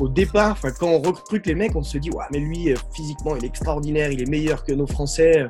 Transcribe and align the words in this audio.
au 0.00 0.08
départ, 0.08 0.58
quand 0.78 0.88
on 0.88 1.00
recrute 1.00 1.46
les 1.46 1.54
mecs, 1.54 1.76
on 1.76 1.82
se 1.82 1.98
dit 1.98 2.10
ouais, 2.10 2.24
mais 2.32 2.40
lui, 2.40 2.72
euh, 2.72 2.76
physiquement, 2.92 3.36
il 3.36 3.44
est 3.44 3.48
extraordinaire, 3.48 4.10
il 4.10 4.20
est 4.20 4.28
meilleur 4.28 4.64
que 4.64 4.72
nos 4.72 4.86
Français, 4.86 5.42
euh, 5.42 5.48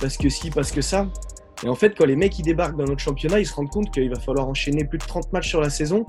parce 0.00 0.16
que 0.16 0.28
si, 0.28 0.50
parce 0.50 0.70
que 0.70 0.80
ça. 0.80 1.06
Et 1.64 1.68
en 1.68 1.74
fait, 1.74 1.94
quand 1.96 2.04
les 2.04 2.16
mecs 2.16 2.38
ils 2.38 2.42
débarquent 2.42 2.76
dans 2.76 2.84
notre 2.84 3.00
championnat, 3.00 3.40
ils 3.40 3.46
se 3.46 3.54
rendent 3.54 3.70
compte 3.70 3.90
qu'il 3.90 4.10
va 4.10 4.20
falloir 4.20 4.48
enchaîner 4.48 4.84
plus 4.84 4.98
de 4.98 5.04
30 5.04 5.32
matchs 5.32 5.48
sur 5.48 5.60
la 5.60 5.70
saison 5.70 6.04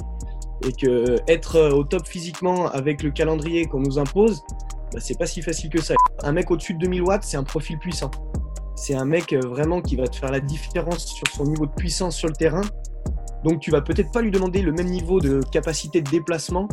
et 0.67 0.71
que 0.71 1.17
être 1.27 1.71
au 1.73 1.83
top 1.83 2.07
physiquement 2.07 2.67
avec 2.67 3.03
le 3.03 3.11
calendrier 3.11 3.65
qu'on 3.65 3.79
nous 3.79 3.99
impose, 3.99 4.43
bah, 4.91 4.99
c'est 4.99 5.17
pas 5.17 5.25
si 5.25 5.41
facile 5.41 5.69
que 5.69 5.81
ça. 5.81 5.95
Un 6.23 6.31
mec 6.31 6.49
au-dessus 6.51 6.73
de 6.73 6.79
2000 6.79 7.01
watts, 7.03 7.23
c'est 7.23 7.37
un 7.37 7.43
profil 7.43 7.77
puissant. 7.77 8.11
C'est 8.75 8.95
un 8.95 9.05
mec 9.05 9.33
vraiment 9.33 9.81
qui 9.81 9.95
va 9.95 10.07
te 10.07 10.15
faire 10.15 10.31
la 10.31 10.39
différence 10.39 11.05
sur 11.05 11.27
son 11.33 11.45
niveau 11.45 11.65
de 11.65 11.73
puissance 11.73 12.15
sur 12.15 12.27
le 12.27 12.35
terrain. 12.35 12.61
Donc 13.43 13.59
tu 13.59 13.71
vas 13.71 13.81
peut-être 13.81 14.11
pas 14.11 14.21
lui 14.21 14.31
demander 14.31 14.61
le 14.61 14.71
même 14.71 14.87
niveau 14.87 15.19
de 15.19 15.39
capacité 15.51 16.01
de 16.01 16.09
déplacement, 16.09 16.67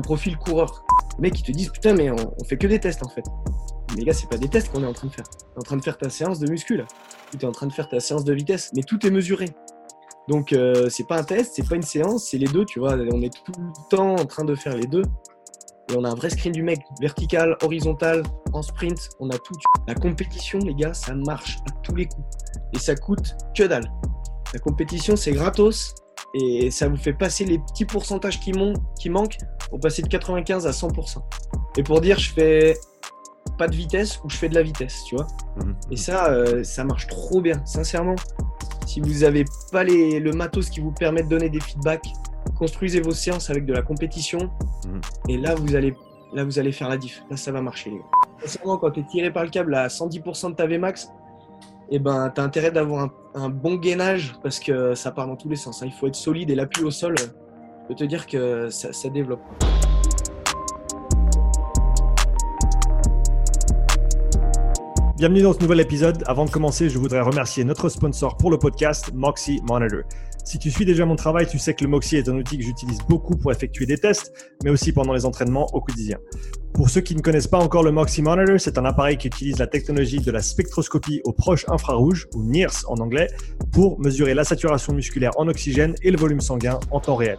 profil 0.00 0.36
coureur. 0.36 0.84
Les 1.18 1.30
mecs, 1.30 1.42
te 1.42 1.52
disent 1.52 1.70
putain, 1.70 1.94
mais 1.94 2.10
on, 2.10 2.44
fait 2.44 2.56
que 2.56 2.66
des 2.66 2.80
tests 2.80 3.04
en 3.04 3.08
fait. 3.08 3.24
Mais 3.90 3.96
les 3.96 4.04
gars, 4.04 4.12
c'est 4.12 4.28
pas 4.28 4.38
des 4.38 4.48
tests 4.48 4.72
qu'on 4.72 4.82
est 4.82 4.86
en 4.86 4.92
train 4.92 5.08
de 5.08 5.12
faire. 5.12 5.28
Tu 5.28 5.38
es 5.54 5.58
en 5.58 5.62
train 5.62 5.76
de 5.76 5.82
faire 5.82 5.98
ta 5.98 6.10
séance 6.10 6.38
de 6.38 6.50
muscu 6.50 6.76
là. 6.76 6.84
Tu 7.30 7.38
es 7.38 7.44
en 7.44 7.52
train 7.52 7.66
de 7.66 7.72
faire 7.72 7.88
ta 7.88 8.00
séance 8.00 8.24
de 8.24 8.32
vitesse, 8.32 8.70
mais 8.74 8.82
tout 8.82 9.06
est 9.06 9.10
mesuré. 9.10 9.46
Donc 10.28 10.52
euh, 10.52 10.88
c'est 10.88 11.06
pas 11.06 11.18
un 11.18 11.24
test, 11.24 11.52
c'est 11.54 11.68
pas 11.68 11.76
une 11.76 11.82
séance, 11.82 12.28
c'est 12.30 12.38
les 12.38 12.46
deux, 12.46 12.64
tu 12.64 12.80
vois. 12.80 12.94
On 13.12 13.22
est 13.22 13.32
tout 13.32 13.52
le 13.58 13.96
temps 13.96 14.16
en 14.16 14.24
train 14.24 14.44
de 14.44 14.54
faire 14.54 14.76
les 14.76 14.86
deux. 14.86 15.02
Et 15.90 15.96
on 15.96 16.04
a 16.04 16.08
un 16.08 16.14
vrai 16.14 16.30
screen 16.30 16.52
du 16.52 16.62
mec, 16.62 16.80
vertical, 17.00 17.56
horizontal, 17.62 18.22
en 18.54 18.62
sprint, 18.62 19.10
on 19.20 19.28
a 19.28 19.36
tout. 19.36 19.54
La 19.86 19.94
compétition, 19.94 20.58
les 20.60 20.74
gars, 20.74 20.94
ça 20.94 21.14
marche 21.14 21.58
à 21.68 21.72
tous 21.82 21.94
les 21.94 22.06
coups. 22.06 22.26
Et 22.72 22.78
ça 22.78 22.94
coûte 22.94 23.36
que 23.54 23.64
dalle. 23.64 23.90
La 24.54 24.60
compétition, 24.60 25.14
c'est 25.14 25.32
gratos 25.32 25.94
et 26.34 26.70
ça 26.70 26.88
vous 26.88 26.96
fait 26.96 27.12
passer 27.12 27.44
les 27.44 27.58
petits 27.58 27.84
pourcentages 27.84 28.40
qui, 28.40 28.52
qui 28.98 29.10
manquent 29.10 29.38
pour 29.70 29.80
passer 29.80 30.02
de 30.02 30.08
95 30.08 30.66
à 30.66 30.70
100%. 30.70 31.18
Et 31.76 31.82
pour 31.82 32.00
dire 32.00 32.18
je 32.18 32.32
fais 32.32 32.74
pas 33.56 33.68
de 33.68 33.74
vitesse 33.74 34.20
ou 34.24 34.30
je 34.30 34.36
fais 34.36 34.48
de 34.48 34.54
la 34.54 34.62
vitesse, 34.62 35.04
tu 35.04 35.16
vois. 35.16 35.26
Mhm. 35.56 35.76
Et 35.90 35.96
ça, 35.96 36.30
euh, 36.30 36.64
ça 36.64 36.84
marche 36.84 37.06
trop 37.06 37.40
bien, 37.40 37.64
sincèrement. 37.64 38.16
Si 38.86 39.00
vous 39.00 39.20
n'avez 39.20 39.44
pas 39.70 39.84
les, 39.84 40.18
le 40.18 40.32
matos 40.32 40.70
qui 40.70 40.80
vous 40.80 40.92
permet 40.92 41.22
de 41.22 41.28
donner 41.28 41.48
des 41.48 41.60
feedbacks, 41.60 42.06
construisez 42.58 43.00
vos 43.00 43.12
séances 43.12 43.50
avec 43.50 43.64
de 43.64 43.72
la 43.72 43.82
compétition. 43.82 44.50
Mhm. 44.86 45.00
Et 45.28 45.36
là, 45.38 45.54
vous 45.54 45.76
allez, 45.76 45.94
là, 46.32 46.44
vous 46.44 46.58
allez 46.58 46.72
faire 46.72 46.88
la 46.88 46.96
diff. 46.96 47.22
Là, 47.30 47.36
ça 47.36 47.52
va 47.52 47.60
marcher, 47.60 47.90
les 47.90 47.98
gars. 47.98 48.04
Sincèrement, 48.44 48.76
quand 48.76 48.90
tu 48.90 49.00
es 49.00 49.04
tiré 49.04 49.32
par 49.32 49.44
le 49.44 49.50
câble 49.50 49.74
à 49.74 49.88
110% 49.88 50.50
de 50.50 50.54
ta 50.54 50.66
Vmax, 50.66 51.10
eh 51.90 51.98
ben, 51.98 52.30
tu 52.34 52.40
as 52.40 52.44
intérêt 52.44 52.70
d'avoir 52.70 53.10
un, 53.34 53.48
bon 53.48 53.76
gainage 53.76 54.34
parce 54.42 54.58
que 54.58 54.94
ça 54.94 55.10
part 55.10 55.26
dans 55.26 55.36
tous 55.36 55.48
les 55.48 55.56
sens. 55.56 55.82
Hein. 55.82 55.86
Il 55.86 55.92
faut 55.92 56.06
être 56.06 56.14
solide 56.14 56.50
et 56.50 56.54
l'appui 56.54 56.82
au 56.82 56.90
sol, 56.90 57.14
je 57.18 57.88
peux 57.88 57.94
te 57.94 58.04
dire 58.04 58.26
que 58.26 58.70
ça, 58.70 58.92
ça 58.92 59.08
développe. 59.08 59.42
Bienvenue 65.16 65.42
dans 65.42 65.52
ce 65.52 65.60
nouvel 65.60 65.80
épisode. 65.80 66.24
Avant 66.26 66.44
de 66.44 66.50
commencer, 66.50 66.88
je 66.88 66.98
voudrais 66.98 67.20
remercier 67.20 67.64
notre 67.64 67.88
sponsor 67.88 68.36
pour 68.36 68.50
le 68.50 68.58
podcast, 68.58 69.12
Moxie 69.14 69.60
Monitor. 69.62 70.02
Si 70.44 70.58
tu 70.58 70.70
suis 70.70 70.84
déjà 70.84 71.06
mon 71.06 71.16
travail, 71.16 71.46
tu 71.46 71.58
sais 71.58 71.72
que 71.72 71.82
le 71.82 71.88
Moxie 71.88 72.16
est 72.16 72.28
un 72.28 72.36
outil 72.36 72.58
que 72.58 72.64
j'utilise 72.64 72.98
beaucoup 73.08 73.34
pour 73.34 73.50
effectuer 73.50 73.86
des 73.86 73.96
tests, 73.96 74.54
mais 74.62 74.70
aussi 74.70 74.92
pendant 74.92 75.14
les 75.14 75.24
entraînements 75.24 75.66
au 75.72 75.80
quotidien. 75.80 76.18
Pour 76.74 76.90
ceux 76.90 77.00
qui 77.00 77.16
ne 77.16 77.22
connaissent 77.22 77.46
pas 77.46 77.58
encore 77.58 77.82
le 77.82 77.92
Moxie 77.92 78.20
Monitor, 78.20 78.60
c'est 78.60 78.76
un 78.76 78.84
appareil 78.84 79.16
qui 79.16 79.28
utilise 79.28 79.58
la 79.58 79.66
technologie 79.66 80.20
de 80.20 80.30
la 80.30 80.42
spectroscopie 80.42 81.22
au 81.24 81.32
proche 81.32 81.64
infrarouge, 81.68 82.28
ou 82.34 82.42
NIRS 82.42 82.84
en 82.88 82.96
anglais, 82.96 83.28
pour 83.72 83.98
mesurer 84.00 84.34
la 84.34 84.44
saturation 84.44 84.92
musculaire 84.92 85.32
en 85.36 85.48
oxygène 85.48 85.94
et 86.02 86.10
le 86.10 86.18
volume 86.18 86.40
sanguin 86.40 86.78
en 86.90 87.00
temps 87.00 87.16
réel. 87.16 87.38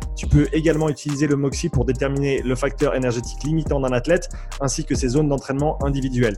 Tu 0.21 0.27
peux 0.27 0.47
également 0.53 0.87
utiliser 0.87 1.25
le 1.25 1.35
Moxie 1.35 1.69
pour 1.69 1.83
déterminer 1.83 2.43
le 2.43 2.53
facteur 2.53 2.93
énergétique 2.93 3.43
limitant 3.43 3.79
d'un 3.79 3.91
athlète 3.91 4.29
ainsi 4.59 4.85
que 4.85 4.93
ses 4.93 5.07
zones 5.07 5.27
d'entraînement 5.27 5.83
individuelles. 5.83 6.37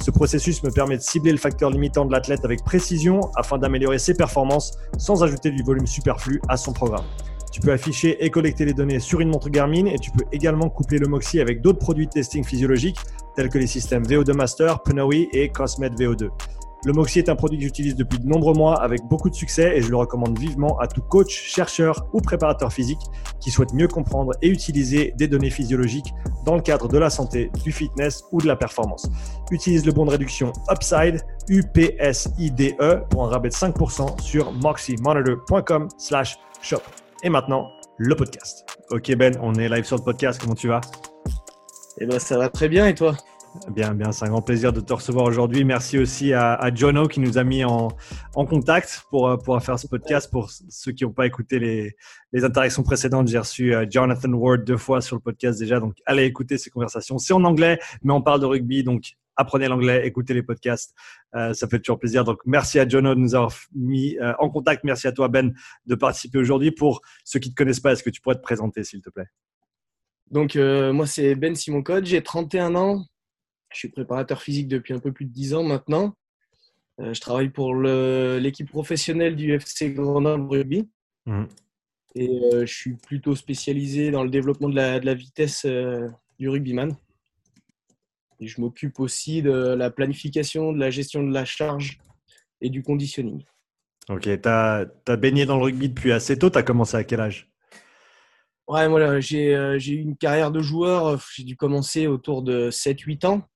Ce 0.00 0.12
processus 0.12 0.62
me 0.62 0.70
permet 0.70 0.96
de 0.96 1.02
cibler 1.02 1.32
le 1.32 1.38
facteur 1.38 1.70
limitant 1.70 2.04
de 2.04 2.12
l'athlète 2.12 2.44
avec 2.44 2.62
précision 2.62 3.32
afin 3.34 3.58
d'améliorer 3.58 3.98
ses 3.98 4.14
performances 4.14 4.78
sans 4.98 5.24
ajouter 5.24 5.50
du 5.50 5.64
volume 5.64 5.88
superflu 5.88 6.40
à 6.48 6.56
son 6.56 6.72
programme. 6.72 7.02
Tu 7.50 7.60
peux 7.60 7.72
afficher 7.72 8.24
et 8.24 8.30
collecter 8.30 8.66
les 8.66 8.72
données 8.72 9.00
sur 9.00 9.18
une 9.18 9.30
montre 9.30 9.48
Garmin 9.48 9.86
et 9.86 9.98
tu 9.98 10.12
peux 10.12 10.24
également 10.30 10.68
coupler 10.68 10.98
le 10.98 11.08
Moxie 11.08 11.40
avec 11.40 11.60
d'autres 11.60 11.80
produits 11.80 12.06
de 12.06 12.12
testing 12.12 12.44
physiologique 12.44 12.98
tels 13.34 13.48
que 13.48 13.58
les 13.58 13.66
systèmes 13.66 14.04
VO2 14.04 14.32
Master, 14.32 14.80
Pnoe 14.84 15.26
et 15.32 15.48
Cosmet 15.48 15.88
VO2. 15.88 16.28
Le 16.86 16.92
Moxie 16.92 17.18
est 17.18 17.30
un 17.30 17.36
produit 17.36 17.56
que 17.56 17.64
j'utilise 17.64 17.96
depuis 17.96 18.18
de 18.18 18.26
nombreux 18.26 18.52
mois 18.52 18.82
avec 18.82 19.02
beaucoup 19.04 19.30
de 19.30 19.34
succès 19.34 19.74
et 19.74 19.80
je 19.80 19.88
le 19.88 19.96
recommande 19.96 20.38
vivement 20.38 20.78
à 20.80 20.86
tout 20.86 21.00
coach, 21.00 21.32
chercheur 21.32 22.06
ou 22.12 22.20
préparateur 22.20 22.70
physique 22.70 23.00
qui 23.40 23.50
souhaite 23.50 23.72
mieux 23.72 23.88
comprendre 23.88 24.32
et 24.42 24.48
utiliser 24.48 25.14
des 25.16 25.26
données 25.26 25.48
physiologiques 25.48 26.12
dans 26.44 26.56
le 26.56 26.60
cadre 26.60 26.86
de 26.88 26.98
la 26.98 27.08
santé, 27.08 27.50
du 27.62 27.72
fitness 27.72 28.24
ou 28.32 28.40
de 28.40 28.46
la 28.46 28.56
performance. 28.56 29.08
Utilise 29.50 29.86
le 29.86 29.92
bon 29.92 30.04
de 30.04 30.10
réduction 30.10 30.52
Upside, 30.70 31.22
UPSIDE 31.48 32.76
pour 33.08 33.24
un 33.24 33.28
rabais 33.28 33.48
de 33.48 33.54
5% 33.54 34.20
sur 34.20 34.52
moxiemonitor.com 34.52 35.88
slash 35.96 36.36
shop. 36.60 36.82
Et 37.22 37.30
maintenant, 37.30 37.70
le 37.96 38.14
podcast. 38.14 38.66
Ok 38.90 39.14
Ben, 39.16 39.34
on 39.40 39.54
est 39.54 39.70
live 39.70 39.84
sur 39.84 39.96
le 39.96 40.02
podcast, 40.02 40.38
comment 40.38 40.54
tu 40.54 40.68
vas? 40.68 40.82
Eh 41.98 42.06
ben 42.06 42.18
ça 42.18 42.36
va 42.36 42.50
très 42.50 42.68
bien 42.68 42.86
et 42.86 42.94
toi? 42.94 43.14
Bien, 43.70 43.94
bien, 43.94 44.10
c'est 44.10 44.24
un 44.24 44.30
grand 44.30 44.42
plaisir 44.42 44.72
de 44.72 44.80
te 44.80 44.92
recevoir 44.92 45.26
aujourd'hui. 45.26 45.64
Merci 45.64 45.96
aussi 45.96 46.32
à, 46.32 46.74
Jono 46.74 47.06
qui 47.06 47.20
nous 47.20 47.38
a 47.38 47.44
mis 47.44 47.64
en, 47.64 47.88
contact 48.34 49.04
pour 49.10 49.28
euh, 49.28 49.36
pouvoir 49.36 49.62
faire 49.62 49.78
ce 49.78 49.86
podcast. 49.86 50.28
Pour 50.30 50.50
ceux 50.50 50.90
qui 50.90 51.04
n'ont 51.04 51.12
pas 51.12 51.26
écouté 51.26 51.60
les, 51.60 52.44
interactions 52.44 52.82
précédentes, 52.82 53.28
j'ai 53.28 53.38
reçu 53.38 53.72
euh, 53.72 53.86
Jonathan 53.88 54.32
Ward 54.32 54.64
deux 54.64 54.76
fois 54.76 55.00
sur 55.00 55.14
le 55.14 55.20
podcast 55.20 55.60
déjà. 55.60 55.78
Donc, 55.78 55.94
allez 56.04 56.24
écouter 56.24 56.58
ces 56.58 56.68
conversations. 56.68 57.18
C'est 57.18 57.32
en 57.32 57.44
anglais, 57.44 57.78
mais 58.02 58.12
on 58.12 58.22
parle 58.22 58.40
de 58.40 58.46
rugby. 58.46 58.82
Donc, 58.82 59.12
apprenez 59.36 59.68
l'anglais, 59.68 60.04
écoutez 60.04 60.34
les 60.34 60.42
podcasts. 60.42 60.92
Euh, 61.36 61.54
ça 61.54 61.68
fait 61.68 61.78
toujours 61.78 62.00
plaisir. 62.00 62.24
Donc, 62.24 62.40
merci 62.46 62.80
à 62.80 62.88
Jono 62.88 63.14
de 63.14 63.20
nous 63.20 63.36
avoir 63.36 63.54
mis 63.72 64.16
en 64.40 64.50
contact. 64.50 64.82
Merci 64.82 65.06
à 65.06 65.12
toi, 65.12 65.28
Ben, 65.28 65.54
de 65.86 65.94
participer 65.94 66.38
aujourd'hui. 66.38 66.72
Pour 66.72 67.02
ceux 67.24 67.38
qui 67.38 67.50
ne 67.50 67.54
te 67.54 67.56
connaissent 67.56 67.80
pas, 67.80 67.92
est-ce 67.92 68.02
que 68.02 68.10
tu 68.10 68.20
pourrais 68.20 68.36
te 68.36 68.42
présenter, 68.42 68.82
s'il 68.82 69.00
te 69.00 69.10
plaît? 69.10 69.28
Donc, 70.32 70.56
moi, 70.56 71.06
c'est 71.06 71.36
Ben 71.36 71.54
Simon 71.54 71.82
Code, 71.82 72.04
j'ai 72.04 72.20
31 72.20 72.74
ans, 72.74 73.04
je 73.74 73.80
suis 73.80 73.88
préparateur 73.88 74.40
physique 74.40 74.68
depuis 74.68 74.94
un 74.94 75.00
peu 75.00 75.12
plus 75.12 75.26
de 75.26 75.32
10 75.32 75.54
ans 75.54 75.64
maintenant. 75.64 76.14
Euh, 77.00 77.12
je 77.12 77.20
travaille 77.20 77.50
pour 77.50 77.74
l'équipe 77.74 78.68
professionnelle 78.68 79.36
du 79.36 79.52
FC 79.52 79.90
Grenoble 79.90 80.48
Rugby. 80.48 80.88
Mmh. 81.26 81.44
Et 82.14 82.28
euh, 82.28 82.64
je 82.64 82.72
suis 82.72 82.94
plutôt 82.94 83.34
spécialisé 83.34 84.12
dans 84.12 84.22
le 84.22 84.30
développement 84.30 84.68
de 84.68 84.76
la, 84.76 85.14
vitesse 85.14 85.64
euh, 85.64 86.08
du 86.38 86.48
rugbyman. 86.48 86.96
Et 88.38 88.46
je 88.46 88.60
m'occupe 88.60 89.00
aussi 89.00 89.42
de 89.42 89.50
la 89.50 89.90
planification, 89.90 90.72
de 90.72 90.78
la 90.78 90.90
gestion 90.90 91.24
de 91.24 91.32
la 91.32 91.44
charge 91.44 91.98
et 92.60 92.70
du 92.70 92.82
conditioning. 92.82 93.44
Ok, 94.08 94.22
tu 94.22 94.48
as, 94.48 94.86
baigné 95.18 95.46
dans 95.46 95.56
le 95.56 95.64
rugby 95.64 95.88
depuis 95.88 96.12
assez 96.12 96.38
tôt. 96.38 96.50
Tu 96.50 96.58
as 96.58 96.62
commencé 96.62 96.96
à 96.96 97.02
quel 97.02 97.20
âge? 97.20 97.50
Ouais, 98.68 98.88
moi, 98.88 99.20
j'ai 99.20 99.52
eu 99.52 100.00
une 100.00 100.16
carrière 100.16 100.52
de 100.52 100.60
joueur. 100.60 101.20
J'ai 101.34 101.44
dû 101.44 101.56
commencer 101.56 102.06
autour 102.06 102.42
de 102.42 102.70
7-8 102.70 103.26
ans 103.26 103.48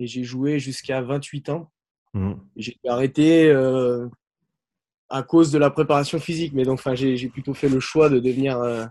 et 0.00 0.06
j'ai 0.06 0.24
joué 0.24 0.58
jusqu'à 0.58 1.02
28 1.02 1.50
ans. 1.50 1.70
Mmh. 2.14 2.32
J'ai 2.56 2.76
arrêté 2.88 3.48
euh, 3.50 4.08
à 5.10 5.22
cause 5.22 5.52
de 5.52 5.58
la 5.58 5.70
préparation 5.70 6.18
physique, 6.18 6.52
mais 6.54 6.64
donc 6.64 6.80
j'ai 6.94 7.28
plutôt 7.28 7.54
fait 7.54 7.68
le 7.68 7.78
choix 7.78 8.08
de 8.08 8.18
devenir 8.18 8.58
euh, 8.58 8.86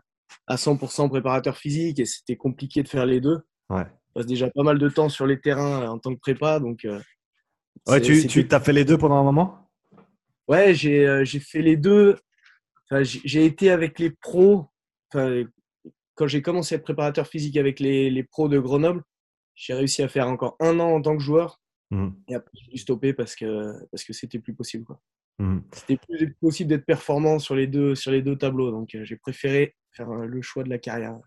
à 0.47 0.55
100% 0.55 1.09
préparateur 1.09 1.57
physique 1.57 1.99
et 1.99 2.05
c'était 2.05 2.37
compliqué 2.37 2.83
de 2.83 2.87
faire 2.87 3.05
les 3.05 3.19
deux. 3.19 3.39
Ouais. 3.69 3.85
Je 3.85 4.13
passe 4.13 4.25
déjà 4.27 4.49
pas 4.51 4.63
mal 4.63 4.77
de 4.77 4.87
temps 4.87 5.09
sur 5.09 5.25
les 5.25 5.39
terrains 5.41 5.89
en 5.89 5.97
tant 5.97 6.13
que 6.13 6.19
prépa, 6.19 6.59
donc. 6.59 6.85
Euh, 6.85 7.01
ouais, 7.87 7.99
tu, 8.01 8.27
tu 8.27 8.47
as 8.51 8.59
fait 8.59 8.73
les 8.73 8.85
deux 8.85 8.97
pendant 8.97 9.15
un 9.15 9.23
moment? 9.23 9.67
Ouais, 10.47 10.73
j'ai 10.73 11.25
fait 11.39 11.61
les 11.61 11.75
deux. 11.75 12.17
j'ai 13.01 13.45
été 13.45 13.71
avec 13.71 13.99
les 13.99 14.11
pros. 14.11 14.67
quand 15.11 16.27
j'ai 16.27 16.41
commencé 16.41 16.75
à 16.75 16.77
être 16.77 16.83
préparateur 16.83 17.27
physique 17.27 17.57
avec 17.57 17.79
les, 17.79 18.09
les 18.11 18.23
pros 18.23 18.47
de 18.47 18.59
Grenoble, 18.59 19.03
j'ai 19.59 19.73
réussi 19.73 20.01
à 20.01 20.07
faire 20.07 20.27
encore 20.27 20.55
un 20.61 20.79
an 20.79 20.95
en 20.95 21.01
tant 21.01 21.17
que 21.17 21.21
joueur. 21.21 21.59
Mmh. 21.91 22.09
Et 22.29 22.35
après, 22.35 22.51
j'ai 22.53 22.71
dû 22.71 22.77
stopper 22.77 23.13
parce 23.13 23.35
que 23.35 23.73
parce 23.91 24.05
que 24.05 24.13
c'était 24.13 24.39
plus 24.39 24.53
possible. 24.53 24.85
Mmh. 25.37 25.59
C'était 25.73 25.97
plus 25.97 26.33
possible 26.35 26.69
d'être 26.69 26.85
performant 26.85 27.39
sur 27.39 27.55
les 27.55 27.67
deux 27.67 27.93
sur 27.93 28.11
les 28.11 28.21
deux 28.21 28.37
tableaux. 28.37 28.71
Donc, 28.71 28.95
euh, 28.95 29.03
j'ai 29.03 29.17
préféré 29.17 29.75
faire 29.91 30.09
euh, 30.09 30.25
le 30.25 30.41
choix 30.41 30.63
de 30.63 30.69
la 30.69 30.77
carrière. 30.77 31.19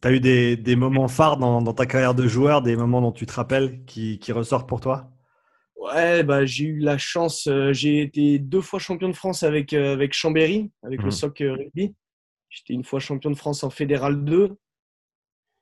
Tu 0.00 0.08
as 0.08 0.12
eu 0.12 0.20
des, 0.20 0.76
moments 0.76 1.08
phares 1.08 1.36
dans, 1.36 1.62
ta 1.74 1.86
carrière 1.86 2.14
de 2.14 2.26
joueur, 2.26 2.62
des 2.62 2.76
moments 2.76 3.02
dont 3.02 3.12
tu 3.12 3.26
te 3.26 3.32
rappelles 3.32 3.84
qui, 3.84 4.18
ressortent 4.32 4.68
pour 4.68 4.80
toi? 4.80 5.10
Ouais, 5.76 6.22
bah, 6.22 6.46
j'ai 6.46 6.64
eu 6.64 6.78
la 6.78 6.98
chance. 6.98 7.46
Euh, 7.46 7.72
j'ai 7.72 8.00
été 8.00 8.38
deux 8.38 8.60
fois 8.60 8.78
champion 8.78 9.08
de 9.08 9.14
France 9.14 9.42
avec, 9.42 9.72
euh, 9.72 9.92
avec 9.92 10.12
Chambéry, 10.12 10.70
avec 10.82 11.00
le 11.00 11.06
mhm. 11.06 11.10
SOC 11.10 11.38
rugby. 11.40 11.94
J'étais 12.48 12.74
une 12.74 12.84
fois 12.84 13.00
champion 13.00 13.30
de 13.30 13.36
France 13.36 13.62
en 13.62 13.70
Fédéral 13.70 14.24
2, 14.24 14.56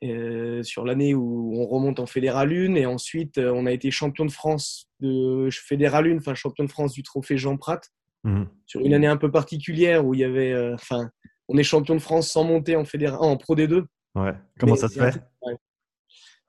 sur 0.02 0.84
l'année 0.84 1.14
où 1.14 1.52
on 1.56 1.66
remonte 1.66 2.00
en 2.00 2.06
Fédéral 2.06 2.52
1. 2.52 2.74
Et 2.74 2.86
ensuite, 2.86 3.38
on 3.38 3.66
a 3.66 3.72
été 3.72 3.90
champion 3.90 4.24
de 4.24 4.30
France 4.30 4.88
de 5.00 5.48
Fédéral 5.50 6.10
1, 6.10 6.18
enfin 6.18 6.34
champion 6.34 6.64
de 6.64 6.70
France 6.70 6.92
du 6.92 7.02
trophée 7.02 7.36
Jean 7.38 7.56
Prat. 7.56 7.80
Mhm. 8.24 8.48
Sur 8.66 8.80
une 8.80 8.94
année 8.94 9.06
un 9.06 9.16
peu 9.16 9.30
particulière 9.30 10.04
où 10.04 10.14
il 10.14 10.20
y 10.20 10.24
avait. 10.24 10.72
Enfin, 10.74 11.10
on 11.48 11.56
est 11.56 11.62
champion 11.62 11.94
de 11.94 12.00
France 12.00 12.30
sans 12.30 12.44
monter 12.44 12.76
en, 12.76 12.84
fédéral, 12.84 13.18
en 13.20 13.36
Pro 13.36 13.56
D2. 13.56 13.84
Ouais. 14.14 14.34
Comment 14.58 14.76
ça 14.76 14.88
se 14.88 14.98
fait? 14.98 15.22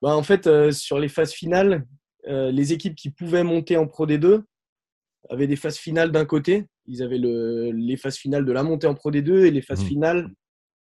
Bah, 0.02 0.16
En 0.16 0.24
fait, 0.24 0.48
euh, 0.48 0.72
sur 0.72 1.00
les 1.00 1.10
phases 1.10 1.34
finales, 1.34 1.86
euh, 2.28 2.52
les 2.52 2.74
équipes 2.74 2.96
qui 2.96 3.10
pouvaient 3.10 3.44
monter 3.44 3.78
en 3.78 3.88
Pro 3.88 4.06
D2 4.06 4.44
avaient 5.30 5.48
des 5.48 5.56
phases 5.56 5.78
finales 5.78 6.12
d'un 6.12 6.26
côté. 6.26 6.66
Ils 6.86 7.04
avaient 7.04 7.18
le, 7.18 7.72
les 7.72 7.98
phases 7.98 8.18
finales 8.18 8.46
de 8.46 8.52
la 8.52 8.64
montée 8.64 8.88
en 8.88 8.96
Pro 8.96 9.12
D2 9.12 9.46
et 9.46 9.52
les 9.52 9.62
phases 9.62 9.84
mmh. 9.84 9.88
finales 9.88 10.30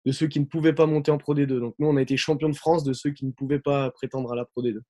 de 0.05 0.13
ceux 0.13 0.27
qui 0.27 0.41
ne 0.41 0.45
pouvaient 0.45 0.75
pas 0.75 0.87
monter 0.87 1.11
en 1.11 1.19
Pro 1.19 1.35
D2. 1.35 1.59
Donc 1.59 1.75
nous, 1.79 1.87
on 1.87 1.97
a 1.97 2.03
été 2.03 2.17
champion 2.17 2.49
de 2.49 2.57
France 2.57 2.85
de 2.85 2.93
ceux 2.93 3.11
qui 3.11 3.27
ne 3.27 3.33
pouvaient 3.33 3.61
pas 3.61 3.91
prétendre 3.91 4.33
à 4.33 4.37
la 4.37 4.45
Pro 4.45 4.63
D2. 4.63 4.81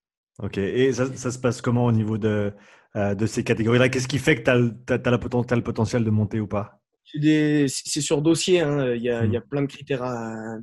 Ok, 0.42 0.58
et 0.58 0.92
ça, 0.92 1.30
se 1.30 1.38
passe 1.38 1.62
comment 1.62 1.84
au 1.84 1.92
niveau 1.92 2.18
de, 2.18 2.52
euh, 2.96 3.14
de 3.14 3.26
ces 3.26 3.44
catégories-là? 3.44 3.88
Qu'est-ce 3.88 4.08
qui 4.08 4.18
fait 4.18 4.34
que 4.36 4.42
tu 4.42 4.50
as, 4.50 4.94
as, 4.94 5.10
le 5.10 5.62
potentiel 5.62 6.04
de 6.04 6.10
monter 6.10 6.40
ou 6.40 6.48
pas? 6.48 6.80
C'est 7.04 8.00
sur 8.00 8.22
dossier. 8.22 8.60
Hein. 8.60 8.94
Il, 8.94 9.02
y 9.02 9.10
a, 9.10 9.24
il, 9.24 9.32
y 9.32 9.36
a, 9.36 9.40
hmm. 9.40 9.48
plein 9.48 9.62
de 9.62 9.66
critères. 9.66 10.02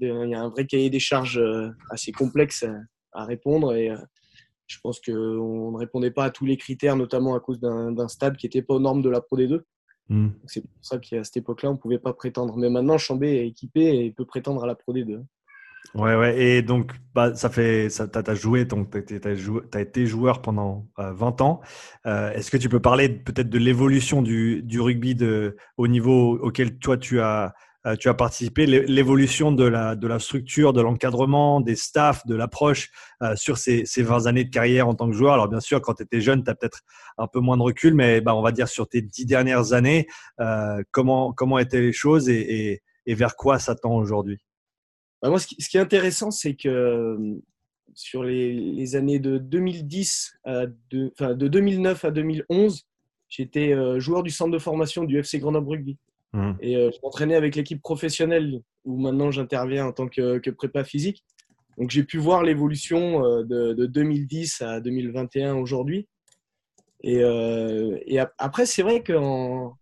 il 0.01 0.29
y 0.29 0.35
a 0.35 0.41
un 0.41 0.49
vrai 0.49 0.65
cahier 0.65 0.89
des 0.89 0.99
charges 0.99 1.37
euh, 1.37 1.69
assez 1.89 2.11
complexe 2.11 2.65
à, 3.13 3.25
répondre. 3.25 3.73
Et 3.73 3.89
euh, 3.89 3.97
je 4.67 4.77
pense 4.83 4.99
qu'on 4.99 5.71
ne 5.71 5.77
répondait 5.77 6.11
pas 6.11 6.25
à 6.25 6.29
tous 6.29 6.45
les 6.45 6.57
critères, 6.57 6.97
notamment 6.97 7.35
à 7.35 7.39
cause 7.39 7.59
d'un 7.61 8.07
stade 8.09 8.35
qui 8.35 8.47
n'était 8.47 8.61
pas 8.61 8.73
aux 8.73 8.79
normes 8.79 9.01
de 9.01 9.09
la 9.09 9.21
Pro 9.21 9.37
D2. 9.37 9.61
Hmm. 10.11 10.31
C'est 10.45 10.59
pour 10.59 10.69
ça 10.81 10.97
qu'à 10.97 11.23
cette 11.23 11.37
époque-là, 11.37 11.69
on 11.69 11.75
ne 11.75 11.77
pouvait 11.77 11.97
pas 11.97 12.11
prétendre. 12.11 12.57
Mais 12.57 12.69
maintenant, 12.69 12.97
Chambé 12.97 13.29
est 13.37 13.47
équipé 13.47 14.03
et 14.03 14.11
peut 14.11 14.25
prétendre 14.25 14.61
à 14.61 14.67
la 14.67 14.75
Pro 14.75 14.93
D2. 14.93 15.23
Ouais, 15.95 16.15
ouais. 16.15 16.37
Et 16.37 16.61
donc, 16.61 16.91
bah, 17.15 17.33
ça 17.33 17.49
fait, 17.49 17.89
ça, 17.89 18.07
as, 18.13 18.35
joué, 18.35 18.67
tu 18.67 18.75
as, 19.73 19.79
été 19.79 20.05
joueur 20.05 20.41
pendant 20.41 20.85
20 20.97 21.41
euh, 21.41 21.43
ans. 21.45 21.61
Euh, 22.05 22.33
est-ce 22.33 22.51
que 22.51 22.57
tu 22.57 22.67
peux 22.67 22.81
parler 22.81 23.07
peut-être 23.07 23.49
de 23.49 23.57
l'évolution 23.57 24.21
du, 24.21 24.61
du, 24.63 24.81
rugby 24.81 25.15
de, 25.15 25.55
au 25.77 25.87
niveau 25.87 26.37
auquel 26.39 26.77
toi 26.77 26.97
tu 26.97 27.21
as, 27.21 27.53
tu 27.99 28.09
as 28.09 28.13
participé, 28.13 28.65
l'évolution 28.65 29.51
de 29.51 29.63
la, 29.63 29.95
de 29.95 30.07
la 30.07 30.19
structure, 30.19 30.71
de 30.73 30.81
l'encadrement, 30.81 31.61
des 31.61 31.75
staffs, 31.75 32.25
de 32.27 32.35
l'approche 32.35 32.91
sur 33.35 33.57
ces, 33.57 33.85
ces 33.85 34.03
20 34.03 34.27
années 34.27 34.43
de 34.43 34.51
carrière 34.51 34.87
en 34.87 34.93
tant 34.93 35.07
que 35.07 35.15
joueur 35.15 35.33
Alors, 35.33 35.47
bien 35.47 35.59
sûr, 35.59 35.81
quand 35.81 35.95
tu 35.95 36.03
étais 36.03 36.21
jeune, 36.21 36.43
tu 36.43 36.49
as 36.51 36.55
peut-être 36.55 36.81
un 37.17 37.27
peu 37.27 37.39
moins 37.39 37.57
de 37.57 37.63
recul, 37.63 37.95
mais 37.95 38.21
bah, 38.21 38.35
on 38.35 38.41
va 38.41 38.51
dire 38.51 38.67
sur 38.67 38.87
tes 38.87 39.01
10 39.01 39.25
dernières 39.25 39.73
années, 39.73 40.07
comment, 40.91 41.33
comment 41.33 41.57
étaient 41.57 41.81
les 41.81 41.93
choses 41.93 42.29
et, 42.29 42.81
et, 43.05 43.15
vers 43.15 43.35
quoi 43.35 43.59
ça 43.59 43.75
tend 43.75 43.95
aujourd'hui? 43.95 44.39
Bah, 45.21 45.29
moi, 45.29 45.39
ce 45.39 45.47
qui, 45.47 45.77
est 45.77 45.81
intéressant, 45.81 46.31
c'est 46.31 46.55
que 46.55 46.69
euh, 46.69 47.41
sur 47.93 48.23
les, 48.23 48.95
années 48.95 49.19
de 49.19 49.37
2010 49.37 50.39
à 50.43 50.65
de, 50.89 51.11
enfin, 51.13 51.35
de 51.35 51.47
2009 51.47 52.05
à 52.05 52.11
2011, 52.11 52.87
j'étais 53.29 53.73
euh, 53.73 53.99
joueur 53.99 54.23
du 54.23 54.31
centre 54.31 54.51
de 54.51 54.59
formation 54.59 55.03
du 55.03 55.19
FC 55.19 55.39
Grenoble 55.39 55.69
Rugby. 55.69 55.97
Mmh. 56.33 56.53
Et 56.61 56.77
euh, 56.77 56.91
je 56.93 56.97
m'entraînais 57.03 57.35
avec 57.35 57.55
l'équipe 57.55 57.81
professionnelle 57.81 58.61
où 58.85 58.97
maintenant 58.97 59.31
j'interviens 59.31 59.85
en 59.85 59.91
tant 59.91 60.07
que, 60.07 60.49
prépa 60.51 60.83
physique. 60.83 61.23
Donc 61.77 61.89
j'ai 61.89 62.03
pu 62.03 62.17
voir 62.17 62.43
l'évolution 62.43 63.21
de, 63.43 63.85
2010 63.85 64.61
à 64.61 64.79
2021 64.79 65.55
aujourd'hui. 65.55 66.07
Et, 67.03 67.21
et, 68.05 68.19
après, 68.37 68.65
c'est 68.67 68.83
vrai 68.83 69.01
qu'en 69.01 69.77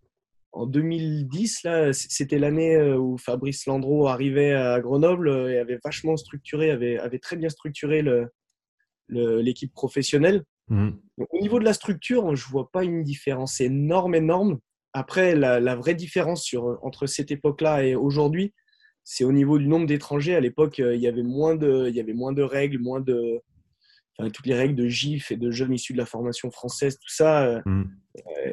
en 0.52 0.66
2010, 0.66 1.62
là, 1.62 1.92
c'était 1.92 2.38
l'année 2.38 2.74
euh, 2.74 2.98
où 2.98 3.16
Fabrice 3.18 3.66
Landreau 3.66 4.08
arrivait 4.08 4.52
à 4.52 4.80
Grenoble 4.80 5.28
euh, 5.28 5.52
et 5.52 5.58
avait 5.58 5.78
vachement 5.84 6.16
structuré, 6.16 6.70
avait, 6.70 6.98
avait 6.98 7.18
très 7.18 7.36
bien 7.36 7.48
structuré 7.48 8.04
l'équipe 9.08 9.72
professionnelle. 9.72 10.44
Mmh. 10.68 10.90
au 11.18 11.40
niveau 11.40 11.58
de 11.58 11.64
la 11.64 11.72
structure, 11.72 12.36
je 12.36 12.48
vois 12.48 12.70
pas 12.70 12.84
une 12.84 13.02
différence 13.02 13.60
énorme, 13.60 14.14
énorme. 14.14 14.60
Après, 14.92 15.34
la, 15.34 15.76
vraie 15.76 15.94
différence 15.94 16.42
sur, 16.42 16.78
entre 16.82 17.06
cette 17.06 17.30
époque-là 17.30 17.84
et 17.84 17.94
aujourd'hui, 17.94 18.52
c'est 19.04 19.24
au 19.24 19.32
niveau 19.32 19.58
du 19.58 19.66
nombre 19.66 19.86
d'étrangers. 19.86 20.34
À 20.34 20.40
l'époque, 20.40 20.80
euh, 20.80 20.94
il 20.94 21.00
y 21.00 21.06
avait 21.06 21.22
moins 21.22 21.54
de, 21.54 21.86
il 21.88 21.94
y 21.94 22.00
avait 22.00 22.12
moins 22.12 22.32
de 22.32 22.42
règles, 22.42 22.78
moins 22.78 23.00
de, 23.00 23.40
enfin, 24.18 24.30
toutes 24.30 24.46
les 24.46 24.54
règles 24.54 24.74
de 24.74 24.88
GIF 24.88 25.30
et 25.30 25.36
de 25.36 25.50
jeunes 25.50 25.72
issus 25.72 25.92
de 25.92 25.98
la 25.98 26.06
formation 26.06 26.50
française, 26.50 26.98
tout 26.98 27.12
ça. 27.12 27.62
Mmh. 27.64 27.84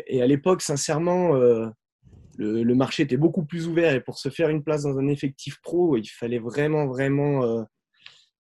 Et 0.07 0.21
à 0.21 0.27
l'époque, 0.27 0.61
sincèrement, 0.61 1.35
le, 2.37 2.75
marché 2.75 3.03
était 3.03 3.17
beaucoup 3.17 3.43
plus 3.43 3.67
ouvert 3.67 3.93
et 3.93 4.01
pour 4.01 4.19
se 4.19 4.29
faire 4.29 4.49
une 4.49 4.63
place 4.63 4.83
dans 4.83 4.97
un 4.97 5.07
effectif 5.07 5.59
pro, 5.61 5.97
il 5.97 6.07
fallait 6.07 6.39
vraiment, 6.39 6.87
vraiment, 6.87 7.43
euh, 7.43 7.63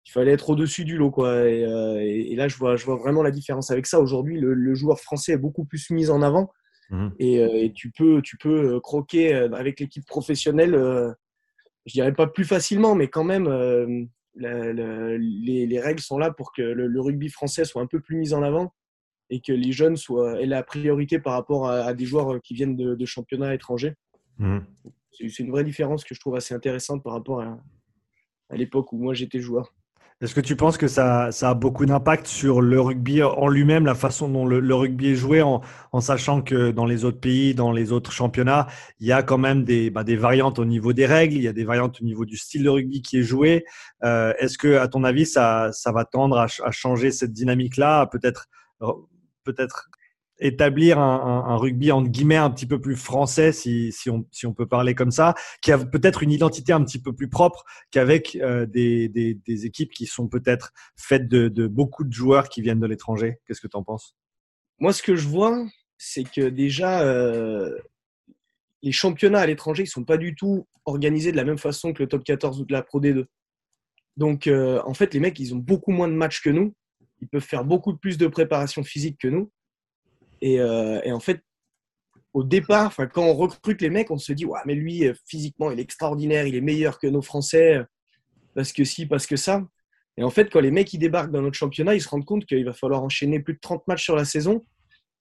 il 0.05 0.11
fallait 0.11 0.31
être 0.31 0.49
au-dessus 0.49 0.85
du 0.85 0.97
lot. 0.97 1.11
Quoi. 1.11 1.29
Euh, 1.29 1.99
et, 1.99 2.35
là, 2.35 2.47
je 2.47 2.57
vois, 2.57 2.75
je 2.75 2.85
vois 2.85 2.95
vraiment 2.95 3.23
la 3.23 3.31
différence 3.31 3.71
avec 3.71 3.87
ça. 3.87 3.99
Aujourd'hui, 3.99 4.39
le, 4.39 4.75
joueur 4.75 4.99
français 4.99 5.33
est 5.33 5.37
beaucoup 5.37 5.65
plus 5.65 5.89
mis 5.89 6.09
en 6.09 6.21
avant 6.21 6.51
mmh. 6.89 7.07
euh, 7.07 7.09
et, 7.19 7.71
tu 7.73 7.91
peux, 7.91 8.21
tu 8.21 8.37
peux 8.37 8.79
croquer 8.79 9.33
avec 9.33 9.79
l'équipe 9.79 10.05
professionnelle, 10.05 10.73
je 11.85 11.93
dirais 11.93 12.13
pas 12.13 12.27
plus 12.27 12.45
facilement, 12.45 12.95
mais 12.95 13.07
quand 13.07 13.23
même, 13.23 13.47
les, 14.35 15.79
règles 15.79 16.01
sont 16.01 16.17
là 16.17 16.31
pour 16.31 16.53
que 16.53 16.61
le, 16.61 17.01
rugby 17.01 17.29
français 17.29 17.65
soit 17.65 17.81
un 17.81 17.87
peu 17.87 17.99
plus 17.99 18.17
mis 18.17 18.33
en 18.33 18.43
avant 18.43 18.73
et 19.29 19.41
que 19.41 19.51
les 19.51 19.71
jeunes 19.71 19.97
soient, 19.97 20.41
aient 20.41 20.45
la 20.45 20.63
priorité 20.63 21.19
par 21.19 21.33
rapport 21.33 21.69
à, 21.69 21.93
des 21.93 22.05
joueurs 22.05 22.41
qui 22.41 22.53
viennent 22.53 22.75
de, 22.75 23.05
championnats 23.05 23.53
étrangers. 23.53 23.95
Mmh. 24.37 24.59
C'est 25.11 25.39
une 25.39 25.51
vraie 25.51 25.63
différence 25.63 26.03
que 26.03 26.13
je 26.13 26.19
trouve 26.19 26.35
assez 26.35 26.53
intéressante 26.53 27.03
par 27.03 27.13
rapport 27.13 27.41
à, 27.41 27.59
à 28.49 28.55
l'époque 28.55 28.93
où 28.93 28.97
moi 28.97 29.13
j'étais 29.13 29.39
joueur. 29.39 29.73
Est-ce 30.19 30.33
que 30.33 30.41
tu 30.41 30.55
penses 30.55 30.77
que 30.77 30.87
ça, 30.87 31.31
ça 31.31 31.51
a 31.51 31.53
beaucoup 31.53 31.85
d'impact 31.85 32.25
sur 32.25 32.59
le 32.59 32.81
rugby 32.81 33.21
en 33.21 33.47
lui-même, 33.47 33.85
la 33.85 33.93
façon 33.93 34.27
dont 34.27 34.47
le, 34.47 34.73
rugby 34.73 35.09
est 35.09 35.15
joué, 35.15 35.43
en, 35.43 35.61
en, 35.91 36.01
sachant 36.01 36.41
que 36.41 36.71
dans 36.71 36.87
les 36.87 37.05
autres 37.05 37.19
pays, 37.19 37.53
dans 37.53 37.71
les 37.71 37.91
autres 37.91 38.11
championnats, 38.11 38.65
il 38.99 39.05
y 39.05 39.11
a 39.11 39.21
quand 39.21 39.37
même 39.37 39.63
des, 39.63 39.91
bah, 39.91 40.03
des 40.03 40.15
variantes 40.15 40.57
au 40.57 40.65
niveau 40.65 40.91
des 40.91 41.05
règles, 41.05 41.35
il 41.35 41.43
y 41.43 41.47
a 41.47 41.53
des 41.53 41.65
variantes 41.65 42.01
au 42.01 42.03
niveau 42.03 42.25
du 42.25 42.35
style 42.35 42.63
de 42.63 42.69
rugby 42.69 43.03
qui 43.03 43.19
est 43.19 43.23
joué. 43.23 43.63
Euh, 44.03 44.33
Est-ce 44.39 44.57
que, 44.57 44.77
à 44.77 44.87
ton 44.87 45.03
avis, 45.03 45.27
ça, 45.27 45.69
ça 45.71 45.91
va 45.91 46.03
tendre 46.03 46.39
à, 46.39 46.47
à 46.63 46.71
changer 46.71 47.11
cette 47.11 47.31
dynamique-là, 47.31 48.07
peut-être 48.07 48.47
peut-être 49.43 49.89
établir 50.39 50.99
un, 50.99 51.57
rugby 51.57 51.91
entre 51.91 52.09
guillemets 52.09 52.35
un 52.35 52.49
petit 52.49 52.65
peu 52.65 52.79
plus 52.79 52.95
français, 52.95 53.51
si, 53.51 53.91
si, 53.91 54.09
on, 54.09 54.27
si 54.31 54.45
on 54.45 54.53
peut 54.53 54.67
parler 54.67 54.95
comme 54.95 55.11
ça, 55.11 55.33
qui 55.61 55.71
a 55.71 55.77
peut-être 55.77 56.23
une 56.23 56.31
identité 56.31 56.73
un 56.73 56.83
petit 56.83 57.01
peu 57.01 57.13
plus 57.13 57.29
propre 57.29 57.63
qu'avec 57.91 58.35
euh, 58.35 58.65
des, 58.65 59.09
des, 59.09 59.65
équipes 59.65 59.91
qui 59.91 60.05
sont 60.05 60.27
peut-être 60.27 60.73
faites 60.95 61.27
de, 61.27 61.67
beaucoup 61.67 62.03
de 62.03 62.13
joueurs 62.13 62.49
qui 62.49 62.61
viennent 62.61 62.79
de 62.79 62.87
l'étranger. 62.87 63.39
Qu'est-ce 63.45 63.61
que 63.61 63.67
tu 63.67 63.77
en 63.77 63.83
penses? 63.83 64.15
Moi, 64.79 64.93
ce 64.93 65.01
que 65.01 65.15
je 65.15 65.27
vois, 65.27 65.65
c'est 65.97 66.23
que 66.23 66.49
déjà, 66.49 67.01
euh, 67.01 67.75
les 68.83 68.91
championnats 68.91 69.39
à 69.39 69.45
l'étranger 69.47 69.83
ne 69.83 69.87
sont 69.87 70.03
pas 70.03 70.17
du 70.17 70.35
tout 70.35 70.67
organisés 70.85 71.31
de 71.31 71.37
la 71.37 71.43
même 71.43 71.57
façon 71.57 71.93
que 71.93 72.03
le 72.03 72.09
top 72.09 72.23
14 72.23 72.61
ou 72.61 72.65
de 72.65 72.73
la 72.73 72.83
Pro 72.83 73.01
D2. 73.01 73.25
Donc, 74.17 74.47
euh, 74.47 74.81
en 74.85 74.93
fait, 74.93 75.13
les 75.13 75.19
mecs, 75.19 75.39
ils 75.39 75.53
ont 75.53 75.59
beaucoup 75.59 75.91
moins 75.91 76.07
de 76.07 76.13
matchs 76.13 76.41
que 76.41 76.49
nous 76.49 76.73
ils 77.21 77.27
peuvent 77.27 77.41
faire 77.41 77.65
beaucoup 77.65 77.95
plus 77.95 78.17
de 78.17 78.27
préparation 78.27 78.83
physique 78.83 79.17
que 79.19 79.27
nous. 79.27 79.51
Et, 80.41 80.59
euh, 80.59 81.01
en 81.11 81.19
fait, 81.19 81.41
au 82.33 82.43
départ, 82.43 82.95
quand 83.13 83.23
on 83.23 83.33
recrute 83.33 83.81
les 83.81 83.89
mecs, 83.89 84.11
on 84.11 84.17
se 84.17 84.33
dit 84.33 84.45
ouais, 84.45 84.59
mais 84.65 84.75
lui, 84.75 85.07
euh, 85.07 85.13
physiquement, 85.25 85.71
il 85.71 85.79
est 85.79 85.83
extraordinaire, 85.83 86.45
il 86.45 86.55
est 86.55 86.61
meilleur 86.61 86.99
que 86.99 87.07
nos 87.07 87.21
Français, 87.21 87.81
parce 88.53 88.71
que 88.73 88.83
si, 88.83 89.05
parce 89.05 89.25
que 89.25 89.35
ça. 89.35 89.65
Et 90.17 90.23
en 90.23 90.29
fait, 90.29 90.49
quand 90.49 90.59
les 90.59 90.71
mecs 90.71 90.93
ils 90.93 90.99
débarquent 90.99 91.31
dans 91.31 91.41
notre 91.41 91.57
championnat, 91.57 91.95
ils 91.95 92.01
se 92.01 92.09
rendent 92.09 92.25
compte 92.25 92.45
qu'il 92.45 92.65
va 92.65 92.73
falloir 92.73 93.03
enchaîner 93.03 93.39
plus 93.39 93.53
de 93.53 93.59
30 93.59 93.87
matchs 93.87 94.03
sur 94.03 94.15
la 94.15 94.25
saison 94.25 94.63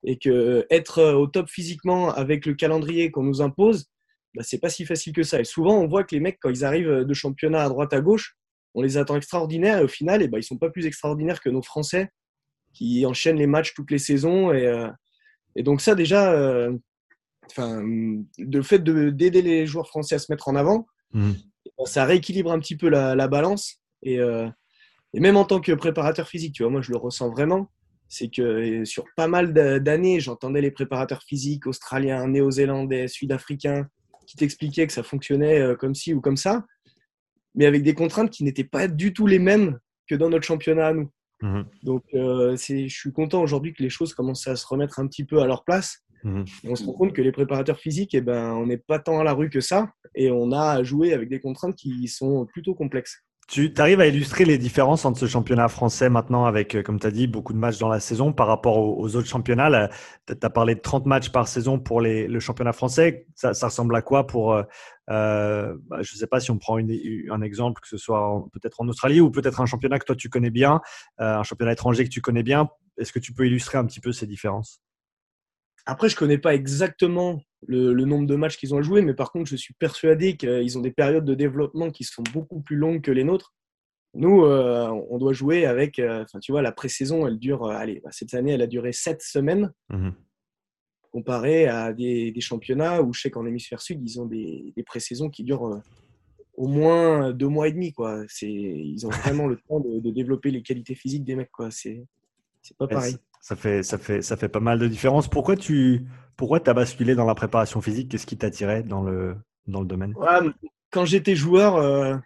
et 0.05 0.19
que 0.19 0.67
être 0.71 0.99
euh, 0.99 1.15
au 1.15 1.27
top 1.27 1.49
physiquement 1.49 2.11
avec 2.11 2.47
le 2.47 2.55
calendrier 2.55 3.11
qu'on 3.11 3.23
nous 3.23 3.43
impose, 3.43 3.87
bah, 4.35 4.43
c'est 4.45 4.59
pas 4.59 4.71
si 4.71 4.85
facile 4.85 5.13
que 5.13 5.23
ça. 5.23 5.41
Et 5.41 5.45
souvent, 5.45 5.79
on 5.79 5.87
voit 5.87 6.05
que 6.05 6.15
les 6.15 6.21
mecs, 6.21 6.39
quand 6.41 6.51
ils 6.51 6.65
arrivent 6.65 7.05
de 7.05 7.15
championnat 7.15 7.65
à 7.65 7.69
droite 7.69 7.93
à 7.93 8.01
gauche, 8.01 8.37
on 8.75 8.83
les 8.83 8.99
attend 8.99 9.17
extraordinaires 9.17 9.79
et 9.79 9.85
au 9.85 9.89
final, 9.89 10.23
eh 10.23 10.29
ben, 10.29 10.37
ils 10.37 10.41
ne 10.41 10.45
sont 10.45 10.59
pas 10.59 10.71
plus 10.71 10.87
extraordinaires 10.87 11.41
que 11.41 11.49
nos 11.49 11.63
Français 11.63 12.11
qui 12.75 13.07
enchaînent 13.07 13.39
les 13.39 13.47
matchs 13.47 13.73
toutes 13.75 13.91
les 13.91 13.99
saisons. 13.99 14.53
Et, 14.53 14.67
euh, 14.67 14.89
donc 15.63 15.81
ça 15.81 15.95
déjà, 15.95 16.33
euh, 16.33 16.73
le 17.59 18.63
fait 18.63 18.83
d'aider 18.83 19.43
les 19.43 19.67
joueurs 19.67 19.89
français 19.89 20.17
à 20.17 20.19
se 20.19 20.31
mettre 20.31 20.49
en 20.49 20.57
avant, 20.57 20.87
mmh. 21.13 21.33
eh 21.67 21.71
ben, 21.79 21.87
ça 21.87 22.05
rééquilibre 22.05 22.53
un 22.53 22.59
petit 22.59 22.77
peu 22.77 22.89
la, 22.89 23.29
balance. 23.29 23.81
Euh, 24.07 24.49
et, 25.15 25.21
même 25.21 25.37
en 25.37 25.45
tant 25.45 25.61
que 25.61 25.73
préparateur 25.73 26.29
physique, 26.29 26.55
tu 26.55 26.63
vois, 26.63 26.73
moi 26.73 26.83
je 26.83 26.91
le 26.91 26.99
ressens 26.99 27.31
vraiment. 27.31 27.71
C'est 28.09 28.29
que 28.29 28.85
sur 28.85 29.05
pas 29.17 29.27
mal 29.27 29.53
d'années, 29.83 30.21
j'entendais 30.21 30.61
les 30.61 30.71
préparateurs 30.71 31.23
physiques 31.25 31.67
australiens, 31.67 32.29
néo-zélandais, 32.29 33.09
sud-africains 33.09 33.89
qui 34.29 34.37
t'expliquaient 34.37 34.87
que 34.87 34.93
ça 34.93 35.03
fonctionnait 35.03 35.75
comme 35.79 35.95
ci 35.95 36.15
ou 36.15 36.21
comme 36.21 36.37
ça 36.37 36.65
mais 37.57 37.67
avec 37.67 37.83
des 37.83 37.95
contraintes 37.95 38.31
qui 38.31 38.45
n'étaient 38.45 38.65
pas 38.65 38.87
du 38.87 39.13
tout 39.13 39.27
les 39.27 39.41
mêmes 39.41 39.81
que 40.07 40.15
dans 40.15 40.31
notre 40.31 40.45
championnat 40.45 40.89
à 40.89 40.93
nous. 40.93 41.11
Mhm. 41.43 41.67
Donc, 41.83 42.05
euh, 42.15 42.57
je 42.57 42.89
suis 42.89 43.13
content 43.13 43.43
aujourd'hui 43.43 43.75
que 43.75 43.83
les 43.83 43.91
choses 43.91 44.15
commencent 44.15 44.47
à 44.47 44.57
se 44.57 44.67
remettre 44.67 44.99
un 44.99 45.07
petit 45.07 45.25
peu 45.25 45.41
à 45.43 45.47
leur 45.47 45.65
place. 45.65 46.03
Mhm. 46.25 46.45
On 46.65 46.77
se 46.77 46.85
rend 46.85 46.93
compte 46.93 47.13
que 47.13 47.23
les 47.23 47.33
préparateurs 47.33 47.79
physiques, 47.79 48.15
eh 48.15 48.21
ben, 48.21 48.53
on 48.55 48.67
n'est 48.67 48.79
pas 48.79 48.99
tant 48.99 49.21
à 49.21 49.25
la 49.25 49.33
rue 49.33 49.51
que 49.51 49.61
ça, 49.61 49.93
et 50.15 50.31
on 50.31 50.51
a 50.53 50.73
à 50.73 50.83
jouer 50.83 51.13
avec 51.13 51.29
des 51.29 51.41
contraintes 51.41 51.77
qui 51.77 52.09
sont 52.09 52.47
plutôt 52.47 52.75
complexes. 52.75 53.23
Tu 53.49 53.73
arrives 53.79 54.01
à 54.01 54.07
illustrer 54.09 54.45
les 54.45 54.59
différences 54.59 55.05
entre 55.05 55.21
ce 55.21 55.27
championnat 55.27 55.69
français 55.69 56.09
maintenant 56.09 56.47
avec, 56.47 56.75
euh, 56.75 56.83
comme 56.83 56.99
tu 56.99 57.07
as 57.07 57.13
dit, 57.13 57.29
beaucoup 57.29 57.53
de 57.53 57.59
matchs 57.59 57.79
dans 57.79 57.89
la 57.89 58.01
saison 58.01 58.33
par 58.33 58.49
rapport 58.49 58.77
aux, 58.77 59.15
autres 59.15 59.29
championnats? 59.29 59.89
Tu 60.27 60.35
as 60.43 60.51
parlé 60.51 60.75
de 60.75 60.81
30 60.81 61.07
matchs 61.07 61.31
par 61.31 61.47
saison 61.47 61.79
pour 61.79 62.01
le 62.01 62.41
championnat 62.41 62.73
français. 62.73 63.27
Ça, 63.37 63.53
ressemble 63.53 63.95
à 63.95 64.03
quoi 64.03 64.27
pour, 64.27 64.53
euh, 64.53 64.65
euh 65.11 65.77
bah, 65.89 65.99
je 66.03 66.13
ne 66.13 66.19
sais 66.19 66.27
pas 66.27 66.41
si 66.41 66.51
on 66.51 66.59
prend 66.59 66.79
un 66.79 67.41
exemple, 67.41 67.81
que 67.81 67.89
ce 67.89 67.99
soit 67.99 68.45
peut-être 68.53 68.81
en 68.81 68.89
Australie 68.89 69.21
ou 69.21 69.31
peut-être 69.31 69.61
un 69.61 69.67
championnat 69.67 70.01
que 70.01 70.07
toi 70.07 70.17
tu 70.17 70.29
connais 70.29 70.51
bien, 70.51 70.81
un 71.19 71.45
championnat 71.45 71.73
étranger 71.73 72.03
que 72.03 72.11
tu 72.11 72.21
connais 72.21 72.43
bien. 72.43 72.69
Est-ce 72.99 73.13
que 73.13 73.21
tu 73.21 73.33
peux 73.33 73.47
illustrer 73.47 73.79
un 73.79 73.85
petit 73.85 74.01
peu 74.01 74.11
ces 74.11 74.27
différences? 74.27 74.81
Après, 75.87 76.09
je 76.09 76.17
ne 76.17 76.19
connais 76.19 76.39
pas 76.39 76.55
exactement 76.55 77.41
le, 77.67 77.93
nombre 78.05 78.27
de 78.27 78.35
matchs 78.35 78.57
qu'ils 78.57 78.75
ont 78.75 78.79
à 78.79 78.83
jouer, 78.83 79.03
mais 79.03 79.15
par 79.15 79.31
contre, 79.31 79.49
je 79.49 79.57
suis 79.57 79.75
persuadé 79.75 80.37
qu'ils 80.37 80.77
ont 80.77 80.81
des 80.81 80.91
périodes 80.91 81.25
de 81.25 81.35
développement 81.35 81.91
qui 81.91 82.05
sont 82.05 82.25
beaucoup 82.33 82.61
plus 82.61 82.77
longues 82.77 83.03
que 83.03 83.13
les 83.13 83.25
nôtres. 83.25 83.55
Nous, 84.15 84.45
euh, 84.45 84.89
on 85.11 85.19
doit 85.19 85.33
jouer 85.33 85.67
avec, 85.67 85.99
euh, 85.99 86.25
enfin, 86.25 86.41
tu 86.41 86.51
vois, 86.51 86.63
la 86.63 86.73
pré-saison, 86.73 87.27
elle 87.27 87.39
dure, 87.39 87.65
euh, 87.67 87.75
allez, 87.75 88.01
bah, 88.03 88.11
cette 88.13 88.35
année, 88.35 88.53
elle 88.53 88.63
a 88.63 88.67
duré 88.67 88.93
sept 88.93 89.23
semaines, 89.23 89.73
mmh 89.91 90.11
comparé 91.13 91.67
à 91.67 91.95
des, 91.95 92.35
championnats 92.41 93.01
où 93.01 93.15
je 93.15 93.23
sais 93.23 93.31
qu'en 93.31 93.47
hémisphère 93.47 93.81
sud, 93.81 94.03
ils 94.03 94.21
ont 94.21 94.27
des, 94.27 94.75
des 94.77 94.83
pré-saisons 94.83 95.31
qui 95.31 95.45
durent 95.45 95.81
au 96.57 96.69
moins 96.69 97.33
deux 97.33 97.49
mois 97.49 97.69
et 97.69 97.73
demi, 97.73 97.95
quoi. 97.95 98.25
Ils 98.43 99.07
ont 99.07 99.09
vraiment 99.25 99.47
le 99.47 99.57
temps 99.57 99.81
de, 99.81 100.11
développer 100.11 100.51
les 100.51 100.61
qualités 100.61 100.95
physiques 100.95 101.25
des 101.25 101.35
mecs, 101.35 101.51
quoi. 101.51 101.71
C'est 101.71 102.05
pas 102.77 102.87
pareil. 102.87 103.17
Ça 103.47 103.55
fait, 103.55 103.85
ça, 103.85 103.97
fait, 103.97 104.23
ça 104.23 104.37
fait 104.37 104.49
pas 104.49 104.59
mal 104.59 104.81
de 104.81 104.89
différence. 104.89 105.29
Pourquoi 105.29 105.55
tu, 105.55 106.05
pourquoi 106.37 106.59
as 106.69 106.75
basculé 106.75 107.15
dans 107.15 107.27
la 107.27 107.37
préparation 107.37 107.81
physique? 107.81 108.11
Qu'est-ce 108.11 108.27
qui 108.27 108.37
t'attirait 108.37 108.83
dans 108.83 109.05
le, 109.05 109.37
dans 109.69 109.79
le 109.79 109.87
domaine? 109.87 110.15
Quand 110.91 111.05
j'étais 111.05 111.37
joueur, 111.37 111.77
euh, 111.77 112.17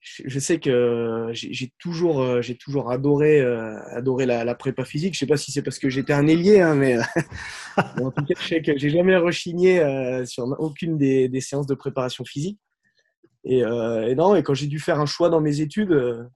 je 0.00 0.38
sais 0.38 0.60
que 0.60 1.28
j'ai 1.32 1.70
toujours, 1.78 2.22
euh, 2.22 2.40
toujours 2.58 2.90
adoré, 2.90 3.42
euh, 3.42 3.76
adoré 3.90 4.24
la, 4.24 4.54
prépa 4.54 4.86
physique. 4.86 5.12
Je 5.12 5.18
sais 5.18 5.26
pas 5.26 5.36
si 5.36 5.52
c'est 5.52 5.60
parce 5.60 5.78
que 5.78 5.90
j'étais 5.90 6.14
un 6.14 6.26
ailier, 6.26 6.62
hein, 6.62 6.74
mais, 6.74 6.96
je 7.76 8.42
sais 8.48 8.62
que 8.62 8.78
j'ai 8.78 8.88
jamais 8.88 9.18
rechigné 9.18 9.82
sur 10.24 10.46
aucune 10.58 10.96
des, 10.96 11.40
séances 11.42 11.66
de 11.66 11.74
préparation 11.74 12.24
physique. 12.24 12.58
Et 13.44 13.62
non, 14.14 14.34
et 14.34 14.42
quand 14.42 14.54
j'ai 14.54 14.66
dû 14.66 14.78
faire 14.78 14.98
un 14.98 15.04
choix 15.04 15.28
dans 15.28 15.42
mes 15.42 15.60
études, 15.60 16.26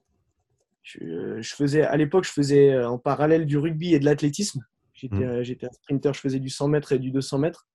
je, 0.89 1.41
je, 1.41 1.55
faisais, 1.55 1.83
à 1.83 1.97
l'époque, 1.97 2.25
je 2.25 2.31
faisais 2.33 2.83
en 2.85 2.99
parallèle 2.99 3.47
du 3.47 3.59
rugby 3.59 3.95
et 3.95 3.99
de 3.99 4.05
l'athlétisme. 4.05 4.63
Mmh. 5.03 5.23
Euh, 5.23 5.43
j'étais 5.45 5.67
un 5.67 5.73
sprinter, 5.73 6.15
je 6.15 6.21
faisais 6.21 6.41
du 6.41 6.49
100 6.49 6.69
mètres 6.69 6.93
et 6.93 6.99
du 6.99 7.11
200 7.11 7.39
mètres. 7.39 7.67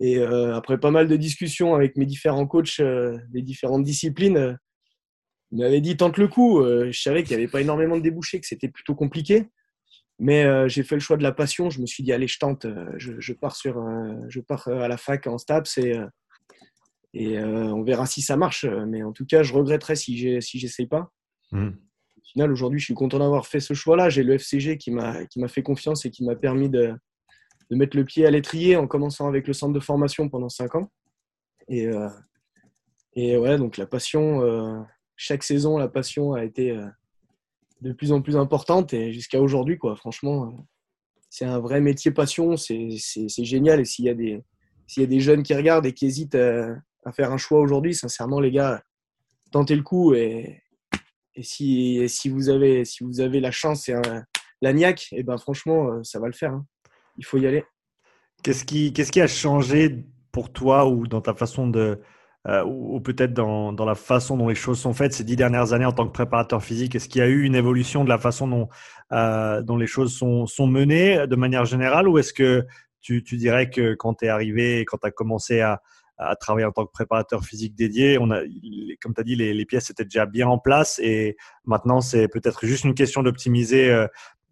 Et 0.00 0.18
euh, 0.18 0.54
après 0.54 0.78
pas 0.78 0.90
mal 0.90 1.08
de 1.08 1.16
discussions 1.16 1.74
avec 1.74 1.96
mes 1.96 2.06
différents 2.06 2.46
coachs 2.46 2.80
euh, 2.80 3.18
des 3.28 3.42
différentes 3.42 3.84
disciplines, 3.84 4.58
ils 5.52 5.58
m'avaient 5.58 5.80
dit 5.80 5.96
tente 5.96 6.16
le 6.16 6.28
coup. 6.28 6.62
je 6.62 6.98
savais 7.00 7.22
qu'il 7.22 7.36
n'y 7.36 7.42
avait 7.42 7.50
pas 7.50 7.60
énormément 7.60 7.96
de 7.96 8.02
débouchés, 8.02 8.40
que 8.40 8.46
c'était 8.46 8.68
plutôt 8.68 8.94
compliqué. 8.94 9.48
Mais 10.20 10.68
j'ai 10.68 10.84
fait 10.84 10.94
le 10.94 11.00
choix 11.00 11.16
de 11.16 11.24
la 11.24 11.32
passion. 11.32 11.70
Je 11.70 11.80
me 11.80 11.86
suis 11.86 12.04
dit, 12.04 12.12
allez, 12.12 12.28
je 12.28 12.38
tente. 12.38 12.66
Je, 12.98 13.32
pars, 13.32 13.56
sur, 13.56 13.84
je 14.28 14.38
pars 14.38 14.68
à 14.68 14.86
la 14.86 14.96
fac 14.96 15.26
en 15.26 15.38
STAPS 15.38 15.78
et, 15.78 15.98
et 17.14 17.40
on 17.40 17.82
verra 17.82 18.06
si 18.06 18.22
ça 18.22 18.36
marche. 18.36 18.64
Mais 18.86 19.02
en 19.02 19.10
tout 19.10 19.26
cas, 19.26 19.42
je 19.42 19.52
regretterais 19.52 19.96
si 19.96 20.16
j'essaye 20.16 20.68
si 20.68 20.86
pas. 20.86 21.10
Mmh 21.50 21.70
aujourd'hui, 22.38 22.78
je 22.78 22.84
suis 22.84 22.94
content 22.94 23.18
d'avoir 23.18 23.46
fait 23.46 23.60
ce 23.60 23.74
choix-là. 23.74 24.08
J'ai 24.08 24.22
le 24.22 24.34
FCG 24.34 24.78
qui 24.78 24.90
m'a 24.90 25.48
fait 25.48 25.62
confiance 25.62 26.04
et 26.04 26.10
qui 26.10 26.24
m'a 26.24 26.36
permis 26.36 26.68
de, 26.68 26.94
de, 27.70 27.76
mettre 27.76 27.96
le 27.96 28.04
pied 28.04 28.26
à 28.26 28.30
l'étrier 28.30 28.76
en 28.76 28.86
commençant 28.86 29.28
avec 29.28 29.46
le 29.46 29.52
centre 29.52 29.72
de 29.72 29.80
formation 29.80 30.28
pendant 30.28 30.48
cinq 30.48 30.74
ans. 30.74 30.90
Et, 31.68 31.86
euh, 31.86 32.08
et 33.14 33.36
ouais, 33.36 33.56
donc 33.58 33.76
la 33.76 33.86
passion, 33.86 34.42
euh, 34.42 34.80
chaque 35.16 35.42
saison, 35.42 35.78
la 35.78 35.88
passion 35.88 36.34
a 36.34 36.44
été 36.44 36.70
euh, 36.70 36.86
de 37.80 37.92
plus 37.92 38.12
en 38.12 38.22
plus 38.22 38.36
importante 38.36 38.92
et 38.92 39.12
jusqu'à 39.12 39.40
aujourd'hui, 39.40 39.78
quoi. 39.78 39.96
Franchement, 39.96 40.66
c'est 41.28 41.44
un 41.44 41.60
vrai 41.60 41.80
métier 41.80 42.10
passion, 42.10 42.56
c'est 42.56 42.88
génial. 43.38 43.80
Et 43.80 43.84
s'il 43.84 44.04
y, 44.04 44.08
a 44.08 44.14
des, 44.14 44.42
y 44.96 45.02
a 45.02 45.06
des 45.06 45.20
jeunes 45.20 45.42
qui 45.42 45.54
regardent 45.54 45.86
et 45.86 45.94
qui 45.94 46.06
hésitent 46.06 46.34
à, 46.34 46.74
à 47.04 47.12
faire 47.12 47.32
un 47.32 47.38
choix 47.38 47.60
aujourd'hui, 47.60 47.94
sincèrement, 47.94 48.40
les 48.40 48.50
gars, 48.50 48.82
tentez 49.50 49.76
le 49.76 49.82
coup 49.82 50.14
et, 50.14 50.62
et 51.34 51.42
si, 51.42 52.08
si, 52.08 52.28
vous, 52.28 52.48
avez, 52.48 52.84
si 52.84 53.04
vous 53.04 53.20
avez 53.20 53.40
la 53.40 53.50
chance 53.50 53.88
et 53.88 53.94
un, 53.94 54.24
l'agnac, 54.62 55.08
et 55.12 55.20
eh 55.20 55.22
ben 55.22 55.38
franchement, 55.38 55.92
euh, 55.92 56.00
ça 56.02 56.18
va 56.18 56.26
le 56.26 56.32
faire. 56.32 56.52
Hein. 56.52 56.66
Il 57.16 57.24
faut 57.24 57.38
y 57.38 57.46
aller. 57.46 57.64
Qu'est-ce 58.42 58.64
qui, 58.64 58.92
qu'est-ce 58.92 59.12
qui 59.12 59.20
a 59.20 59.26
changé 59.26 60.04
pour 60.32 60.52
toi 60.52 60.86
ou 60.86 61.06
dans 61.06 61.20
ta 61.20 61.34
façon 61.34 61.68
de. 61.68 62.00
Euh, 62.48 62.64
ou, 62.64 62.98
peut-être 63.00 63.34
dans, 63.34 63.70
dans, 63.70 63.84
la 63.84 63.94
façon 63.94 64.38
dont 64.38 64.48
les 64.48 64.54
choses 64.54 64.80
sont 64.80 64.94
faites 64.94 65.12
ces 65.12 65.24
dix 65.24 65.36
dernières 65.36 65.74
années 65.74 65.84
en 65.84 65.92
tant 65.92 66.06
que 66.06 66.12
préparateur 66.12 66.64
physique? 66.64 66.94
Est-ce 66.94 67.06
qu'il 67.06 67.18
y 67.18 67.22
a 67.22 67.28
eu 67.28 67.42
une 67.42 67.54
évolution 67.54 68.02
de 68.02 68.08
la 68.08 68.16
façon 68.16 68.48
dont, 68.48 68.68
euh, 69.12 69.60
dont 69.60 69.76
les 69.76 69.86
choses 69.86 70.16
sont, 70.16 70.46
sont 70.46 70.66
menées 70.66 71.26
de 71.26 71.36
manière 71.36 71.66
générale? 71.66 72.08
Ou 72.08 72.16
est-ce 72.16 72.32
que 72.32 72.66
tu, 73.02 73.22
tu 73.22 73.36
dirais 73.36 73.68
que 73.68 73.94
quand 73.94 74.14
tu 74.14 74.24
es 74.24 74.28
arrivé, 74.28 74.86
quand 74.86 74.96
tu 74.96 75.06
as 75.06 75.10
commencé 75.10 75.60
à, 75.60 75.82
à 76.20 76.36
travailler 76.36 76.66
en 76.66 76.72
tant 76.72 76.84
que 76.84 76.92
préparateur 76.92 77.44
physique 77.44 77.74
dédié. 77.74 78.18
On 78.18 78.30
a, 78.30 78.40
comme 79.00 79.14
tu 79.14 79.20
as 79.20 79.24
dit, 79.24 79.36
les, 79.36 79.64
pièces 79.64 79.90
étaient 79.90 80.04
déjà 80.04 80.26
bien 80.26 80.46
en 80.48 80.58
place 80.58 80.98
et 81.02 81.36
maintenant 81.64 82.00
c'est 82.00 82.28
peut-être 82.28 82.66
juste 82.66 82.84
une 82.84 82.94
question 82.94 83.22
d'optimiser 83.22 83.90
euh, 83.90 84.06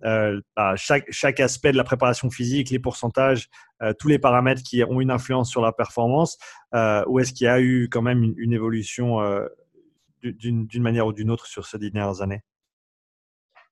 euh, 0.04 0.40
bah, 0.56 0.74
chaque, 0.76 1.40
aspect 1.40 1.72
de 1.72 1.76
la 1.76 1.84
préparation 1.84 2.30
physique, 2.30 2.70
les 2.70 2.78
pourcentages, 2.78 3.48
euh, 3.82 3.92
tous 3.98 4.08
les 4.08 4.18
paramètres 4.18 4.62
qui 4.62 4.82
ont 4.84 5.00
une 5.00 5.10
influence 5.10 5.50
sur 5.50 5.60
la 5.60 5.72
performance. 5.72 6.38
ou 7.06 7.20
est-ce 7.20 7.32
qu'il 7.32 7.44
y 7.44 7.48
a 7.48 7.60
eu 7.60 7.88
quand 7.90 8.02
même 8.02 8.34
une, 8.36 8.52
évolution 8.52 9.18
d'une 10.22 10.82
manière 10.82 11.06
ou 11.06 11.12
d'une 11.12 11.30
autre 11.30 11.46
sur 11.46 11.66
ces 11.66 11.78
dernières 11.78 12.22
années? 12.22 12.40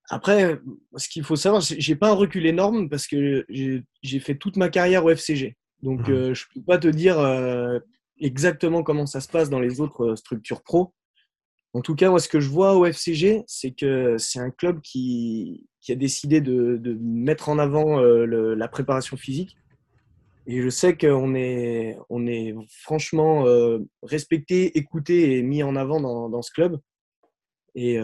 Après, 0.08 0.60
ce 0.96 1.08
qu'il 1.08 1.24
faut 1.24 1.34
savoir, 1.34 1.62
j'ai 1.62 1.96
pas 1.96 2.10
un 2.10 2.14
recul 2.14 2.46
énorme 2.46 2.88
parce 2.88 3.06
que 3.06 3.44
j'ai 3.48 4.20
fait 4.20 4.36
toute 4.36 4.56
ma 4.56 4.68
carrière 4.68 5.04
au 5.04 5.10
FCG. 5.10 5.56
Donc, 5.86 6.08
mhm. 6.08 6.14
euh, 6.14 6.34
je 6.34 6.46
ne 6.48 6.54
peux 6.60 6.66
pas 6.66 6.78
te 6.78 6.88
dire 6.88 7.20
euh, 7.20 7.78
exactement 8.18 8.82
comment 8.82 9.06
ça 9.06 9.20
se 9.20 9.28
passe 9.28 9.48
dans 9.48 9.60
les 9.60 9.80
autres 9.80 10.04
euh, 10.04 10.16
structures 10.16 10.62
pro. 10.62 10.92
En 11.74 11.80
tout 11.80 11.94
cas, 11.94 12.10
moi, 12.10 12.18
ce 12.18 12.28
que 12.28 12.40
je 12.40 12.50
vois 12.50 12.74
au 12.74 12.84
FCG, 12.86 13.44
c'est 13.46 13.70
que 13.70 14.18
c'est 14.18 14.40
un 14.40 14.50
club 14.50 14.80
qui, 14.80 15.68
qui, 15.80 15.92
a 15.92 15.94
décidé 15.94 16.40
de, 16.40 16.76
de 16.76 16.98
mettre 17.00 17.48
en 17.48 17.58
avant 17.58 18.00
la 18.00 18.68
préparation 18.68 19.18
physique. 19.18 19.56
Et 20.46 20.62
je 20.62 20.70
sais 20.70 20.96
qu'on 20.96 21.34
est, 21.34 21.98
on 22.08 22.26
est 22.26 22.54
franchement 22.70 23.44
respecté, 24.02 24.78
écouté 24.78 25.36
et 25.36 25.42
mis 25.42 25.62
en 25.62 25.76
avant 25.76 26.00
dans, 26.00 26.30
dans 26.30 26.40
ce 26.40 26.50
club. 26.50 26.78
Et, 27.74 27.98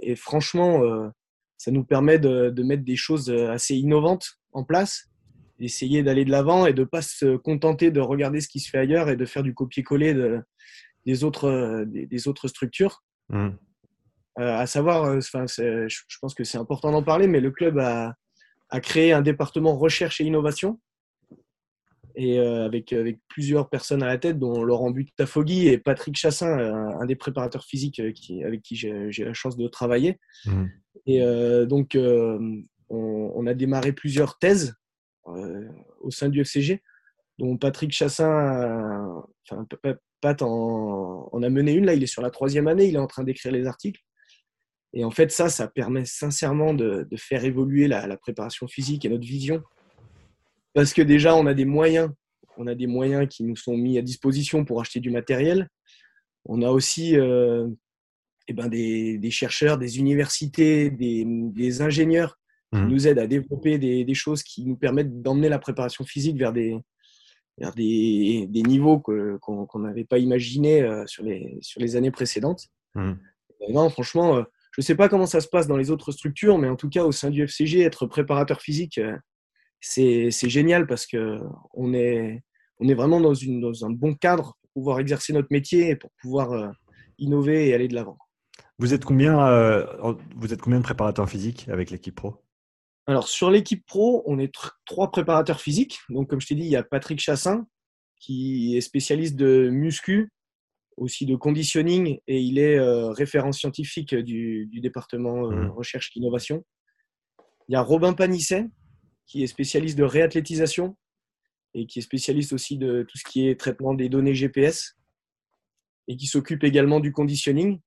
et 0.00 0.16
franchement, 0.16 1.12
ça 1.58 1.70
nous 1.70 1.84
permet 1.84 2.18
de, 2.18 2.48
de, 2.48 2.62
mettre 2.62 2.84
des 2.84 2.96
choses 2.96 3.30
assez 3.30 3.76
innovantes 3.76 4.38
en 4.52 4.64
place 4.64 5.09
d'essayer 5.60 6.02
d'aller 6.02 6.24
de 6.24 6.30
l'avant 6.30 6.66
et 6.66 6.72
de 6.72 6.80
ne 6.80 6.86
pas 6.86 7.02
se 7.02 7.36
contenter 7.36 7.90
de 7.90 8.00
regarder 8.00 8.40
ce 8.40 8.48
qui 8.48 8.60
se 8.60 8.70
fait 8.70 8.78
ailleurs 8.78 9.10
et 9.10 9.16
de 9.16 9.26
faire 9.26 9.42
du 9.42 9.54
copier-coller 9.54 10.14
de, 10.14 10.40
des, 11.04 11.22
autres, 11.22 11.84
des, 11.86 12.28
autres 12.28 12.48
structures. 12.48 13.04
Mmh. 13.28 13.50
Euh, 14.38 14.56
à 14.56 14.66
savoir, 14.66 15.04
euh, 15.04 15.18
enfin, 15.18 15.44
je 15.46 16.16
pense 16.20 16.34
que 16.34 16.44
c'est 16.44 16.56
important 16.56 16.90
d'en 16.92 17.02
parler, 17.02 17.26
mais 17.26 17.40
le 17.40 17.50
club 17.50 17.78
a, 17.78 18.14
a, 18.70 18.80
créé 18.80 19.12
un 19.12 19.20
département 19.20 19.76
recherche 19.76 20.20
et 20.20 20.24
innovation. 20.24 20.80
Et 22.16 22.40
euh, 22.40 22.64
avec, 22.64 22.92
avec 22.92 23.20
plusieurs 23.28 23.68
personnes 23.68 24.02
à 24.02 24.06
la 24.06 24.18
tête, 24.18 24.38
dont 24.38 24.64
Laurent 24.64 24.90
Butafogui 24.90 25.68
et 25.68 25.78
Patrick 25.78 26.16
Chassin, 26.16 26.58
un, 26.58 27.06
des 27.06 27.16
préparateurs 27.16 27.64
physiques 27.64 28.12
qui, 28.14 28.42
avec 28.42 28.62
qui 28.62 28.76
j'ai 28.76 29.24
la 29.24 29.34
chance 29.34 29.56
de 29.56 29.68
travailler. 29.68 30.18
Mmh. 30.46 30.64
Et 31.06 31.20
donc, 31.66 31.96
on, 31.96 32.64
on, 32.88 33.46
a 33.46 33.54
démarré 33.54 33.92
plusieurs 33.92 34.38
thèses 34.38 34.74
euh, 34.74 34.89
au 35.24 36.10
sein 36.10 36.28
du 36.28 36.40
FCG, 36.40 36.82
dont 37.38 37.56
Patrick 37.56 37.92
Chassin, 37.92 39.22
Pat 40.20 40.42
en, 40.42 41.42
a 41.42 41.48
mené 41.48 41.72
une. 41.72 41.86
Là, 41.86 41.94
il 41.94 42.02
est 42.02 42.06
sur 42.06 42.22
la 42.22 42.30
troisième 42.30 42.68
année, 42.68 42.86
il 42.86 42.94
est 42.94 42.98
en 42.98 43.06
train 43.06 43.24
d'écrire 43.24 43.52
les 43.52 43.66
articles. 43.66 44.00
Et 44.92 45.04
en 45.04 45.10
fait, 45.10 45.30
ça, 45.30 45.48
ça 45.48 45.68
permet 45.68 46.04
sincèrement 46.04 46.74
de, 46.74 47.08
faire 47.16 47.44
évoluer 47.44 47.88
la, 47.88 48.16
préparation 48.16 48.66
physique 48.66 49.04
et 49.04 49.08
notre 49.08 49.26
vision. 49.26 49.62
Parce 50.74 50.92
que 50.92 51.02
déjà, 51.02 51.34
on 51.34 51.46
a 51.46 51.54
des 51.54 51.64
moyens. 51.64 52.10
On 52.56 52.66
a 52.66 52.74
des 52.74 52.86
moyens 52.86 53.26
qui 53.28 53.44
nous 53.44 53.56
sont 53.56 53.76
mis 53.76 53.98
à 53.98 54.02
disposition 54.02 54.64
pour 54.64 54.80
acheter 54.80 55.00
du 55.00 55.10
matériel. 55.10 55.68
On 56.44 56.62
a 56.62 56.70
aussi 56.70 57.16
euh, 57.16 57.68
eh 58.48 58.52
ben 58.52 58.68
des, 58.68 59.30
chercheurs, 59.30 59.78
des 59.78 59.98
universités, 59.98 60.90
des 60.90 61.82
ingénieurs 61.82 62.39
qui 62.72 62.78
mmh. 62.78 62.88
nous 62.88 63.08
aide 63.08 63.18
à 63.18 63.26
développer 63.26 63.78
des, 63.78 64.04
des, 64.04 64.14
choses 64.14 64.42
qui 64.42 64.64
nous 64.64 64.76
permettent 64.76 65.22
d'emmener 65.22 65.48
la 65.48 65.58
préparation 65.58 66.04
physique 66.04 66.38
vers 66.38 66.52
des, 66.52 66.78
des, 67.76 68.46
des 68.48 68.62
niveaux 68.62 69.00
qu'on 69.00 69.78
n'avait 69.78 70.04
pas 70.04 70.18
imaginés 70.18 70.88
sur, 71.06 71.24
les, 71.24 71.58
sur 71.62 71.80
les 71.80 71.96
années 71.96 72.10
précédentes. 72.10 72.68
Mmh. 72.94 73.12
non, 73.70 73.90
franchement, 73.90 74.44
je 74.72 74.80
ne 74.80 74.82
sais 74.82 74.94
pas 74.94 75.08
comment 75.08 75.26
ça 75.26 75.40
se 75.40 75.48
passe 75.48 75.66
dans 75.66 75.76
les 75.76 75.90
autres 75.90 76.12
structures, 76.12 76.58
mais 76.58 76.68
en 76.68 76.76
tout 76.76 76.88
cas, 76.88 77.04
au 77.04 77.12
sein 77.12 77.30
du 77.30 77.42
FCG, 77.42 77.80
être 77.80 78.06
préparateur 78.06 78.60
physique, 78.60 79.00
c'est 79.80 80.30
génial 80.30 80.86
parce 80.86 81.06
qu'on 81.06 81.92
est, 81.92 82.42
on 82.78 82.88
est 82.88 82.94
vraiment 82.94 83.20
dans, 83.20 83.34
une, 83.34 83.60
dans 83.60 83.84
un 83.84 83.90
bon 83.90 84.14
cadre 84.14 84.56
pour 84.60 84.70
pouvoir 84.72 85.00
exercer 85.00 85.32
notre 85.32 85.48
métier 85.50 85.90
et 85.90 85.96
pour 85.96 86.10
pouvoir 86.20 86.72
innover 87.18 87.68
et 87.68 87.74
aller 87.74 87.88
de 87.88 87.94
l'avant. 87.94 88.16
Vous 88.78 88.94
êtes 88.94 89.04
combien, 89.04 89.46
euh, 89.46 89.84
vous 90.36 90.54
êtes 90.54 90.62
combien 90.62 90.78
de 90.78 90.84
préparateurs 90.84 91.28
physiques 91.28 91.68
avec 91.68 91.90
l'équipe 91.90 92.14
pro? 92.14 92.36
Alors 93.10 93.26
sur 93.26 93.50
l'équipe 93.50 93.84
pro, 93.86 94.22
on 94.26 94.38
est 94.38 94.54
trois 94.86 95.10
préparateurs 95.10 95.60
physiques. 95.60 95.98
Donc 96.10 96.30
comme 96.30 96.40
je 96.40 96.46
t'ai 96.46 96.54
dit, 96.54 96.62
il 96.62 96.70
y 96.70 96.76
a 96.76 96.84
Patrick 96.84 97.18
Chassin 97.18 97.66
qui 98.20 98.76
est 98.76 98.80
spécialiste 98.80 99.34
de 99.34 99.68
muscu, 99.68 100.30
aussi 100.96 101.26
de 101.26 101.34
conditioning 101.34 102.20
et 102.28 102.40
il 102.40 102.58
est 102.58 102.78
euh, 102.78 103.10
référent 103.10 103.50
scientifique 103.50 104.14
du, 104.14 104.70
département 104.80 105.50
euh, 105.50 105.56
mmh. 105.56 105.70
recherche 105.70 106.12
et 106.14 106.20
innovation. 106.20 106.64
Il 107.68 107.72
y 107.72 107.76
a 107.76 107.82
Robin 107.82 108.12
Panisset 108.12 108.66
qui 109.26 109.42
est 109.42 109.48
spécialiste 109.48 109.98
de 109.98 110.04
réathlétisation 110.04 110.96
et 111.74 111.86
qui 111.86 111.98
est 111.98 112.02
spécialiste 112.02 112.52
aussi 112.52 112.78
de 112.78 113.04
tout 113.08 113.18
ce 113.18 113.24
qui 113.24 113.48
est 113.48 113.58
traitement 113.58 113.94
des 113.94 114.08
données 114.08 114.34
GPS 114.34 114.96
et 116.06 116.16
qui 116.16 116.26
s'occupe 116.26 116.62
également 116.62 117.00
du 117.00 117.10
conditioning. 117.10 117.80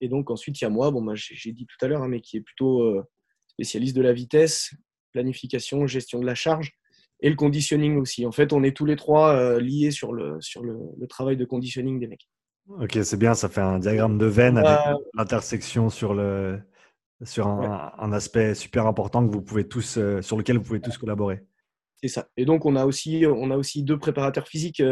Et 0.00 0.08
donc 0.08 0.30
ensuite, 0.30 0.60
il 0.60 0.64
y 0.64 0.66
a 0.66 0.70
moi, 0.70 0.92
bon, 0.92 1.02
bah, 1.02 1.14
j'ai 1.16 1.50
dit 1.50 1.66
tout 1.66 1.84
à 1.84 1.88
l'heure, 1.88 2.02
hein, 2.02 2.08
mais 2.08 2.20
qui 2.20 2.36
est 2.36 2.42
plutôt 2.42 2.82
euh, 2.82 3.02
spécialiste 3.56 3.96
de 3.96 4.02
la 4.02 4.12
vitesse, 4.12 4.74
planification, 5.12 5.86
gestion 5.86 6.20
de 6.20 6.26
la 6.26 6.34
charge 6.34 6.72
et 7.20 7.30
le 7.30 7.36
conditioning 7.36 7.96
aussi. 7.96 8.26
En 8.26 8.32
fait, 8.32 8.52
on 8.52 8.62
est 8.62 8.76
tous 8.76 8.84
les 8.84 8.96
trois 8.96 9.34
euh, 9.34 9.60
liés 9.60 9.90
sur, 9.90 10.12
le, 10.12 10.38
sur 10.40 10.62
le, 10.62 11.06
travail 11.08 11.36
de 11.36 11.44
conditioning 11.44 11.98
des 11.98 12.06
mecs. 12.06 12.28
Ok, 12.68 12.98
c'est 13.02 13.16
bien, 13.16 13.34
ça 13.34 13.48
fait 13.48 13.60
un 13.60 13.78
diagramme 13.78 14.18
de 14.18 14.26
veine 14.26 14.58
avec 14.58 14.98
l'intersection 15.14 15.88
sur, 15.88 16.14
le, 16.14 16.60
sur 17.24 17.46
un, 17.46 18.12
aspect 18.12 18.54
super 18.54 18.86
important 18.86 19.26
que 19.26 19.32
vous 19.32 19.42
pouvez 19.42 19.66
tous, 19.66 19.96
euh, 19.98 20.20
sur 20.20 20.36
lequel 20.36 20.58
vous 20.58 20.64
pouvez 20.64 20.80
tous 20.80 20.98
collaborer. 20.98 21.40
C'est 22.02 22.08
ça. 22.08 22.28
Et 22.36 22.44
donc, 22.44 22.66
on 22.66 22.76
a 22.76 22.84
aussi, 22.84 23.24
on 23.26 23.50
a 23.50 23.56
aussi 23.56 23.82
deux 23.82 23.98
préparateurs 23.98 24.48
physiques 24.48 24.82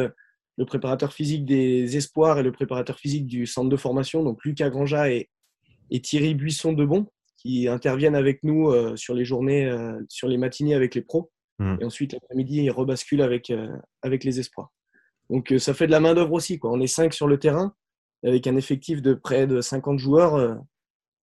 le 0.57 0.65
préparateur 0.65 1.13
physique 1.13 1.45
des 1.45 1.97
espoirs 1.97 2.39
et 2.39 2.43
le 2.43 2.53
préparateur 2.53 2.99
physique 2.99 3.27
du 3.27 3.47
centre 3.47 3.69
de 3.69 3.77
formation, 3.77 4.23
donc 4.23 4.45
Lucas 4.45 4.71
Granja 4.71 5.11
et, 5.11 5.31
Thierry 6.03 6.35
Buisson 6.35 6.73
de 6.73 6.85
Bon, 6.85 7.07
qui 7.45 7.69
interviennent 7.69 8.17
avec 8.17 8.43
nous 8.43 8.71
euh, 8.71 8.97
sur 8.97 9.15
les 9.15 9.25
journées, 9.25 9.67
euh, 9.67 10.01
sur 10.09 10.29
les 10.29 10.39
matinées 10.39 10.75
avec 10.75 10.95
les 10.95 11.03
pros. 11.03 11.31
Hmm. 11.59 11.77
Et 11.81 11.85
ensuite, 11.85 12.13
l'après-midi, 12.15 12.63
ils 12.63 12.71
rebasculent 12.71 13.23
avec, 13.23 13.51
euh, 13.51 13.69
avec 14.03 14.25
les 14.25 14.41
espoirs. 14.41 14.73
Donc, 15.31 15.55
ça 15.59 15.75
fait 15.75 15.87
de 15.87 15.93
la 15.93 16.01
main-d'œuvre 16.01 16.33
aussi. 16.33 16.59
Quoi. 16.59 16.71
On 16.73 16.81
est 16.81 16.87
cinq 16.87 17.15
sur 17.15 17.27
le 17.27 17.39
terrain, 17.39 17.75
avec 18.25 18.47
un 18.47 18.57
effectif 18.57 19.03
de 19.03 19.15
près 19.15 19.47
de 19.47 19.61
50 19.61 19.99
joueurs. 19.99 20.59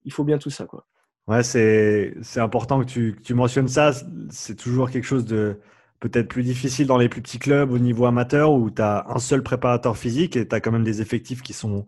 il 0.04 0.12
faut 0.12 0.26
bien 0.26 0.38
tout 0.38 0.50
ça. 0.50 0.66
Quoi. 0.66 0.86
Ouais, 1.28 1.44
c'est 1.44 2.14
important 2.38 2.82
que 2.82 2.86
tu, 2.86 3.16
que 3.16 3.22
tu 3.22 3.34
mentionnes 3.34 3.70
ça. 3.70 3.94
C'est 4.30 4.56
toujours 4.56 4.92
quelque 4.92 5.06
chose 5.06 5.26
de 5.26 5.60
peut-être 6.02 6.28
plus 6.28 6.44
difficile 6.44 6.88
dans 6.88 6.98
les 6.98 7.10
plus 7.10 7.22
petits 7.22 7.40
clubs 7.40 7.72
au 7.72 7.80
niveau 7.80 8.06
amateur 8.06 8.52
où 8.52 8.70
tu 8.70 8.82
as 8.82 9.06
un 9.08 9.20
seul 9.20 9.44
préparateur 9.44 9.98
physique 9.98 10.36
et 10.36 10.48
tu 10.48 10.54
as 10.54 10.60
quand 10.60 10.72
même 10.72 10.84
des 10.84 11.02
effectifs 11.02 11.42
qui 11.42 11.54
sont, 11.54 11.86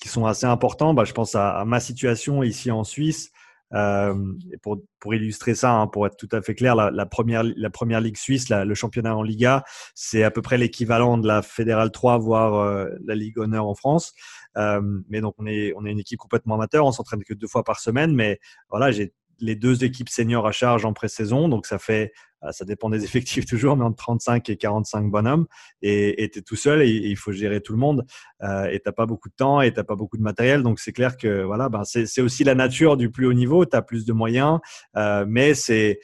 qui 0.00 0.08
sont 0.08 0.26
assez 0.26 0.46
importants. 0.46 0.94
Bah, 0.94 1.04
je 1.04 1.12
pense 1.12 1.34
à, 1.34 1.64
ma 1.66 1.78
situation 1.78 2.42
ici 2.42 2.70
en 2.70 2.84
Suisse. 2.84 3.30
Euh, 3.72 4.14
et 4.52 4.58
pour, 4.58 4.78
pour, 4.98 5.14
illustrer 5.14 5.54
ça, 5.54 5.72
hein, 5.72 5.86
pour 5.86 6.06
être 6.06 6.16
tout 6.16 6.28
à 6.32 6.42
fait 6.42 6.54
clair, 6.54 6.74
la, 6.74 7.06
première, 7.06 7.42
la 7.44 7.70
première 7.70 8.00
ligue 8.00 8.16
suisse, 8.16 8.48
le 8.50 8.74
championnat 8.74 9.16
en 9.16 9.22
Liga, 9.22 9.64
c'est 9.94 10.22
à 10.22 10.30
peu 10.30 10.42
près 10.42 10.58
l'équivalent 10.58 11.18
de 11.18 11.26
la 11.26 11.42
Fédérale 11.42 11.90
3, 11.90 12.18
voire 12.18 12.54
euh, 12.54 12.88
la 13.04 13.14
Ligue 13.14 13.38
Honneur 13.38 13.66
en 13.66 13.74
France. 13.74 14.12
Euh, 14.56 14.80
mais 15.08 15.20
donc 15.20 15.34
on 15.38 15.46
est, 15.46 15.72
on 15.76 15.86
est 15.86 15.92
une 15.92 16.00
équipe 16.00 16.18
complètement 16.18 16.56
amateur, 16.56 16.84
on 16.84 16.92
s'entraîne 16.92 17.22
que 17.22 17.34
deux 17.34 17.46
fois 17.46 17.62
par 17.62 17.78
semaine, 17.78 18.14
mais 18.14 18.40
voilà, 18.68 18.90
j'ai 18.90 19.12
les 19.40 19.56
deux 19.56 19.84
équipes 19.84 20.08
seniors 20.08 20.46
à 20.46 20.52
charge 20.52 20.84
en 20.84 20.92
pré-saison. 20.92 21.48
Donc, 21.48 21.66
ça 21.66 21.78
fait, 21.78 22.12
ça 22.52 22.64
dépend 22.64 22.90
des 22.90 23.04
effectifs 23.04 23.46
toujours, 23.46 23.76
mais 23.76 23.84
entre 23.84 23.96
35 23.96 24.48
et 24.48 24.56
45 24.56 25.10
bonhommes. 25.10 25.46
Et 25.82 26.30
tu 26.32 26.38
es 26.38 26.42
tout 26.42 26.56
seul 26.56 26.82
et, 26.82 26.88
il 26.90 27.16
faut 27.16 27.32
gérer 27.32 27.60
tout 27.60 27.72
le 27.72 27.78
monde. 27.78 28.06
Euh, 28.42 28.66
et 28.66 28.80
tu 28.80 28.92
pas 28.92 29.06
beaucoup 29.06 29.28
de 29.28 29.34
temps 29.34 29.60
et 29.60 29.72
tu 29.72 29.82
pas 29.84 29.96
beaucoup 29.96 30.16
de 30.16 30.22
matériel. 30.22 30.62
Donc, 30.62 30.80
c'est 30.80 30.92
clair 30.92 31.16
que 31.16 31.42
voilà, 31.42 31.68
ben, 31.68 31.82
c'est 31.84 32.20
aussi 32.20 32.44
la 32.44 32.54
nature 32.54 32.96
du 32.96 33.10
plus 33.10 33.26
haut 33.26 33.32
niveau. 33.32 33.64
Tu 33.64 33.76
as 33.76 33.82
plus 33.82 34.04
de 34.04 34.12
moyens. 34.12 34.58
Euh, 34.96 35.24
mais 35.28 35.54
c'est 35.54 35.98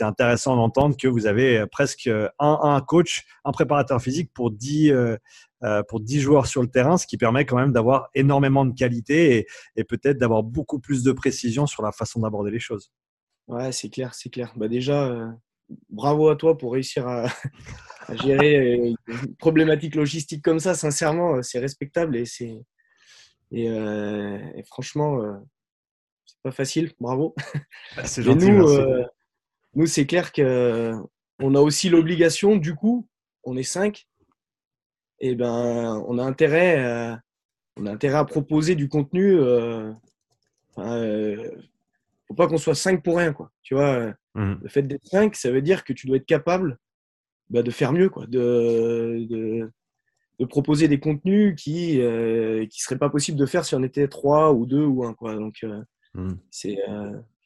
intéressant 0.00 0.56
d'entendre 0.56 0.96
que 0.96 1.08
vous 1.08 1.26
avez 1.26 1.64
presque 1.70 2.06
un, 2.06 2.30
un 2.38 2.80
coach, 2.80 3.24
un 3.44 3.52
préparateur 3.52 4.00
physique 4.02 4.32
pour 4.32 4.50
10, 4.50 4.92
euh, 5.64 5.82
pour 5.88 5.98
10 6.00 6.20
joueurs 6.20 6.46
sur 6.46 6.62
le 6.62 6.68
terrain, 6.68 6.96
ce 6.98 7.06
qui 7.06 7.16
permet 7.16 7.44
quand 7.44 7.56
même 7.56 7.72
d'avoir 7.72 8.10
énormément 8.14 8.64
de 8.64 8.72
qualité 8.72 9.48
et, 9.76 9.84
peut-être 9.84 10.16
d'avoir 10.16 10.44
beaucoup 10.44 10.78
plus 10.78 11.02
de 11.02 11.10
précision 11.10 11.66
sur 11.66 11.82
la 11.82 11.90
façon 11.90 12.20
d'aborder 12.20 12.52
les 12.52 12.60
choses. 12.60 12.92
Ouais, 13.48 13.72
c'est 13.72 13.88
clair, 13.88 14.14
c'est 14.14 14.28
clair. 14.28 14.52
Bah 14.56 14.68
déjà, 14.68 15.06
euh, 15.06 15.26
bravo 15.90 16.28
à 16.28 16.36
toi 16.36 16.56
pour 16.56 16.72
réussir 16.72 17.06
à, 17.06 17.26
gérer 18.22 18.56
euh, 18.56 18.94
une 19.06 19.36
problématique 19.36 19.94
logistique 19.94 20.42
comme 20.42 20.60
ça. 20.60 20.74
Sincèrement, 20.74 21.42
c'est 21.42 21.58
respectable 21.58 22.16
et 22.16 22.26
c'est 22.26 22.64
et, 23.50 24.62
franchement, 24.66 25.20
c'est 26.26 26.40
pas 26.42 26.50
facile. 26.50 26.92
Bravo. 27.00 27.34
Bah, 27.96 28.04
c'est 28.04 28.22
gentil. 28.22 28.50
Nous, 28.50 28.66
nous 29.74 29.86
c'est 29.86 30.06
clair 30.06 30.32
que 30.32 30.92
on 31.38 31.54
a 31.54 31.60
aussi 31.60 31.88
l'obligation. 31.88 32.56
Du 32.56 32.74
coup, 32.74 33.08
on 33.44 33.56
est 33.56 33.62
cinq 33.62 34.06
et 35.20 35.34
ben, 35.34 36.02
on 36.06 36.18
a 36.18 36.22
intérêt, 36.22 36.76
à, 36.78 37.12
euh, 37.12 37.16
on 37.76 37.86
a 37.86 37.92
intérêt 37.92 38.18
à 38.18 38.24
proposer 38.24 38.74
du 38.74 38.88
contenu. 38.88 39.34
Euh, 39.34 39.92
euh, 40.78 41.50
faut 42.26 42.34
pas 42.34 42.46
qu'on 42.46 42.58
soit 42.58 42.74
5 42.74 43.02
pour 43.02 43.16
rien, 43.18 43.32
quoi. 43.32 43.50
Tu 43.62 43.74
vois, 43.74 44.14
mmh. 44.38 44.60
le 44.62 44.68
fait 44.68 44.82
d'être 44.82 45.06
5, 45.06 45.34
ça 45.34 45.50
veut 45.50 45.62
dire 45.62 45.84
que 45.84 45.92
tu 45.92 46.06
dois 46.06 46.16
être 46.16 46.26
capable 46.26 46.78
bah, 47.50 47.62
de 47.62 47.70
faire 47.70 47.92
mieux, 47.92 48.08
quoi, 48.08 48.26
de, 48.26 49.26
de, 49.28 49.70
proposer 50.46 50.88
des 50.88 51.00
contenus 51.00 51.54
qui 51.56 51.98
ne 51.98 52.64
qui 52.64 52.80
seraient 52.80 52.98
pas 52.98 53.10
possible 53.10 53.38
de 53.38 53.46
faire 53.46 53.64
si 53.64 53.74
on 53.74 53.82
était 53.82 54.08
3 54.08 54.52
ou 54.52 54.66
2 54.66 54.84
ou 54.84 55.04
1, 55.04 55.14
quoi. 55.14 55.34
Donc, 55.34 55.64
mmh. 56.14 56.32
c'est, 56.50 56.78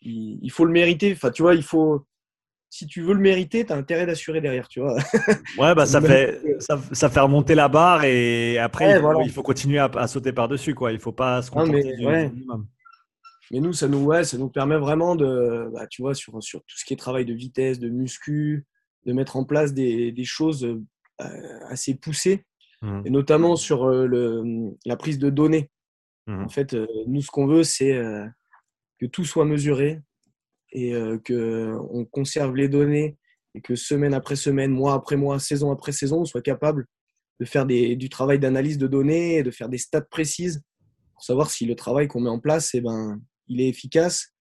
il, 0.03 0.39
il, 0.43 0.51
faut 0.51 0.65
le 0.65 0.73
mériter. 0.73 1.13
Enfin, 1.13 1.31
tu 1.31 1.43
vois, 1.43 1.55
il 1.55 1.63
faut, 1.63 2.07
si 2.73 2.87
tu 2.87 3.03
veux 3.03 3.13
le 3.13 3.21
mériter, 3.21 3.67
tu 3.67 3.73
as 3.75 3.77
intérêt 3.77 4.07
d'assurer 4.07 4.41
derrière, 4.41 4.67
tu 4.67 4.81
vois. 4.81 4.97
ouais, 5.59 5.75
bah 5.75 5.85
ça 5.85 6.01
fait, 6.01 6.41
ça, 6.59 7.11
fait 7.11 7.21
remonter 7.21 7.55
la 7.55 7.69
barre 7.69 8.05
et 8.05 8.57
après, 8.57 8.99
il, 9.25 9.31
faut, 9.31 9.43
continuer 9.43 9.79
à, 9.79 10.07
sauter 10.07 10.33
par-dessus, 10.33 10.75
quoi. 10.75 10.91
Il 10.91 10.99
faut 10.99 11.13
pas 11.13 11.43
se 11.43 11.51
contenter 11.51 11.85
mais, 11.85 11.97
du 11.97 12.07
minimum. 12.35 12.67
Mais 13.53 13.61
nous, 13.61 13.73
ça 13.73 13.87
nous, 13.87 14.05
ouais, 14.05 14.25
ça 14.25 14.39
nous 14.39 14.49
permet 14.49 14.79
vraiment 14.79 15.15
de, 15.15 15.71
bah, 15.73 15.87
tu 15.87 16.03
vois, 16.03 16.15
sur, 16.15 16.43
sur 16.43 16.61
tout 16.61 16.77
ce 16.77 16.85
qui 16.85 16.95
est 16.95 16.97
travail 16.97 17.25
de 17.25 17.35
vitesse, 17.35 17.79
de 17.79 17.89
muscu, 17.89 18.67
de 19.07 19.13
mettre 19.13 19.37
en 19.37 19.45
place 19.45 19.75
des, 19.75 20.11
des 20.11 20.25
choses 20.25 20.65
euh, 20.65 21.61
assez 21.69 21.95
poussées, 21.95 22.45
mmh. 22.81 23.03
et 23.05 23.11
notamment 23.11 23.57
sur 23.57 23.85
euh, 23.85 24.07
le, 24.07 24.73
la 24.87 24.97
prise 24.97 25.19
de 25.19 25.31
données. 25.31 25.71
Mmh. 26.27 26.45
En 26.45 26.49
fait, 26.49 26.75
euh, 26.75 26.87
nous, 27.07 27.21
ce 27.21 27.31
qu'on 27.31 27.47
veut, 27.47 27.63
c'est 27.63 28.01
que 28.99 29.07
tout 29.07 29.25
soit 29.25 29.45
mesuré, 29.45 30.01
et 30.73 30.95
euh, 30.95 31.19
qu'on 31.19 32.05
conserve 32.07 32.57
les 32.57 32.69
données 32.69 33.17
et 33.55 33.61
que 33.61 33.75
semaine 33.75 34.15
après 34.15 34.37
semaine, 34.37 34.71
mois 34.71 34.95
après 34.95 35.17
mois, 35.17 35.39
saison 35.39 35.71
après 35.71 35.93
saison, 35.93 36.23
on 36.23 36.25
soit 36.25 36.43
capable 36.43 36.87
de 37.39 37.45
faire 37.45 37.67
des, 37.67 37.97
du 37.97 38.09
travail 38.09 38.39
d'analyse 38.39 38.79
de 38.79 38.87
données 38.87 39.37
et 39.37 39.43
de 39.43 39.51
faire 39.51 39.69
des 39.69 39.79
stats 39.79 40.01
précises 40.01 40.63
pour 41.13 41.23
savoir 41.23 41.51
si 41.51 41.67
le 41.67 41.77
travail 41.77 42.09
qu'on 42.09 42.21
met 42.21 42.31
en 42.31 42.41
place, 42.41 42.71
eh 42.75 42.81
ben, 42.81 43.21
il 43.49 43.61
est 43.61 43.69
efficace 43.69 44.35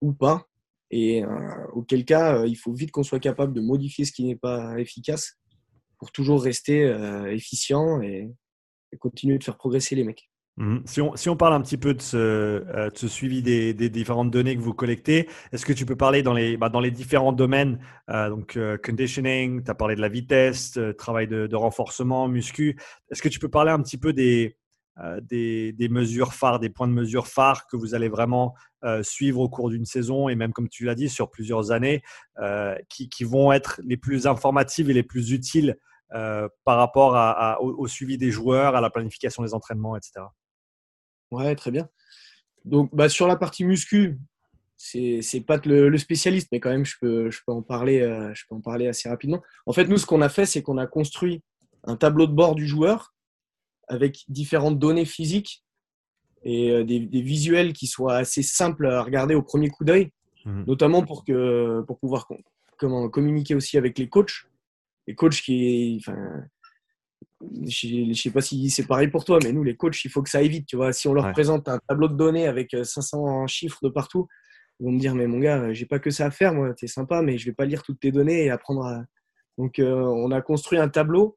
ou 0.00 0.12
pas. 0.12 0.46
Et 0.90 1.24
euh, 1.24 1.66
auquel 1.72 2.04
cas, 2.04 2.38
euh, 2.38 2.46
il 2.46 2.56
faut 2.56 2.72
vite 2.72 2.90
qu'on 2.90 3.02
soit 3.02 3.20
capable 3.20 3.52
de 3.52 3.60
modifier 3.60 4.04
ce 4.04 4.12
qui 4.12 4.24
n'est 4.24 4.36
pas 4.36 4.78
efficace 4.78 5.38
pour 5.98 6.12
toujours 6.12 6.42
rester 6.42 6.82
efficient 7.30 8.02
et, 8.02 8.30
continuer 9.00 9.38
de 9.38 9.44
faire 9.44 9.56
progresser 9.56 9.96
les 9.96 10.04
mecs. 10.04 10.28
Mhm. 10.56 10.82
Si, 10.86 11.00
on, 11.00 11.16
si, 11.16 11.28
on, 11.28 11.36
parle 11.36 11.54
un 11.54 11.60
petit 11.60 11.76
peu 11.76 11.94
de 11.94 12.00
ce, 12.00 12.16
euh, 12.16 12.88
suivi 12.94 13.42
des, 13.42 13.74
différentes 13.74 14.30
données 14.30 14.56
que 14.56 14.60
vous 14.60 14.72
collectez, 14.72 15.28
est-ce 15.52 15.66
que 15.66 15.72
tu 15.72 15.84
peux 15.84 15.96
parler 15.96 16.22
dans 16.22 16.32
les, 16.32 16.56
bah, 16.56 16.68
dans 16.68 16.80
les 16.80 16.92
différents 16.92 17.32
domaines, 17.32 17.80
euh, 18.08 18.30
donc 18.30 18.56
euh, 18.56 18.78
conditioning, 18.78 19.64
tu 19.64 19.70
as 19.70 19.74
parlé 19.74 19.96
de 19.96 20.00
la 20.00 20.08
vitesse, 20.08 20.78
travail 20.96 21.26
de, 21.26 21.48
de, 21.48 21.56
renforcement, 21.56 22.28
muscu, 22.28 22.78
est-ce 23.10 23.20
que 23.20 23.28
tu 23.28 23.40
peux 23.40 23.48
parler 23.48 23.72
un 23.72 23.82
petit 23.82 23.98
peu 23.98 24.12
des, 24.12 24.56
des, 25.22 25.72
des, 25.72 25.88
mesures 25.88 26.34
phares, 26.34 26.60
des 26.60 26.70
points 26.70 26.86
de 26.86 26.92
mesure 26.92 27.26
phares 27.26 27.66
que 27.66 27.76
vous 27.76 27.94
allez 27.94 28.08
vraiment 28.08 28.54
suivre 29.02 29.40
au 29.40 29.48
cours 29.48 29.70
d'une 29.70 29.84
saison 29.84 30.28
et 30.28 30.36
même 30.36 30.52
comme 30.52 30.68
tu 30.68 30.84
l'as 30.84 30.94
dit 30.94 31.08
sur 31.08 31.30
plusieurs 31.30 31.72
années, 31.72 32.02
qui, 32.88 33.08
qui, 33.08 33.24
vont 33.24 33.52
être 33.52 33.80
les 33.84 33.96
plus 33.96 34.26
informatives 34.26 34.90
et 34.90 34.92
les 34.92 35.02
plus 35.02 35.32
utiles 35.32 35.76
par 36.10 36.78
rapport 36.78 37.58
au, 37.60 37.88
suivi 37.88 38.18
des 38.18 38.30
joueurs, 38.30 38.76
à 38.76 38.80
la 38.80 38.90
planification 38.90 39.42
des 39.42 39.52
entraînements, 39.52 39.96
etc. 39.96 40.26
Ouais, 41.30 41.56
très 41.56 41.72
bien. 41.72 41.88
Donc, 42.64 42.94
bah, 42.94 43.08
sur 43.08 43.26
la 43.26 43.36
partie 43.36 43.64
muscu, 43.64 44.18
c'est 44.76 45.44
pas 45.46 45.58
le, 45.64 45.88
le, 45.88 45.98
spécialiste, 45.98 46.48
mais 46.52 46.60
quand 46.60 46.70
même, 46.70 46.84
je 46.84 46.96
peux, 47.00 47.30
je 47.30 47.40
peux, 47.46 47.52
en 47.52 47.62
parler, 47.62 48.00
je 48.34 48.42
peux 48.48 48.54
en 48.54 48.60
parler 48.60 48.86
assez 48.86 49.08
rapidement. 49.08 49.42
En 49.66 49.72
fait, 49.72 49.86
nous, 49.86 49.98
ce 49.98 50.06
qu'on 50.06 50.22
a 50.22 50.28
fait, 50.28 50.46
c'est 50.46 50.62
qu'on 50.62 50.78
a 50.78 50.86
construit 50.86 51.42
un 51.84 51.96
tableau 51.96 52.26
de 52.26 52.32
bord 52.32 52.54
du 52.54 52.66
joueur 52.66 53.13
avec 53.88 54.24
différentes 54.28 54.78
données 54.78 55.04
physiques 55.04 55.64
et 56.42 56.84
des, 56.84 57.00
des, 57.00 57.22
visuels 57.22 57.72
qui 57.72 57.86
soient 57.86 58.16
assez 58.16 58.42
simples 58.42 58.86
à 58.86 59.02
regarder 59.02 59.34
au 59.34 59.42
premier 59.42 59.70
coup 59.70 59.84
d'œil, 59.84 60.10
mmh. 60.44 60.64
notamment 60.66 61.02
pour, 61.02 61.24
que, 61.24 61.82
pour 61.86 61.98
pouvoir 61.98 62.28
comment, 62.76 63.08
communiquer 63.08 63.54
aussi 63.54 63.78
avec 63.78 63.98
les 63.98 64.08
coachs. 64.08 64.46
Les 65.06 65.14
coachs 65.14 65.40
qui, 65.40 65.98
enfin, 66.00 66.16
je 67.66 68.08
ne 68.08 68.14
sais 68.14 68.30
pas 68.30 68.40
si 68.40 68.70
c'est 68.70 68.86
pareil 68.86 69.08
pour 69.08 69.24
toi, 69.24 69.38
mais 69.42 69.52
nous, 69.52 69.64
les 69.64 69.76
coachs, 69.76 70.04
il 70.04 70.10
faut 70.10 70.22
que 70.22 70.30
ça 70.30 70.38
aille 70.38 70.48
vite. 70.48 70.66
Tu 70.66 70.76
vois, 70.76 70.92
si 70.92 71.08
on 71.08 71.14
leur 71.14 71.32
présente 71.32 71.68
un 71.68 71.78
tableau 71.88 72.08
de 72.08 72.14
données 72.14 72.46
avec 72.46 72.76
500 72.82 73.46
chiffres 73.46 73.78
de 73.82 73.88
partout, 73.88 74.28
ils 74.80 74.86
vont 74.86 74.92
me 74.92 74.98
dire, 74.98 75.14
mais 75.14 75.26
mon 75.26 75.38
gars, 75.38 75.72
j'ai 75.72 75.86
pas 75.86 75.98
que 75.98 76.10
ça 76.10 76.26
à 76.26 76.30
faire, 76.30 76.54
moi, 76.54 76.74
t'es 76.74 76.86
sympa, 76.86 77.22
mais 77.22 77.38
je 77.38 77.46
vais 77.46 77.52
pas 77.52 77.64
lire 77.64 77.82
toutes 77.82 78.00
tes 78.00 78.12
données 78.12 78.44
et 78.44 78.50
apprendre 78.50 78.84
à. 78.84 79.04
Donc, 79.56 79.78
euh, 79.78 79.94
on 79.94 80.32
a 80.32 80.40
construit 80.40 80.78
un 80.78 80.88
tableau 80.88 81.36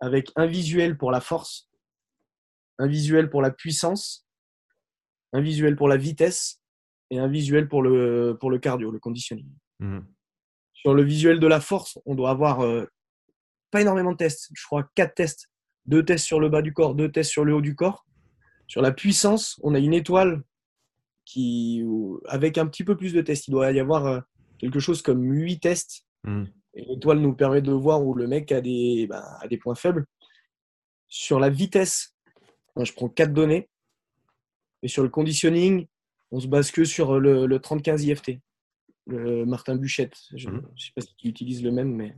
avec 0.00 0.32
un 0.34 0.46
visuel 0.46 0.98
pour 0.98 1.12
la 1.12 1.20
force, 1.20 1.68
un 2.78 2.86
visuel 2.86 3.30
pour 3.30 3.42
la 3.42 3.50
puissance, 3.50 4.26
un 5.32 5.40
visuel 5.40 5.76
pour 5.76 5.88
la 5.88 5.96
vitesse 5.96 6.60
et 7.10 7.18
un 7.18 7.28
visuel 7.28 7.68
pour 7.68 7.82
le, 7.82 8.36
pour 8.38 8.50
le 8.50 8.58
cardio, 8.58 8.90
le 8.90 8.98
conditioning. 8.98 9.48
Mmh. 9.80 10.00
Sur 10.72 10.94
le 10.94 11.02
visuel 11.02 11.40
de 11.40 11.46
la 11.46 11.60
force, 11.60 11.98
on 12.06 12.14
doit 12.14 12.30
avoir 12.30 12.60
euh, 12.60 12.86
pas 13.70 13.80
énormément 13.80 14.12
de 14.12 14.16
tests. 14.16 14.50
Je 14.54 14.64
crois 14.64 14.88
quatre 14.94 15.14
tests. 15.14 15.50
Deux 15.86 16.04
tests 16.04 16.24
sur 16.24 16.40
le 16.40 16.48
bas 16.48 16.62
du 16.62 16.72
corps, 16.72 16.94
deux 16.94 17.10
tests 17.10 17.30
sur 17.30 17.44
le 17.44 17.54
haut 17.54 17.60
du 17.60 17.74
corps. 17.74 18.06
Sur 18.66 18.82
la 18.82 18.92
puissance, 18.92 19.60
on 19.62 19.74
a 19.74 19.78
une 19.78 19.92
étoile 19.92 20.42
qui, 21.24 21.84
avec 22.26 22.58
un 22.58 22.66
petit 22.66 22.84
peu 22.84 22.96
plus 22.96 23.12
de 23.12 23.20
tests, 23.20 23.48
il 23.48 23.50
doit 23.50 23.70
y 23.72 23.80
avoir 23.80 24.06
euh, 24.06 24.20
quelque 24.58 24.80
chose 24.80 25.02
comme 25.02 25.22
huit 25.22 25.60
tests. 25.60 26.06
Et 26.74 26.84
l'étoile 26.86 27.18
nous 27.18 27.34
permet 27.34 27.62
de 27.62 27.72
voir 27.72 28.02
où 28.04 28.14
le 28.14 28.26
mec 28.26 28.50
a 28.50 28.60
des, 28.60 29.06
bah, 29.08 29.38
a 29.40 29.48
des 29.48 29.58
points 29.58 29.74
faibles. 29.74 30.06
Sur 31.08 31.38
la 31.38 31.50
vitesse, 31.50 32.13
je 32.82 32.92
prends 32.92 33.08
quatre 33.08 33.32
données. 33.32 33.68
Et 34.82 34.88
sur 34.88 35.02
le 35.02 35.08
conditioning, 35.08 35.86
on 36.30 36.40
se 36.40 36.48
base 36.48 36.70
que 36.70 36.84
sur 36.84 37.20
le, 37.20 37.46
le 37.46 37.58
30-15 37.58 38.02
IFT, 38.02 38.40
le 39.06 39.44
Martin 39.44 39.76
Buchette. 39.76 40.16
Je 40.34 40.48
ne 40.48 40.58
hmm. 40.58 40.68
sais 40.76 40.90
pas 40.94 41.02
si 41.02 41.14
tu 41.16 41.28
utilises 41.28 41.62
le 41.62 41.70
même, 41.70 41.94
mais. 41.94 42.16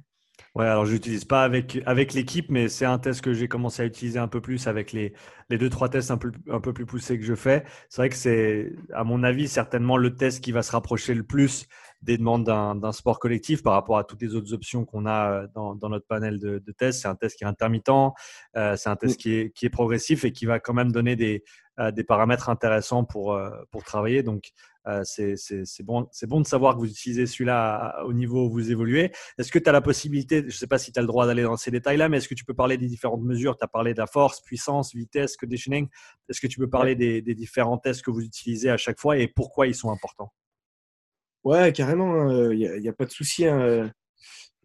Ouais, 0.54 0.66
alors 0.66 0.86
je 0.86 0.92
n'utilise 0.92 1.24
pas 1.24 1.44
avec, 1.44 1.82
avec 1.86 2.14
l'équipe, 2.14 2.50
mais 2.50 2.68
c'est 2.68 2.84
un 2.84 2.98
test 2.98 3.20
que 3.20 3.32
j'ai 3.32 3.48
commencé 3.48 3.82
à 3.82 3.86
utiliser 3.86 4.18
un 4.18 4.28
peu 4.28 4.40
plus 4.40 4.66
avec 4.66 4.92
les, 4.92 5.12
les 5.50 5.58
deux, 5.58 5.68
trois 5.68 5.88
tests 5.88 6.10
un 6.10 6.18
peu, 6.18 6.32
un 6.50 6.60
peu 6.60 6.72
plus 6.72 6.86
poussés 6.86 7.18
que 7.18 7.24
je 7.24 7.34
fais. 7.34 7.64
C'est 7.88 8.02
vrai 8.02 8.08
que 8.08 8.16
c'est, 8.16 8.72
à 8.92 9.04
mon 9.04 9.22
avis, 9.22 9.48
certainement 9.48 9.96
le 9.96 10.14
test 10.14 10.42
qui 10.42 10.52
va 10.52 10.62
se 10.62 10.72
rapprocher 10.72 11.14
le 11.14 11.22
plus 11.24 11.66
des 12.02 12.18
demandes 12.18 12.44
d'un 12.44 12.92
sport 12.92 13.18
collectif 13.18 13.62
par 13.62 13.72
rapport 13.72 13.98
à 13.98 14.04
toutes 14.04 14.22
les 14.22 14.34
autres 14.34 14.52
options 14.52 14.84
qu'on 14.84 15.06
a 15.06 15.30
euh, 15.30 15.46
dans, 15.54 15.74
dans, 15.74 15.88
notre 15.88 16.06
panel 16.06 16.38
de, 16.38 16.58
de 16.58 16.72
tests. 16.72 17.02
C'est 17.02 17.08
un 17.08 17.14
test 17.14 17.36
qui 17.36 17.44
est 17.44 17.46
intermittent, 17.46 17.88
euh, 18.56 18.76
c'est 18.76 18.88
un 18.88 18.96
test 18.96 19.18
qui 19.18 19.32
est, 19.34 19.50
qui 19.50 19.66
est 19.66 19.70
progressif 19.70 20.24
et 20.24 20.32
qui 20.32 20.46
va 20.46 20.60
quand 20.60 20.74
même 20.74 20.92
donner 20.92 21.16
des, 21.16 21.44
euh, 21.78 21.90
des 21.90 22.04
paramètres 22.04 22.48
intéressants 22.48 23.04
pour, 23.04 23.34
euh, 23.34 23.50
pour 23.70 23.84
travailler. 23.84 24.22
Donc, 24.22 24.50
c'est 25.02 25.34
bon, 25.82 26.08
bon 26.28 26.40
de 26.40 26.46
savoir 26.46 26.74
que 26.74 26.78
vous 26.78 26.88
utilisez 26.88 27.26
celui-là 27.26 28.04
au 28.04 28.12
niveau 28.12 28.46
où 28.46 28.50
vous 28.52 28.70
évoluez. 28.70 29.10
Est-ce 29.36 29.50
que 29.50 29.58
tu 29.58 29.68
as 29.68 29.72
la 29.72 29.80
possibilité, 29.80 30.42
je 30.42 30.46
ne 30.46 30.50
sais 30.50 30.68
pas 30.68 30.78
si 30.78 30.92
tu 30.92 30.98
as 31.00 31.02
le 31.02 31.08
droit 31.08 31.26
d'aller 31.26 31.42
dans 31.42 31.56
ces 31.56 31.72
détails-là, 31.72 32.08
mais 32.08 32.18
est-ce 32.18 32.28
que 32.28 32.34
tu 32.34 32.44
peux 32.44 32.54
parler 32.54 32.78
des 32.78 32.86
différentes 32.86 33.22
mesures? 33.22 33.56
Tu 33.56 33.64
as 33.64 33.68
parlé 33.68 33.94
de 33.94 33.98
la 33.98 34.06
force, 34.06 34.40
puissance, 34.42 34.94
vitesse, 34.94 35.36
conditioning. 35.36 35.88
Est-ce 36.28 36.40
que 36.40 36.46
tu 36.46 36.60
peux 36.60 36.70
parler 36.70 36.94
des, 36.94 37.20
des, 37.20 37.34
différents 37.34 37.78
tests 37.78 38.02
que 38.02 38.12
vous 38.12 38.22
utilisez 38.22 38.70
à 38.70 38.76
chaque 38.76 39.00
fois 39.00 39.18
et 39.18 39.26
pourquoi 39.26 39.66
ils 39.66 39.74
sont 39.74 39.90
importants? 39.90 40.32
Ouais, 41.46 41.72
carrément, 41.72 42.28
il 42.50 42.66
hein, 42.66 42.78
n'y 42.80 42.88
a, 42.88 42.90
a, 42.90 42.92
pas 42.92 43.04
de 43.04 43.12
souci. 43.12 43.46
Hein, 43.46 43.92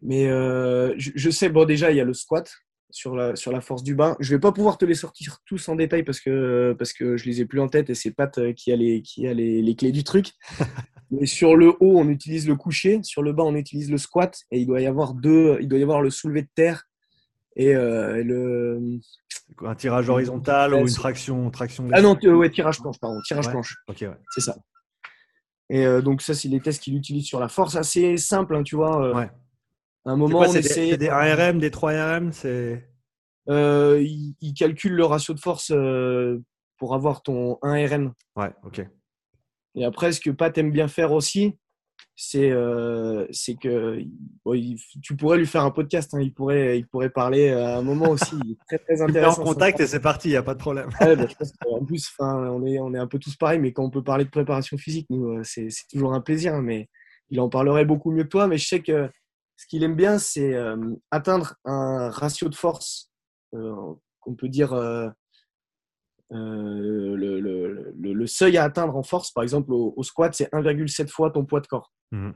mais 0.02 0.24
je, 0.26 1.10
je, 1.14 1.30
sais, 1.30 1.48
bon, 1.48 1.64
déjà, 1.64 1.92
il 1.92 1.96
y 1.96 2.00
a 2.00 2.04
le 2.04 2.12
squat 2.12 2.50
sur 2.90 3.14
la, 3.14 3.36
sur 3.36 3.52
la 3.52 3.60
force 3.60 3.84
du 3.84 3.94
bas. 3.94 4.16
Je 4.18 4.34
vais 4.34 4.40
pas 4.40 4.50
pouvoir 4.50 4.78
te 4.78 4.84
les 4.84 4.96
sortir 4.96 5.38
tous 5.46 5.68
en 5.68 5.76
détail 5.76 6.02
parce 6.02 6.18
que, 6.18 6.74
parce 6.76 6.92
que 6.92 7.16
je 7.16 7.26
les 7.26 7.40
ai 7.40 7.46
plus 7.46 7.60
en 7.60 7.68
tête 7.68 7.88
et 7.88 7.94
c'est 7.94 8.10
Pat 8.10 8.36
euh, 8.38 8.52
qui 8.52 8.72
a 8.72 8.76
les, 8.76 9.00
qui 9.00 9.28
a 9.28 9.32
les, 9.32 9.62
les 9.62 9.74
clés 9.76 9.92
du 9.92 10.02
truc. 10.02 10.32
Mais 11.12 11.26
sur 11.26 11.54
le 11.54 11.68
haut, 11.68 11.98
on 11.98 12.08
utilise 12.08 12.48
le 12.48 12.56
coucher. 12.56 13.00
Sur 13.04 13.22
le 13.22 13.32
bas, 13.32 13.44
on 13.44 13.54
utilise 13.54 13.88
le 13.92 13.98
squat. 13.98 14.36
Et 14.50 14.58
il 14.58 14.66
doit 14.66 14.80
y 14.80 14.86
avoir 14.86 15.14
deux. 15.14 15.58
Il 15.60 15.68
doit 15.68 15.78
y 15.78 15.82
avoir 15.82 16.02
le 16.02 16.10
soulevé 16.10 16.42
de 16.42 16.48
terre 16.54 16.84
et, 17.54 17.76
euh, 17.76 18.24
le. 18.24 18.98
Un 19.64 19.74
tirage 19.74 20.08
horizontal 20.08 20.74
ou 20.74 20.78
une 20.78 20.92
traction, 20.92 21.50
traction. 21.50 21.86
Ah 21.92 22.00
non, 22.00 22.18
ouais, 22.18 22.50
tirage 22.50 22.80
planche, 22.80 22.98
pardon. 22.98 23.20
Tirage 23.26 23.50
planche. 23.50 23.76
C'est 24.30 24.40
ça. 24.40 24.56
Et 25.70 25.86
euh, 25.86 26.02
donc, 26.02 26.22
ça, 26.22 26.34
c'est 26.34 26.48
les 26.48 26.60
tests 26.60 26.82
qu'il 26.82 26.96
utilise 26.96 27.26
sur 27.26 27.40
la 27.40 27.48
force. 27.48 27.76
Assez 27.76 28.16
simple, 28.16 28.56
hein, 28.56 28.62
tu 28.62 28.76
vois. 28.76 29.14
ouais 29.14 29.30
un 30.04 30.16
moment, 30.16 30.40
on 30.40 30.44
essaie. 30.44 30.96
Des, 30.96 31.08
1RM, 31.08 31.58
des 31.58 31.70
3RM 31.70 32.32
c'est... 32.32 32.88
Euh, 33.48 34.00
il, 34.00 34.54
calcule 34.54 34.92
le 34.92 35.04
ratio 35.04 35.34
de 35.34 35.40
force 35.40 35.72
euh, 35.72 36.40
pour 36.78 36.94
avoir 36.94 37.22
ton 37.22 37.58
1RM. 37.62 38.12
Ouais, 38.36 38.52
ok. 38.62 38.86
Et 39.74 39.84
après, 39.84 40.12
ce 40.12 40.20
que 40.20 40.30
Pat 40.30 40.56
aime 40.58 40.70
bien 40.70 40.86
faire 40.86 41.12
aussi, 41.12 41.58
c'est 42.24 42.52
euh, 42.52 43.26
c'est 43.32 43.56
que 43.56 43.98
tu 45.02 45.16
pourrais 45.16 45.38
lui 45.38 45.46
faire 45.46 45.64
un 45.64 45.72
podcast. 45.72 46.14
Hein, 46.14 46.20
il, 46.20 46.32
pourrait, 46.32 46.78
il 46.78 46.86
pourrait 46.86 47.10
parler 47.10 47.50
à 47.50 47.78
un 47.78 47.82
moment 47.82 48.10
aussi. 48.10 48.36
Il 48.44 48.52
est 48.52 48.58
très, 48.68 48.78
très 48.78 49.02
intéressant. 49.02 49.42
en 49.42 49.44
contact 49.46 49.80
et 49.80 49.88
c'est 49.88 49.98
parti, 49.98 50.28
il 50.28 50.30
n'y 50.30 50.36
a 50.36 50.42
pas 50.44 50.54
de 50.54 50.60
problème. 50.60 50.88
Ouais, 51.00 51.16
bah, 51.16 51.26
en 51.68 51.84
plus, 51.84 52.08
on 52.20 52.64
est, 52.64 52.78
on 52.78 52.94
est 52.94 52.98
un 52.98 53.08
peu 53.08 53.18
tous 53.18 53.34
pareils, 53.34 53.58
mais 53.58 53.72
quand 53.72 53.82
on 53.82 53.90
peut 53.90 54.04
parler 54.04 54.24
de 54.24 54.30
préparation 54.30 54.78
physique, 54.78 55.08
nous, 55.10 55.42
c'est, 55.42 55.66
toujours 55.90 56.14
un 56.14 56.20
plaisir. 56.20 56.54
Hein, 56.54 56.62
mais 56.62 56.88
il 57.30 57.40
en 57.40 57.48
parlerait 57.48 57.84
beaucoup 57.84 58.12
mieux 58.12 58.22
que 58.22 58.28
toi. 58.28 58.46
Mais 58.46 58.56
je 58.56 58.68
sais 58.68 58.82
que 58.82 59.10
ce 59.56 59.66
qu'il 59.66 59.82
aime 59.82 59.96
bien, 59.96 60.18
c'est 60.18 60.54
euh, 60.54 60.76
atteindre 61.10 61.56
un 61.64 62.08
ratio 62.08 62.48
de 62.48 62.54
force 62.54 63.10
euh, 63.54 63.74
qu'on 64.20 64.36
peut 64.36 64.48
dire 64.48 64.74
euh, 66.32 67.16
le, 67.16 67.40
le, 67.40 67.92
le, 67.94 68.26
seuil 68.26 68.56
à 68.56 68.64
atteindre 68.64 68.96
en 68.96 69.02
force. 69.02 69.30
Par 69.32 69.42
exemple, 69.42 69.72
au, 69.72 70.02
squat, 70.02 70.34
c'est 70.34 70.50
1,7 70.52 71.08
fois 71.08 71.30
ton 71.30 71.44
poids 71.44 71.60
de 71.60 71.66
corps. 71.66 71.92
Mmh. 72.10 72.30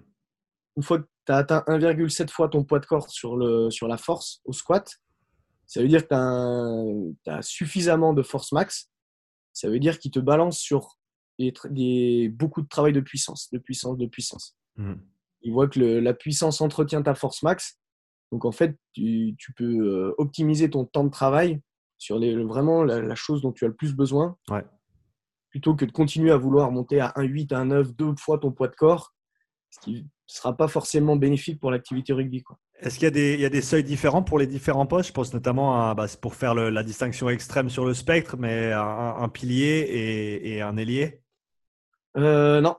Une 0.77 0.83
fois 0.83 0.99
que 0.99 1.07
tu 1.25 1.33
as 1.33 1.37
atteint 1.37 1.65
1,7 1.67 2.29
fois 2.29 2.49
ton 2.49 2.65
poids 2.65 2.81
de 2.81 2.87
corps 2.87 3.09
sur, 3.11 3.37
le, 3.37 3.71
sur 3.71 3.89
la 3.89 3.97
force 3.97 4.41
au 4.45 4.53
squat, 4.53 4.91
ça 5.67 5.81
veut 5.81 5.89
dire 5.89 6.07
que 6.07 7.13
tu 7.25 7.31
as, 7.31 7.43
suffisamment 7.43 8.13
de 8.13 8.23
force 8.23 8.53
max. 8.53 8.91
Ça 9.53 9.69
veut 9.69 9.81
dire 9.81 9.99
qu'il 9.99 10.11
te 10.11 10.21
balance 10.21 10.59
sur 10.59 10.99
des, 11.39 12.29
beaucoup 12.29 12.63
de 12.63 12.69
travail 12.69 12.93
de 12.93 13.01
puissance, 13.01 13.51
de 13.51 13.59
puissance, 13.59 13.97
de 13.97 14.07
puissance. 14.07 14.57
Mmh 14.77 14.95
il 15.47 15.53
voit 15.53 15.69
que 15.69 15.81
la 15.81 16.13
puissance 16.13 16.61
entretient 16.61 17.03
ta 17.03 17.15
force 17.15 17.43
max. 17.43 17.79
Donc 18.33 18.45
en 18.45 18.53
fait, 18.53 18.77
tu, 18.93 19.37
peux 19.57 19.65
euh, 19.65 20.15
optimiser 20.19 20.69
ton 20.69 20.85
temps 20.85 21.05
de 21.05 21.11
travail 21.11 21.61
sur 21.99 22.19
les, 22.19 22.37
vraiment 22.45 22.83
la, 22.83 23.15
chose 23.15 23.43
dont 23.43 23.53
tu 23.53 23.65
as 23.65 23.69
le 23.69 23.75
plus 23.75 23.95
besoin. 23.95 24.37
Plutôt 25.51 25.75
que 25.75 25.85
de 25.85 25.93
continuer 25.93 26.31
à 26.31 26.37
vouloir 26.37 26.71
monter 26.71 27.01
à 27.01 27.13
1,8, 27.17 27.55
à 27.55 27.65
1,9, 27.65 27.97
deux 27.97 28.15
fois 28.19 28.39
ton 28.39 28.53
poids 28.53 28.69
de 28.69 28.75
corps, 28.75 29.15
ce 29.71 29.81
qui 29.81 30.03
ne 30.03 30.09
sera 30.27 30.57
pas 30.57 30.69
forcément 30.69 31.17
bénéfique 31.17 31.61
pour 31.61 31.71
l'activité 31.71 32.13
rugby. 32.13 32.45
Est-ce 32.81 32.97
qu'il 32.97 33.05
y, 33.05 33.09
a 33.09 33.11
des, 33.11 33.39
y 33.39 33.45
a 33.47 33.49
des 33.49 33.63
seuils 33.63 33.85
différents 33.85 34.23
pour 34.23 34.39
les 34.39 34.47
différents 34.47 34.87
postes? 34.87 35.09
Je 35.09 35.15
pense 35.15 35.33
notamment 35.33 35.89
à, 35.89 35.95
bah, 35.95 36.07
pour 36.21 36.35
faire 36.35 36.55
la 36.55 36.83
distinction 36.83 37.31
extrême 37.31 37.71
sur 37.71 37.87
le 37.87 37.95
spectre, 37.95 38.37
mais 38.37 38.73
un, 38.73 39.29
pilier 39.31 39.87
et, 39.89 40.57
et 40.57 40.63
un 40.63 40.77
ailier? 40.77 41.23
Euh, 42.19 42.61
Non, 42.61 42.77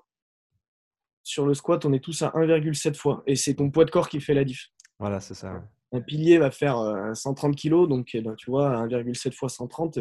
sur 1.27 1.45
le 1.45 1.53
squat, 1.53 1.83
on 1.83 1.91
est 1.91 1.99
tous 1.99 2.21
à 2.21 2.29
1,7 2.29 2.95
fois. 2.95 3.21
Et 3.27 3.35
c'est 3.35 3.55
ton 3.55 3.69
poids 3.69 3.83
de 3.83 3.91
corps 3.91 4.07
qui 4.07 4.21
fait 4.21 4.33
la 4.33 4.45
diff. 4.45 4.69
Voilà, 4.97 5.19
c'est 5.19 5.33
ça. 5.33 5.61
Un 5.93 6.01
pilier 6.01 6.37
va 6.37 6.51
faire 6.51 6.77
130 7.13 7.51
euh, 7.51 7.55
kg, 7.55 7.87
donc 7.87 8.09
eh 8.13 8.21
ben, 8.21 8.35
tu 8.35 8.51
vois, 8.51 8.85
1,7 8.85 9.33
fois 9.33 9.49
130, 9.49 9.99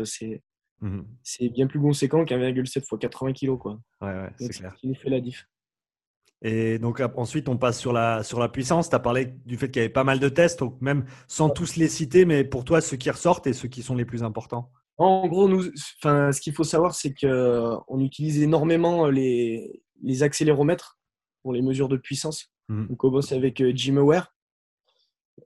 mmh 0.81 1.01
c'est 1.23 1.49
bien 1.49 1.67
plus 1.67 1.81
conséquent 1.81 2.25
qu'un 2.25 2.39
1,7 2.39 2.87
fois 2.87 2.99
80 2.99 3.33
kg. 3.33 3.57
Quoi. 3.57 3.81
Ouais, 4.01 4.09
ouais, 4.09 4.31
c'est 4.39 4.49
clair. 4.49 4.75
Qui 4.75 4.89
nous 4.89 4.95
fait 4.95 5.11
la 5.11 5.21
diff. 5.21 5.47
Et 6.43 6.79
donc 6.79 7.01
ensuite, 7.17 7.49
on 7.49 7.57
passe 7.57 7.79
sur 7.79 7.93
la, 7.93 8.23
sur 8.23 8.39
la 8.39 8.49
puissance. 8.49 8.91
Tu 8.91 8.95
as 8.95 8.99
parlé 8.99 9.35
du 9.47 9.57
fait 9.57 9.71
qu'il 9.71 9.81
y 9.81 9.85
avait 9.85 9.93
pas 9.93 10.05
mal 10.05 10.21
de 10.21 10.29
tests, 10.29 10.59
donc 10.61 10.81
même 10.83 11.07
sans 11.29 11.49
tous 11.49 11.77
les 11.77 11.89
citer, 11.89 12.25
mais 12.25 12.45
pour 12.45 12.65
toi, 12.65 12.81
ceux 12.81 12.97
qui 12.97 13.11
ressortent 13.11 13.47
et 13.47 13.53
ceux 13.53 13.69
qui 13.69 13.83
sont 13.83 13.95
les 13.95 14.05
plus 14.05 14.23
importants 14.23 14.71
En 14.99 15.27
gros, 15.29 15.49
nous, 15.49 15.63
ce 15.63 16.41
qu'il 16.41 16.53
faut 16.53 16.65
savoir, 16.65 16.95
c'est 16.95 17.15
qu'on 17.15 18.01
utilise 18.01 18.43
énormément 18.43 19.07
les, 19.09 19.83
les 20.03 20.23
accéléromètres 20.23 20.99
pour 21.43 21.53
les 21.53 21.63
mesures 21.63 21.89
de 21.89 21.97
puissance. 21.97 22.53
Mmh. 22.69 22.87
On 22.91 22.95
commence 22.97 23.33
avec 23.33 23.61
euh, 23.61 23.73
Jim 23.75 23.97
Aware. 23.97 24.35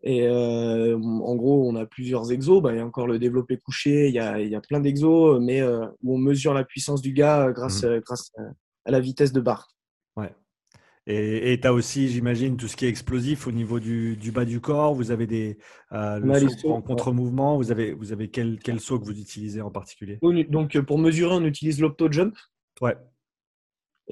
Et 0.03 0.27
euh, 0.27 0.97
en 0.99 1.37
gros, 1.37 1.69
on 1.69 1.75
a 1.77 1.85
plusieurs 1.87 2.33
exos. 2.33 2.63
Bah, 2.63 2.73
il 2.73 2.79
y 2.79 2.81
a 2.81 2.87
encore 2.87 3.07
le 3.07 3.19
développé 3.19 3.57
couché, 3.57 4.09
il 4.09 4.15
y 4.15 4.19
a, 4.19 4.41
il 4.41 4.49
y 4.49 4.55
a 4.55 4.61
plein 4.61 4.81
d'exos, 4.81 5.41
mais 5.41 5.61
euh, 5.61 5.87
où 6.03 6.15
on 6.15 6.19
mesure 6.19 6.55
la 6.55 6.65
puissance 6.65 7.03
du 7.03 7.13
gars 7.13 7.53
grâce, 7.53 7.83
mmh. 7.85 8.01
grâce 8.01 8.33
à 8.85 8.91
la 8.91 9.01
vitesse 9.01 9.33
de 9.33 9.41
barre. 9.41 9.75
Ouais. 10.17 10.33
Et 11.07 11.59
tu 11.61 11.67
as 11.67 11.73
aussi, 11.73 12.09
j'imagine, 12.09 12.57
tout 12.57 12.69
ce 12.69 12.77
qui 12.77 12.87
est 12.87 12.89
explosif 12.89 13.49
au 13.49 13.53
niveau 13.53 13.81
du, 13.81 14.17
du 14.17 14.31
bas 14.31 14.45
du 14.45 14.61
corps. 14.61 14.95
Vous 14.95 15.11
avez 15.11 15.27
des 15.27 15.59
le 15.91 16.69
en 16.69 16.83
contre-mouvement. 16.83 17.57
Vous 17.57 17.73
avez, 17.73 17.93
vous 17.93 18.13
avez 18.13 18.29
quel, 18.29 18.61
quel 18.61 18.79
saut 18.79 19.01
que 19.01 19.07
vous 19.07 19.19
utilisez 19.19 19.61
en 19.61 19.71
particulier? 19.71 20.21
Donc, 20.49 20.79
pour 20.83 20.99
mesurer, 20.99 21.35
on 21.35 21.45
utilise 21.45 21.81
l'opto-jump. 21.81 22.37
Ouais. 22.81 22.97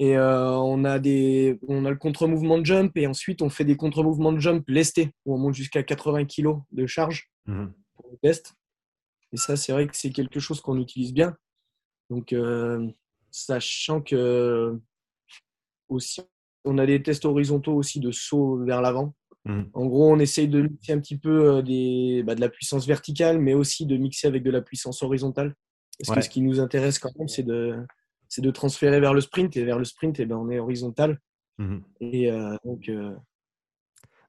Et 0.01 0.17
euh, 0.17 0.51
on, 0.55 0.85
a 0.85 0.97
des, 0.97 1.59
on 1.67 1.83
a 1.83 1.89
le 1.89 1.97
contre-mouvement 1.97 2.57
de 2.57 2.65
jump 2.65 2.95
et 2.95 3.05
ensuite 3.05 3.41
on 3.41 3.49
fait 3.49 3.65
des 3.65 3.75
contre-mouvements 3.75 4.31
de 4.31 4.39
jump 4.39 4.63
lestés 4.69 5.11
où 5.25 5.35
on 5.35 5.37
monte 5.37 5.55
jusqu'à 5.55 5.83
80 5.83 6.23
kg 6.25 6.59
de 6.71 6.87
charge 6.87 7.29
Mhm. 7.45 7.73
pour 7.95 8.09
le 8.09 8.17
test. 8.17 8.53
Et 9.33 9.37
ça, 9.37 9.55
c'est 9.57 9.73
vrai 9.73 9.87
que 9.87 9.97
c'est 9.97 10.11
quelque 10.11 10.39
chose 10.39 10.61
qu'on 10.61 10.79
utilise 10.79 11.13
bien. 11.13 11.35
Donc, 12.09 12.31
euh, 12.31 12.87
sachant 13.29 14.01
que 14.01 14.79
aussi, 15.89 16.21
on 16.65 16.77
a 16.77 16.85
des 16.85 17.01
tests 17.03 17.25
horizontaux 17.25 17.73
aussi 17.75 17.99
de 17.99 18.11
saut 18.11 18.63
vers 18.63 18.81
l'avant. 18.81 19.13
Mhm. 19.45 19.69
En 19.73 19.85
gros, 19.85 20.11
on 20.13 20.19
essaye 20.19 20.47
de 20.47 20.61
mixer 20.61 20.93
un 20.93 20.99
petit 20.99 21.17
peu 21.17 21.57
euh, 21.57 21.61
des, 21.61 22.23
bah, 22.25 22.35
de 22.35 22.41
la 22.41 22.49
puissance 22.49 22.85
verticale, 22.87 23.39
mais 23.39 23.53
aussi 23.53 23.85
de 23.85 23.97
mixer 23.97 24.27
avec 24.27 24.43
de 24.43 24.51
la 24.51 24.61
puissance 24.61 25.01
horizontale. 25.03 25.55
Parce 25.99 26.09
Ouais. 26.09 26.15
que 26.15 26.21
ce 26.21 26.29
qui 26.29 26.41
nous 26.41 26.59
intéresse 26.59 26.99
quand 26.99 27.11
même, 27.17 27.27
c'est 27.27 27.43
de, 27.43 27.75
c'est 28.29 28.41
de 28.41 28.51
transférer 28.51 28.99
vers 29.01 29.13
le 29.13 29.19
sprint. 29.21 29.57
Et 29.57 29.65
vers 29.65 29.77
le 29.77 29.83
sprint, 29.85 30.19
eh 30.19 30.25
ben, 30.25 30.37
on 30.37 30.49
est 30.49 30.59
horizontal. 30.59 31.19
Mhm. 31.57 31.81
Et 31.99 32.31
euh, 32.31 32.55
donc, 32.63 32.87
euh, 32.87 33.11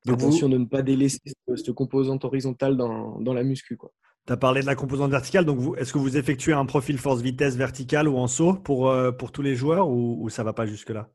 Donc 0.06 0.18
vous- 0.18 0.26
attention 0.26 0.48
de 0.48 0.58
ne 0.58 0.64
pas 0.64 0.82
délaisser 0.82 1.20
cette, 1.24 1.58
cette 1.58 1.72
composante 1.74 2.24
horizontale 2.24 2.76
dans, 2.76 3.20
dans 3.20 3.34
la 3.34 3.44
muscu. 3.44 3.76
Quoi. 3.76 3.92
Tu 4.26 4.32
as 4.32 4.36
parlé 4.36 4.60
de 4.62 4.66
la 4.66 4.74
composante 4.74 5.10
verticale, 5.10 5.44
donc 5.44 5.78
est-ce 5.78 5.92
que 5.92 5.98
vous 5.98 6.16
effectuez 6.16 6.52
un 6.52 6.66
profil 6.66 6.98
force-vitesse 6.98 7.56
vertical 7.56 8.08
ou 8.08 8.16
en 8.16 8.26
saut 8.26 8.54
pour, 8.54 8.88
euh, 8.90 9.12
pour 9.12 9.30
tous 9.32 9.42
les 9.42 9.54
joueurs 9.54 9.88
ou, 9.88 10.18
ou 10.24 10.28
ça 10.28 10.42
va 10.42 10.52
pas 10.52 10.66
jusque-là? 10.66 11.08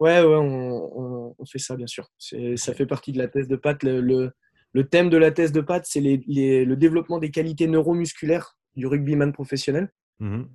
Ouais, 0.00 0.20
ouais, 0.22 0.36
on, 0.36 0.98
on- 1.28 1.34
on 1.36 1.44
fait 1.44 1.58
ça, 1.58 1.74
bien 1.74 1.88
sûr. 1.88 2.08
Ça 2.18 2.72
fait 2.74 2.86
partie 2.86 3.10
de 3.12 3.18
la 3.18 3.26
thèse 3.26 3.48
de 3.48 3.56
Pat. 3.56 3.82
Le, 3.82 4.00
le, 4.00 4.30
le 4.72 4.88
thème 4.88 5.10
de 5.10 5.16
la 5.16 5.32
thèse 5.32 5.50
de 5.50 5.60
Pat, 5.60 5.84
c'est 5.84 6.00
les, 6.00 6.22
les- 6.28 6.64
le 6.64 6.76
développement 6.76 7.18
des 7.18 7.30
qualités 7.32 7.66
neuromusculaires 7.66 8.56
du 8.76 8.86
rugbyman 8.86 9.32
professionnel. 9.32 9.90
Mhm. 10.20 10.48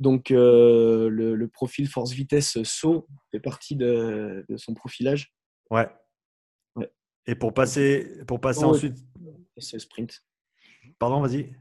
Donc, 0.00 0.30
euh, 0.30 1.08
le, 1.10 1.34
le 1.36 1.48
profil 1.48 1.86
force-vitesse 1.86 2.62
saut 2.64 3.06
fait 3.30 3.38
partie 3.40 3.76
de, 3.76 4.44
de 4.48 4.56
son 4.56 4.74
profilage. 4.74 5.32
Ouais. 5.70 5.88
Ouais. 6.74 6.90
Et 7.26 7.34
pour 7.34 7.52
passer, 7.54 8.10
pour 8.26 8.40
passer 8.40 8.62
Oh, 8.64 8.70
ensuite. 8.70 8.96
C'est 9.58 9.78
sprint. 9.78 10.24
Pardon, 10.98 11.20
vas-y. 11.20 11.52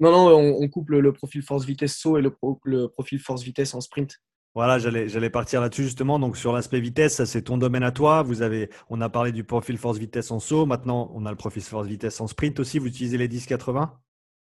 Non, 0.00 0.10
non, 0.12 0.28
on, 0.28 0.62
on 0.62 0.68
coupe 0.68 0.90
le, 0.90 1.00
le 1.00 1.12
profil 1.12 1.42
force-vitesse 1.42 1.96
saut 1.96 2.16
et 2.18 2.22
le, 2.22 2.30
pro- 2.30 2.60
le 2.64 2.86
profil 2.88 3.18
force-vitesse 3.18 3.74
en 3.74 3.80
sprint. 3.80 4.16
Voilà, 4.54 4.78
j'allais, 4.78 5.08
j'allais 5.08 5.30
partir 5.30 5.60
là-dessus 5.60 5.84
justement. 5.84 6.18
Donc 6.18 6.36
sur 6.36 6.52
l'aspect 6.52 6.80
vitesse, 6.80 7.14
ça 7.16 7.26
c'est 7.26 7.42
ton 7.42 7.56
domaine 7.58 7.82
à 7.82 7.90
toi. 7.90 8.22
Vous 8.22 8.42
avez, 8.42 8.68
on 8.90 9.00
a 9.00 9.08
parlé 9.08 9.32
du 9.32 9.44
profil 9.44 9.76
force-vitesse 9.78 10.30
en 10.30 10.40
saut. 10.40 10.66
Maintenant, 10.66 11.10
on 11.14 11.24
a 11.26 11.30
le 11.30 11.36
profil 11.36 11.62
force-vitesse 11.62 12.20
en 12.20 12.26
sprint 12.26 12.60
aussi. 12.60 12.78
Vous 12.78 12.86
utilisez 12.88 13.16
les 13.18 13.28
10-80 13.28 13.90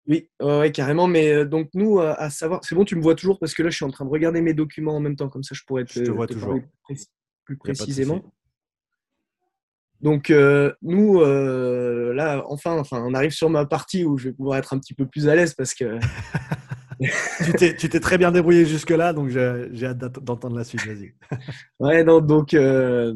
Oui, 0.08 0.30
ouais, 0.42 0.60
ouais, 0.60 0.72
carrément. 0.72 1.08
Mais 1.08 1.32
euh, 1.32 1.46
donc, 1.46 1.70
nous, 1.74 2.00
à, 2.00 2.14
à 2.14 2.30
savoir, 2.30 2.62
c'est 2.64 2.76
bon, 2.76 2.86
tu 2.86 2.96
me 2.96 3.02
vois 3.02 3.16
toujours 3.16 3.40
parce 3.40 3.54
que 3.54 3.64
là, 3.64 3.70
je 3.70 3.76
suis 3.76 3.86
en 3.86 3.92
train 3.92 4.06
de 4.06 4.10
regarder 4.10 4.42
mes 4.42 4.54
documents 4.54 4.96
en 4.96 5.00
même 5.00 5.16
temps. 5.16 5.30
Comme 5.30 5.44
ça, 5.44 5.56
je 5.56 5.64
pourrais 5.66 5.86
te, 5.86 5.94
Je 6.00 6.04
te 6.04 6.12
vois 6.12 6.28
te 6.28 6.34
toujours. 6.34 6.50
parler 6.50 6.66
plus, 7.46 7.58
précisément. 7.58 8.22
Donc, 10.02 10.30
euh, 10.30 10.74
nous, 10.82 11.22
euh, 11.22 12.14
là, 12.14 12.44
enfin, 12.48 12.78
enfin, 12.78 13.02
on 13.06 13.14
arrive 13.14 13.32
sur 13.32 13.50
ma 13.50 13.66
partie 13.66 14.04
où 14.04 14.18
je 14.18 14.26
vais 14.26 14.34
pouvoir 14.34 14.58
être 14.58 14.74
un 14.74 14.80
petit 14.80 14.94
peu 14.94 15.06
plus 15.06 15.30
à 15.30 15.36
l'aise 15.36 15.54
parce 15.54 15.74
que 15.74 15.98
tu, 17.78 17.90
t'es, 17.90 18.00
très 18.02 18.18
bien 18.18 18.32
débrouillé 18.32 18.66
jusque-là, 18.66 19.14
donc 19.14 19.30
j'ai, 19.30 19.86
hâte 19.86 19.98
d'entendre 19.98 20.58
la 20.58 20.66
suite. 20.66 20.86
Vas-y. 20.86 21.14
Ouais, 21.80 22.04
non, 22.04 22.20
donc, 22.20 22.54
euh, 22.54 23.14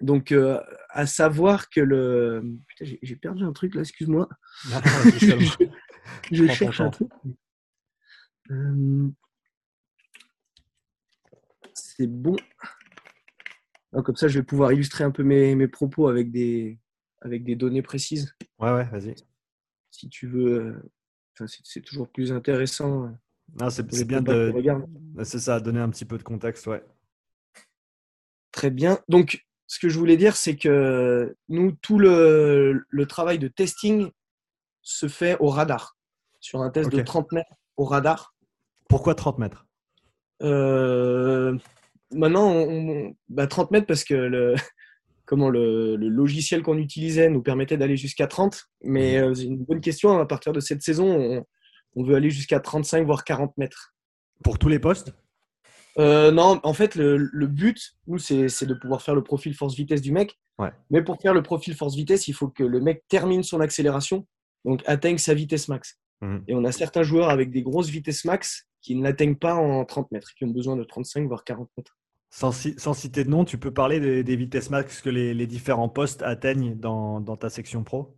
donc 0.00 0.32
euh, 0.32 0.60
à 0.90 1.06
savoir 1.06 1.68
que 1.70 1.80
le. 1.80 2.42
Putain, 2.68 2.96
j'ai- 3.02 3.16
perdu 3.16 3.44
un 3.44 3.52
truc 3.52 3.74
là, 3.74 3.80
excuse-moi. 3.82 4.28
Je 6.32 6.46
cherche 6.46 6.80
un 6.80 6.90
truc. 6.90 7.08
Euh, 8.50 9.08
C'est 11.74 12.06
bon. 12.06 12.36
Ah, 13.92 14.02
comme 14.02 14.16
ça, 14.16 14.28
je 14.28 14.38
vais 14.38 14.44
pouvoir 14.44 14.72
illustrer 14.72 15.04
un 15.04 15.10
peu 15.10 15.22
mes, 15.22 15.54
mes 15.54 15.68
propos 15.68 16.08
avec 16.08 16.30
des, 16.30 16.78
avec 17.22 17.44
des 17.44 17.56
données 17.56 17.82
précises. 17.82 18.34
Ouais, 18.58 18.70
ouais, 18.72 18.84
vas-y. 18.84 19.14
Si 19.90 20.08
tu 20.08 20.26
veux. 20.26 20.60
euh, 20.60 20.90
Enfin, 21.40 21.46
c'est- 21.62 21.80
toujours 21.82 22.08
plus 22.10 22.32
intéressant. 22.32 23.14
Non, 23.60 23.70
c'est, 23.70 23.86
bien 24.04 24.20
de. 24.20 24.52
C'est 25.22 25.38
ça, 25.38 25.60
donner 25.60 25.78
un 25.80 25.88
petit 25.88 26.04
peu 26.04 26.18
de 26.18 26.22
contexte, 26.24 26.66
ouais. 26.66 26.84
Très 28.50 28.70
bien. 28.70 28.98
Donc, 29.08 29.46
ce 29.68 29.78
que 29.78 29.88
je 29.88 29.98
voulais 29.98 30.16
dire, 30.16 30.34
c'est 30.34 30.56
que 30.56 31.36
nous, 31.48 31.72
tout 31.72 31.98
le, 31.98 32.84
le 32.88 33.06
travail 33.06 33.38
de 33.38 33.46
testing 33.48 34.10
se 34.82 35.06
fait 35.08 35.36
au 35.40 35.48
radar, 35.48 35.96
sur 36.40 36.62
un 36.62 36.70
test 36.70 36.90
de 36.90 36.98
Ok. 36.98 37.04
30 37.04 37.32
mètres 37.32 37.52
au 37.76 37.84
radar. 37.84 38.34
Pourquoi 38.88 39.14
30 39.14 39.38
mètres? 39.38 39.66
Euh, 40.42 41.56
maintenant, 42.12 42.50
on, 42.50 42.88
on- 43.08 43.14
bah, 43.28 43.46
30 43.46 43.70
mètres 43.70 43.86
parce 43.86 44.04
que 44.04 44.14
le, 44.14 44.54
comment 45.26 45.50
le, 45.50 45.96
le 45.96 46.08
logiciel 46.08 46.62
qu'on 46.62 46.78
utilisait 46.78 47.28
nous 47.28 47.42
permettait 47.42 47.76
d'aller 47.76 47.96
jusqu'à 47.98 48.26
30. 48.26 48.64
Mais 48.84 49.18
euh, 49.18 49.34
c'est 49.34 49.44
une 49.44 49.58
bonne 49.58 49.82
question. 49.82 50.18
À 50.18 50.26
partir 50.26 50.52
de 50.54 50.60
cette 50.60 50.80
saison, 50.82 51.06
on, 51.06 51.44
on 51.96 52.04
veut 52.04 52.14
aller 52.14 52.30
jusqu'à 52.30 52.60
35, 52.60 53.04
voire 53.04 53.24
40 53.24 53.56
mètres. 53.58 53.94
Pour 54.42 54.58
tous 54.58 54.68
les 54.68 54.78
postes? 54.78 55.12
Euh, 55.98 56.30
non, 56.30 56.60
en 56.62 56.72
fait, 56.74 56.94
le, 56.94 57.16
le 57.16 57.46
but, 57.46 57.94
nous, 58.06 58.18
c'est 58.18 58.46
de 58.66 58.74
pouvoir 58.74 59.02
faire 59.02 59.14
le 59.14 59.22
profil 59.24 59.54
force-vitesse 59.54 60.00
du 60.00 60.12
mec. 60.12 60.38
Ouais. 60.58 60.70
Mais 60.90 61.02
pour 61.02 61.20
faire 61.20 61.34
le 61.34 61.42
profil 61.42 61.74
force-vitesse, 61.74 62.28
il 62.28 62.34
faut 62.34 62.48
que 62.48 62.62
le 62.64 62.80
mec 62.80 63.02
termine 63.08 63.42
son 63.42 63.60
accélération, 63.60 64.26
donc 64.64 64.82
atteigne 64.86 65.18
sa 65.18 65.34
vitesse 65.34 65.68
max. 65.68 65.98
Mhm. 66.20 66.44
Et 66.48 66.54
on 66.54 66.64
a 66.64 66.72
certains 66.72 67.02
joueurs 67.02 67.30
avec 67.30 67.50
des 67.50 67.62
grosses 67.62 67.88
vitesses 67.88 68.24
max 68.24 68.66
qui 68.80 68.94
ne 68.96 69.02
l'atteignent 69.02 69.36
pas 69.36 69.54
en 69.54 69.84
30 69.84 70.10
mètres, 70.12 70.32
qui 70.36 70.44
ont 70.44 70.50
besoin 70.50 70.76
de 70.76 70.84
35 70.84 71.26
voire 71.28 71.44
40 71.44 71.68
mètres. 71.76 71.96
sans, 72.30 72.52
ci- 72.52 72.74
sans 72.76 72.92
citer 72.94 73.24
de 73.24 73.30
nom, 73.30 73.44
tu 73.44 73.58
peux 73.58 73.72
parler 73.72 73.98
des, 74.00 74.22
des 74.24 74.36
vitesses 74.36 74.70
max 74.70 75.00
que 75.00 75.10
les, 75.10 75.32
les 75.34 75.46
différents 75.46 75.88
postes 75.88 76.22
atteignent 76.22 76.74
dans, 76.76 77.20
dans 77.20 77.36
ta 77.36 77.50
section 77.50 77.82
pro? 77.84 78.16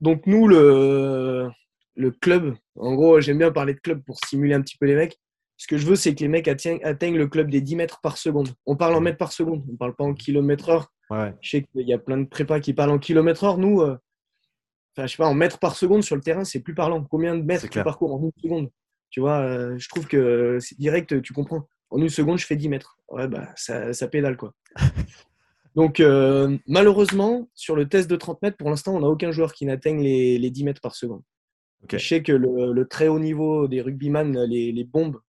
Donc 0.00 0.26
nous, 0.26 0.46
le, 0.48 1.48
le 1.96 2.10
club, 2.10 2.54
en 2.76 2.94
gros, 2.94 3.20
j'aime 3.20 3.38
bien 3.38 3.50
parler 3.52 3.74
de 3.74 3.80
club 3.80 4.02
pour 4.04 4.16
stimuler 4.18 4.54
un 4.54 4.62
petit 4.62 4.76
peu 4.78 4.86
les 4.86 4.94
mecs. 4.94 5.18
Ce 5.60 5.66
que 5.66 5.76
je 5.76 5.86
veux, 5.86 5.94
c'est 5.94 6.14
que 6.14 6.20
les 6.20 6.28
mecs 6.28 6.48
atteignent, 6.48 6.80
atteignent 6.84 7.18
le 7.18 7.26
club 7.26 7.50
des 7.50 7.60
10 7.60 7.76
mètres 7.76 8.00
par 8.00 8.16
seconde. 8.16 8.48
On 8.64 8.76
parle 8.76 8.94
en 8.94 9.02
mètres 9.02 9.18
par 9.18 9.30
seconde, 9.30 9.62
on 9.68 9.72
ne 9.72 9.76
parle 9.76 9.94
pas 9.94 10.04
en 10.04 10.14
kilomètres 10.14 10.70
heure. 10.70 10.90
Ouais. 11.10 11.34
Je 11.42 11.50
sais 11.50 11.62
qu'il 11.64 11.86
y 11.86 11.92
a 11.92 11.98
plein 11.98 12.16
de 12.16 12.24
prépas 12.24 12.60
qui 12.60 12.72
parlent 12.72 12.92
en 12.92 12.98
kilomètres 12.98 13.44
heure. 13.44 13.58
Nous, 13.58 13.82
euh, 13.82 13.98
je 14.96 15.06
sais 15.06 15.18
pas, 15.18 15.26
en 15.26 15.34
mètres 15.34 15.58
par 15.58 15.76
seconde 15.76 16.02
sur 16.02 16.16
le 16.16 16.22
terrain, 16.22 16.44
c'est 16.44 16.60
plus 16.60 16.72
parlant. 16.72 17.04
Combien 17.04 17.36
de 17.36 17.42
mètres 17.42 17.68
tu 17.68 17.82
parcours 17.82 18.14
en 18.14 18.22
une 18.22 18.32
seconde? 18.42 18.70
Tu 19.10 19.20
vois, 19.20 19.40
euh, 19.40 19.76
je 19.76 19.86
trouve 19.90 20.06
que 20.06 20.56
c'est 20.62 20.78
direct, 20.78 21.20
tu 21.20 21.34
comprends. 21.34 21.68
En 21.90 22.00
une 22.00 22.08
seconde, 22.08 22.38
je 22.38 22.46
fais 22.46 22.56
10 22.56 22.70
mètres. 22.70 22.96
Ouais, 23.10 23.28
bah, 23.28 23.48
ça, 23.54 23.92
ça 23.92 24.08
pédale, 24.08 24.38
quoi. 24.38 24.54
Donc, 25.74 26.00
euh, 26.00 26.56
malheureusement, 26.68 27.50
sur 27.54 27.76
le 27.76 27.86
test 27.86 28.08
de 28.08 28.16
30 28.16 28.40
mètres, 28.40 28.56
pour 28.56 28.70
l'instant, 28.70 28.96
on 28.96 29.00
n'a 29.00 29.08
aucun 29.08 29.30
joueur 29.30 29.52
qui 29.52 29.66
n'atteigne 29.66 30.00
les, 30.00 30.38
les 30.38 30.50
10 30.50 30.64
mètres 30.64 30.80
par 30.80 30.94
seconde. 30.94 31.20
Je 31.92 31.98
sais 31.98 32.22
que 32.22 32.32
le, 32.32 32.72
le 32.72 32.88
très 32.88 33.08
haut 33.08 33.18
niveau 33.18 33.68
des 33.68 33.82
rugbyman, 33.82 34.42
les, 34.44 34.72
les 34.72 34.84
bombes 34.84 35.20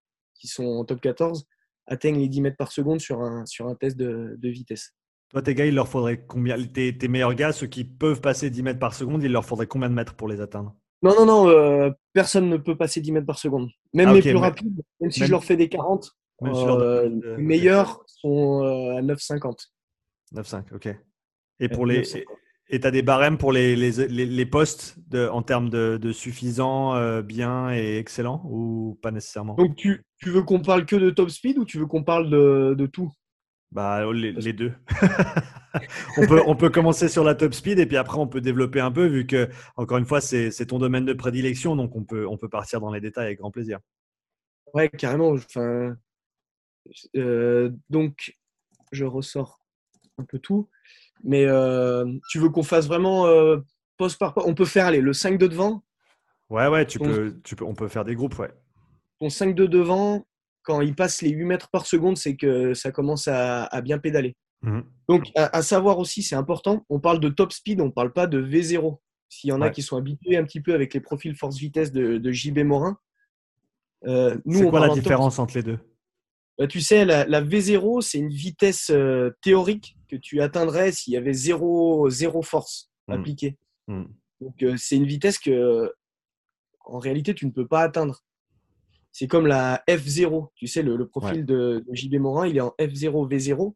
qui 0.41 0.47
sont 0.47 0.65
en 0.65 0.83
top 0.85 0.99
14, 1.01 1.45
atteignent 1.85 2.19
les 2.19 2.27
10 2.27 2.41
mètres 2.41 2.57
par 2.57 2.71
seconde 2.71 2.99
sur 2.99 3.21
un, 3.21 3.45
sur 3.45 3.67
un 3.67 3.75
test 3.75 3.95
de, 3.95 4.35
de 4.39 4.49
vitesse. 4.49 4.95
Toi, 5.29 5.41
tes 5.43 5.53
gars, 5.55 5.65
il 5.67 5.75
leur 5.75 5.87
faudrait 5.87 6.25
combien 6.25 6.61
tes, 6.61 6.97
tes 6.97 7.07
meilleurs 7.07 7.35
gars, 7.35 7.51
ceux 7.53 7.67
qui 7.67 7.83
peuvent 7.85 8.19
passer 8.21 8.49
10 8.49 8.63
mètres 8.63 8.79
par 8.79 8.93
seconde, 8.93 9.23
il 9.23 9.31
leur 9.31 9.45
faudrait 9.45 9.67
combien 9.67 9.87
de 9.89 9.93
mètres 9.93 10.15
pour 10.15 10.27
les 10.27 10.41
atteindre? 10.41 10.75
Non, 11.03 11.13
non, 11.15 11.25
non, 11.25 11.47
euh, 11.49 11.89
personne 12.13 12.49
ne 12.49 12.57
peut 12.57 12.75
passer 12.75 13.01
10 13.01 13.11
mètres 13.11 13.25
par 13.27 13.37
seconde. 13.39 13.69
Même 13.93 14.09
Ah, 14.09 14.13
les 14.13 14.21
plus 14.21 14.33
mais- 14.33 14.39
rapides, 14.39 14.81
même 14.99 15.11
si 15.11 15.19
même- 15.21 15.27
je 15.27 15.31
leur 15.31 15.43
fais 15.43 15.55
des 15.55 15.69
40, 15.69 16.11
Même 16.41 16.55
si 16.55 16.65
leur 16.65 16.79
euh, 16.79 17.03
donne, 17.03 17.21
euh, 17.23 17.37
les 17.37 17.43
meilleurs 17.43 18.03
sont 18.07 18.63
euh, 18.63 18.97
à 18.97 19.01
9,50. 19.01 19.71
9,5, 20.33 20.73
ok. 20.75 20.89
Et 21.59 21.69
pour 21.69 21.85
les, 21.85 21.99
9,50. 22.01 22.23
Et 22.71 22.79
tu 22.79 22.87
as 22.87 22.91
des 22.91 23.01
barèmes 23.01 23.37
pour 23.37 23.51
les, 23.51 23.75
les, 23.75 24.07
les, 24.07 24.25
les 24.25 24.45
postes 24.45 24.97
de, 25.09 25.27
en 25.27 25.41
termes 25.41 25.69
de, 25.69 25.97
de 26.01 26.11
suffisant, 26.11 26.95
euh, 26.95 27.21
bien 27.21 27.71
et 27.73 27.97
excellent 27.97 28.41
ou 28.45 28.97
pas 29.01 29.11
nécessairement? 29.11 29.55
Donc, 29.55 29.75
tu, 29.75 30.03
tu 30.17 30.29
veux 30.29 30.41
qu'on 30.41 30.61
parle 30.61 30.85
que 30.85 30.95
de 30.95 31.09
top 31.09 31.29
speed 31.29 31.57
ou 31.57 31.65
tu 31.65 31.77
veux 31.77 31.85
qu'on 31.85 32.03
parle 32.03 32.29
de, 32.29 32.73
de 32.77 32.85
tout? 32.85 33.11
Bah, 33.71 34.09
les, 34.13 34.31
les 34.31 34.53
deux. 34.53 34.73
on, 36.17 36.25
peut, 36.27 36.41
on 36.47 36.55
peut 36.55 36.69
commencer 36.69 37.09
sur 37.09 37.23
la 37.25 37.35
top 37.35 37.53
speed 37.53 37.77
et 37.77 37.85
puis 37.85 37.97
après 37.97 38.17
on 38.17 38.27
peut 38.27 38.41
développer 38.41 38.79
un 38.79 38.91
peu 38.91 39.05
vu 39.05 39.27
que, 39.27 39.49
encore 39.75 39.97
une 39.97 40.05
fois, 40.05 40.21
c'est 40.21 40.65
ton 40.65 40.79
domaine 40.79 41.05
de 41.05 41.13
prédilection 41.13 41.75
donc 41.75 41.95
on 41.95 42.03
peut, 42.03 42.25
on 42.27 42.37
peut 42.37 42.49
partir 42.49 42.79
dans 42.79 42.91
les 42.91 43.01
détails 43.01 43.27
avec 43.27 43.39
grand 43.39 43.51
plaisir. 43.51 43.79
Ouais, 44.73 44.89
carrément. 44.89 45.31
Enfin, 45.31 45.97
euh, 47.17 47.69
donc, 47.89 48.37
je 48.93 49.03
ressors 49.03 49.59
un 50.17 50.23
peu 50.23 50.39
tout. 50.39 50.69
Mais 51.23 51.45
euh, 51.45 52.05
tu 52.29 52.39
veux 52.39 52.49
qu'on 52.49 52.63
fasse 52.63 52.87
vraiment 52.87 53.27
euh, 53.27 53.57
poste 53.97 54.17
par 54.19 54.33
poste? 54.33 54.47
On 54.47 54.53
peut 54.55 54.65
faire 54.65 54.91
le 54.91 55.13
5 55.13 55.37
de 55.37 55.47
devant. 55.47 55.83
Ouais, 56.49 56.67
ouais, 56.67 56.85
tu 56.85 56.97
Donc- 56.97 57.07
peux, 57.09 57.39
tu 57.43 57.55
peux, 57.55 57.65
on 57.65 57.73
peut 57.75 57.87
faire 57.87 58.03
des 58.05 58.15
groupes, 58.15 58.37
ouais. 58.39 58.51
Ton 59.19 59.29
5 59.29 59.55
de 59.55 59.65
devant, 59.67 60.25
quand 60.63 60.81
il 60.81 60.95
passe 60.95 61.21
les 61.21 61.29
8 61.29 61.45
mètres 61.45 61.69
par 61.69 61.85
seconde, 61.85 62.17
c'est 62.17 62.35
que 62.35 62.73
ça 62.73 62.91
commence 62.91 63.27
à, 63.27 63.65
à 63.65 63.81
bien 63.81 63.99
pédaler. 63.99 64.35
Mhm. 64.63 64.83
Donc, 65.07 65.29
à, 65.35 65.55
à 65.57 65.61
savoir 65.61 65.97
aussi, 65.99 66.23
c'est 66.23 66.35
important, 66.35 66.85
on 66.89 66.99
parle 66.99 67.19
de 67.19 67.29
top 67.29 67.51
speed, 67.53 67.81
on 67.81 67.85
ne 67.85 67.91
parle 67.91 68.11
pas 68.13 68.27
de 68.27 68.41
V0. 68.41 68.97
S'il 69.29 69.49
y 69.49 69.53
en 69.53 69.61
a 69.61 69.69
qui 69.69 69.81
sont 69.81 69.95
habitués 69.95 70.35
un 70.37 70.43
petit 70.43 70.59
peu 70.59 70.73
avec 70.73 70.93
les 70.93 70.99
profils 70.99 71.35
force-vitesse 71.35 71.91
de, 71.93 72.17
de 72.17 72.31
JB 72.31 72.59
Morin, 72.59 72.97
euh, 74.05 74.35
nous, 74.45 74.59
C'est 74.59 74.65
on 74.65 74.69
quoi 74.71 74.79
la 74.81 74.87
parle 74.87 74.97
top- 74.97 75.03
différence 75.03 75.39
entre 75.39 75.55
les 75.55 75.63
deux? 75.63 75.79
Tu 76.67 76.81
sais, 76.81 77.05
la, 77.05 77.41
V0, 77.41 78.01
c'est 78.01 78.17
une 78.17 78.29
vitesse 78.29 78.89
euh, 78.91 79.31
théorique 79.41 79.97
que 80.07 80.15
tu 80.15 80.41
atteindrais 80.41 80.91
s'il 80.91 81.13
y 81.13 81.17
avait 81.17 81.33
zéro, 81.33 82.09
zéro 82.09 82.41
force 82.41 82.91
hmm. 83.07 83.13
appliquée. 83.13 83.57
Hmm. 83.87 84.05
Donc, 84.41 84.61
euh, 84.63 84.75
c'est 84.77 84.95
une 84.95 85.05
vitesse 85.05 85.39
que, 85.39 85.93
en 86.85 86.99
réalité, 86.99 87.33
tu 87.33 87.45
ne 87.45 87.51
peux 87.51 87.67
pas 87.67 87.81
atteindre. 87.81 88.23
C'est 89.11 89.27
comme 89.27 89.47
la 89.47 89.83
F0. 89.89 90.49
Tu 90.55 90.67
sais, 90.67 90.81
le, 90.83 91.07
profil 91.07 91.45
de, 91.45 91.83
JB 91.91 92.15
Morin, 92.15 92.47
il 92.47 92.57
est 92.57 92.61
en 92.61 92.73
F0, 92.79 93.29
V0. 93.29 93.73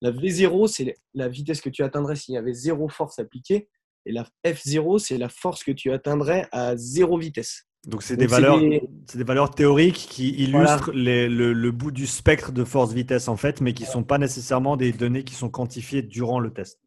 La 0.00 0.10
V0, 0.10 0.66
c'est 0.66 0.96
la 1.14 1.28
vitesse 1.28 1.60
que 1.60 1.70
tu 1.70 1.84
atteindrais 1.84 2.16
s'il 2.16 2.34
y 2.34 2.38
avait 2.38 2.52
zéro 2.52 2.88
force 2.88 3.18
appliquée. 3.20 3.68
Et 4.04 4.12
la 4.12 4.26
F0, 4.44 4.98
c'est 4.98 5.16
la 5.16 5.28
force 5.28 5.62
que 5.62 5.70
tu 5.70 5.92
atteindrais 5.92 6.48
à 6.50 6.76
zéro 6.76 7.18
vitesse. 7.18 7.68
Donc, 7.86 8.04
c'est 8.04 8.16
des, 8.16 8.26
valeurs, 8.26 8.60
des... 8.60 9.24
valeurs 9.24 9.50
théoriques 9.50 10.06
qui 10.08 10.30
illustrent 10.30 10.92
le, 10.94 11.70
bout 11.70 11.90
du 11.90 12.06
spectre 12.06 12.52
de 12.52 12.62
force-vitesse, 12.62 13.26
en 13.26 13.36
fait, 13.36 13.60
mais 13.60 13.74
qui 13.74 13.82
ne 13.82 13.88
sont 13.88 14.04
pas 14.04 14.18
nécessairement 14.18 14.76
des 14.76 14.92
données 14.92 15.24
qui 15.24 15.34
sont 15.34 15.50
quantifiées 15.50 16.02
durant 16.02 16.38
le 16.38 16.52
test. 16.52 16.80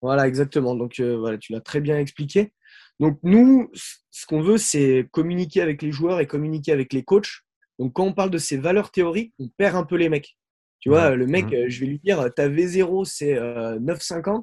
Voilà, 0.00 0.26
exactement. 0.26 0.74
Donc, 0.74 1.00
euh, 1.00 1.18
voilà, 1.18 1.36
tu 1.36 1.52
l'as 1.52 1.60
très 1.60 1.80
bien 1.80 1.98
expliqué. 1.98 2.52
Donc, 2.98 3.18
nous, 3.22 3.70
ce 4.10 4.26
qu'on 4.26 4.40
veut, 4.40 4.56
c'est 4.56 5.06
communiquer 5.10 5.60
avec 5.60 5.82
les 5.82 5.92
joueurs 5.92 6.18
et 6.20 6.26
communiquer 6.26 6.72
avec 6.72 6.94
les 6.94 7.04
coachs. 7.04 7.42
Donc, 7.78 7.92
quand 7.92 8.04
on 8.04 8.14
parle 8.14 8.30
de 8.30 8.38
ces 8.38 8.56
valeurs 8.56 8.90
théoriques, 8.90 9.34
on 9.38 9.48
perd 9.48 9.76
un 9.76 9.84
peu 9.84 9.96
les 9.96 10.08
mecs. 10.08 10.36
Tu 10.80 10.88
vois, 10.88 11.14
le 11.14 11.26
mec, 11.26 11.52
euh, 11.52 11.66
je 11.68 11.80
vais 11.80 11.86
lui 11.86 11.98
dire, 11.98 12.32
ta 12.34 12.48
V0, 12.48 13.04
c'est 13.04 13.34
9,50. 13.34 14.28
Euh, 14.28 14.40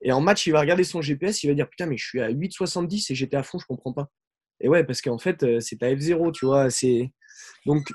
et 0.00 0.12
en 0.12 0.20
match, 0.20 0.46
il 0.46 0.52
va 0.52 0.60
regarder 0.60 0.84
son 0.84 1.02
GPS, 1.02 1.42
il 1.44 1.48
va 1.48 1.54
dire, 1.54 1.68
putain, 1.68 1.86
mais 1.86 1.96
je 1.96 2.06
suis 2.06 2.20
à 2.20 2.30
8,70 2.30 3.12
et 3.12 3.14
j'étais 3.14 3.36
à 3.36 3.42
fond, 3.42 3.58
je 3.58 3.66
comprends 3.66 3.92
pas. 3.92 4.08
Et 4.62 4.68
ouais, 4.68 4.84
parce 4.84 5.02
qu'en 5.02 5.18
fait, 5.18 5.42
euh, 5.42 5.60
c'est 5.60 5.76
ta 5.76 5.92
F0, 5.92 6.32
tu 6.32 6.46
vois. 6.46 6.70
C'est 6.70 7.12
donc 7.66 7.92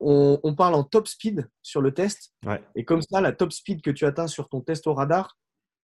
on, 0.00 0.54
parle 0.54 0.74
en 0.74 0.84
top 0.84 1.08
speed 1.08 1.48
sur 1.62 1.80
le 1.80 1.92
test. 1.92 2.34
Et 2.74 2.84
comme 2.84 3.02
ça, 3.02 3.20
la 3.20 3.32
top 3.32 3.52
speed 3.52 3.82
que 3.82 3.90
tu 3.90 4.04
atteins 4.04 4.26
sur 4.26 4.48
ton 4.48 4.60
test 4.60 4.86
au 4.86 4.94
radar, 4.94 5.36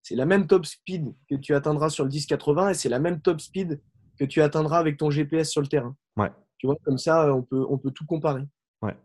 c'est 0.02 0.16
la 0.16 0.26
même 0.26 0.46
top 0.46 0.66
speed 0.66 1.14
que 1.28 1.36
tu 1.36 1.54
atteindras 1.54 1.90
sur 1.90 2.04
le 2.04 2.10
1080 2.10 2.70
et 2.70 2.74
c'est 2.74 2.88
la 2.88 2.98
même 2.98 3.20
top 3.20 3.40
speed 3.40 3.80
que 4.18 4.24
tu 4.24 4.42
atteindras 4.42 4.78
avec 4.78 4.96
ton 4.96 5.10
GPS 5.10 5.50
sur 5.50 5.60
le 5.60 5.68
terrain. 5.68 5.96
Ouais. 6.16 6.30
Tu 6.58 6.66
vois, 6.66 6.76
comme 6.84 6.98
ça, 6.98 7.32
on 7.34 7.42
peut, 7.42 7.64
on 7.68 7.78
peut 7.78 7.90
tout 7.90 8.04
comparer. 8.04 8.42
Ouais. 8.82 8.96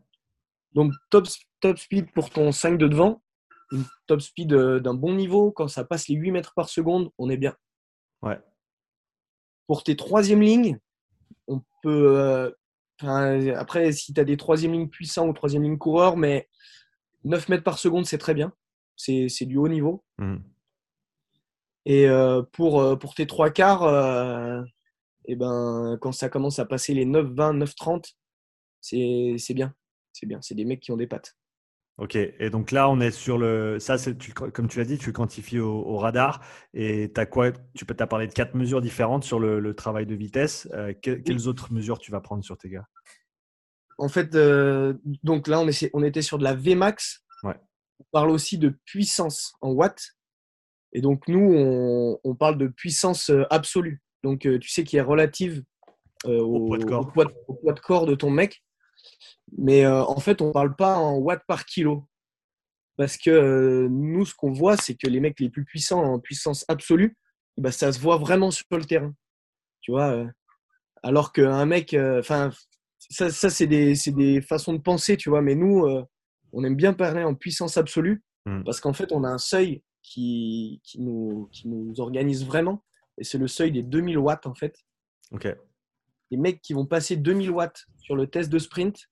Donc, 0.73 0.91
top, 1.10 1.27
top 1.62 1.77
speed 1.77 2.12
pour 2.13 2.30
ton 2.30 2.51
5 2.51 2.77
de 2.77 2.88
devant, 2.88 3.23
une 3.71 3.86
top 4.08 4.21
speed 4.21 4.53
euh, 4.53 4.80
d'un 4.80 4.93
bon 4.93 5.13
niveau. 5.15 5.51
Quand 5.51 5.67
ça 5.67 5.84
passe 5.84 6.08
les 6.08 6.15
8 6.15 6.32
mètres 6.32 6.53
par 6.56 6.69
seconde, 6.69 7.10
on 7.17 7.30
est 7.30 7.38
bien. 7.38 7.56
Ouais. 8.21 8.39
Pour 9.67 9.84
tes 9.84 9.95
troisième 9.95 10.41
lignes, 10.41 10.80
on 11.48 11.62
peut. 11.84 12.20
Euh, 12.20 12.52
après, 13.56 13.92
si 13.92 14.14
tu 14.14 14.20
as 14.20 14.24
des 14.24 14.38
troisième 14.38 14.74
lignes 14.74 14.90
puissants 14.90 15.28
ou 15.28 15.34
troisième 15.34 15.64
ligne 15.64 15.78
coureurs, 15.78 16.18
mais 16.18 16.50
9 17.24 17.50
mètres 17.50 17.64
par 17.64 17.80
seconde, 17.80 18.06
c'est 18.06 18.18
très 18.18 18.34
bien. 18.34 18.54
C'est 18.96 19.46
du 19.46 19.58
haut 19.58 19.68
niveau. 19.68 20.04
Mmh. 20.18 20.38
Et 21.86 22.08
euh, 22.08 22.42
pour, 22.52 22.82
euh, 22.82 22.96
pour 22.96 23.14
tes 23.14 23.28
trois 23.28 23.52
quarts, 23.52 23.84
et 25.26 25.36
ben, 25.36 25.98
quand 26.02 26.12
ça 26.12 26.30
commence 26.30 26.60
à 26.60 26.66
passer 26.66 26.94
les 26.94 27.06
9, 27.06 27.28
20, 27.28 27.54
9, 27.54 27.76
30, 27.76 28.16
c'est 28.82 29.54
bien. 29.54 29.74
C'est 30.14 30.26
bien. 30.26 30.40
C'est 30.42 30.56
des 30.56 30.66
mecs 30.66 30.80
qui 30.80 30.92
ont 30.92 30.98
des 30.98 31.08
pattes. 31.08 31.36
Ok, 31.98 32.16
et 32.16 32.52
donc 32.52 32.70
là, 32.70 32.90
on 32.92 33.00
est 33.00 33.10
sur 33.10 33.40
le. 33.40 33.80
Ça, 33.80 33.98
tu, 33.98 34.32
comme 34.32 34.68
tu 34.68 34.78
l'as 34.78 34.86
dit, 34.86 35.00
tu 35.00 35.12
quantifies 35.12 35.60
au, 35.60 35.98
radar. 35.98 36.42
Et 36.76 37.12
as 37.16 37.26
quoi 37.26 37.52
Tu 37.74 37.86
peux 37.86 37.96
as 37.98 38.06
parlé 38.06 38.28
de 38.28 38.34
quatre 38.34 38.54
mesures 38.54 38.82
différentes 38.82 39.24
sur 39.24 39.40
le, 39.40 39.74
travail 39.74 40.06
de 40.06 40.14
vitesse. 40.14 40.70
Euh, 40.74 40.94
quelles 41.02 41.48
autres 41.48 41.74
mesures 41.74 41.98
tu 41.98 42.12
vas 42.12 42.22
prendre 42.22 42.44
sur 42.44 42.56
tes 42.56 42.70
gars? 42.70 42.86
En 43.98 44.10
fait, 44.10 44.36
euh, 44.36 44.94
donc 45.24 45.48
là, 45.48 45.60
on, 45.60 45.68
on, 45.94 46.04
était 46.04 46.22
sur 46.22 46.38
de 46.38 46.44
la 46.44 46.54
Vmax. 46.54 47.24
Ouais. 47.42 47.56
On 48.00 48.06
parle 48.12 48.30
aussi 48.30 48.60
de 48.60 48.78
puissance 48.86 49.56
en 49.62 49.72
watts. 49.72 50.12
Et 50.94 51.02
donc, 51.02 51.28
nous, 51.28 52.20
on, 52.24 52.36
parle 52.36 52.60
de 52.60 52.68
puissance 52.68 53.32
euh, 53.32 53.44
absolue. 53.50 54.04
Donc, 54.24 54.42
tu 54.42 54.70
sais, 54.70 54.84
qui 54.84 54.98
est 54.98 55.02
relative 55.02 55.64
au, 56.26 56.68
poids 56.68 56.78
de 56.78 56.86
corps. 56.86 57.12
au 57.48 57.54
poids 57.56 57.74
de 57.74 57.80
corps 57.80 58.06
de 58.06 58.14
ton 58.14 58.30
mec. 58.30 58.62
Mais 59.58 59.86
euh, 59.86 60.04
en 60.04 60.20
fait, 60.20 60.41
on 60.41 60.48
ne 60.48 60.54
parle 60.54 60.76
pas 60.76 60.98
en 60.98 61.17
watts 61.17 61.46
par 61.48 61.65
kilo. 61.65 62.06
Parce 62.98 63.17
que 63.17 63.30
euh, 63.30 63.88
nous, 63.89 64.26
ce 64.26 64.34
qu'on 64.34 64.52
voit, 64.52 64.76
c'est 64.76 64.96
que 64.96 65.08
les 65.08 65.20
mecs 65.20 65.39
les 65.39 65.50
plus 65.50 65.65
puissants 65.65 66.04
en 66.04 66.20
puissance 66.20 66.65
absolue, 66.67 67.15
bah, 67.58 67.72
ça 67.72 67.91
se 67.91 68.00
voit 68.00 68.17
vraiment 68.17 68.52
sur 68.52 68.65
le 68.72 68.86
terrain. 68.86 69.13
Tu 69.82 69.91
vois 69.91 70.12
euh, 70.12 70.28
Alors 71.04 71.32
qu'un 71.32 71.65
mec, 71.65 71.96
enfin, 72.20 72.50
ça, 72.98 73.30
ça 73.30 73.50
c'est 73.50 73.67
des, 73.67 73.93
des, 74.08 74.41
façons 74.41 74.74
de 74.74 74.82
penser, 74.82 75.15
tu 75.15 75.30
vois. 75.30 75.41
Mais 75.41 75.56
nous, 75.56 75.86
on 76.54 76.63
aime 76.63 76.76
bien 76.76 76.93
parler 76.93 77.24
en 77.24 77.36
puissance 77.36 77.78
absolue 77.78 78.24
mmh. 78.46 78.63
parce 78.63 78.80
qu'en 78.80 78.93
fait, 78.93 79.12
on 79.12 79.24
a 79.24 79.30
un 79.30 79.38
seuil 79.38 79.84
qui, 80.02 80.82
qui, 80.84 81.00
nous, 81.02 81.50
qui 81.52 81.67
nous 81.67 82.00
organise 82.00 82.46
vraiment. 82.46 82.84
Et 83.20 83.24
c'est 83.24 83.38
le 83.38 83.48
seuil 83.48 83.72
des 83.72 83.84
2000 83.84 84.17
watts, 84.17 84.48
en 84.48 84.56
fait. 84.56 84.76
Ok. 85.32 85.48
Les 86.32 86.38
mecs 86.38 86.62
qui 86.62 86.74
vont 86.74 86.86
passer 86.86 87.16
2000 87.16 87.52
watts 87.52 87.86
sur 88.00 88.16
le 88.16 88.28
test 88.28 88.50
de 88.50 88.60
sprint, 88.60 89.10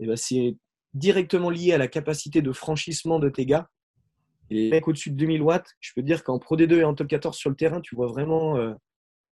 eh 0.00 0.06
ben, 0.06 0.16
c'est 0.16 0.56
directement 0.94 1.50
lié 1.50 1.72
à 1.72 1.78
la 1.78 1.88
capacité 1.88 2.42
de 2.42 2.52
franchissement 2.52 3.18
de 3.18 3.28
tes 3.28 3.46
gars. 3.46 3.68
Et 4.50 4.54
les 4.54 4.70
mecs 4.70 4.88
au-dessus 4.88 5.10
de 5.10 5.16
2000 5.16 5.42
watts, 5.42 5.70
je 5.80 5.92
peux 5.94 6.02
dire 6.02 6.24
qu'en 6.24 6.38
Pro 6.38 6.56
D2 6.56 6.78
et 6.78 6.84
en 6.84 6.94
Top 6.94 7.06
14 7.06 7.36
sur 7.36 7.50
le 7.50 7.56
terrain, 7.56 7.80
tu 7.80 7.94
vois 7.94 8.08
vraiment, 8.08 8.56
euh, 8.56 8.74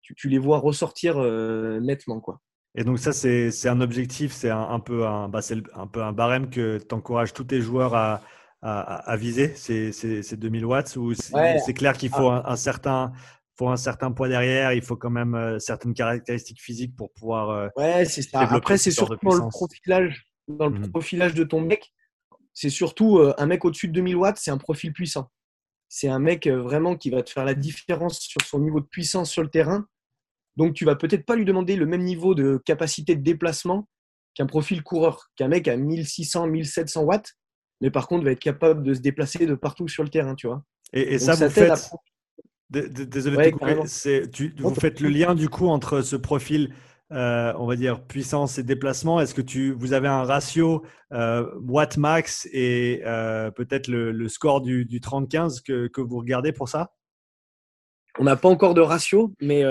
tu, 0.01 0.27
les 0.27 0.39
vois 0.39 0.57
ressortir 0.57 1.17
euh, 1.17 1.79
nettement. 1.79 2.19
Quoi. 2.19 2.39
Et 2.75 2.83
donc 2.83 2.97
ça, 2.97 3.13
c'est 3.13 3.69
un 3.69 3.81
objectif, 3.81 4.31
c'est 4.31 4.49
un, 4.49 4.79
peu 4.79 5.05
un, 5.05 5.29
bah, 5.29 5.41
un 5.75 5.87
peu 5.87 6.01
un 6.01 6.13
barème 6.13 6.49
que 6.49 6.79
tu 6.79 6.95
encourages 6.95 7.33
tous 7.33 7.43
tes 7.43 7.61
joueurs 7.61 7.93
à, 7.93 8.21
à, 8.63 9.15
viser, 9.17 9.53
ces, 9.55 10.37
2000 10.37 10.65
watts, 10.65 10.95
ou 10.95 11.13
c'est 11.13 11.73
clair 11.73 11.97
qu'il 11.97 12.09
faut 12.09 12.29
ah. 12.29 12.43
un, 12.49 12.55
certain 12.55 13.11
faut 13.57 13.69
un 13.69 13.77
certain 13.77 14.11
poids 14.11 14.29
derrière, 14.29 14.73
il 14.73 14.81
faut 14.81 14.95
quand 14.95 15.09
même 15.09 15.35
euh, 15.35 15.59
certaines 15.59 15.93
caractéristiques 15.93 16.61
physiques 16.61 16.95
pour 16.95 17.11
pouvoir. 17.13 17.71
ouais, 17.77 18.05
c'est 18.05 18.21
ça. 18.21 18.39
Après, 18.41 18.77
c'est 18.77 18.91
surtout 18.91 19.29
le 19.29 19.49
profilage 19.49 20.27
dans 20.47 20.67
le 20.67 20.79
mmh. 20.79 20.91
profilage 20.91 21.33
de 21.33 21.43
ton 21.43 21.61
mec, 21.61 21.93
c'est 22.53 22.69
surtout 22.69 23.17
euh, 23.17 23.33
un 23.37 23.45
mec 23.45 23.65
au-dessus 23.65 23.87
de 23.87 23.93
2000 23.93 24.15
watts, 24.15 24.37
c'est 24.37 24.51
un 24.51 24.57
profil 24.57 24.93
puissant. 24.93 25.29
C'est 25.89 26.07
un 26.07 26.19
mec 26.19 26.47
euh, 26.47 26.61
vraiment 26.61 26.95
qui 26.95 27.09
va 27.09 27.23
te 27.23 27.29
faire 27.29 27.45
la 27.45 27.53
différence 27.53 28.19
sur 28.19 28.41
son 28.41 28.59
niveau 28.59 28.79
de 28.79 28.85
puissance 28.85 29.31
sur 29.31 29.43
le 29.43 29.49
terrain. 29.49 29.85
Donc, 30.55 30.73
tu 30.73 30.85
vas 30.85 30.95
peut-être 30.95 31.25
pas 31.25 31.35
lui 31.35 31.45
demander 31.45 31.75
le 31.75 31.85
même 31.85 32.03
niveau 32.03 32.35
de 32.35 32.61
capacité 32.65 33.15
de 33.15 33.23
déplacement 33.23 33.87
qu'un 34.35 34.45
profil 34.45 34.83
coureur, 34.83 35.31
qu'un 35.35 35.47
mec 35.47 35.67
à 35.67 35.77
1600, 35.77 36.47
1700 36.47 37.03
watts, 37.03 37.33
mais 37.81 37.91
par 37.91 38.07
contre 38.07 38.25
va 38.25 38.31
être 38.31 38.39
capable 38.39 38.83
de 38.83 38.93
se 38.93 38.99
déplacer 38.99 39.45
de 39.45 39.55
partout 39.55 39.87
sur 39.87 40.03
le 40.03 40.09
terrain, 40.09 40.35
tu 40.35 40.47
vois. 40.47 40.63
Et, 40.93 41.17
ça, 41.17 41.33
vous 41.33 41.49
faites. 41.49 41.89
Désolé 42.73 43.51
de 43.51 44.25
tu, 44.27 44.55
vous 44.57 44.73
faites 44.73 44.99
le 44.99 45.09
lien 45.09 45.35
du 45.35 45.47
coup 45.47 45.67
entre 45.67 46.01
ce 46.01 46.15
profil 46.15 46.73
euh, 47.13 47.53
on 47.57 47.67
va 47.67 47.75
dire, 47.75 48.01
puissance 48.01 48.57
et 48.57 48.63
déplacement, 48.63 49.21
est-ce 49.21 49.35
que 49.35 49.41
tu, 49.41 49.71
vous 49.71 49.93
avez 49.93 50.07
un 50.07 50.23
ratio 50.23 50.83
euh, 51.11 51.47
watt 51.61 51.97
max 51.97 52.47
et 52.51 53.03
euh, 53.05 53.51
peut-être 53.51 53.87
le, 53.87 54.27
score 54.29 54.61
du, 54.61 54.85
du 54.85 54.99
30-15 54.99 55.61
que, 55.61 56.01
vous 56.01 56.17
regardez 56.17 56.53
pour 56.53 56.69
ça? 56.69 56.91
On 58.17 58.23
n'a 58.23 58.35
pas 58.35 58.49
encore 58.49 58.73
de 58.73 58.81
ratio, 58.81 59.31
mais, 59.41 59.63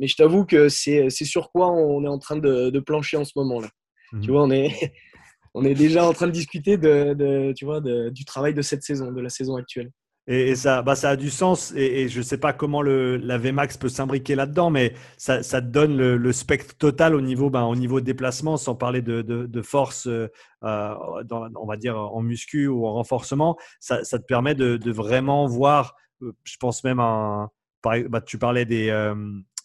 mais 0.00 0.06
je 0.06 0.16
t'avoue 0.16 0.44
que 0.44 0.68
c'est 0.68 1.08
sur 1.10 1.50
quoi 1.50 1.70
on 1.70 2.04
est 2.04 2.08
en 2.08 2.18
train 2.18 2.36
de, 2.36 2.78
plancher 2.80 3.16
en 3.16 3.24
ce 3.24 3.32
moment-là. 3.36 3.68
Tu 4.10 4.16
mhm. 4.16 4.26
vois, 4.26 4.42
on 4.42 4.50
est, 4.50 4.92
on 5.54 5.64
est 5.64 5.74
déjà 5.74 6.04
en 6.04 6.12
train 6.12 6.26
de 6.26 6.32
discuter 6.32 6.76
de, 6.76 7.54
tu 7.56 7.64
vois, 7.64 7.80
du 7.80 8.24
travail 8.26 8.52
de 8.52 8.60
cette 8.60 8.82
saison, 8.82 9.12
de 9.12 9.20
la 9.20 9.30
saison 9.30 9.56
actuelle. 9.56 9.90
Et, 10.28 10.54
ça, 10.54 10.82
bah, 10.82 10.94
ça 10.94 11.10
a 11.10 11.16
du 11.16 11.30
sens. 11.30 11.72
Et, 11.74 12.08
je 12.08 12.18
ne 12.18 12.22
sais 12.22 12.38
pas 12.38 12.52
comment 12.52 12.80
le, 12.80 13.16
la 13.16 13.38
VMAX 13.38 13.76
peut 13.76 13.88
s'imbriquer 13.88 14.34
là-dedans, 14.34 14.70
mais 14.70 14.94
ça, 15.16 15.42
ça, 15.42 15.60
te 15.60 15.66
donne 15.66 15.96
le, 15.96 16.32
spectre 16.32 16.76
total 16.76 17.14
au 17.14 17.20
niveau, 17.20 17.50
bah, 17.50 17.64
au 17.64 17.74
niveau 17.74 18.00
de 18.00 18.06
déplacement, 18.06 18.56
sans 18.56 18.74
parler 18.76 19.02
de, 19.02 19.22
de, 19.22 19.62
force, 19.62 20.06
euh, 20.06 20.28
dans, 20.62 21.48
on 21.56 21.66
va 21.66 21.76
dire 21.76 21.98
en 21.98 22.22
muscu 22.22 22.68
ou 22.68 22.86
en 22.86 22.92
renforcement. 22.94 23.56
Ça, 23.80 24.02
te 24.04 24.24
permet 24.24 24.54
de, 24.54 24.90
vraiment 24.92 25.46
voir, 25.46 25.96
euh, 26.22 26.32
je 26.44 26.56
pense 26.56 26.84
même, 26.84 27.00
un, 27.00 27.50
bah, 27.82 28.20
tu 28.20 28.38
parlais 28.38 28.64
des, 28.64 28.90
euh, 28.90 29.14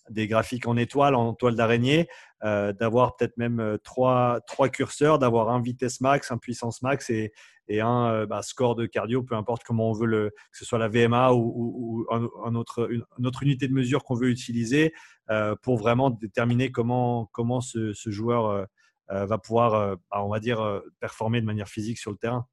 des 0.09 0.27
graphiques 0.27 0.67
en 0.67 0.75
étoile, 0.75 1.13
en 1.13 1.33
toile 1.33 1.55
d'araignée, 1.55 2.07
d'avoir 2.41 3.15
peut-être 3.15 3.37
même 3.37 3.77
trois, 3.83 4.39
trois 4.47 4.69
curseurs, 4.69 5.19
d'avoir 5.19 5.49
un 5.49 5.62
vitesse 5.62 6.01
max, 6.01 6.31
un 6.31 6.37
puissance 6.37 6.81
max 6.81 7.10
et, 7.10 7.31
et 7.67 7.81
un 7.81 8.11
euh, 8.11 8.25
bah, 8.25 8.41
score 8.41 8.75
de 8.75 8.85
cardio, 8.85 9.23
peu 9.23 9.35
importe 9.35 9.63
comment 9.63 9.89
on 9.89 9.93
veut 9.93 10.05
le, 10.05 10.29
que 10.51 10.57
ce 10.57 10.65
soit 10.65 10.79
la 10.79 10.87
VMA 10.87 11.33
ou, 11.33 12.05
un, 12.11 12.55
autre, 12.55 12.89
une, 12.91 13.27
autre 13.27 13.43
unité 13.43 13.67
de 13.67 13.73
mesure 13.73 14.03
qu'on 14.03 14.15
veut 14.15 14.29
utiliser 14.29 14.93
euh, 15.29 15.55
pour 15.61 15.77
vraiment 15.77 16.09
déterminer 16.09 16.71
comment, 16.71 17.29
comment 17.33 17.61
ce, 17.61 17.93
joueur 18.05 18.67
euh, 19.11 19.25
va 19.25 19.37
pouvoir, 19.37 19.97
bah, 20.11 20.23
on 20.23 20.29
va 20.29 20.39
dire, 20.39 20.81
performer 20.99 21.41
de 21.41 21.45
manière 21.45 21.67
physique 21.67 21.97
sur 21.97 22.11
le 22.11 22.17
terrain. 22.17 22.45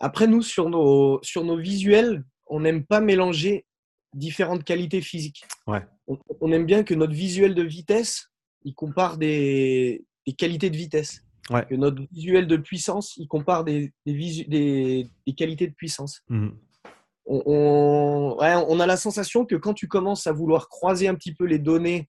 Après, 0.00 0.26
nous, 0.26 0.42
sur 0.42 0.68
nos, 0.68 1.20
sur 1.22 1.44
nos 1.44 1.56
visuels, 1.56 2.24
on 2.46 2.60
n'aime 2.60 2.84
pas 2.84 3.00
mélanger 3.00 3.66
différentes 4.14 4.64
qualités 4.64 5.00
physiques. 5.00 5.44
Ouais. 5.66 5.84
On, 6.40 6.52
aime 6.52 6.66
bien 6.66 6.84
que 6.84 6.94
notre 6.94 7.12
visuel 7.12 7.54
de 7.54 7.62
vitesse, 7.62 8.30
il 8.64 8.74
compare 8.74 9.18
des, 9.18 10.04
des 10.26 10.34
qualités 10.34 10.70
de 10.70 10.76
vitesse. 10.76 11.23
Que 11.48 11.74
notre 11.74 12.02
visuel 12.12 12.46
de 12.46 12.56
puissance, 12.56 13.16
il 13.16 13.28
compare 13.28 13.64
des, 13.64 13.92
des, 14.06 14.46
des, 15.26 15.34
qualités 15.36 15.66
de 15.66 15.74
puissance. 15.74 16.22
Mmh. 16.28 16.48
On, 17.26 18.36
on, 18.38 18.80
a 18.80 18.86
la 18.86 18.96
sensation 18.96 19.46
que 19.46 19.54
quand 19.54 19.74
tu 19.74 19.88
commences 19.88 20.26
à 20.26 20.32
vouloir 20.32 20.68
croiser 20.68 21.08
un 21.08 21.14
petit 21.14 21.34
peu 21.34 21.44
les 21.44 21.58
données, 21.58 22.08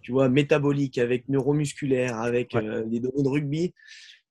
tu 0.00 0.12
vois, 0.12 0.28
métaboliques 0.28 0.98
avec 0.98 1.28
neuromusculaires, 1.28 2.18
avec 2.18 2.54
euh, 2.54 2.84
des 2.84 3.00
données 3.00 3.22
de 3.22 3.28
rugby, 3.28 3.74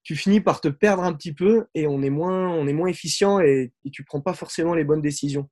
tu 0.03 0.16
finis 0.16 0.39
par 0.39 0.61
te 0.61 0.68
perdre 0.68 1.03
un 1.03 1.13
petit 1.13 1.34
peu 1.34 1.66
et 1.74 1.88
on 1.88 2.01
est 2.01 2.09
moins, 2.09 2.49
on 2.49 2.68
est 2.68 2.74
moins 2.74 2.88
efficient 2.88 3.39
et, 3.39 3.72
et 3.84 3.89
tu 3.89 4.03
prends 4.03 4.22
pas 4.22 4.34
forcément 4.34 4.74
les 4.74 4.84
bonnes 4.84 5.01
décisions. 5.01 5.49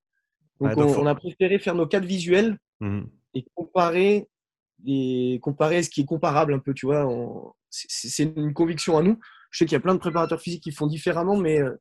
Donc, 0.59 0.78
on, 0.78 1.05
a 1.05 1.16
préféré 1.16 1.59
faire 1.59 1.76
nos 1.76 1.88
cadres 1.88 2.07
visuels 2.07 2.57
mmh. 2.80 3.01
et 3.34 3.45
comparer, 3.55 4.28
et 4.86 5.40
comparer 5.42 5.84
ce 5.84 5.90
qui 5.90 6.02
est 6.02 6.06
comparable 6.06 6.54
un 6.54 6.60
peu, 6.60 6.74
tu 6.74 6.86
vois. 6.86 7.08
C'est 7.70 8.24
une 8.24 8.54
conviction 8.54 8.98
à 8.98 9.04
nous. 9.04 9.20
Je 9.52 9.60
sais 9.60 9.66
qu'il 9.66 9.74
y 9.74 9.78
a 9.78 9.82
plein 9.82 9.94
de 9.94 10.00
préparateurs 10.00 10.42
physiques 10.42 10.64
qui 10.64 10.72
font 10.72 10.88
différemment, 10.88 11.38
mais, 11.38 11.62
euh, 11.62 11.76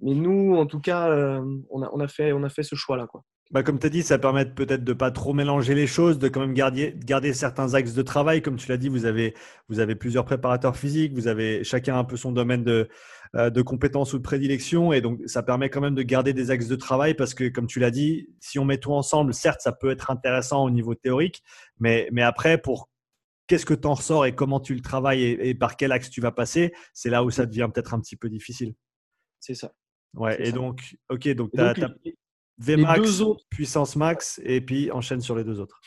nous, 0.00 0.56
en 0.56 0.66
tout 0.66 0.80
cas, 0.80 1.10
euh, 1.10 1.42
on, 1.70 1.82
a, 1.82 1.90
on, 1.92 2.00
a 2.00 2.08
fait, 2.08 2.32
on 2.32 2.42
a 2.42 2.48
fait 2.48 2.62
ce 2.62 2.74
choix-là. 2.74 3.06
Quoi. 3.06 3.22
Bah, 3.52 3.62
comme 3.62 3.78
tu 3.78 3.86
as 3.86 3.90
dit, 3.90 4.02
ça 4.02 4.18
permet 4.18 4.44
peut-être 4.44 4.82
de 4.82 4.92
pas 4.92 5.12
trop 5.12 5.32
mélanger 5.32 5.74
les 5.74 5.86
choses, 5.86 6.18
de 6.18 6.26
quand 6.26 6.40
même 6.40 6.54
garder, 6.54 6.96
garder 6.96 7.32
certains 7.32 7.74
axes 7.74 7.94
de 7.94 8.02
travail. 8.02 8.42
Comme 8.42 8.56
tu 8.56 8.68
l'as 8.68 8.76
dit, 8.76 8.88
vous 8.88 9.04
avez, 9.04 9.34
vous 9.68 9.78
avez 9.78 9.94
plusieurs 9.94 10.24
préparateurs 10.24 10.76
physiques, 10.76 11.12
vous 11.14 11.28
avez 11.28 11.62
chacun 11.62 11.96
un 11.96 12.02
peu 12.02 12.16
son 12.16 12.32
domaine 12.32 12.64
de, 12.64 12.88
euh, 13.36 13.48
de 13.50 13.62
compétences 13.62 14.14
ou 14.14 14.18
de 14.18 14.22
prédilection. 14.22 14.92
Et 14.92 15.00
donc, 15.00 15.20
ça 15.26 15.44
permet 15.44 15.70
quand 15.70 15.80
même 15.80 15.94
de 15.94 16.02
garder 16.02 16.32
des 16.32 16.50
axes 16.50 16.66
de 16.66 16.74
travail 16.74 17.14
parce 17.14 17.34
que, 17.34 17.48
comme 17.48 17.68
tu 17.68 17.78
l'as 17.78 17.92
dit, 17.92 18.28
si 18.40 18.58
on 18.58 18.64
met 18.64 18.78
tout 18.78 18.92
ensemble, 18.92 19.32
certes, 19.32 19.60
ça 19.60 19.70
peut 19.70 19.90
être 19.90 20.10
intéressant 20.10 20.64
au 20.64 20.70
niveau 20.70 20.96
théorique, 20.96 21.44
mais, 21.78 22.08
mais 22.10 22.22
après, 22.22 22.58
pour 22.58 22.90
qu'est-ce 23.46 23.66
que 23.66 23.74
tu 23.74 23.86
en 23.86 23.94
ressors 23.94 24.26
et 24.26 24.34
comment 24.34 24.58
tu 24.58 24.74
le 24.74 24.80
travailles 24.80 25.22
et, 25.22 25.54
par 25.54 25.76
quel 25.76 25.92
axe 25.92 26.10
tu 26.10 26.20
vas 26.20 26.32
passer, 26.32 26.72
c'est 26.92 27.10
là 27.10 27.22
où 27.22 27.30
ça 27.30 27.46
devient 27.46 27.68
peut-être 27.72 27.94
un 27.94 28.00
petit 28.00 28.16
peu 28.16 28.28
difficile. 28.28 28.74
C'est 29.38 29.54
ça. 29.54 29.72
Ouais, 30.14 30.48
et 30.48 30.50
donc, 30.50 30.96
ok, 31.10 31.28
donc 31.28 31.52
tu 32.64 32.72
as, 32.72 32.76
Vmax, 32.76 33.22
puissance 33.50 33.96
max, 33.96 34.40
et 34.44 34.60
puis 34.60 34.90
enchaîne 34.90 35.20
sur 35.20 35.36
les 35.36 35.44
deux 35.44 35.60
autres. 35.60 35.80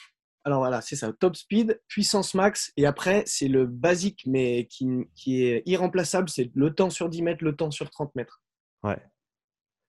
Alors 0.45 0.59
voilà, 0.59 0.81
c'est 0.81 0.95
ça, 0.95 1.11
top 1.13 1.35
speed, 1.35 1.81
puissance 1.87 2.33
max, 2.33 2.71
et 2.77 2.85
après, 2.85 3.23
c'est 3.25 3.47
le 3.47 3.65
basique, 3.65 4.23
mais 4.25 4.65
qui, 4.67 4.87
qui 5.15 5.43
est 5.43 5.63
irremplaçable, 5.65 6.29
c'est 6.29 6.49
le 6.53 6.73
temps 6.73 6.89
sur 6.89 7.09
10 7.09 7.21
mètres, 7.21 7.43
le 7.43 7.55
temps 7.55 7.71
sur 7.71 7.89
30 7.89 8.15
mètres. 8.15 8.41
Ouais. 8.83 8.97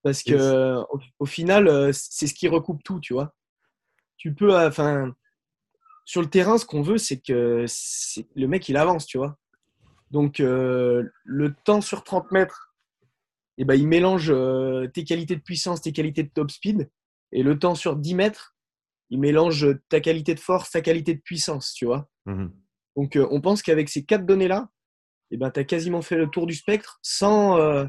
Parce 0.02 0.22
que 0.22 0.82
au, 1.18 1.26
final, 1.26 1.68
euh, 1.68 1.90
c'est 1.92 2.26
ce 2.26 2.34
qui 2.34 2.48
recoupe 2.48 2.82
tout, 2.82 3.00
tu 3.00 3.12
vois. 3.12 3.34
Tu 4.16 4.34
peux, 4.34 4.54
euh, 4.54 4.68
enfin, 4.68 5.14
sur 6.04 6.22
le 6.22 6.28
terrain, 6.28 6.58
ce 6.58 6.64
qu'on 6.64 6.82
veut, 6.82 6.98
c'est 6.98 7.20
que 7.20 7.66
le 8.34 8.46
mec, 8.46 8.68
il 8.68 8.76
avance, 8.76 9.06
tu 9.06 9.18
vois. 9.18 9.36
Donc, 10.10 10.40
euh, 10.40 11.04
le 11.24 11.54
temps 11.64 11.80
sur 11.80 12.02
30 12.02 12.32
mètres, 12.32 12.69
et 13.61 13.64
ben, 13.64 13.74
il 13.74 13.86
mélange 13.86 14.30
euh, 14.30 14.86
tes 14.88 15.04
qualités 15.04 15.36
de 15.36 15.42
puissance, 15.42 15.82
tes 15.82 15.92
qualités 15.92 16.22
de 16.22 16.30
top 16.30 16.50
speed. 16.50 16.90
Et 17.30 17.42
le 17.42 17.58
temps 17.58 17.74
sur 17.74 17.94
10 17.94 18.14
mètres, 18.14 18.56
il 19.11 19.20
mélange 19.20 19.68
ta 19.90 20.00
qualité 20.00 20.34
de 20.34 20.40
force, 20.40 20.70
ta 20.70 20.80
qualité 20.80 21.14
de 21.14 21.20
puissance, 21.20 21.74
tu 21.74 21.84
vois. 21.84 22.08
Mmh 22.24 22.46
Donc, 22.96 23.16
euh, 23.16 23.28
on 23.30 23.42
pense 23.42 23.61
qu'avec 23.62 23.90
ces 23.90 24.02
quatre 24.02 24.24
données-là, 24.24 24.70
et 25.30 25.36
ben, 25.36 25.50
tu 25.50 25.61
as 25.61 25.64
quasiment 25.64 26.00
fait 26.00 26.16
le 26.16 26.28
tour 26.28 26.46
du 26.46 26.54
spectre 26.54 27.00
sans 27.02 27.58
euh, 27.58 27.84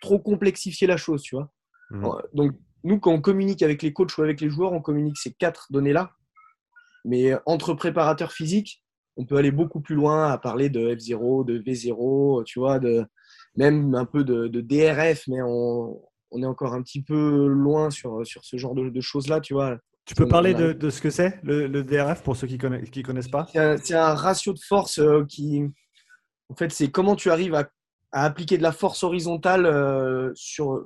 trop 0.00 0.18
complexifier 0.18 0.86
la 0.86 0.96
chose, 0.96 1.20
tu 1.20 1.34
vois. 1.34 1.52
Mmh 1.90 2.08
donc, 2.32 2.52
nous, 2.82 2.98
quand 2.98 3.12
on 3.12 3.20
communique 3.20 3.62
avec 3.62 3.82
les 3.82 3.92
coachs 3.92 4.16
ou 4.16 4.22
avec 4.22 4.40
les 4.40 4.48
joueurs, 4.48 4.72
on 4.72 4.80
communique 4.80 5.18
ces 5.18 5.34
quatre 5.34 5.66
données-là. 5.68 6.14
Mais 7.04 7.34
entre 7.44 7.74
préparateurs 7.74 8.32
physiques, 8.32 8.82
on 9.18 9.26
peut 9.26 9.36
aller 9.36 9.50
beaucoup 9.50 9.82
plus 9.82 9.96
loin 9.96 10.32
à 10.32 10.38
parler 10.38 10.70
de 10.70 10.94
F0, 10.94 11.44
de 11.44 11.58
V0, 11.58 12.44
tu 12.44 12.58
vois, 12.58 12.78
de, 12.78 13.04
même 13.56 13.94
un 13.94 14.04
peu 14.04 14.24
de, 14.24 14.60
DRF, 14.60 15.24
mais 15.28 15.42
on, 15.42 16.00
est 16.36 16.46
encore 16.46 16.74
un 16.74 16.82
petit 16.82 17.02
peu 17.02 17.46
loin 17.46 17.90
sur, 17.90 18.26
sur 18.26 18.44
ce 18.44 18.56
genre 18.56 18.74
de, 18.74 19.00
choses-là, 19.00 19.40
tu 19.40 19.54
vois. 19.54 19.78
Tu 20.06 20.14
peux 20.14 20.28
parler 20.28 20.54
de, 20.54 20.90
ce 20.90 21.00
que 21.00 21.10
c'est, 21.10 21.38
le, 21.42 21.82
DRF, 21.82 22.22
pour 22.22 22.36
ceux 22.36 22.46
qui 22.46 22.54
ne 22.54 22.60
connaissent, 22.60 22.90
qui 22.90 23.02
connaissent 23.02 23.28
pas? 23.28 23.46
C'est 23.82 23.94
un, 23.94 24.14
ratio 24.14 24.52
de 24.52 24.60
force 24.60 24.98
euh, 24.98 25.24
qui. 25.28 25.62
En 26.48 26.56
fait, 26.56 26.72
c'est 26.72 26.90
comment 26.90 27.14
tu 27.14 27.30
arrives 27.30 27.54
à, 27.54 27.70
appliquer 28.12 28.58
de 28.58 28.62
la 28.62 28.72
force 28.72 29.04
horizontale 29.04 29.66
euh, 29.66 30.32
sur, 30.34 30.84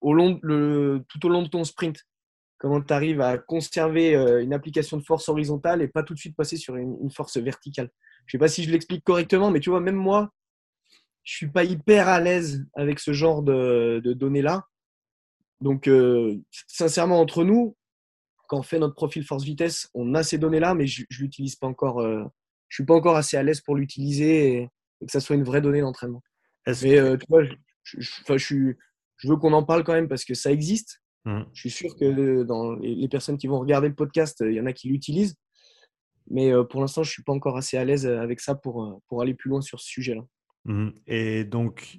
au 0.00 0.14
long, 0.14 0.38
le, 0.42 1.04
tout 1.08 1.26
au 1.26 1.28
long 1.28 1.42
de 1.42 1.48
ton 1.48 1.64
sprint. 1.64 2.04
Comment 2.58 2.80
tu 2.80 2.92
arrives 2.92 3.20
à 3.20 3.38
conserver 3.38 4.16
euh, 4.16 4.42
une 4.42 4.52
application 4.52 4.96
de 4.96 5.02
force 5.04 5.28
horizontale 5.28 5.80
et 5.80 5.86
pas 5.88 6.02
tout 6.02 6.14
de 6.14 6.18
suite 6.18 6.34
passer 6.34 6.56
sur 6.56 6.74
une, 6.74 6.96
une 7.00 7.10
force 7.10 7.36
verticale? 7.36 7.90
Je 8.26 8.36
ne 8.36 8.38
sais 8.38 8.38
pas 8.38 8.48
si 8.48 8.64
je 8.64 8.70
l'explique 8.70 9.04
correctement, 9.04 9.50
mais 9.50 9.60
tu 9.60 9.70
vois, 9.70 9.80
même 9.80 9.94
moi, 9.94 10.32
je 11.28 11.36
suis 11.36 11.48
pas 11.48 11.64
hyper 11.64 12.08
à 12.08 12.20
l'aise 12.20 12.64
avec 12.74 12.98
ce 12.98 13.12
genre 13.12 13.42
de, 13.42 14.00
données-là. 14.02 14.64
Donc, 15.60 15.86
euh, 15.86 16.40
sincèrement, 16.66 17.20
entre 17.20 17.44
nous, 17.44 17.76
quand 18.48 18.60
on 18.60 18.62
fait 18.62 18.78
notre 18.78 18.94
profil 18.94 19.22
force-vitesse, 19.24 19.90
on 19.92 20.14
a 20.14 20.22
ces 20.22 20.38
données-là, 20.38 20.74
mais 20.74 20.86
je 20.86 21.02
ne 21.02 21.18
l'utilise 21.18 21.54
pas 21.54 21.66
encore. 21.66 22.00
Euh, 22.00 22.24
je 22.68 22.76
suis 22.76 22.86
pas 22.86 22.94
encore 22.94 23.16
assez 23.16 23.36
à 23.36 23.42
l'aise 23.42 23.60
pour 23.60 23.76
l'utiliser 23.76 24.54
et, 24.54 24.68
que 25.04 25.12
ça 25.12 25.20
soit 25.20 25.36
une 25.36 25.44
vraie 25.44 25.60
donnée 25.60 25.82
d'entraînement. 25.82 26.22
Mais 26.66 26.98
euh, 26.98 27.18
tu 27.18 27.26
vois, 27.28 27.42
je, 27.84 28.72
veux 29.24 29.36
qu'on 29.36 29.52
en 29.52 29.64
parle 29.64 29.84
quand 29.84 29.92
même 29.92 30.08
parce 30.08 30.24
que 30.24 30.32
ça 30.32 30.50
existe. 30.50 31.02
Mmh. 31.26 31.42
Je 31.52 31.60
suis 31.60 31.70
sûr 31.70 31.94
que 31.94 32.42
dans 32.44 32.72
les, 32.76 33.08
personnes 33.08 33.36
qui 33.36 33.48
vont 33.48 33.58
regarder 33.58 33.88
le 33.88 33.94
podcast, 33.94 34.42
il 34.46 34.54
y 34.54 34.60
en 34.62 34.66
a 34.66 34.72
qui 34.72 34.88
l'utilisent. 34.88 35.36
Mais 36.30 36.52
pour 36.70 36.80
l'instant, 36.80 37.02
je 37.02 37.10
ne 37.10 37.12
suis 37.12 37.22
pas 37.22 37.32
encore 37.34 37.58
assez 37.58 37.76
à 37.76 37.84
l'aise 37.84 38.06
avec 38.06 38.40
ça 38.40 38.54
pour, 38.54 39.02
pour 39.08 39.20
aller 39.20 39.34
plus 39.34 39.50
loin 39.50 39.60
sur 39.60 39.78
ce 39.78 39.88
sujet-là. 39.88 40.22
Mmh 40.68 40.90
Et 41.06 41.44
donc, 41.44 41.98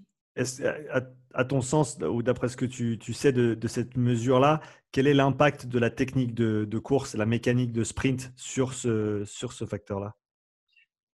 à, 1.33 1.43
ton 1.43 1.59
sens, 1.59 1.97
ou 2.07 2.21
d'après 2.21 2.49
ce 2.49 2.55
que 2.55 2.65
tu, 2.65 3.13
sais 3.13 3.33
de, 3.33 3.67
cette 3.67 3.97
mesure-là, 3.97 4.61
quel 4.91 5.07
est 5.07 5.15
l'impact 5.15 5.65
de 5.65 5.79
la 5.79 5.89
technique 5.89 6.35
de, 6.35 6.77
course, 6.77 7.15
la 7.15 7.25
mécanique 7.25 7.71
de 7.71 7.83
sprint 7.83 8.31
sur 8.35 8.73
ce, 8.73 9.25
facteur-là? 9.67 10.15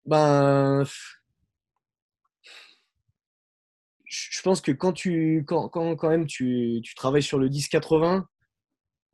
Ben, 0.05 0.85
Je 4.05 4.43
pense 4.43 4.61
que 4.61 4.73
quand, 4.73 4.93
tu, 4.93 5.45
quand, 5.47 5.69
quand, 5.69 6.09
même 6.09 6.27
tu, 6.27 6.83
travailles 6.97 7.23
sur 7.23 7.39
le 7.39 7.49
10-80, 7.49 8.25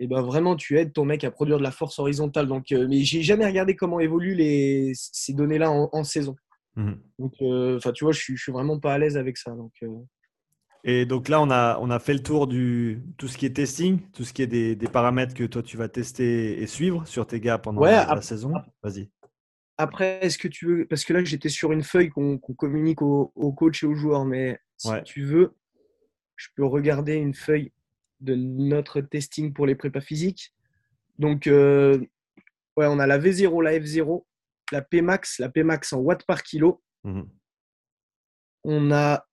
et 0.02 0.06
ben 0.06 0.22
vraiment 0.22 0.56
tu 0.56 0.78
aides 0.78 0.94
ton 0.94 1.04
mec 1.04 1.24
à 1.24 1.30
produire 1.30 1.58
de 1.58 1.62
la 1.62 1.70
force 1.70 1.98
horizontale. 1.98 2.46
Donc, 2.46 2.72
euh, 2.72 2.88
mais 2.88 3.02
j'ai 3.02 3.20
jamais 3.20 3.44
regardé 3.44 3.76
comment 3.76 4.00
évoluent 4.00 4.94
ces 4.94 5.34
données-là 5.34 5.70
en 5.70 6.04
saison. 6.04 6.36
Mmh. 6.76 6.92
Donc, 7.18 7.34
euh, 7.42 7.76
enfin, 7.76 7.92
tu 7.92 8.04
vois, 8.04 8.12
je 8.12 8.20
suis, 8.20 8.38
suis 8.38 8.52
vraiment 8.52 8.78
pas 8.78 8.94
à 8.94 8.98
l'aise 8.98 9.16
avec 9.16 9.36
ça. 9.36 9.52
Donc, 9.52 9.72
euh. 9.82 9.88
Et 10.82 11.04
donc 11.04 11.28
là, 11.28 11.42
on 11.42 11.50
a, 11.50 11.78
on 11.80 11.90
a 11.90 11.98
fait 11.98 12.14
le 12.14 12.22
tour 12.22 12.46
du 12.46 13.02
tout 13.18 13.28
ce 13.28 13.36
qui 13.36 13.44
est 13.44 13.54
testing, 13.54 14.00
tout 14.12 14.24
ce 14.24 14.32
qui 14.32 14.42
est 14.42 14.46
des, 14.46 14.76
des 14.76 14.88
paramètres 14.88 15.34
que 15.34 15.44
toi 15.44 15.62
tu 15.62 15.76
vas 15.76 15.88
tester 15.88 16.60
et 16.62 16.66
suivre 16.66 17.06
sur 17.06 17.26
tes 17.26 17.38
gars 17.38 17.58
pendant 17.58 17.82
la, 17.82 18.22
saison. 18.22 18.54
Vas-y. 18.82 19.10
Après, 19.76 20.18
est-ce 20.22 20.38
que 20.38 20.48
tu 20.48 20.66
veux, 20.66 20.86
parce 20.86 21.04
que 21.04 21.12
là 21.12 21.22
j'étais 21.22 21.50
sur 21.50 21.72
une 21.72 21.82
feuille 21.82 22.08
qu'on 22.08 22.38
communique 22.38 23.02
aux, 23.02 23.30
aux, 23.34 23.52
coachs 23.52 23.82
et 23.82 23.86
aux 23.86 23.94
joueurs, 23.94 24.24
mais 24.24 24.58
si 24.78 24.90
tu 25.04 25.22
veux, 25.22 25.54
je 26.36 26.48
peux 26.56 26.64
regarder 26.64 27.14
une 27.14 27.34
feuille 27.34 27.72
de 28.20 28.34
notre 28.34 29.00
testing 29.02 29.52
pour 29.52 29.66
les 29.66 29.74
prépas 29.74 30.00
physiques. 30.00 30.54
Donc, 31.18 31.46
euh, 31.46 31.98
ouais, 32.76 32.86
on 32.86 32.98
a 32.98 33.06
la 33.06 33.18
V0, 33.18 33.62
la 33.62 33.78
F0, 33.78 34.24
la 34.72 34.82
Pmax, 34.82 35.38
la 35.38 35.48
Pmax 35.48 35.92
en 35.92 35.98
watts 35.98 36.24
par 36.24 36.42
kilo. 36.42 36.82
Mhm. 37.04 37.28
On 38.64 38.92
a 38.92 39.26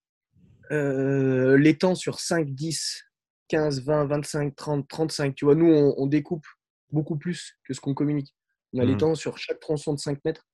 euh, 0.71 1.57
les 1.57 1.77
temps 1.77 1.95
sur 1.95 2.19
5, 2.19 2.49
10, 2.49 3.03
15, 3.49 3.83
20, 3.83 4.05
25, 4.05 4.55
30, 4.55 4.87
35. 4.87 5.35
Tu 5.35 5.45
vois, 5.45 5.55
nous, 5.55 5.67
on, 5.67 6.07
découpe 6.07 6.45
beaucoup 6.91 7.17
plus 7.17 7.57
que 7.63 7.73
ce 7.73 7.79
qu'on 7.79 7.93
communique. 7.93 8.35
On 8.73 8.79
a 8.79 8.85
les 8.85 8.93
mhm. 8.93 8.99
temps 8.99 9.15
sur 9.15 9.37
chaque 9.37 9.59
tronçon 9.59 9.93
de 9.93 9.99
5 9.99 10.23
mètres 10.25 10.45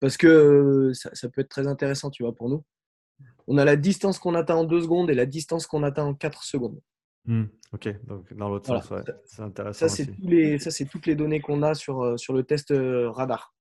parce 0.00 0.16
que 0.16 0.26
euh, 0.26 0.94
ça, 0.94 1.28
peut 1.28 1.40
être 1.40 1.48
très 1.48 1.66
intéressant, 1.66 2.10
tu 2.10 2.22
vois, 2.22 2.34
pour 2.34 2.48
nous. 2.48 2.64
On 3.48 3.58
a 3.58 3.64
la 3.64 3.76
distance 3.76 4.18
qu'on 4.18 4.34
atteint 4.34 4.56
en 4.56 4.64
2 4.64 4.82
secondes 4.82 5.10
et 5.10 5.14
la 5.14 5.26
distance 5.26 5.66
qu'on 5.66 5.82
atteint 5.82 6.04
en 6.04 6.14
4 6.14 6.44
secondes. 6.44 6.80
Mhm. 7.24 7.50
ok, 7.72 8.06
donc 8.06 8.32
dans 8.32 8.48
l'autre 8.48 8.66
sens, 8.66 8.92
c'est 9.26 9.42
intéressant. 9.42 9.88
Ça, 9.88 10.70
c'est 10.70 10.84
toutes 10.86 11.06
les 11.06 11.16
données 11.16 11.40
qu'on 11.40 11.62
a 11.62 11.74
sur, 11.74 12.02
euh, 12.02 12.16
sur 12.16 12.32
le 12.32 12.44
test 12.44 12.72
radar. 12.72 13.54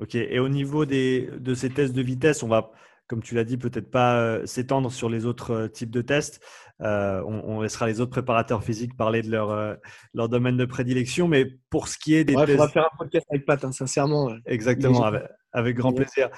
Ok, 0.00 0.14
et 0.16 0.38
au 0.38 0.48
niveau 0.48 0.86
des, 0.86 1.30
de 1.38 1.54
ces 1.54 1.70
tests 1.70 1.94
de 1.94 2.02
vitesse, 2.02 2.42
on 2.42 2.48
va, 2.48 2.72
comme 3.06 3.22
tu 3.22 3.34
l'as 3.34 3.44
dit, 3.44 3.56
peut-être 3.56 3.90
pas 3.90 4.16
euh, 4.16 4.44
s'étendre 4.46 4.90
sur 4.90 5.08
les 5.08 5.24
autres 5.24 5.52
euh, 5.52 5.68
types 5.68 5.90
de 5.90 6.02
tests. 6.02 6.40
Euh, 6.80 7.22
on, 7.24 7.60
laissera 7.60 7.86
les 7.86 8.00
autres 8.00 8.10
préparateurs 8.10 8.64
physiques 8.64 8.96
parler 8.96 9.22
de 9.22 9.30
leur, 9.30 9.76
leur 10.12 10.28
domaine 10.28 10.56
de 10.56 10.64
prédilection. 10.64 11.28
Mais 11.28 11.46
pour 11.70 11.86
ce 11.86 11.96
qui 11.96 12.16
est 12.16 12.24
des 12.24 12.34
tests... 12.34 12.50
On 12.60 12.64
va 12.64 12.68
faire 12.68 12.86
un 12.92 12.96
podcast 12.98 13.26
avec 13.30 13.46
Pat, 13.46 13.64
hein, 13.64 13.70
sincèrement. 13.70 14.34
Exactement, 14.44 15.08
avec, 15.52 15.76
grand 15.76 15.92
plaisir. 15.92 16.30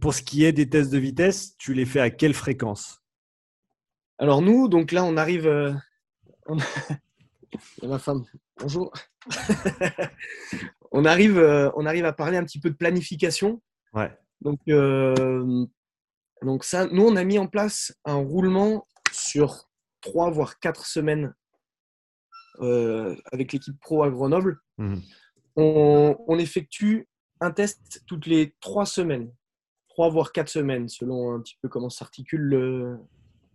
pour 0.00 0.14
ce 0.14 0.22
qui 0.22 0.44
est 0.44 0.52
des 0.52 0.68
tests 0.68 0.92
de 0.92 0.98
vitesse, 0.98 1.56
tu 1.58 1.74
les 1.74 1.84
fais 1.84 1.98
à 1.98 2.10
quelle 2.10 2.34
fréquence? 2.34 3.02
Alors 4.18 4.42
nous, 4.42 4.68
donc 4.68 4.92
là, 4.92 5.02
on 5.04 5.16
arrive... 5.16 5.76
Ma 7.82 7.98
femme, 7.98 8.24
bonjour. 8.58 8.92
on, 10.92 11.04
arrive, 11.04 11.38
euh, 11.38 11.70
on 11.76 11.86
arrive 11.86 12.04
à 12.04 12.12
parler 12.12 12.36
un 12.36 12.44
petit 12.44 12.60
peu 12.60 12.70
de 12.70 12.76
planification. 12.76 13.62
Ouais. 13.92 14.16
Donc, 14.40 14.60
euh, 14.68 15.66
donc 16.42 16.64
ça, 16.64 16.86
nous, 16.86 17.04
on 17.04 17.16
a 17.16 17.24
mis 17.24 17.38
en 17.38 17.46
place 17.46 17.94
un 18.04 18.14
roulement 18.14 18.86
sur 19.12 19.68
trois 20.00 20.30
voire 20.30 20.58
quatre 20.58 20.86
semaines 20.86 21.34
euh, 22.60 23.16
avec 23.32 23.52
l'équipe 23.52 23.78
pro 23.80 24.02
à 24.02 24.10
Grenoble. 24.10 24.60
Mhm. 24.78 25.00
On, 25.56 26.16
on 26.26 26.38
effectue 26.38 27.08
un 27.40 27.50
test 27.50 28.02
toutes 28.06 28.26
les 28.26 28.54
trois 28.60 28.86
semaines, 28.86 29.32
trois 29.88 30.10
voire 30.10 30.32
quatre 30.32 30.48
semaines, 30.48 30.88
selon 30.88 31.34
un 31.34 31.40
petit 31.40 31.56
peu 31.60 31.68
comment 31.68 31.90
s'articule 31.90 32.40
le, 32.40 32.98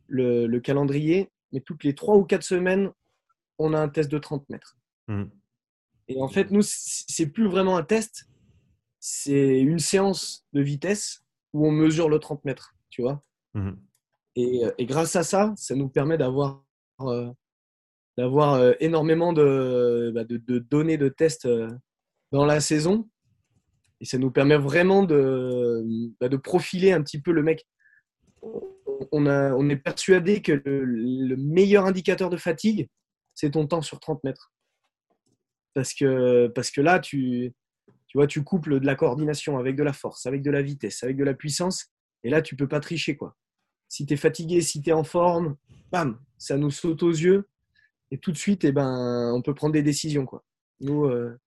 le, 0.08 0.48
le 0.48 0.60
calendrier. 0.60 1.32
Mais 1.52 1.62
toutes 1.62 1.84
les 1.84 1.96
trois 1.96 2.18
ou 2.18 2.26
quatre 2.26 2.44
semaines, 2.44 2.92
on 3.58 3.74
a 3.74 3.80
un 3.80 3.90
test 3.90 4.12
de 4.12 4.18
30 4.18 4.48
mètres. 4.50 4.78
Mhm. 5.08 5.30
Et 6.08 6.22
en 6.22 6.28
fait, 6.28 6.52
nous, 6.52 6.62
c'est 6.64 7.28
plus 7.28 7.48
vraiment 7.48 7.78
un 7.78 7.84
test, 7.84 8.28
c'est 9.00 9.60
une 9.60 9.80
séance 9.80 10.46
de 10.54 10.62
vitesse 10.62 11.24
où 11.54 11.68
on 11.68 11.72
mesure 11.72 12.10
le 12.10 12.20
30 12.20 12.46
mètres, 12.46 12.76
tu 12.90 13.02
vois. 13.02 13.24
Mhm. 13.54 13.80
Et, 14.36 14.66
euh, 14.66 14.72
et 14.78 14.86
grâce 14.86 15.16
à 15.16 15.24
ça, 15.24 15.54
ça 15.58 15.76
nous 15.76 15.90
permet 15.90 16.18
d'avoir 16.18 16.64
euh, 17.02 17.32
d'avoir 18.18 18.56
euh, 18.56 18.74
énormément 18.80 19.32
de, 19.32 20.12
bah, 20.14 20.24
de, 20.24 20.38
de 20.38 20.60
données 20.60 20.98
de 20.98 21.08
tests 21.08 21.46
euh, 21.46 21.70
dans 22.32 22.46
la 22.46 22.60
saison. 22.60 23.08
Et 24.02 24.06
ça 24.06 24.18
nous 24.18 24.32
permet 24.32 24.58
vraiment 24.58 25.04
de, 25.04 25.84
bah, 26.20 26.30
de 26.30 26.38
profiler 26.38 26.92
un 26.92 27.02
petit 27.02 27.22
peu 27.22 27.32
le 27.32 27.44
mec. 27.44 27.68
On, 29.12 29.26
a, 29.28 29.54
on 29.54 29.70
est 29.70 29.78
persuadé 29.78 30.42
que 30.42 30.52
le, 30.52 30.84
le 30.84 31.36
meilleur 31.38 31.86
indicateur 31.86 32.30
de 32.30 32.38
fatigue, 32.38 32.90
c'est 33.34 33.52
ton 33.52 33.68
temps 33.68 33.82
sur 33.82 34.00
30 34.00 34.24
mètres. 34.24 34.52
Parce 35.78 35.94
que, 35.94 36.82
là, 36.82 37.00
tu, 37.00 37.54
tu 38.08 38.18
tu 38.28 38.44
couples 38.44 38.80
de 38.80 38.86
la 38.86 38.96
coordination 38.96 39.60
avec 39.60 39.76
de 39.76 39.84
la 39.84 39.94
force, 39.94 40.26
avec 40.26 40.42
de 40.42 40.50
la 40.50 40.64
vitesse, 40.64 41.04
avec 41.04 41.18
de 41.18 41.24
la 41.24 41.36
puissance. 41.36 41.92
Et 42.24 42.32
là, 42.32 42.42
tu 42.42 42.56
peux 42.56 42.68
pas 42.68 42.80
tricher. 42.80 43.16
quoi. 43.16 43.36
Si 43.88 44.08
tu 44.08 44.16
es 44.16 44.18
fatigué, 44.18 44.62
si 44.62 44.82
tu 44.82 44.90
es 44.90 44.94
en 44.94 45.04
forme, 45.04 45.56
bam, 45.92 46.20
ça 46.40 46.58
nous 46.58 46.72
saute 46.72 47.04
aux 47.04 47.12
yeux. 47.12 47.48
Et 48.10 48.18
tout 48.18 48.32
de 48.32 48.38
suite, 48.38 48.64
eh 48.64 48.72
ben, 48.72 49.32
on 49.36 49.44
peut 49.44 49.54
prendre 49.54 49.74
des 49.74 49.84
décisions. 49.84 50.26
Quoi. 50.26 50.44
Nous, 50.80 51.06
euh, 51.06 51.38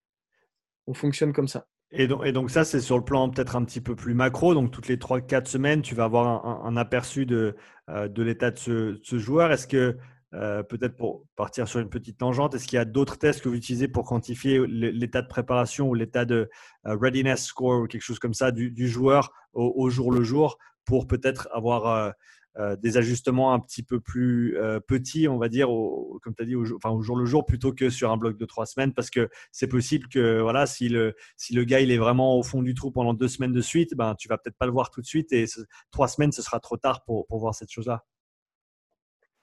on 0.87 0.95
fonctionne 0.95 1.33
comme 1.33 1.49
ça. 1.49 1.67
Et 1.91 2.07
donc, 2.07 2.51
ça, 2.51 2.63
c'est 2.63 2.79
sur 2.79 2.97
le 2.97 3.05
plan 3.05 3.29
peut-être 3.31 3.57
un 3.57 3.65
petit 3.65 3.81
peu 3.81 3.97
plus 3.97 4.15
macro. 4.15 4.55
Donc 4.55 4.71
toutes 4.71 4.87
les 4.87 4.97
3-4 4.97 5.47
semaines, 5.47 5.83
tu 5.83 5.97
vas 5.97 6.05
avoir 6.05 6.65
un, 6.65 6.77
aperçu 6.77 7.27
de, 7.27 7.57
euh, 7.89 8.07
de 8.07 8.23
l'état 8.23 8.53
de 8.53 8.59
ce, 8.59 8.71
de 8.71 9.01
ce 9.03 9.19
joueur. 9.19 9.51
Est-ce 9.51 9.67
que, 9.67 9.97
euh, 10.33 10.63
peut-être 10.63 10.97
pour 10.97 11.25
partir 11.35 11.67
sur 11.67 11.81
une 11.81 11.91
petite 11.91 12.19
tangente, 12.19 12.55
est-ce 12.55 12.67
qu'il 12.69 12.77
y 12.77 12.81
a 12.81 12.85
d'autres 12.85 13.19
tests 13.19 13.43
que 13.43 13.49
vous 13.49 13.57
utilisez 13.57 13.89
pour 13.89 14.05
quantifier 14.05 14.65
l'état 14.69 15.23
de 15.23 15.27
préparation 15.27 15.89
ou 15.89 15.95
l'état 15.95 16.25
de 16.25 16.49
euh, 16.87 16.97
readiness 16.97 17.45
score 17.47 17.83
ou 17.83 17.87
quelque 17.87 18.03
chose 18.03 18.21
comme 18.21 18.35
ça 18.35 18.53
du, 18.53 18.89
joueur 18.89 19.33
au, 19.53 19.91
jour 19.91 20.13
le 20.13 20.23
jour 20.23 20.59
pour 20.85 21.09
peut-être 21.09 21.49
avoir 21.53 22.15
euh, 22.59 22.77
des 22.77 22.97
ajustements 22.97 23.55
un 23.55 23.59
petit 23.61 23.83
peu 23.83 24.01
plus 24.01 24.57
petits, 24.87 25.27
on 25.29 25.39
va 25.39 25.49
dire, 25.49 25.71
au- 25.71 26.21
comme 26.23 26.35
tu 26.35 26.43
as 26.43 26.47
dit, 26.47 26.55
au, 26.55 26.65
enfin, 26.77 26.91
au 26.91 27.01
jour 27.01 27.17
le 27.17 27.25
jour 27.25 27.45
plutôt 27.45 27.73
que 27.73 27.91
sur 27.91 28.11
un 28.13 28.17
bloc 28.17 28.37
de 28.37 28.45
trois 28.45 28.67
semaines 28.67 28.93
parce 28.93 29.11
que 29.11 29.29
c'est 29.51 29.69
possible 29.69 30.09
que 30.09 30.41
voilà, 30.41 30.67
si 30.67 30.89
le, 30.89 31.15
si 31.37 31.55
le 31.55 31.65
gars 31.65 31.81
il 31.81 31.91
est 31.91 31.99
vraiment 31.99 32.37
au 32.39 32.43
fond 32.43 32.63
du 32.63 32.75
trou 32.75 32.91
pendant 32.93 33.15
deux 33.15 33.29
semaines 33.29 33.53
de 33.53 33.61
suite, 33.61 33.97
ben, 33.97 34.15
tu 34.17 34.29
vas 34.29 34.39
peut-être 34.39 34.59
pas 34.59 34.67
le 34.67 34.73
voir 34.73 34.91
tout 34.91 35.01
de 35.01 35.07
suite 35.07 35.33
et 35.33 35.47
trois 35.91 36.09
semaines, 36.09 36.33
ce 36.33 36.43
sera 36.43 36.61
trop 36.61 36.77
tard 36.77 37.03
pour, 37.05 37.27
pour 37.27 37.41
voir 37.41 37.55
cette 37.55 37.71
chose-là. 37.71 38.05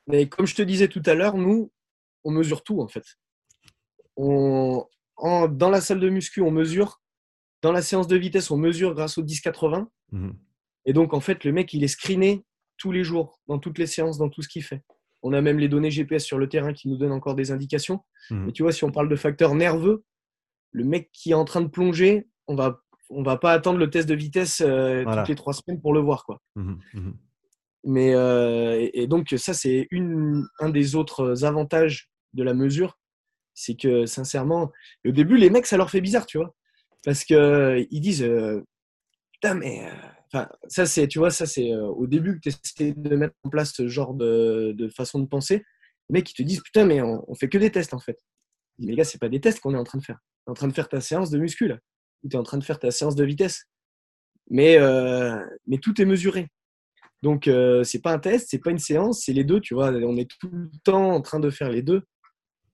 Mais 0.07 0.27
comme 0.29 0.45
je 0.47 0.55
te 0.55 0.61
disais 0.61 0.87
tout 0.87 1.01
à 1.05 1.13
l'heure, 1.13 1.37
nous, 1.37 1.71
on 2.23 2.31
mesure 2.31 2.63
tout 2.63 2.81
en 2.81 2.87
fait. 2.87 3.03
On, 4.15 4.85
en- 5.17 5.47
dans 5.47 5.69
la 5.69 5.81
salle 5.81 5.99
de 5.99 6.09
muscu, 6.09 6.41
on 6.41 6.51
mesure. 6.51 7.01
Dans 7.61 7.71
la 7.71 7.81
séance 7.81 8.07
de 8.07 8.15
vitesse, 8.15 8.51
on 8.51 8.57
mesure 8.57 8.93
grâce 8.93 9.17
au 9.17 9.23
10-80. 9.23 9.87
Mhm. 10.11 10.35
Et 10.85 10.93
donc, 10.93 11.13
en 11.13 11.19
fait, 11.19 11.43
le 11.43 11.51
mec, 11.51 11.73
il 11.73 11.83
est 11.83 11.87
screené 11.89 12.45
tous 12.77 12.91
les 12.91 13.03
jours, 13.03 13.41
dans 13.47 13.59
toutes 13.59 13.77
les 13.79 13.87
séances, 13.87 14.17
dans 14.17 14.29
tout 14.29 14.41
ce 14.41 14.47
qu'il 14.47 14.63
fait. 14.63 14.83
On 15.23 15.33
a 15.33 15.41
même 15.41 15.57
les 15.59 15.67
données 15.67 15.89
GPS 15.91 16.23
sur 16.23 16.37
le 16.37 16.47
terrain 16.47 16.71
qui 16.73 16.87
nous 16.87 16.97
donnent 16.97 17.11
encore 17.11 17.35
des 17.35 17.51
indications. 17.51 18.01
Mhm. 18.29 18.45
Mais 18.45 18.51
tu 18.51 18.61
vois, 18.63 18.71
si 18.71 18.83
on 18.83 18.91
parle 18.91 19.09
de 19.09 19.15
facteurs 19.15 19.55
nerveux, 19.55 20.03
le 20.71 20.83
mec 20.83 21.09
qui 21.11 21.31
est 21.31 21.35
en 21.35 21.45
train 21.45 21.61
de 21.61 21.67
plonger, 21.67 22.27
on 22.47 22.55
va, 22.55 22.79
on 23.09 23.23
va 23.23 23.37
pas 23.37 23.51
attendre 23.53 23.79
le 23.79 23.89
test 23.89 24.07
de 24.07 24.13
vitesse 24.15 24.61
euh, 24.61 25.03
Voilà. 25.03 25.21
toutes 25.23 25.29
les 25.29 25.35
trois 25.35 25.53
semaines 25.53 25.81
pour 25.81 25.93
le 25.93 25.99
voir. 25.99 26.23
Quoi. 26.25 26.39
Mhm. 26.55 27.17
Mais, 27.87 28.13
euh, 28.13 28.79
et, 28.79 29.03
et 29.03 29.07
donc, 29.07 29.33
ça, 29.37 29.53
c'est 29.55 29.87
un 30.59 30.69
des 30.69 30.95
autres 30.95 31.45
avantages 31.45 32.09
de 32.33 32.43
la 32.43 32.53
mesure. 32.53 32.99
C'est 33.55 33.75
que, 33.75 34.05
sincèrement, 34.05 34.71
au 35.05 35.11
début, 35.11 35.37
les 35.37 35.49
mecs, 35.49 35.65
ça 35.65 35.77
leur 35.77 35.89
fait 35.89 36.01
bizarre, 36.01 36.25
tu 36.27 36.37
vois. 36.37 36.53
Parce 37.05 37.23
qu'ils 37.23 37.87
disent, 37.91 38.23
euh, 38.23 38.61
putain, 39.33 39.55
mais. 39.55 39.85
euh, 39.87 39.95
Enfin, 40.33 40.49
ça, 40.67 40.85
c'est, 40.85 41.07
tu 41.07 41.19
vois, 41.19 41.31
ça, 41.31 41.45
c'est 41.45 41.73
au 41.73 42.05
début 42.05 42.35
que 42.35 42.49
tu 42.49 42.49
essaies 42.49 42.93
de 42.97 43.15
mettre 43.15 43.33
en 43.45 43.49
place 43.49 43.71
ce 43.73 43.87
genre 43.87 44.13
de, 44.13 44.73
de 44.77 44.89
façon 44.89 45.19
de 45.19 45.25
penser. 45.25 45.63
Les 46.09 46.15
mecs, 46.15 46.29
ils 46.31 46.33
te 46.33 46.43
disent, 46.43 46.61
putain, 46.61 46.85
mais 46.85 47.01
on, 47.01 47.23
on 47.31 47.33
fait 47.35 47.47
que 47.47 47.57
des 47.57 47.71
tests, 47.71 47.93
en 47.93 47.99
fait. 47.99 48.19
Les 48.79 48.93
gars, 48.93 49.05
c'est 49.05 49.19
pas 49.19 49.29
des 49.29 49.39
tests 49.39 49.61
qu'on 49.61 49.73
est 49.73 49.77
en 49.77 49.85
train 49.85 49.99
de 49.99 50.03
faire. 50.03 50.19
Tu 50.45 50.49
es 50.49 50.51
en 50.51 50.53
train 50.53 50.67
de 50.67 50.73
faire 50.73 50.89
ta 50.89 50.99
séance 50.99 51.29
de 51.31 51.39
muscu, 51.39 51.69
là. 51.69 51.79
Tu 52.29 52.35
es 52.35 52.39
en 52.39 52.43
train 52.43 52.57
de 52.57 52.65
faire 52.65 52.79
ta 52.79 52.91
séance 52.91 53.15
de 53.15 53.23
vitesse. 53.23 53.67
Mais, 54.49 54.77
mais 55.65 55.77
tout 55.77 56.01
est 56.01 56.05
mesuré. 56.05 56.49
Donc, 57.23 57.47
euh, 57.47 57.83
c'est 57.83 58.01
pas 58.01 58.13
un 58.13 58.19
test, 58.19 58.47
c'est 58.49 58.59
pas 58.59 58.71
une 58.71 58.77
séance, 58.77 59.23
c'est 59.25 59.33
les 59.33 59.43
deux, 59.43 59.59
tu 59.59 59.73
vois. 59.73 59.89
On 59.89 60.17
est 60.17 60.29
tout 60.39 60.49
le 60.51 60.69
temps 60.83 61.11
en 61.11 61.21
train 61.21 61.39
de 61.39 61.49
faire 61.49 61.69
les 61.69 61.81
deux. 61.81 62.03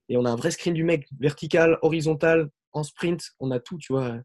Et 0.09 0.17
on 0.17 0.25
a 0.25 0.29
un 0.29 0.35
vrai 0.35 0.51
screen 0.51 0.73
du 0.73 0.83
mec, 0.83 1.07
vertical, 1.19 1.77
horizontal, 1.81 2.49
en 2.73 2.83
sprint, 2.83 3.31
on 3.39 3.51
a 3.51 3.59
tout, 3.59 3.77
tu 3.77 3.93
vois. 3.93 4.17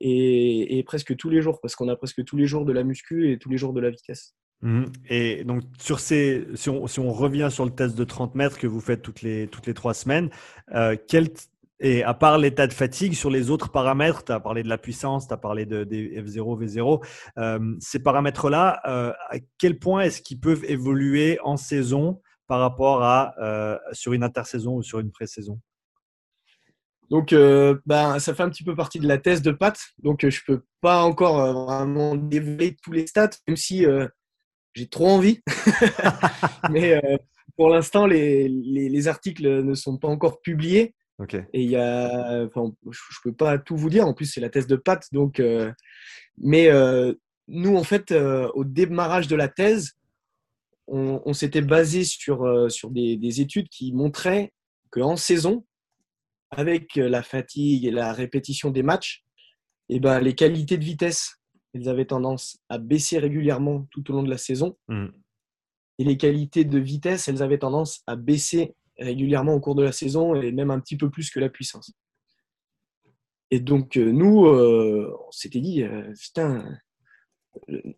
Et, 0.00 0.82
presque 0.86 1.16
tous 1.16 1.30
les 1.30 1.42
jours, 1.42 1.60
parce 1.60 1.74
qu'on 1.74 1.88
a 1.88 1.96
presque 1.96 2.24
tous 2.24 2.36
les 2.36 2.46
jours 2.46 2.64
de 2.64 2.72
la 2.72 2.84
muscu 2.84 3.30
et 3.30 3.38
tous 3.38 3.50
les 3.50 3.58
jours 3.58 3.72
de 3.72 3.80
la 3.80 3.90
vitesse. 3.90 4.34
Mhm. 4.62 4.86
Et 5.10 5.44
donc, 5.44 5.64
sur 5.78 6.00
ces, 6.00 6.46
si, 6.54 6.70
on, 6.70 7.12
revient 7.12 7.48
sur 7.50 7.64
le 7.64 7.70
test 7.70 7.94
de 7.96 8.04
30 8.04 8.34
mètres 8.34 8.58
que 8.58 8.66
vous 8.66 8.80
faites 8.80 9.02
toutes 9.02 9.22
les, 9.22 9.48
toutes 9.48 9.66
les 9.66 9.74
trois 9.74 9.94
semaines, 9.94 10.30
euh, 10.74 10.96
quel, 11.08 11.28
et 11.80 12.02
à 12.02 12.14
part 12.14 12.38
l'état 12.38 12.66
de 12.66 12.72
fatigue, 12.72 13.14
sur 13.14 13.30
les 13.30 13.50
autres 13.50 13.70
paramètres, 13.70 14.24
tu 14.24 14.32
as 14.32 14.40
parlé 14.40 14.62
de 14.62 14.68
la 14.68 14.78
puissance, 14.78 15.28
tu 15.28 15.34
as 15.34 15.36
parlé 15.36 15.66
de, 15.66 15.84
des 15.84 16.22
F0, 16.22 16.64
V0, 16.64 17.04
euh, 17.38 17.76
ces 17.80 17.98
paramètres-là, 17.98 18.80
euh, 18.86 19.12
à 19.30 19.36
quel 19.58 19.78
point 19.78 20.02
est-ce 20.02 20.22
qu'ils 20.22 20.40
peuvent 20.40 20.64
évoluer 20.64 21.38
en 21.44 21.56
saison 21.56 22.20
par 22.46 22.60
rapport 22.60 23.02
à 23.02 23.34
euh, 23.40 23.78
sur 23.92 24.12
une 24.12 24.22
intersaison 24.22 24.76
ou 24.76 24.82
sur 24.82 25.00
une 25.00 25.10
pré-saison? 25.10 25.60
Donc, 27.10 27.32
euh, 27.32 27.78
ben, 27.86 28.18
ça 28.18 28.34
fait 28.34 28.42
un 28.42 28.50
petit 28.50 28.64
peu 28.64 28.74
partie 28.74 28.98
de 28.98 29.06
la 29.06 29.18
thèse 29.18 29.42
de 29.42 29.52
Pat. 29.52 29.78
Donc, 30.02 30.24
euh, 30.24 30.30
je 30.30 30.42
peux 30.44 30.62
pas 30.80 31.02
encore 31.02 31.40
euh, 31.40 31.52
vraiment 31.52 32.16
dévoiler 32.16 32.76
tous 32.82 32.92
les 32.92 33.06
stats, 33.06 33.30
même 33.46 33.56
si 33.56 33.84
j'ai 34.74 34.88
trop 34.88 35.08
envie. 35.08 35.42
Mais 36.70 37.00
pour 37.56 37.70
l'instant, 37.70 38.06
les, 38.06 38.48
les, 38.48 38.88
les 38.88 39.08
articles 39.08 39.62
ne 39.62 39.74
sont 39.74 39.98
pas 39.98 40.08
encore 40.08 40.40
publiés. 40.40 40.94
Ok. 41.18 41.34
Et 41.34 41.62
il 41.62 41.70
y 41.70 41.76
a, 41.76 42.44
enfin, 42.44 42.72
je 42.90 43.18
peux 43.22 43.32
pas 43.32 43.58
tout 43.58 43.76
vous 43.76 43.88
dire. 43.88 44.06
En 44.06 44.12
plus, 44.12 44.26
c'est 44.26 44.40
la 44.40 44.50
thèse 44.50 44.66
de 44.66 44.76
Pat. 44.76 45.02
Donc, 45.12 45.40
euh, 45.40 45.72
mais 46.38 46.68
euh, 46.68 47.14
nous, 47.48 47.76
en 47.76 47.84
fait, 47.84 48.12
euh, 48.12 48.50
au 48.54 48.64
démarrage 48.64 49.26
de 49.28 49.36
la 49.36 49.48
thèse, 49.48 49.94
on, 50.86 51.22
on 51.24 51.32
s'était 51.32 51.62
basé 51.62 52.04
sur, 52.04 52.70
sur 52.70 52.90
des, 52.90 53.16
des 53.16 53.40
études 53.40 53.68
qui 53.68 53.92
montraient 53.92 54.52
qu'en 54.90 55.16
saison, 55.16 55.64
avec 56.50 56.94
la 56.94 57.22
fatigue 57.22 57.86
et 57.86 57.90
la 57.90 58.12
répétition 58.12 58.70
des 58.70 58.82
matchs, 58.82 59.24
eh 59.88 59.98
ben, 59.98 60.20
les 60.20 60.34
qualités 60.34 60.78
de 60.78 60.84
vitesse, 60.84 61.40
elles 61.74 61.88
avaient 61.88 62.06
tendance 62.06 62.58
à 62.68 62.78
baisser 62.78 63.18
régulièrement 63.18 63.86
tout 63.90 64.08
au 64.10 64.14
long 64.14 64.22
de 64.22 64.30
la 64.30 64.38
saison. 64.38 64.76
Mhm. 64.88 65.12
Et 65.98 66.04
les 66.04 66.16
qualités 66.16 66.64
de 66.64 66.78
vitesse, 66.78 67.26
elles 67.26 67.42
avaient 67.42 67.58
tendance 67.58 68.02
à 68.06 68.16
baisser 68.16 68.74
régulièrement 68.98 69.54
au 69.54 69.60
cours 69.60 69.74
de 69.74 69.82
la 69.82 69.92
saison 69.92 70.34
et 70.34 70.52
même 70.52 70.70
un 70.70 70.80
petit 70.80 70.96
peu 70.96 71.10
plus 71.10 71.30
que 71.30 71.40
la 71.40 71.48
puissance. 71.48 71.92
Et 73.50 73.60
donc, 73.60 73.96
euh, 73.96 74.10
nous, 74.10 74.46
euh, 74.46 75.14
on 75.26 75.30
s'était 75.30 75.60
dit, 75.60 75.82
euh, 75.82 76.12
putain, 76.20 76.64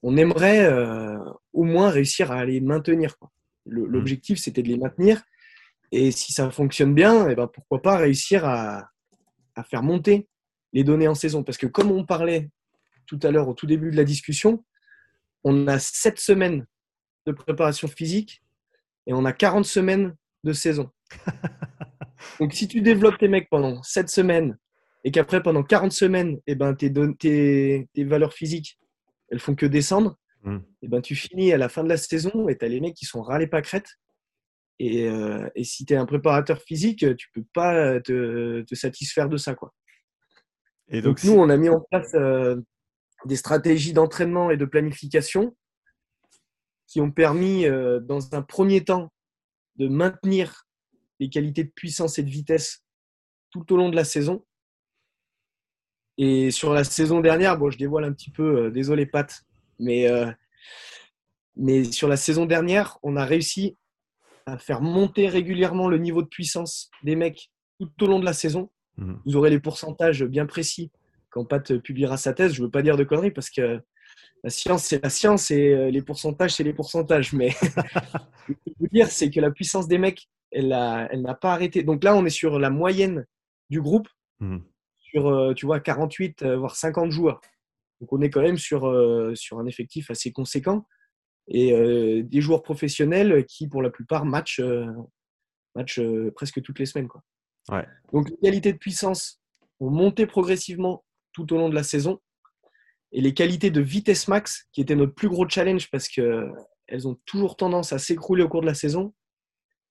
on 0.02 0.16
aimerait 0.16 0.64
euh, 0.64 1.18
au 1.52 1.64
moins 1.64 1.90
réussir 1.90 2.30
à 2.32 2.44
les 2.44 2.60
maintenir. 2.60 3.16
Le- 3.64 3.86
L'objectif, 3.86 4.38
c'était 4.38 4.62
de 4.62 4.68
les 4.68 4.76
maintenir. 4.78 5.22
Et 5.90 6.10
si 6.10 6.32
ça 6.32 6.50
fonctionne 6.50 6.94
bien, 6.94 7.28
eh 7.30 7.34
ben, 7.34 7.46
pourquoi 7.46 7.80
pas 7.80 7.96
réussir 7.96 8.44
à, 8.44 8.90
à 9.54 9.64
faire 9.64 9.82
monter 9.82 10.28
les 10.72 10.84
données 10.84 11.08
en 11.08 11.14
saison. 11.14 11.42
Parce 11.42 11.56
que 11.58 11.66
comme 11.66 11.90
on 11.90 12.04
parlait 12.04 12.50
tout 13.06 13.18
à 13.22 13.30
l'heure 13.30 13.48
au 13.48 13.54
tout 13.54 13.66
début 13.66 13.90
de 13.90 13.96
la 13.96 14.04
discussion, 14.04 14.64
on 15.44 15.66
a 15.66 15.78
7 15.78 16.18
semaines 16.18 16.66
de 17.26 17.32
préparation 17.32 17.88
physique 17.88 18.42
et 19.06 19.14
on 19.14 19.24
a 19.24 19.32
40 19.32 19.64
semaines 19.64 20.14
de 20.44 20.52
saison. 20.52 20.90
Donc 22.40 22.52
si 22.52 22.68
tu 22.68 22.80
développes 22.80 23.18
tes 23.18 23.28
mecs 23.28 23.48
pendant 23.50 23.82
7 23.82 24.08
semaines 24.08 24.58
et 25.04 25.10
qu'après 25.10 25.42
pendant 25.42 25.62
40 25.62 25.92
semaines, 25.92 26.38
eh 26.46 26.54
ben, 26.54 26.74
tes, 26.74 26.92
tes, 27.18 27.88
tes 27.92 28.04
valeurs 28.04 28.32
physiques, 28.32 28.78
elles 29.30 29.40
font 29.40 29.54
que 29.54 29.66
descendre, 29.66 30.16
Mhm. 30.44 30.62
eh 30.82 30.88
ben, 30.88 31.00
tu 31.00 31.16
finis 31.16 31.52
à 31.52 31.56
la 31.58 31.68
fin 31.68 31.82
de 31.82 31.88
la 31.88 31.96
saison 31.96 32.48
et 32.48 32.56
tu 32.56 32.64
as 32.64 32.68
les 32.68 32.80
mecs 32.80 32.94
qui 32.94 33.06
sont 33.06 33.22
râlés 33.22 33.48
pas 33.48 33.60
crête. 33.60 33.96
Et, 34.78 35.08
euh, 35.08 35.48
et 35.56 35.64
si 35.64 35.84
tu 35.84 35.94
es 35.94 35.96
un 35.96 36.06
préparateur 36.06 36.62
physique, 36.62 37.04
tu 37.16 37.28
peux 37.34 37.44
pas 37.52 38.00
te, 38.00 38.62
te 38.62 38.74
satisfaire 38.76 39.28
de 39.28 39.36
ça. 39.36 39.56
Quoi. 39.56 39.74
Et 40.88 41.02
Donc, 41.02 41.16
donc, 41.16 41.24
nous, 41.24 41.32
on 41.40 41.48
a 41.48 41.56
mis 41.56 41.68
en 41.68 41.80
place 41.80 42.14
euh, 42.14 42.54
des 43.24 43.34
stratégies 43.34 43.92
d'entraînement 43.92 44.50
et 44.52 44.56
de 44.56 44.64
planification 44.64 45.56
qui 46.86 47.00
ont 47.00 47.10
permis, 47.10 47.66
euh, 47.66 47.98
dans 47.98 48.34
un 48.34 48.42
premier 48.42 48.84
temps, 48.84 49.10
de 49.78 49.88
maintenir 49.88 50.66
les 51.20 51.28
qualités 51.28 51.64
de 51.64 51.70
puissance 51.70 52.18
et 52.18 52.22
de 52.22 52.30
vitesse 52.30 52.84
tout 53.50 53.72
au 53.72 53.76
long 53.76 53.88
de 53.88 53.96
la 53.96 54.04
saison. 54.04 54.44
Et 56.18 56.50
sur 56.50 56.72
la 56.72 56.84
saison 56.84 57.20
dernière, 57.20 57.56
bon, 57.56 57.70
je 57.70 57.78
dévoile 57.78 58.04
un 58.04 58.12
petit 58.12 58.30
peu, 58.30 58.66
euh, 58.66 58.70
désolé 58.70 59.06
Pat, 59.06 59.44
mais, 59.78 60.08
euh, 60.10 60.30
mais 61.56 61.84
sur 61.84 62.08
la 62.08 62.16
saison 62.16 62.44
dernière, 62.44 62.98
on 63.02 63.16
a 63.16 63.24
réussi 63.24 63.76
à 64.46 64.58
faire 64.58 64.80
monter 64.80 65.28
régulièrement 65.28 65.88
le 65.88 65.98
niveau 65.98 66.22
de 66.22 66.28
puissance 66.28 66.90
des 67.02 67.14
mecs 67.14 67.50
tout 67.78 67.90
au 68.02 68.06
long 68.06 68.18
de 68.18 68.24
la 68.24 68.32
saison. 68.32 68.70
Mhm. 68.96 69.20
Vous 69.26 69.36
aurez 69.36 69.50
les 69.50 69.60
pourcentages 69.60 70.24
bien 70.24 70.46
précis 70.46 70.90
quand 71.30 71.44
Pat 71.44 71.78
publiera 71.78 72.16
sa 72.16 72.32
thèse. 72.32 72.54
Je 72.54 72.62
ne 72.62 72.66
veux 72.66 72.70
pas 72.70 72.82
dire 72.82 72.96
de 72.96 73.04
conneries 73.04 73.30
parce 73.30 73.50
que 73.50 73.80
la 74.44 74.50
science, 74.50 74.84
c'est 74.84 75.02
la 75.02 75.10
science 75.10 75.50
et 75.50 75.72
euh, 75.72 75.90
les 75.90 76.02
pourcentages, 76.02 76.54
c'est 76.54 76.64
les 76.64 76.72
pourcentages. 76.72 77.32
Mais 77.32 77.50
ce 77.60 77.66
que 77.66 78.54
je 78.66 78.72
veux 78.80 78.88
dire, 78.88 79.08
c'est 79.08 79.30
que 79.30 79.40
la 79.40 79.50
puissance 79.50 79.88
des 79.88 79.98
mecs, 79.98 80.28
elle 80.50 80.68
n'a 80.68 81.08
elle 81.12 81.24
pas 81.40 81.52
arrêté. 81.52 81.82
Donc 81.82 82.04
là, 82.04 82.14
on 82.16 82.24
est 82.24 82.30
sur 82.30 82.58
la 82.58 82.70
moyenne 82.70 83.26
du 83.70 83.80
groupe, 83.80 84.08
mmh. 84.40 84.58
sur, 84.98 85.28
euh, 85.28 85.54
tu 85.54 85.66
vois, 85.66 85.80
48, 85.80 86.42
euh, 86.42 86.56
voire 86.56 86.76
50 86.76 87.10
joueurs. 87.10 87.40
Donc 88.00 88.12
on 88.12 88.20
est 88.20 88.30
quand 88.30 88.42
même 88.42 88.58
sur, 88.58 88.82
sur 89.34 89.58
un 89.58 89.66
effectif 89.66 90.08
assez 90.12 90.30
conséquent. 90.30 90.86
Et 91.48 92.22
des 92.22 92.40
joueurs 92.40 92.62
professionnels 92.62 93.44
qui, 93.46 93.66
pour 93.66 93.82
la 93.82 93.90
plupart, 93.90 94.24
matchent, 94.24 94.60
match, 95.74 96.00
presque 96.36 96.62
toutes 96.62 96.78
les 96.78 96.86
semaines. 96.86 97.08
Quoi. 97.08 97.22
Donc 98.12 98.30
les 98.30 98.36
qualités 98.36 98.72
de 98.72 98.78
puissance 98.78 99.40
ont 99.80 99.90
monté 99.90 100.26
progressivement 100.26 101.04
tout 101.32 101.52
au 101.52 101.58
long 101.58 101.68
de 101.68 101.74
la 101.74 101.82
saison 101.82 102.20
et 103.12 103.20
les 103.20 103.34
qualités 103.34 103.70
de 103.70 103.80
vitesse 103.80 104.28
max, 104.28 104.68
qui 104.72 104.80
était 104.80 104.96
notre 104.96 105.14
plus 105.14 105.28
gros 105.28 105.48
challenge 105.48 105.90
parce 105.90 106.08
qu'elles 106.08 107.08
ont 107.08 107.16
toujours 107.24 107.56
tendance 107.56 107.92
à 107.92 107.98
s'écrouler 107.98 108.42
au 108.42 108.48
cours 108.48 108.60
de 108.60 108.66
la 108.66 108.74
saison, 108.74 109.14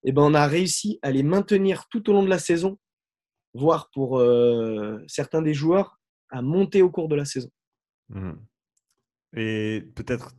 eh 0.03 0.11
ben 0.11 0.21
on 0.21 0.33
a 0.33 0.45
réussi 0.47 0.99
à 1.01 1.11
les 1.11 1.23
maintenir 1.23 1.87
tout 1.89 2.09
au 2.09 2.13
long 2.13 2.23
de 2.23 2.29
la 2.29 2.39
saison, 2.39 2.77
voire 3.53 3.89
pour 3.91 4.19
euh, 4.19 5.03
certains 5.07 5.41
des 5.41 5.53
joueurs, 5.53 5.99
à 6.29 6.41
monter 6.41 6.81
au 6.81 6.91
cours 6.91 7.07
de 7.07 7.15
la 7.15 7.25
saison. 7.25 7.49
Mmh. 8.09 8.33
Et 9.35 9.83
peut-être 9.95 10.33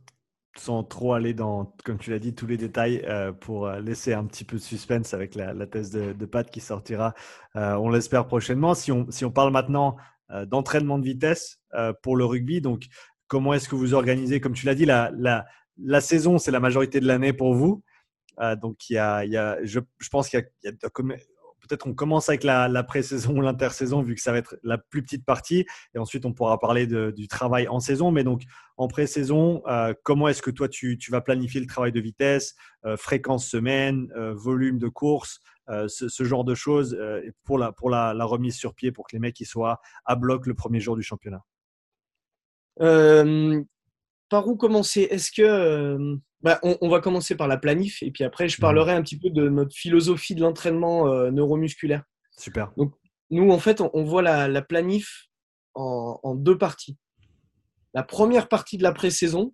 sans 0.57 0.83
trop 0.83 1.13
aller 1.13 1.33
dans, 1.33 1.73
comme 1.85 1.97
tu 1.99 2.09
l'as 2.09 2.19
dit, 2.19 2.33
tous 2.33 2.47
les 2.47 2.57
détails 2.57 3.01
euh, 3.05 3.31
pour 3.31 3.67
euh, 3.67 3.79
laisser 3.79 4.13
un 4.13 4.25
petit 4.25 4.43
peu 4.43 4.57
de 4.57 4.61
suspense 4.61 5.13
avec 5.13 5.35
la, 5.35 5.53
thèse 5.67 5.91
de, 5.91 6.13
de, 6.13 6.25
Pat 6.25 6.49
qui 6.49 6.59
sortira, 6.59 7.13
on 7.55 7.89
l'espère 7.89 8.27
prochainement. 8.27 8.73
Si 8.73 8.91
on, 8.91 9.09
si 9.09 9.25
on 9.25 9.31
parle 9.31 9.51
maintenant 9.51 9.97
euh, 9.97 10.01
d'entraînement 10.45 10.99
de 10.99 11.05
vitesse 11.05 11.59
euh, 11.73 11.93
pour 12.03 12.15
le 12.15 12.25
rugby. 12.25 12.61
Donc, 12.61 12.83
comment 13.27 13.53
est-ce 13.53 13.69
que 13.69 13.75
vous 13.75 13.93
organisez? 13.93 14.39
Comme 14.39 14.53
tu 14.53 14.65
l'as 14.65 14.75
dit, 14.75 14.85
la, 14.85 15.11
la, 15.17 15.45
la 15.77 16.01
saison, 16.01 16.37
c'est 16.37 16.51
la 16.51 16.59
majorité 16.59 16.99
de 16.99 17.07
l'année 17.07 17.33
pour 17.33 17.53
vous. 17.53 17.83
Euh, 18.39 18.55
donc, 18.55 18.89
il 18.89 18.93
y 18.93 18.97
a, 18.97 19.25
il 19.25 19.31
y 19.31 19.37
a, 19.37 19.57
je, 19.63 19.79
je 19.97 20.09
pense 20.09 20.29
qu'il 20.29 20.39
y 20.63 20.67
a, 20.67 20.73
peut-être 21.67 21.87
on 21.87 21.93
commence 21.93 22.29
avec 22.29 22.43
la, 22.43 22.67
la 22.67 22.83
pré-saison 22.83 23.37
ou 23.37 23.41
l'intersaison, 23.41 24.01
vu 24.01 24.15
que 24.15 24.21
ça 24.21 24.31
va 24.31 24.37
être 24.37 24.57
la 24.63 24.77
plus 24.77 25.03
petite 25.03 25.25
partie. 25.25 25.65
Et 25.93 25.99
ensuite, 25.99 26.25
on 26.25 26.33
pourra 26.33 26.59
parler 26.59 26.87
du 26.87 27.27
travail 27.27 27.67
en 27.67 27.79
saison. 27.79 28.11
Mais 28.11 28.23
donc, 28.23 28.43
en 28.77 28.87
pré-saison, 28.87 29.61
comment 30.03 30.29
est-ce 30.29 30.41
que 30.41 30.51
toi, 30.51 30.69
tu, 30.69 30.97
tu, 30.97 31.11
vas 31.11 31.21
planifier 31.21 31.59
le 31.59 31.67
travail 31.67 31.91
de 31.91 31.99
vitesse, 31.99 32.55
fréquence 32.95 33.45
semaine, 33.45 34.07
volume 34.35 34.79
de 34.79 34.87
course, 34.87 35.41
euh, 35.69 35.87
ce, 35.87 36.23
genre 36.23 36.43
de 36.43 36.55
choses 36.55 36.97
euh, 36.99 37.21
pour, 37.43 37.59
la, 37.59 37.71
pour 37.71 37.91
la, 37.91 38.13
remise 38.23 38.55
sur 38.55 38.73
pied 38.73 38.91
pour 38.91 39.07
que 39.07 39.15
les 39.15 39.19
mecs 39.19 39.39
ils 39.39 39.45
soient 39.45 39.79
à 40.03 40.15
bloc 40.15 40.47
le 40.47 40.55
premier 40.55 40.79
jour 40.79 40.95
du 40.95 41.03
championnat 41.03 41.43
euh, 42.81 43.61
Par 44.29 44.47
où 44.47 44.55
commencer? 44.55 45.01
Est-ce 45.11 45.31
que. 45.31 46.17
Bah, 46.41 46.57
on, 46.63 46.87
va 46.87 47.01
commencer 47.01 47.35
par 47.35 47.49
la 47.49 47.57
planif 47.57 48.01
et 48.01 48.11
puis 48.11 48.23
après 48.23 48.47
je 48.47 48.57
mmh. 48.57 48.61
parlerai 48.61 48.93
un 48.93 49.01
petit 49.01 49.19
peu 49.19 49.29
de 49.29 49.49
notre 49.49 49.75
philosophie 49.75 50.35
de 50.35 50.41
l'entraînement 50.41 51.05
neuromusculaire. 51.31 52.03
Super. 52.37 52.71
Donc, 52.77 52.93
nous, 53.29 53.51
en 53.51 53.59
fait, 53.59 53.81
on, 53.81 54.03
voit 54.05 54.21
la, 54.21 54.61
planif 54.61 55.27
en, 55.75 56.17
en, 56.23 56.35
deux 56.35 56.57
parties. 56.57 56.97
La 57.93 58.03
première 58.03 58.47
partie 58.47 58.77
de 58.77 58.83
la 58.83 58.93
pré-saison, 58.93 59.53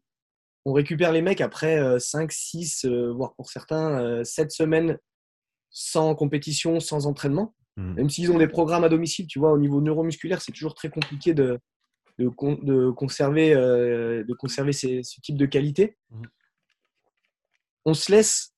on 0.63 0.73
récupère 0.73 1.11
les 1.11 1.23
mecs 1.23 1.41
après 1.41 1.99
5, 1.99 2.31
6, 2.31 2.85
voire 2.85 3.33
pour 3.33 3.49
certains 3.49 4.23
7 4.23 4.51
semaines 4.51 4.99
sans 5.77 6.15
compétition, 6.15 6.79
sans 6.79 7.05
entraînement. 7.05 7.53
Hmm. 7.75 7.95
Même 7.95 8.09
s'ils 8.09 8.31
ont 8.31 8.37
des 8.37 8.47
programmes 8.47 8.85
à 8.85 8.89
domicile, 8.89 9.27
tu 9.27 9.39
vois, 9.39 9.51
au 9.51 9.57
niveau 9.57 9.81
neuromusculaire, 9.81 10.41
c'est 10.41 10.53
toujours 10.53 10.73
très 10.73 10.89
compliqué 10.89 11.33
de, 11.33 11.59
de, 12.17 12.29
conserver, 12.91 13.53
euh, 13.53 14.23
de 14.23 14.33
conserver 14.33 14.71
ce 14.71 15.01
type 15.21 15.35
de 15.35 15.45
qualité. 15.45 15.97
Hmm. 16.11 16.23
On 17.83 17.93
se 17.93 18.09
laisse 18.09 18.53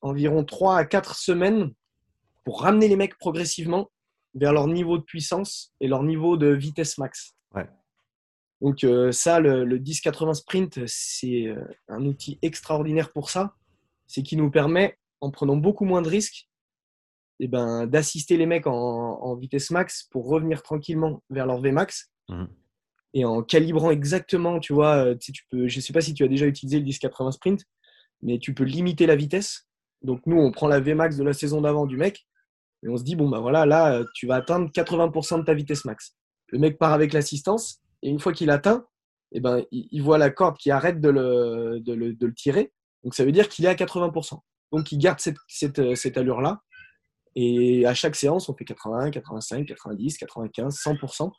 environ 0.00 0.44
3 0.44 0.76
à 0.76 0.84
4 0.84 1.16
semaines 1.16 1.72
pour 2.44 2.62
ramener 2.62 2.86
les 2.86 2.94
mecs 2.94 3.18
progressivement 3.18 3.90
vers 4.34 4.52
leur 4.52 4.68
niveau 4.68 4.96
de 4.96 5.02
puissance 5.02 5.74
et 5.80 5.88
leur 5.88 6.04
niveau 6.04 6.36
de 6.36 6.46
vitesse 6.46 6.98
max. 6.98 7.34
Donc 8.60 8.82
euh, 8.82 9.12
ça, 9.12 9.38
le, 9.38 9.64
le 9.64 9.78
10-80 9.78 10.34
sprint, 10.34 10.80
c'est 10.86 11.46
euh, 11.46 11.62
un 11.86 12.04
outil 12.04 12.40
extraordinaire 12.42 13.12
pour 13.12 13.30
ça. 13.30 13.54
C'est 14.08 14.24
qui 14.24 14.36
nous 14.36 14.50
permet 14.50 14.98
en 15.20 15.30
prenant 15.30 15.56
beaucoup 15.56 15.84
moins 15.84 16.02
de 16.02 16.08
risques, 16.08 16.48
et 17.40 17.44
eh 17.44 17.48
ben, 17.48 17.86
d'assister 17.86 18.36
les 18.36 18.46
mecs 18.46 18.66
en, 18.66 19.36
vitesse 19.36 19.70
max 19.70 20.08
pour 20.10 20.26
revenir 20.26 20.62
tranquillement 20.62 21.22
vers 21.30 21.46
leur 21.46 21.60
Vmax 21.60 22.10
mmh. 22.28 22.44
et 23.14 23.24
en 23.24 23.44
calibrant 23.44 23.92
exactement, 23.92 24.58
tu 24.58 24.72
vois, 24.72 25.04
euh, 25.04 25.14
tu, 25.14 25.32
peux, 25.48 25.68
je 25.68 25.76
ne 25.76 25.80
sais 25.80 25.92
pas 25.92 26.00
si 26.00 26.14
tu 26.14 26.24
as 26.24 26.28
déjà 26.28 26.46
utilisé 26.46 26.78
le 26.78 26.84
1080 26.84 27.30
sprint, 27.30 27.64
mais 28.22 28.40
tu 28.40 28.54
peux 28.54 28.64
limiter 28.64 29.06
la 29.06 29.14
vitesse. 29.14 29.68
Donc 30.02 30.20
nous, 30.26 30.36
on 30.36 30.50
prend 30.50 30.66
la 30.66 30.80
Vmax 30.80 31.16
de 31.16 31.22
la 31.22 31.32
saison 31.32 31.60
d'avant 31.60 31.86
du 31.86 31.96
mec 31.96 32.26
et 32.82 32.88
on 32.88 32.96
se 32.96 33.04
dit, 33.04 33.14
bon, 33.14 33.28
ben 33.28 33.38
voilà, 33.38 33.66
là, 33.66 34.04
tu 34.14 34.26
vas 34.26 34.36
atteindre 34.36 34.68
80% 34.70 35.38
de 35.38 35.44
ta 35.44 35.54
vitesse 35.54 35.84
max. 35.84 36.16
Le 36.48 36.58
mec 36.58 36.76
part 36.76 36.92
avec 36.92 37.12
l'assistance 37.12 37.80
et 38.02 38.08
une 38.08 38.18
fois 38.18 38.32
qu'il 38.32 38.50
atteint, 38.50 38.84
et 39.30 39.36
eh 39.36 39.40
ben, 39.40 39.62
il, 39.70 40.02
voit 40.02 40.16
la 40.18 40.30
corde 40.30 40.56
qui 40.56 40.70
arrête 40.70 41.00
de 41.00 41.10
le, 41.10 41.80
de 41.80 41.94
le 42.26 42.34
tirer. 42.34 42.72
Donc 43.04 43.14
ça 43.14 43.24
veut 43.24 43.32
dire 43.32 43.48
qu'il 43.48 43.66
est 43.66 43.68
à 43.68 43.74
80%. 43.74 44.40
Donc, 44.72 44.92
il 44.92 44.98
garde 44.98 45.20
cette, 45.20 45.78
euh, 45.78 45.94
cette, 45.94 46.16
allure-là. 46.16 46.62
Et 47.34 47.86
à 47.86 47.94
chaque 47.94 48.16
séance, 48.16 48.48
on 48.48 48.54
fait 48.54 48.64
80, 48.64 49.10
85, 49.10 49.66
90, 49.66 50.18
95, 50.18 50.74
100%. 50.74 51.30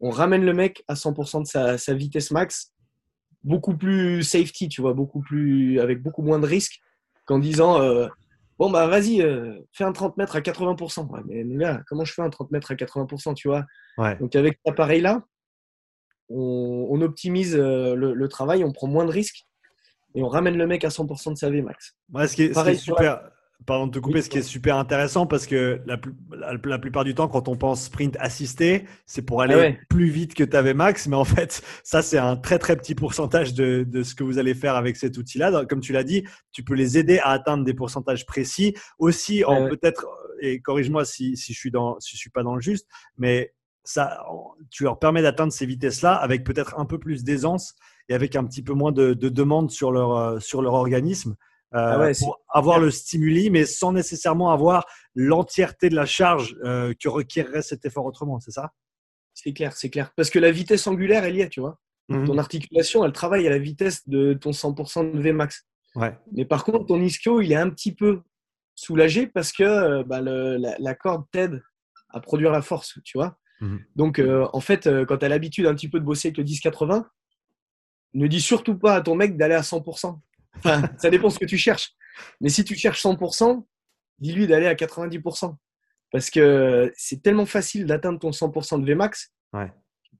On 0.00 0.10
ramène 0.10 0.44
le 0.44 0.52
mec 0.52 0.84
à 0.88 0.94
100% 0.94 1.42
de 1.42 1.78
sa, 1.78 1.94
vitesse 1.94 2.30
max. 2.30 2.72
Beaucoup 3.44 3.76
plus 3.76 4.22
safety, 4.22 4.68
tu 4.68 4.80
vois, 4.80 4.94
beaucoup 4.94 5.20
plus, 5.20 5.80
avec 5.80 6.02
beaucoup 6.02 6.22
moins 6.22 6.38
de 6.38 6.46
risques 6.46 6.80
qu'en 7.24 7.38
disant 7.38 7.80
euh, 7.80 8.08
Bon, 8.58 8.70
bah 8.70 8.88
vas-y, 8.88 9.22
euh, 9.22 9.56
fais 9.72 9.84
un 9.84 9.92
30 9.92 10.16
mètres 10.16 10.34
à 10.34 10.40
80%. 10.40 11.08
mais 11.26 11.44
gars, 11.56 11.80
comment 11.86 12.04
je 12.04 12.12
fais 12.12 12.22
un 12.22 12.30
30 12.30 12.50
mètres 12.50 12.72
à 12.72 12.74
80%, 12.74 13.34
tu 13.34 13.48
vois? 13.48 13.64
Donc, 14.18 14.34
avec 14.34 14.58
cet 14.64 14.72
appareil-là, 14.72 15.22
on, 16.28 17.00
optimise 17.00 17.56
le, 17.56 18.26
travail, 18.26 18.64
on 18.64 18.72
prend 18.72 18.88
moins 18.88 19.04
de 19.04 19.12
risques 19.12 19.47
et 20.14 20.22
on 20.22 20.28
ramène 20.28 20.56
le 20.56 20.66
mec 20.66 20.84
à 20.84 20.88
100% 20.88 21.32
de 21.32 21.38
sa 21.38 21.50
V 21.50 21.62
max. 21.62 21.96
ce 22.26 22.34
qui 22.34 22.42
est, 22.44 22.74
super. 22.74 23.30
Pardon 23.66 23.88
de 23.88 23.92
te 23.92 23.98
couper, 23.98 24.22
ce 24.22 24.30
qui 24.30 24.38
est 24.38 24.42
super 24.42 24.76
intéressant 24.76 25.26
parce 25.26 25.44
que 25.44 25.80
la, 25.84 25.98
la, 26.30 26.78
plupart 26.78 27.02
du 27.02 27.14
temps, 27.14 27.26
quand 27.26 27.48
on 27.48 27.56
pense 27.56 27.86
sprint 27.86 28.16
assisté, 28.20 28.84
c'est 29.04 29.22
pour 29.22 29.42
aller 29.42 29.76
ah 29.76 29.84
plus 29.90 30.10
vite 30.10 30.34
que 30.34 30.44
ta 30.44 30.62
max. 30.74 31.08
Mais 31.08 31.16
en 31.16 31.24
fait, 31.24 31.60
ça, 31.82 32.00
c'est 32.00 32.18
un 32.18 32.36
très 32.36 32.60
très 32.60 32.76
petit 32.76 32.94
pourcentage 32.94 33.54
de, 33.54 33.84
de, 33.86 34.04
ce 34.04 34.14
que 34.14 34.22
vous 34.22 34.38
allez 34.38 34.54
faire 34.54 34.76
avec 34.76 34.96
cet 34.96 35.18
outil-là. 35.18 35.64
Comme 35.66 35.80
tu 35.80 35.92
l'as 35.92 36.04
dit, 36.04 36.24
tu 36.52 36.62
peux 36.62 36.74
les 36.74 36.98
aider 36.98 37.18
à 37.18 37.30
atteindre 37.30 37.64
des 37.64 37.74
pourcentages 37.74 38.26
précis. 38.26 38.74
Aussi, 39.00 39.44
en 39.44 39.68
peut-être, 39.68 40.06
et 40.40 40.60
corrige-moi 40.60 41.04
si, 41.04 41.36
si, 41.36 41.52
je 41.52 41.58
suis 41.58 41.72
dans, 41.72 41.98
si 41.98 42.12
je 42.12 42.20
suis 42.20 42.30
pas 42.30 42.44
dans 42.44 42.54
le 42.54 42.60
juste, 42.60 42.86
mais 43.16 43.52
ça, 43.82 44.24
tu 44.70 44.84
leur 44.84 45.00
permets 45.00 45.22
d'atteindre 45.22 45.52
ces 45.52 45.66
vitesses-là 45.66 46.14
avec 46.14 46.44
peut-être 46.44 46.78
un 46.78 46.84
peu 46.84 46.98
plus 46.98 47.24
d'aisance 47.24 47.74
et 48.08 48.14
avec 48.14 48.36
un 48.36 48.44
petit 48.44 48.62
peu 48.62 48.72
moins 48.72 48.92
de, 48.92 49.14
de 49.14 49.28
demande 49.28 49.70
sur 49.70 49.92
leur, 49.92 50.16
euh, 50.16 50.40
sur 50.40 50.62
leur 50.62 50.74
organisme. 50.74 51.36
Euh, 51.74 52.10
ah 52.10 52.18
pour 52.18 52.40
avoir 52.48 52.78
le 52.78 52.90
stimuli, 52.90 53.50
mais 53.50 53.66
sans 53.66 53.92
nécessairement 53.92 54.50
avoir 54.52 54.86
l'entièreté 55.14 55.90
de 55.90 55.96
la 55.96 56.06
charge 56.06 56.56
euh, 56.64 56.94
que 56.98 57.10
requerrait 57.10 57.60
cet 57.60 57.84
effort 57.84 58.06
autrement, 58.06 58.40
c'est 58.40 58.52
ça? 58.52 58.72
C'est 59.34 59.52
clair, 59.52 59.74
c'est 59.74 59.90
clair. 59.90 60.10
Parce 60.16 60.30
que 60.30 60.38
la 60.38 60.50
vitesse 60.50 60.86
angulaire, 60.86 61.24
elle 61.24 61.36
y 61.36 61.42
est, 61.42 61.50
tu 61.50 61.60
vois. 61.60 61.78
Mhm. 62.08 62.26
Ton 62.26 62.38
articulation, 62.38 63.04
elle 63.04 63.12
travaille 63.12 63.46
à 63.46 63.50
la 63.50 63.58
vitesse 63.58 64.08
de 64.08 64.32
ton 64.32 64.52
100% 64.52 65.12
de 65.12 65.20
Vmax. 65.20 65.66
Ouais. 65.94 66.18
Mais 66.32 66.46
par 66.46 66.64
contre, 66.64 66.86
ton 66.86 67.02
ischio, 67.02 67.42
il 67.42 67.52
est 67.52 67.56
un 67.56 67.68
petit 67.68 67.94
peu 67.94 68.22
soulagé 68.74 69.26
parce 69.26 69.52
que 69.52 70.02
bah, 70.04 70.22
le, 70.22 70.56
la, 70.56 70.94
corde 70.94 71.26
t'aide 71.30 71.62
à 72.08 72.20
produire 72.20 72.50
la 72.50 72.62
force, 72.62 72.98
tu 73.04 73.18
vois. 73.18 73.36
Mhm. 73.60 73.84
Donc, 73.94 74.22
en 74.24 74.60
fait, 74.60 74.88
quand 75.06 75.18
tu 75.18 75.24
as 75.26 75.28
l'habitude 75.28 75.66
un 75.66 75.74
petit 75.74 75.90
peu 75.90 76.00
de 76.00 76.04
bosser 76.04 76.28
avec 76.28 76.38
le 76.38 76.44
10-80, 76.44 77.04
ne 78.14 78.26
dis 78.26 78.40
surtout 78.40 78.78
pas 78.78 78.96
à 78.96 79.00
ton 79.00 79.14
mec 79.14 79.36
d'aller 79.36 79.54
à 79.54 79.62
100%. 79.62 80.18
Enfin, 80.56 80.82
ça 80.98 81.10
dépend 81.10 81.30
ce 81.30 81.38
que 81.38 81.44
tu 81.44 81.58
cherches. 81.58 81.92
Mais 82.40 82.48
si 82.48 82.64
tu 82.64 82.74
cherches 82.74 83.02
100%, 83.02 83.64
dis-lui 84.18 84.46
d'aller 84.46 84.66
à 84.66 84.74
90%. 84.74 85.56
Parce 86.10 86.30
que 86.30 86.92
c'est 86.96 87.22
tellement 87.22 87.46
facile 87.46 87.86
d'atteindre 87.86 88.18
ton 88.18 88.30
100% 88.30 88.82
de 88.82 88.92
Vmax. 88.92 89.32
Ouais. 89.52 89.70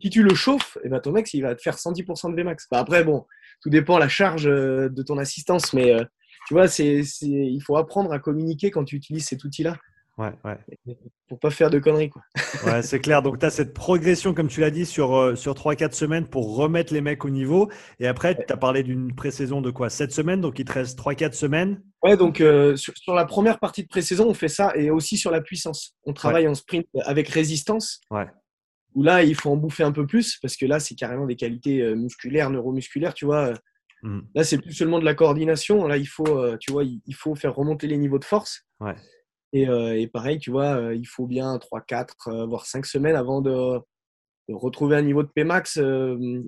Si 0.00 0.10
tu 0.10 0.22
le 0.22 0.34
chauffes, 0.34 0.78
eh 0.84 0.88
ben, 0.88 1.00
ton 1.00 1.12
mec, 1.12 1.32
il 1.34 1.42
va 1.42 1.54
te 1.54 1.62
faire 1.62 1.76
110% 1.76 2.34
de 2.34 2.40
Vmax. 2.40 2.66
Bah, 2.70 2.78
après, 2.78 3.04
bon, 3.04 3.26
tout 3.62 3.70
dépend 3.70 3.96
de 3.96 4.00
la 4.00 4.08
charge 4.08 4.46
euh, 4.46 4.88
de 4.88 5.02
ton 5.02 5.18
assistance, 5.18 5.72
mais 5.72 5.94
euh, 5.94 6.04
tu 6.46 6.54
vois, 6.54 6.68
c'est, 6.68 7.00
il 7.22 7.60
faut 7.60 7.76
apprendre 7.76 8.12
à 8.12 8.18
communiquer 8.18 8.70
quand 8.70 8.84
tu 8.84 8.96
utilises 8.96 9.26
cet 9.26 9.44
outil-là. 9.44 9.76
Ouais, 10.18 10.32
ouais. 10.44 10.96
Pour 11.28 11.38
pas 11.38 11.50
faire 11.50 11.70
de 11.70 11.78
conneries. 11.78 12.10
Quoi. 12.10 12.22
Ouais, 12.66 12.82
c'est 12.82 12.98
clair. 12.98 13.22
Donc, 13.22 13.38
tu 13.38 13.46
as 13.46 13.50
cette 13.50 13.72
progression, 13.72 14.34
comme 14.34 14.48
tu 14.48 14.60
l'as 14.60 14.72
dit, 14.72 14.84
sur, 14.84 15.14
euh, 15.14 15.36
sur 15.36 15.54
3-4 15.54 15.92
semaines 15.92 16.26
pour 16.26 16.56
remettre 16.56 16.92
les 16.92 17.00
mecs 17.00 17.24
au 17.24 17.30
niveau. 17.30 17.70
Et 18.00 18.08
après, 18.08 18.34
tu 18.34 18.52
as 18.52 18.56
parlé 18.56 18.82
d'une 18.82 19.14
pré-saison 19.14 19.60
de 19.60 19.70
quoi? 19.70 19.90
7 19.90 20.10
semaines? 20.10 20.40
Donc, 20.40 20.58
il 20.58 20.64
te 20.64 20.72
reste 20.72 20.98
3-4 20.98 21.34
semaines? 21.34 21.80
Ouais, 22.02 22.16
donc 22.16 22.40
euh, 22.40 22.74
sur, 22.76 23.14
la 23.14 23.26
première 23.26 23.60
partie 23.60 23.84
de 23.84 23.88
pré-saison, 23.88 24.28
on 24.28 24.34
fait 24.34 24.48
ça. 24.48 24.72
Et 24.74 24.90
aussi 24.90 25.16
sur 25.16 25.30
la 25.30 25.40
puissance. 25.40 25.94
On 26.04 26.12
travaille 26.12 26.48
en 26.48 26.54
sprint 26.54 26.86
avec 27.04 27.28
résistance. 27.28 28.00
Ouais. 28.10 28.26
Où 28.94 29.04
là, 29.04 29.22
il 29.22 29.36
faut 29.36 29.50
en 29.50 29.56
bouffer 29.56 29.84
un 29.84 29.92
peu 29.92 30.04
plus. 30.04 30.36
Parce 30.42 30.56
que 30.56 30.66
là, 30.66 30.80
c'est 30.80 30.96
carrément 30.96 31.26
des 31.26 31.36
qualités 31.36 31.80
euh, 31.80 31.94
musculaires, 31.94 32.50
neuromusculaires. 32.50 33.14
Tu 33.14 33.24
vois. 33.24 33.52
Mmh. 34.02 34.20
Là, 34.34 34.42
c'est 34.42 34.58
plus 34.58 34.72
seulement 34.72 34.98
de 34.98 35.04
la 35.04 35.14
coordination. 35.14 35.86
Là, 35.86 35.96
il 35.96 36.08
faut, 36.08 36.56
tu 36.58 36.72
vois, 36.72 36.82
il 36.82 37.14
faut 37.14 37.36
faire 37.36 37.54
remonter 37.54 37.86
les 37.86 37.98
niveaux 37.98 38.18
de 38.18 38.24
force. 38.24 38.64
Ouais. 38.80 38.96
Euh, 39.54 39.94
et, 39.94 40.06
pareil, 40.06 40.38
tu 40.38 40.50
vois, 40.50 40.76
euh, 40.76 40.94
il 40.94 41.06
faut 41.06 41.26
bien 41.26 41.58
3, 41.58 41.80
4, 41.80 42.28
euh, 42.28 42.46
voire 42.46 42.66
5 42.66 42.84
semaines 42.86 43.16
avant 43.16 43.40
de, 43.40 43.80
retrouver 44.50 44.96
un 44.96 45.02
niveau 45.02 45.22
de 45.22 45.28
Pmax 45.28 45.78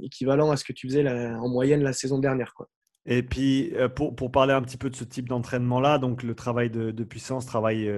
équivalent 0.02 0.50
à 0.50 0.56
ce 0.56 0.64
que 0.64 0.72
tu 0.72 0.88
faisais 0.88 1.06
en 1.06 1.48
moyenne 1.50 1.82
la 1.82 1.92
saison 1.92 2.18
dernière. 2.18 2.54
Quoi. 2.54 2.66
Et 3.06 3.22
puis, 3.22 3.72
pour, 3.96 4.14
pour, 4.14 4.30
parler 4.30 4.52
un 4.52 4.62
petit 4.62 4.76
peu 4.76 4.90
de 4.90 4.96
ce 4.96 5.04
type 5.04 5.28
d'entraînement-là, 5.28 5.98
donc 5.98 6.22
le 6.22 6.34
travail 6.34 6.70
de, 6.70 6.90
de 6.90 7.04
puissance, 7.04 7.46
travail 7.46 7.90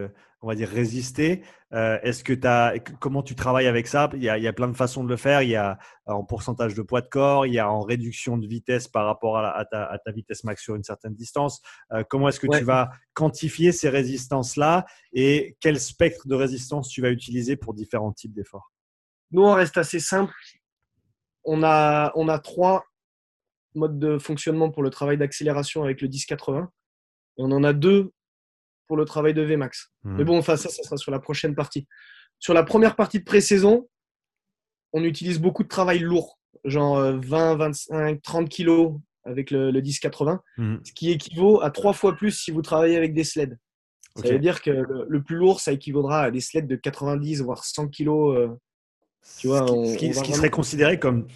on 0.42 0.48
va 0.48 0.56
dire, 0.56 0.68
résister. 0.68 1.42
Euh, 1.72 1.98
est-ce 2.02 2.24
que 2.24 2.34
as, 2.46 2.78
comment 3.00 3.22
tu 3.22 3.34
travailles 3.36 3.68
avec 3.68 3.86
ça? 3.86 4.10
Il 4.12 4.22
y, 4.22 4.28
a, 4.28 4.36
il 4.36 4.44
y, 4.44 4.48
a, 4.48 4.52
plein 4.52 4.66
de 4.66 4.76
façons 4.76 5.04
de 5.04 5.08
le 5.08 5.16
faire. 5.16 5.42
Il 5.42 5.50
y 5.50 5.56
a 5.56 5.78
en 6.06 6.24
pourcentage 6.24 6.74
de 6.74 6.82
poids 6.82 7.00
de 7.00 7.08
corps, 7.08 7.46
il 7.46 7.54
y 7.54 7.60
a 7.60 7.70
en 7.70 7.80
réduction 7.80 8.36
de 8.36 8.46
vitesse 8.46 8.88
par 8.88 9.06
rapport 9.06 9.38
à, 9.38 9.64
ta, 9.64 9.98
vitesse 10.08 10.42
max 10.42 10.62
sur 10.62 10.74
une 10.74 10.82
certaine 10.82 11.14
distance. 11.14 11.62
Euh, 11.92 12.02
comment 12.08 12.28
est-ce 12.28 12.40
que 12.40 12.48
tu 12.58 12.64
vas 12.64 12.90
quantifier 13.14 13.70
ces 13.70 13.88
résistances-là 13.88 14.84
et 15.12 15.56
quel 15.60 15.80
spectre 15.80 16.26
de 16.26 16.34
résistance 16.34 16.88
tu 16.88 17.00
vas 17.00 17.10
utiliser 17.10 17.56
pour 17.56 17.72
différents 17.72 18.12
types 18.12 18.34
d'efforts? 18.34 18.72
Nous, 19.30 19.42
on 19.42 19.54
reste 19.54 19.78
assez 19.78 20.00
simple. 20.00 20.34
On 21.44 21.62
a, 21.62 22.12
on 22.16 22.28
a 22.28 22.38
trois 22.38 22.84
modes 23.74 23.98
de 23.98 24.18
fonctionnement 24.18 24.70
pour 24.70 24.82
le 24.82 24.90
travail 24.90 25.18
d'accélération 25.18 25.82
avec 25.82 26.00
le 26.00 26.08
10-80. 26.08 26.64
Et 26.64 26.68
on 27.38 27.50
en 27.52 27.64
a 27.64 27.72
deux 27.72 28.12
pour 28.86 28.96
le 28.96 29.04
travail 29.04 29.34
de 29.34 29.42
Vmax. 29.42 29.92
Hmm. 30.04 30.16
Mais 30.16 30.24
bon, 30.24 30.38
enfin, 30.38 30.56
ça, 30.56 30.68
ça 30.68 30.82
sera 30.82 30.96
sur 30.96 31.10
la 31.10 31.18
prochaine 31.18 31.54
partie. 31.54 31.86
Sur 32.38 32.54
la 32.54 32.62
première 32.64 32.96
partie 32.96 33.18
de 33.20 33.24
pré-saison, 33.24 33.88
on 34.92 35.04
utilise 35.04 35.40
beaucoup 35.40 35.62
de 35.62 35.68
travail 35.68 36.00
lourd, 36.00 36.38
genre 36.64 37.00
20, 37.00 37.56
25, 37.56 38.22
30 38.22 38.48
kilos 38.48 38.94
avec 39.24 39.50
le, 39.50 39.70
10-80, 39.72 40.40
hmm. 40.58 40.76
ce 40.84 40.92
qui 40.92 41.10
équivaut 41.10 41.62
à 41.62 41.70
trois 41.70 41.92
fois 41.92 42.14
plus 42.16 42.32
si 42.32 42.50
vous 42.50 42.62
travaillez 42.62 42.96
avec 42.96 43.14
des 43.14 43.24
sleds. 43.24 43.56
Ça 44.16 44.28
veut 44.28 44.38
dire 44.38 44.60
que 44.60 44.70
le, 44.70 45.22
plus 45.22 45.36
lourd, 45.36 45.60
ça 45.60 45.72
équivaudra 45.72 46.24
à 46.24 46.30
des 46.30 46.40
sleds 46.40 46.66
de 46.66 46.76
90 46.76 47.40
voire 47.40 47.64
100 47.64 47.88
kilos 47.88 48.36
euh, 48.36 48.48
tu 49.38 49.46
vois, 49.48 49.66
ce 49.66 49.96
qui, 49.96 50.12
serait 50.12 50.50
considéré 50.50 50.98
comme, 50.98 51.26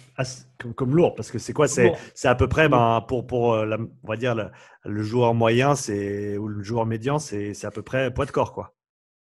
comme, 0.75 0.95
lourd, 0.95 1.15
parce 1.15 1.31
que 1.31 1.39
c'est 1.39 1.53
quoi 1.53 1.67
C'est 1.67 1.93
à 2.23 2.35
peu 2.35 2.47
près, 2.47 2.67
ben, 2.69 3.03
pour, 3.07 3.25
pour 3.25 3.53
euh, 3.53 3.77
on 4.03 4.07
va 4.07 4.17
dire, 4.17 4.35
le, 4.83 5.03
joueur 5.03 5.33
moyen 5.33 5.73
ou 5.73 6.47
le 6.47 6.63
joueur 6.63 6.85
médian, 6.85 7.19
c'est 7.19 7.65
à 7.65 7.71
peu 7.71 7.81
près 7.81 8.13
poids 8.13 8.25
de 8.25 8.31
corps. 8.31 8.53
Quoi. 8.53 8.75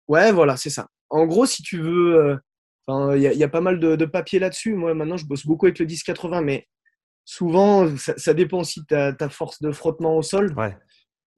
Ouais, 0.08 0.32
voilà, 0.32 0.58
c'est 0.58 0.70
ça. 0.70 0.88
En 1.10 1.26
gros, 1.26 1.46
si 1.46 1.64
tu 1.64 1.80
veux, 1.80 2.40
euh, 2.90 3.18
il 3.18 3.22
y, 3.22 3.44
a 3.44 3.50
pas 3.50 3.62
mal 3.62 3.80
de, 3.80 3.96
de 3.96 4.06
papiers 4.06 4.40
là-dessus. 4.40 4.74
Moi, 4.74 4.94
maintenant, 4.94 5.18
je 5.18 5.26
bosse 5.26 5.46
beaucoup 5.46 5.68
avec 5.68 5.80
le 5.80 5.86
10-80, 5.86 6.44
mais 6.44 6.68
souvent, 7.26 7.88
ça, 7.98 8.34
dépend 8.34 8.62
aussi 8.62 8.82
de 8.82 9.12
ta, 9.12 9.30
force 9.30 9.62
de 9.62 9.72
frottement 9.72 10.18
au 10.18 10.24
sol. 10.24 10.54
Ouais. 10.58 10.76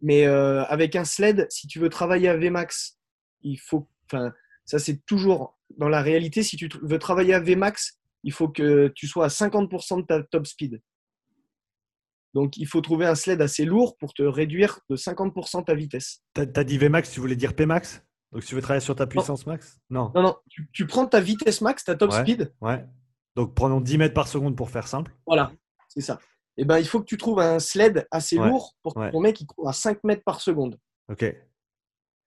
Mais 0.01 0.25
euh, 0.25 0.63
avec 0.65 0.95
un 0.95 1.03
sled, 1.03 1.47
si 1.49 1.67
tu 1.67 1.79
veux 1.79 1.89
travailler 1.89 2.29
à 2.29 2.37
Vmax, 2.37 2.97
il 3.41 3.57
faut. 3.57 3.89
Enfin, 4.05 4.31
ça, 4.65 4.79
c'est 4.79 5.05
toujours 5.05 5.57
dans 5.77 5.89
la 5.89 6.01
réalité, 6.01 6.43
si 6.43 6.57
tu 6.57 6.69
veux 6.81 6.99
travailler 6.99 7.33
à 7.33 7.39
Vmax, 7.39 7.99
il 8.23 8.31
faut 8.31 8.49
que 8.49 8.87
tu 8.95 9.07
sois 9.07 9.25
à 9.25 9.29
50% 9.29 10.01
de 10.01 10.05
ta 10.05 10.23
top 10.23 10.45
speed. 10.47 10.81
Donc, 12.33 12.55
il 12.57 12.65
faut 12.65 12.81
trouver 12.81 13.05
un 13.05 13.15
sled 13.15 13.41
assez 13.41 13.65
lourd 13.65 13.97
pour 13.97 14.13
te 14.13 14.23
réduire 14.23 14.79
de 14.89 14.95
50% 14.95 15.65
ta 15.65 15.73
vitesse. 15.73 16.21
Tu 16.33 16.41
as, 16.41 16.63
dit 16.63 16.77
Vmax, 16.77 17.11
tu 17.11 17.19
voulais 17.19 17.35
dire 17.35 17.55
Pmax? 17.55 18.03
Donc, 18.31 18.45
tu 18.45 18.55
veux 18.55 18.61
travailler 18.61 18.81
sur 18.81 18.95
ta 18.95 19.05
puissance 19.05 19.45
max? 19.45 19.79
Non. 19.89 20.11
Non, 20.15 20.21
non. 20.21 20.35
Tu, 20.71 20.87
prends 20.87 21.05
ta 21.05 21.19
vitesse 21.19 21.59
max, 21.59 21.83
ta 21.83 21.95
top 21.95 22.13
speed. 22.13 22.53
Ouais. 22.61 22.85
Donc, 23.35 23.53
prenons 23.53 23.81
10 23.81 23.97
mètres 23.97 24.13
par 24.13 24.27
seconde 24.27 24.55
pour 24.55 24.69
faire 24.69 24.87
simple. 24.87 25.13
Voilà, 25.25 25.51
c'est 25.89 26.01
ça. 26.01 26.19
Et 26.57 26.63
eh 26.63 26.65
ben, 26.65 26.79
il 26.79 26.85
faut 26.85 26.99
que 26.99 27.05
tu 27.05 27.17
trouves 27.17 27.39
un 27.39 27.59
sled 27.59 28.05
assez 28.11 28.35
lourd 28.35 28.75
pour 28.83 28.93
que 28.93 29.09
ton 29.09 29.21
mec 29.21 29.39
il 29.39 29.47
court 29.47 29.69
à 29.69 29.73
5 29.73 30.03
mètres 30.03 30.23
par 30.23 30.41
seconde. 30.41 30.77
OK. 31.09 31.23
Et 31.23 31.39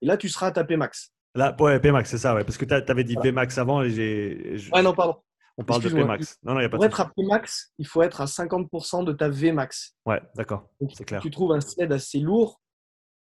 là, 0.00 0.16
tu 0.16 0.28
seras 0.28 0.48
à 0.48 0.50
ta 0.50 0.64
Pmax. 0.64 1.12
Là, 1.34 1.56
ouais, 1.58 1.80
Pmax, 1.80 2.08
c'est 2.08 2.18
ça, 2.18 2.34
ouais, 2.34 2.44
parce 2.44 2.56
que 2.56 2.64
tu 2.64 2.74
avais 2.74 3.04
dit 3.04 3.16
Pmax 3.16 3.58
avant 3.58 3.82
et 3.82 3.90
j'ai. 3.90 4.70
Ouais, 4.72 4.82
non, 4.82 4.94
pardon. 4.94 5.16
On 5.56 5.64
parle 5.64 5.82
de 5.82 5.88
Pmax. 5.88 6.38
Non, 6.42 6.54
non, 6.54 6.60
y 6.60 6.64
a 6.64 6.68
pas 6.68 6.76
pour 6.76 6.84
être 6.84 7.00
à 7.00 7.12
Pmax, 7.16 7.72
il 7.78 7.86
faut 7.86 8.02
être 8.02 8.20
à 8.20 8.26
50% 8.26 9.04
de 9.04 9.12
ta 9.12 9.28
Vmax. 9.28 9.96
Ouais, 10.06 10.20
d'accord. 10.34 10.68
C'est 10.94 11.04
clair. 11.04 11.20
Tu 11.20 11.30
trouves 11.30 11.52
un 11.52 11.60
sled 11.60 11.92
assez 11.92 12.18
lourd 12.18 12.60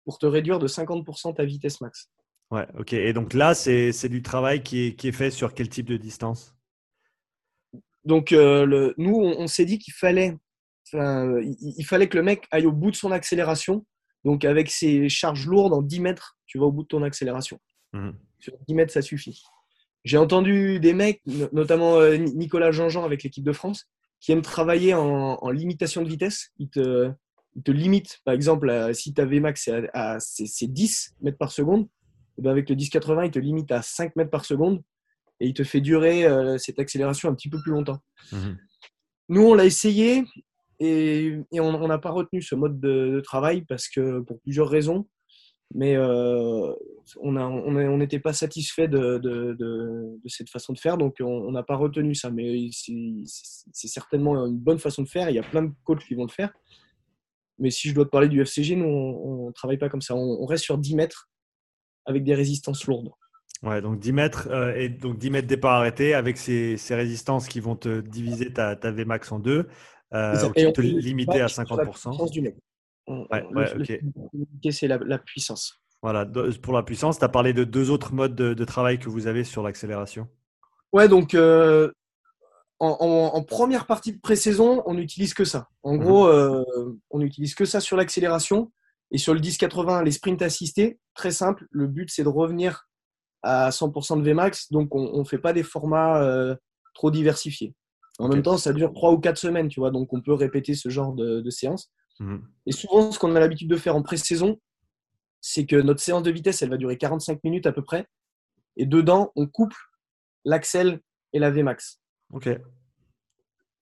pour 0.04 0.18
te 0.18 0.26
réduire 0.26 0.58
de 0.58 0.66
50% 0.66 1.36
ta 1.36 1.44
vitesse 1.44 1.80
max. 1.80 2.10
Ouais, 2.50 2.66
ok. 2.78 2.92
Et 2.94 3.12
donc 3.12 3.32
là, 3.32 3.54
c'est 3.54 4.08
du 4.08 4.22
travail 4.22 4.62
qui 4.62 4.86
est, 4.86 4.94
qui 4.94 5.08
est, 5.08 5.12
fait 5.12 5.30
sur 5.30 5.54
quel 5.54 5.68
type 5.68 5.86
de 5.86 5.96
distance? 5.96 6.56
Donc, 8.04 8.32
euh, 8.32 8.64
le, 8.64 8.94
nous, 8.96 9.14
on, 9.14 9.46
s'est 9.46 9.66
dit 9.66 9.78
qu'il 9.78 9.92
fallait, 9.92 10.36
il, 10.92 11.84
fallait 11.84 12.08
que 12.08 12.16
le 12.16 12.24
mec 12.24 12.46
aille 12.50 12.66
au 12.66 12.72
bout 12.72 12.90
de 12.90 12.96
son 12.96 13.12
accélération. 13.12 13.84
Donc, 14.24 14.44
avec 14.44 14.70
ses 14.70 15.08
charges 15.08 15.46
lourdes 15.46 15.72
en 15.72 15.82
10 15.82 16.00
mètres, 16.00 16.36
tu 16.46 16.58
vas 16.58 16.64
au 16.64 16.72
bout 16.72 16.82
de 16.82 16.88
ton 16.88 17.02
accélération. 17.02 17.60
Mmh. 17.92 18.10
Sur 18.38 18.54
10 18.68 18.74
mètres, 18.74 18.92
ça 18.92 19.02
suffit. 19.02 19.42
J'ai 20.04 20.16
entendu 20.16 20.80
des 20.80 20.94
mecs, 20.94 21.20
notamment 21.52 21.96
euh, 21.96 22.16
Nicolas 22.16 22.70
Jean-Jean 22.70 23.04
avec 23.04 23.22
l'équipe 23.22 23.44
de 23.44 23.52
France, 23.52 23.88
qui 24.20 24.32
aiment 24.32 24.42
travailler 24.42 24.94
en, 24.94 25.50
limitation 25.50 26.02
de 26.02 26.08
vitesse. 26.08 26.50
Ils 26.58 26.70
te, 26.70 27.10
te 27.64 27.70
limitent, 27.70 28.20
par 28.24 28.34
exemple, 28.34 28.90
si 28.94 29.12
ta 29.12 29.24
Vmax 29.24 29.68
est 29.68 29.90
à, 29.92 30.18
10 30.38 31.16
mètres 31.20 31.38
par 31.38 31.52
seconde, 31.52 31.82
et 31.82 31.86
eh 32.38 32.42
ben, 32.42 32.50
avec 32.50 32.70
le 32.70 32.76
1080, 32.76 33.24
il 33.24 33.30
te 33.30 33.38
limite 33.38 33.70
à 33.72 33.82
5 33.82 34.16
mètres 34.16 34.30
par 34.30 34.46
seconde 34.46 34.82
et 35.40 35.46
il 35.48 35.54
te 35.54 35.64
fait 35.64 35.80
durer 35.80 36.24
euh, 36.24 36.58
cette 36.58 36.78
accélération 36.78 37.28
un 37.28 37.34
petit 37.34 37.48
peu 37.48 37.60
plus 37.60 37.72
longtemps. 37.72 37.98
Mmh. 38.32 38.52
Nous, 39.30 39.42
on 39.42 39.54
l'a 39.54 39.64
essayé 39.64 40.24
et, 40.78 41.38
on 41.52 41.88
n'a 41.88 41.98
pas 41.98 42.10
retenu 42.10 42.42
ce 42.42 42.54
mode 42.54 42.80
de, 42.80 43.20
travail 43.20 43.62
parce 43.62 43.88
que 43.88 44.20
pour 44.20 44.40
plusieurs 44.40 44.68
raisons 44.68 45.08
mais 45.74 45.96
euh, 45.96 46.72
on 47.20 47.96
n'était 47.96 48.18
pas 48.18 48.32
satisfait 48.32 48.88
de, 48.88 50.18
cette 50.26 50.50
façon 50.50 50.72
de 50.72 50.78
faire, 50.78 50.98
donc 50.98 51.16
on 51.20 51.50
n'a 51.52 51.62
pas 51.62 51.76
retenu 51.76 52.14
ça. 52.14 52.30
Mais 52.30 52.68
c'est 52.72 53.88
certainement 53.88 54.46
une 54.46 54.58
bonne 54.58 54.78
façon 54.78 55.02
de 55.02 55.08
faire. 55.08 55.30
Il 55.30 55.36
y 55.36 55.38
a 55.38 55.42
plein 55.42 55.62
de 55.62 55.72
coachs 55.84 56.04
qui 56.04 56.14
vont 56.14 56.24
le 56.24 56.32
faire. 56.32 56.52
Mais 57.58 57.70
si 57.70 57.88
je 57.88 57.94
dois 57.94 58.06
te 58.06 58.10
parler 58.10 58.28
du 58.28 58.40
FCG, 58.40 58.74
nous, 58.74 58.86
on 58.86 59.48
ne 59.48 59.52
travaille 59.52 59.76
pas 59.76 59.88
comme 59.88 60.00
ça. 60.00 60.14
On, 60.16 60.46
reste 60.46 60.64
sur 60.64 60.78
10 60.78 60.96
mètres 60.96 61.28
avec 62.06 62.24
des 62.24 62.34
résistances 62.34 62.86
lourdes. 62.86 63.10
Ouais, 63.62 63.82
donc 63.82 64.00
10 64.00 64.12
mètres 64.12 64.48
euh, 64.50 64.74
et 64.74 64.88
donc 64.88 65.18
10 65.18 65.30
mètres 65.30 65.46
départ 65.46 65.74
arrêté 65.74 66.14
avec 66.14 66.38
ces, 66.38 66.78
résistances 66.88 67.46
qui 67.46 67.60
vont 67.60 67.76
te 67.76 68.00
diviser 68.00 68.50
ta, 68.52 68.74
ta 68.74 68.90
Vmax 68.90 69.30
en 69.32 69.38
deux, 69.38 69.68
euh, 70.14 70.50
qui 70.52 70.72
te 70.72 70.80
limiter 70.80 71.42
à 71.42 71.46
50%. 71.46 72.30
Du 72.30 72.40
c'est 74.70 74.88
la, 74.88 75.18
puissance. 75.18 75.80
Voilà, 76.02 76.26
pour 76.62 76.72
la 76.72 76.82
puissance, 76.82 77.18
tu 77.18 77.24
as 77.24 77.28
parlé 77.28 77.52
de 77.52 77.64
deux 77.64 77.90
autres 77.90 78.12
modes 78.12 78.34
de, 78.34 78.64
travail 78.64 78.98
que 78.98 79.08
vous 79.08 79.26
avez 79.26 79.44
sur 79.44 79.62
l'accélération. 79.62 80.28
Ouais, 80.92 81.08
donc 81.08 81.34
euh, 81.34 81.90
en, 82.80 83.42
première 83.42 83.86
partie 83.86 84.12
de 84.12 84.20
pré-saison, 84.20 84.82
on 84.86 84.94
n'utilise 84.94 85.34
que 85.34 85.44
ça. 85.44 85.68
En 85.82 85.94
mhm. 85.94 86.00
gros, 86.00 86.26
euh, 86.26 86.64
on 87.10 87.18
n'utilise 87.18 87.54
que 87.54 87.64
ça 87.64 87.80
sur 87.80 87.96
l'accélération. 87.96 88.72
Et 89.12 89.18
sur 89.18 89.34
le 89.34 89.40
10-80, 89.40 90.04
les 90.04 90.12
sprints 90.12 90.42
assistés, 90.42 91.00
très 91.14 91.32
simple. 91.32 91.66
Le 91.70 91.88
but, 91.88 92.08
c'est 92.10 92.22
de 92.22 92.28
revenir 92.28 92.86
à 93.42 93.70
100% 93.70 94.22
de 94.22 94.30
Vmax. 94.30 94.70
Donc, 94.70 94.94
on 94.94 95.18
ne 95.18 95.24
fait 95.24 95.38
pas 95.38 95.52
des 95.52 95.64
formats 95.64 96.22
euh, 96.22 96.54
trop 96.94 97.10
diversifiés. 97.10 97.74
En 98.20 98.28
même 98.28 98.42
temps, 98.42 98.56
ça 98.56 98.72
dure 98.72 98.92
3 98.92 99.12
ou 99.12 99.18
4 99.18 99.36
semaines, 99.36 99.68
tu 99.68 99.80
vois. 99.80 99.90
Donc, 99.90 100.12
on 100.12 100.20
peut 100.20 100.34
répéter 100.34 100.74
ce 100.74 100.90
genre 100.90 101.12
de, 101.12 101.40
de 101.40 101.50
séance. 101.50 101.90
Mhm. 102.20 102.42
Et 102.66 102.72
souvent, 102.72 103.10
ce 103.10 103.18
qu'on 103.18 103.34
a 103.34 103.40
l'habitude 103.40 103.68
de 103.68 103.76
faire 103.76 103.96
en 103.96 104.02
pré-saison, 104.02 104.60
c'est 105.40 105.66
que 105.66 105.76
notre 105.76 106.00
séance 106.00 106.22
de 106.22 106.30
vitesse, 106.30 106.62
elle 106.62 106.70
va 106.70 106.76
durer 106.76 106.98
45 106.98 107.42
minutes 107.42 107.66
à 107.66 107.72
peu 107.72 107.82
près. 107.82 108.06
Et 108.76 108.86
dedans, 108.86 109.32
on 109.36 109.46
couple 109.46 109.76
l'axel 110.44 111.00
et 111.32 111.38
la 111.38 111.50
Vmax. 111.50 112.00
Ok. 112.32 112.46
et 112.46 112.60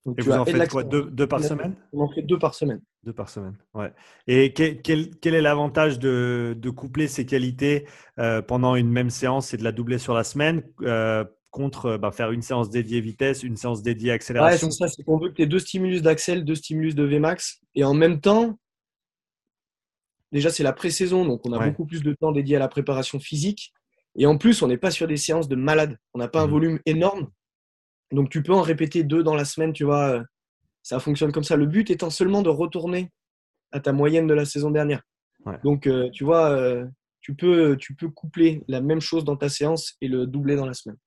vous 0.05 0.31
en 0.31 0.45
faites 0.45 0.69
quoi 0.69 0.83
deux, 0.83 1.27
par 1.27 1.43
semaine 1.43 1.75
On 1.93 2.01
en 2.01 2.09
fait 2.09 2.21
deux 2.21 2.39
par 2.39 2.55
semaine. 2.55 2.81
Deux 3.03 3.13
par 3.13 3.29
semaine, 3.29 3.57
ouais. 3.75 3.93
Et 4.27 4.53
quel, 4.53 4.81
quel, 4.81 5.35
est 5.35 5.41
l'avantage 5.41 5.99
de, 5.99 6.55
de, 6.57 6.69
coupler 6.69 7.07
ces 7.07 7.25
qualités 7.25 7.87
euh, 8.17 8.41
pendant 8.41 8.75
une 8.75 8.89
même 8.89 9.09
séance? 9.09 9.53
Et 9.53 9.57
de 9.57 9.63
la 9.63 9.71
doubler 9.71 9.99
sur 9.99 10.13
la 10.13 10.23
semaine 10.23 10.63
euh, 10.81 11.23
contre 11.51 11.97
bah, 11.97 12.11
faire 12.11 12.31
une 12.31 12.41
séance 12.41 12.69
dédiée 12.69 13.01
vitesse, 13.01 13.43
une 13.43 13.57
séance 13.57 13.81
dédiée 13.81 14.11
accélération. 14.11 14.67
Ouais, 14.67 14.71
c'est 14.71 14.77
ça, 14.77 14.87
c'est 14.87 15.03
qu'on 15.03 15.17
veut 15.17 15.29
que 15.29 15.35
tu 15.35 15.41
aies 15.41 15.47
deux 15.47 15.59
stimulus 15.59 16.01
d'axel, 16.01 16.45
deux 16.45 16.55
stimulus 16.55 16.95
de 16.95 17.03
Vmax. 17.03 17.61
Et 17.75 17.83
en 17.83 17.93
même 17.93 18.21
temps, 18.21 18.59
déjà, 20.31 20.49
c'est 20.49 20.63
la 20.63 20.73
pré-saison, 20.73 21.25
donc 21.25 21.45
on 21.45 21.53
a 21.53 21.67
beaucoup 21.67 21.85
plus 21.85 22.03
de 22.03 22.13
temps 22.13 22.31
dédié 22.31 22.57
à 22.57 22.59
la 22.59 22.67
préparation 22.67 23.19
physique. 23.19 23.73
Et 24.15 24.25
en 24.25 24.37
plus, 24.37 24.61
on 24.61 24.67
n'est 24.67 24.77
pas 24.77 24.91
sur 24.91 25.07
des 25.07 25.17
séances 25.17 25.47
de 25.47 25.55
malade. 25.55 25.97
On 26.13 26.19
n'a 26.19 26.27
pas 26.27 26.41
un 26.41 26.47
mmh. 26.47 26.51
volume 26.51 26.79
énorme. 26.85 27.29
Donc, 28.11 28.29
tu 28.29 28.41
peux 28.41 28.53
en 28.53 28.61
répéter 28.61 29.03
deux 29.03 29.23
dans 29.23 29.35
la 29.35 29.45
semaine, 29.45 29.71
tu 29.71 29.83
vois. 29.83 30.09
Euh, 30.09 30.23
ça 30.81 30.99
fonctionne 30.99 31.31
comme 31.31 31.43
ça. 31.43 31.55
Le 31.55 31.67
but 31.67 31.89
étant 31.91 32.09
seulement 32.09 32.41
de 32.41 32.49
retourner 32.49 33.11
à 33.71 33.79
ta 33.79 33.93
moyenne 33.93 34.27
de 34.27 34.33
la 34.33 34.45
saison 34.45 34.71
dernière. 34.71 35.01
Donc, 35.63 35.87
euh, 35.87 36.09
tu 36.11 36.23
vois, 36.23 36.49
euh, 36.49 36.85
tu, 37.21 37.35
peux, 37.35 37.77
tu 37.77 37.95
peux 37.95 38.09
coupler 38.09 38.63
la 38.67 38.81
même 38.81 38.99
chose 38.99 39.23
dans 39.23 39.37
ta 39.37 39.47
séance 39.47 39.95
et 40.01 40.07
le 40.07 40.25
doubler 40.25 40.55
dans 40.55 40.65
la 40.65 40.73
semaine. 40.73 40.97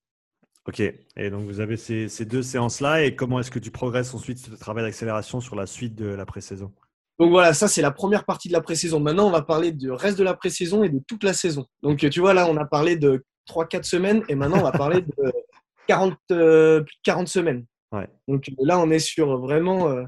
Ok. 0.67 0.79
Et 0.79 1.29
donc, 1.29 1.45
vous 1.45 1.59
avez 1.59 1.77
ces, 1.77 2.07
ces 2.07 2.25
deux 2.25 2.41
séances-là. 2.41 3.03
Et 3.03 3.15
comment 3.15 3.39
est-ce 3.39 3.51
que 3.51 3.59
tu 3.59 3.71
progresses 3.71 4.13
ensuite 4.13 4.39
ce 4.39 4.51
travail 4.51 4.83
d'accélération 4.83 5.41
sur 5.41 5.55
la 5.55 5.65
suite 5.65 5.95
de 5.95 6.05
la 6.05 6.25
pré-saison? 6.25 6.71
Donc 7.19 7.29
voilà, 7.29 7.53
ça 7.53 7.67
c'est 7.67 7.81
la 7.81 7.91
première 7.91 8.25
partie 8.25 8.47
de 8.47 8.53
la 8.53 8.61
pré-saison. 8.61 8.99
Maintenant, 8.99 9.27
on 9.27 9.31
va 9.31 9.43
parler 9.43 9.71
du 9.71 9.91
reste 9.91 10.17
de 10.17 10.23
la 10.23 10.33
pré-saison 10.33 10.83
et 10.83 10.89
de 10.89 10.99
toute 11.07 11.23
la 11.23 11.33
saison. 11.33 11.65
Donc 11.83 11.97
tu 12.09 12.19
vois, 12.19 12.33
là, 12.33 12.47
on 12.47 12.57
a 12.57 12.65
parlé 12.65 12.95
de 12.95 13.23
3-4 13.47 13.83
semaines 13.83 14.23
et 14.29 14.35
maintenant, 14.35 14.59
on 14.59 14.63
va 14.63 14.71
parler 14.71 15.01
de 15.01 15.13
40, 15.87 16.17
euh, 16.31 16.81
plus 16.81 16.95
de 16.95 17.01
40 17.03 17.27
semaines. 17.27 17.65
Donc 18.27 18.49
là, 18.59 18.79
on 18.79 18.89
est 18.89 18.99
sur 18.99 19.39
vraiment. 19.39 19.89
Euh, 19.89 20.03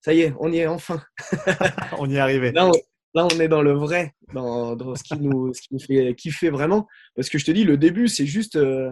ça 0.00 0.12
y 0.12 0.22
est, 0.22 0.34
on 0.40 0.50
y 0.50 0.58
est 0.58 0.66
enfin. 0.66 1.00
on 1.98 2.10
y 2.10 2.16
est 2.16 2.18
arrivé. 2.18 2.50
Là 2.52 2.70
on, 3.14 3.40
est 3.40 3.48
dans 3.48 3.62
le 3.62 3.72
vrai, 3.72 4.14
dans, 4.32 4.76
ce, 4.94 5.02
qui 5.02 5.16
nous, 5.18 5.52
ce 5.54 5.60
qui 5.60 5.68
nous 5.72 5.80
fait 5.80 6.14
kiffer 6.16 6.50
vraiment. 6.50 6.86
Parce 7.14 7.28
que 7.28 7.38
je 7.38 7.44
te 7.44 7.50
dis, 7.50 7.64
le 7.64 7.76
début, 7.76 8.08
c'est 8.08 8.26
juste. 8.26 8.56
Euh, 8.56 8.90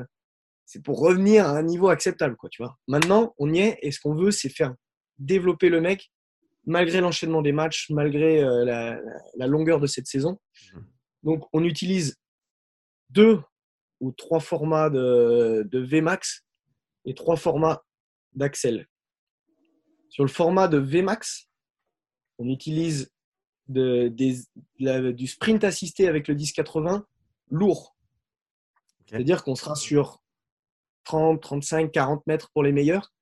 c'est 0.66 0.82
pour 0.82 0.98
revenir 0.98 1.46
à 1.46 1.50
un 1.50 1.62
niveau 1.62 1.88
acceptable, 1.88 2.36
quoi, 2.36 2.50
tu 2.50 2.62
vois. 2.62 2.76
Maintenant, 2.88 3.34
on 3.38 3.52
y 3.52 3.60
est 3.60 3.78
et 3.82 3.92
ce 3.92 4.00
qu'on 4.00 4.14
veut, 4.14 4.32
c'est 4.32 4.48
faire 4.48 4.74
développer 5.18 5.68
le 5.68 5.80
mec 5.80 6.12
malgré 6.66 7.00
l'enchaînement 7.00 7.40
des 7.40 7.52
matchs, 7.52 7.88
malgré 7.90 8.42
euh, 8.42 8.64
la, 9.36 9.46
longueur 9.46 9.78
de 9.80 9.86
cette 9.86 10.08
saison. 10.08 10.38
Mhm. 10.74 10.86
Donc, 11.22 11.48
on 11.52 11.62
utilise 11.62 12.16
deux 13.10 13.40
ou 14.00 14.10
trois 14.10 14.40
formats 14.40 14.90
de, 14.90 15.68
Vmax 15.72 16.44
et 17.04 17.14
trois 17.14 17.36
formats 17.36 17.84
d'Axel. 18.34 18.88
Sur 20.08 20.24
le 20.24 20.28
format 20.28 20.66
de 20.66 20.78
Vmax, 20.78 21.48
on 22.38 22.48
utilise 22.48 23.10
du 23.68 25.26
sprint 25.26 25.64
assisté 25.64 26.08
avec 26.08 26.26
le 26.26 26.34
1080 26.34 27.06
lourd. 27.50 27.96
C'est-à-dire 29.06 29.44
qu'on 29.44 29.54
sera 29.54 29.76
sur 29.76 30.20
30, 31.06 31.40
35, 31.40 31.92
40 31.92 32.26
mètres 32.26 32.50
pour 32.52 32.62
les 32.62 32.72
meilleurs, 32.72 33.12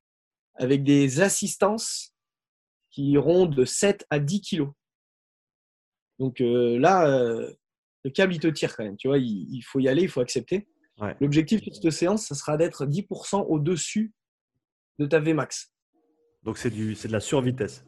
avec 0.57 0.83
des 0.83 1.21
assistances 1.21 2.13
qui 2.91 3.11
iront 3.11 3.47
de 3.47 3.65
7 3.65 4.07
à 4.11 4.19
10 4.19 4.41
kilos. 4.41 4.71
Donc 6.19 6.41
euh, 6.41 6.79
là, 6.79 7.09
euh, 7.09 7.53
le 8.05 8.11
câble, 8.11 8.35
il 8.35 8.41
te 8.41 8.47
tire 8.49 8.77
quand 8.77 8.85
même. 8.85 8.97
Tu 8.97 9.09
vois, 9.09 9.19
il, 9.19 9.61
faut 9.63 9.81
y 9.81 9.89
aller, 9.89 10.03
il 10.03 10.09
faut 10.09 10.21
accepter. 10.21 10.67
L'objectif 11.21 11.61
de 11.61 11.73
cette 11.73 11.91
séance, 11.91 12.27
ça 12.27 12.35
sera 12.35 12.57
d'être 12.57 12.87
10% 12.87 13.47
au-dessus 13.49 14.13
de 14.99 15.07
ta 15.07 15.19
Vmax. 15.19 15.73
Donc 16.45 16.57
c'est 16.57 16.71
de 16.71 17.13
la 17.13 17.21
survitesse. 17.21 17.85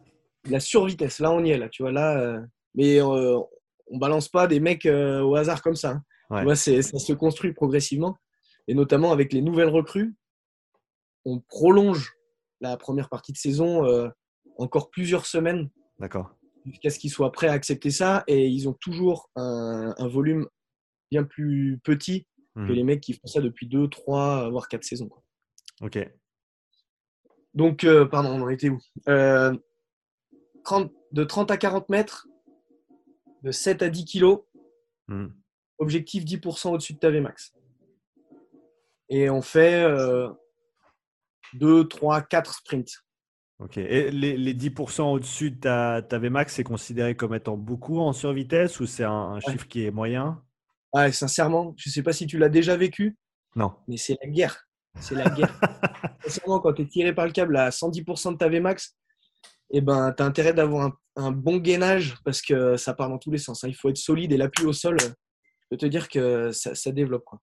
la 0.48 0.58
survitesse. 0.60 1.20
Là, 1.20 1.30
on 1.30 1.44
y 1.44 1.50
est. 1.50 1.58
Là, 1.58 1.68
tu 1.68 1.82
vois, 1.82 1.92
là, 1.92 2.18
euh, 2.18 2.40
mais 2.74 3.00
on 3.00 3.48
balance 3.92 4.28
pas 4.28 4.48
des 4.48 4.58
mecs 4.58 4.86
au 4.86 5.36
hasard 5.36 5.62
comme 5.62 5.76
ça. 5.76 5.90
Hein. 6.30 6.38
Tu 6.38 6.44
vois, 6.44 6.56
ça 6.56 6.82
se 6.82 7.12
construit 7.12 7.52
progressivement. 7.52 8.16
Et 8.68 8.74
notamment 8.74 9.12
avec 9.12 9.32
les 9.32 9.42
nouvelles 9.42 9.68
recrues, 9.68 10.14
on 11.24 11.40
prolonge 11.40 12.14
la 12.60 12.76
première 12.76 13.08
partie 13.08 13.32
de 13.32 13.36
saison 13.36 13.84
encore 14.58 14.90
plusieurs 14.90 15.26
semaines. 15.26 15.70
D'accord. 15.98 16.34
Jusqu'à 16.64 16.90
ce 16.90 16.98
qu'ils 16.98 17.10
soient 17.10 17.32
prêts 17.32 17.48
à 17.48 17.52
accepter 17.52 17.90
ça. 17.90 18.24
Et 18.26 18.48
ils 18.48 18.68
ont 18.68 18.74
toujours 18.74 19.30
un, 19.36 20.08
volume 20.08 20.48
bien 21.10 21.24
plus 21.24 21.80
petit 21.84 22.26
que 22.54 22.60
mhm. 22.60 22.72
les 22.72 22.84
mecs 22.84 23.00
qui 23.00 23.12
font 23.12 23.26
ça 23.26 23.40
depuis 23.40 23.66
2, 23.66 23.88
3, 23.88 24.50
voire 24.50 24.68
4 24.68 24.82
saisons. 24.82 25.10
Ok. 25.82 25.98
Donc, 27.54 27.84
euh, 27.84 28.06
pardon, 28.06 28.30
on 28.30 28.42
en 28.42 28.48
était 28.48 28.70
où? 28.70 28.78
Euh, 29.08 29.54
De 31.12 31.24
30 31.24 31.50
à 31.50 31.56
40 31.56 31.88
mètres, 31.90 32.26
de 33.42 33.50
7 33.50 33.82
à 33.82 33.88
10 33.88 34.04
kilos, 34.04 34.40
mhm. 35.08 35.32
objectif 35.78 36.24
10% 36.24 36.72
au-dessus 36.72 36.94
de 36.94 36.98
ta 36.98 37.10
Vmax. 37.10 37.54
Et 39.08 39.30
on 39.30 39.42
fait 39.42 39.86
2, 41.54 41.88
3, 41.88 42.22
4 42.22 42.54
sprints. 42.54 43.06
Ok. 43.58 43.78
Et 43.78 44.10
les, 44.10 44.54
10% 44.54 45.02
au-dessus 45.12 45.50
de 45.50 45.60
ta, 45.60 46.02
ta 46.02 46.18
VMAX, 46.18 46.54
c'est 46.54 46.64
considéré 46.64 47.16
comme 47.16 47.34
étant 47.34 47.56
beaucoup 47.56 48.00
en 48.00 48.12
survitesse 48.12 48.80
ou 48.80 48.86
c'est 48.86 49.04
un, 49.04 49.40
chiffre 49.40 49.66
qui 49.66 49.86
est 49.86 49.90
moyen? 49.90 50.42
Ouais, 50.92 51.10
sincèrement, 51.12 51.74
je 51.76 51.88
ne 51.88 51.92
sais 51.92 52.02
pas 52.02 52.12
si 52.12 52.26
tu 52.26 52.38
l'as 52.38 52.48
déjà 52.48 52.76
vécu. 52.76 53.16
Non. 53.54 53.74
Mais 53.88 53.96
c'est 53.96 54.16
la 54.22 54.30
guerre. 54.30 54.68
C'est 55.00 55.14
la 55.14 55.30
guerre. 55.30 55.58
sincèrement, 56.24 56.60
quand 56.60 56.74
tu 56.74 56.82
es 56.82 56.86
tiré 56.86 57.14
par 57.14 57.26
le 57.26 57.32
câble 57.32 57.56
à 57.56 57.70
110% 57.70 58.32
de 58.32 58.38
ta 58.38 58.48
VMAX, 58.48 58.94
eh 59.70 59.80
ben, 59.80 60.12
tu 60.12 60.22
as 60.22 60.26
intérêt 60.26 60.52
d'avoir 60.52 60.92
un, 61.16 61.30
bon 61.32 61.56
gainage 61.56 62.14
parce 62.24 62.42
que 62.42 62.76
ça 62.76 62.92
part 62.92 63.08
dans 63.08 63.18
tous 63.18 63.30
les 63.30 63.38
sens. 63.38 63.64
Hein. 63.64 63.68
Il 63.68 63.74
faut 63.74 63.88
être 63.88 63.96
solide 63.96 64.32
et 64.32 64.36
l'appui 64.36 64.66
au 64.66 64.74
sol, 64.74 64.98
je 65.00 65.66
peux 65.70 65.76
te 65.78 65.86
dire 65.86 66.08
que 66.08 66.52
ça, 66.52 66.74
ça 66.74 66.92
développe. 66.92 67.24
Quoi. 67.24 67.40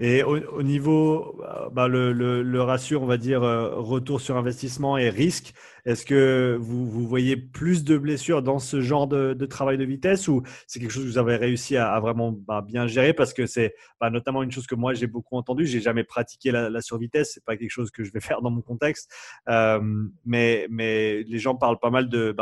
Et 0.00 0.24
au, 0.24 0.62
niveau, 0.62 1.40
bah, 1.70 1.86
le, 1.86 2.12
le, 2.12 2.60
on 2.96 3.06
va 3.06 3.16
dire, 3.16 3.44
euh, 3.44 3.76
retour 3.76 4.20
sur 4.20 4.36
investissement 4.36 4.98
et 4.98 5.08
risque, 5.08 5.54
est-ce 5.84 6.04
que 6.04 6.56
vous, 6.60 7.06
voyez 7.06 7.36
plus 7.36 7.84
de 7.84 7.96
blessures 7.96 8.42
dans 8.42 8.58
ce 8.58 8.80
genre 8.80 9.06
de, 9.06 9.34
travail 9.46 9.78
de 9.78 9.84
vitesse 9.84 10.26
ou 10.26 10.42
c'est 10.66 10.80
quelque 10.80 10.90
chose 10.90 11.04
que 11.04 11.08
vous 11.10 11.18
avez 11.18 11.36
réussi 11.36 11.76
à, 11.76 12.00
vraiment 12.00 12.32
bah, 12.32 12.60
bien 12.60 12.88
gérer? 12.88 13.12
Parce 13.12 13.32
que 13.32 13.46
c'est 13.46 13.76
bah, 14.00 14.10
notamment 14.10 14.42
une 14.42 14.50
chose 14.50 14.66
que 14.66 14.74
moi 14.74 14.94
j'ai 14.94 15.06
beaucoup 15.06 15.36
entendu. 15.36 15.64
J'ai 15.64 15.80
jamais 15.80 16.02
pratiqué 16.02 16.50
la, 16.50 16.70
la 16.70 16.80
survitesse, 16.80 17.32
c'est 17.34 17.44
pas 17.44 17.56
quelque 17.56 17.70
chose 17.70 17.92
que 17.92 18.02
je 18.02 18.10
vais 18.10 18.20
faire 18.20 18.42
dans 18.42 18.50
mon 18.50 18.62
contexte. 18.62 19.12
Euh, 19.48 19.80
mais, 20.24 20.66
les 20.68 21.38
gens 21.38 21.54
parlent 21.54 21.78
pas 21.78 21.90
mal 21.90 22.08
de, 22.08 22.34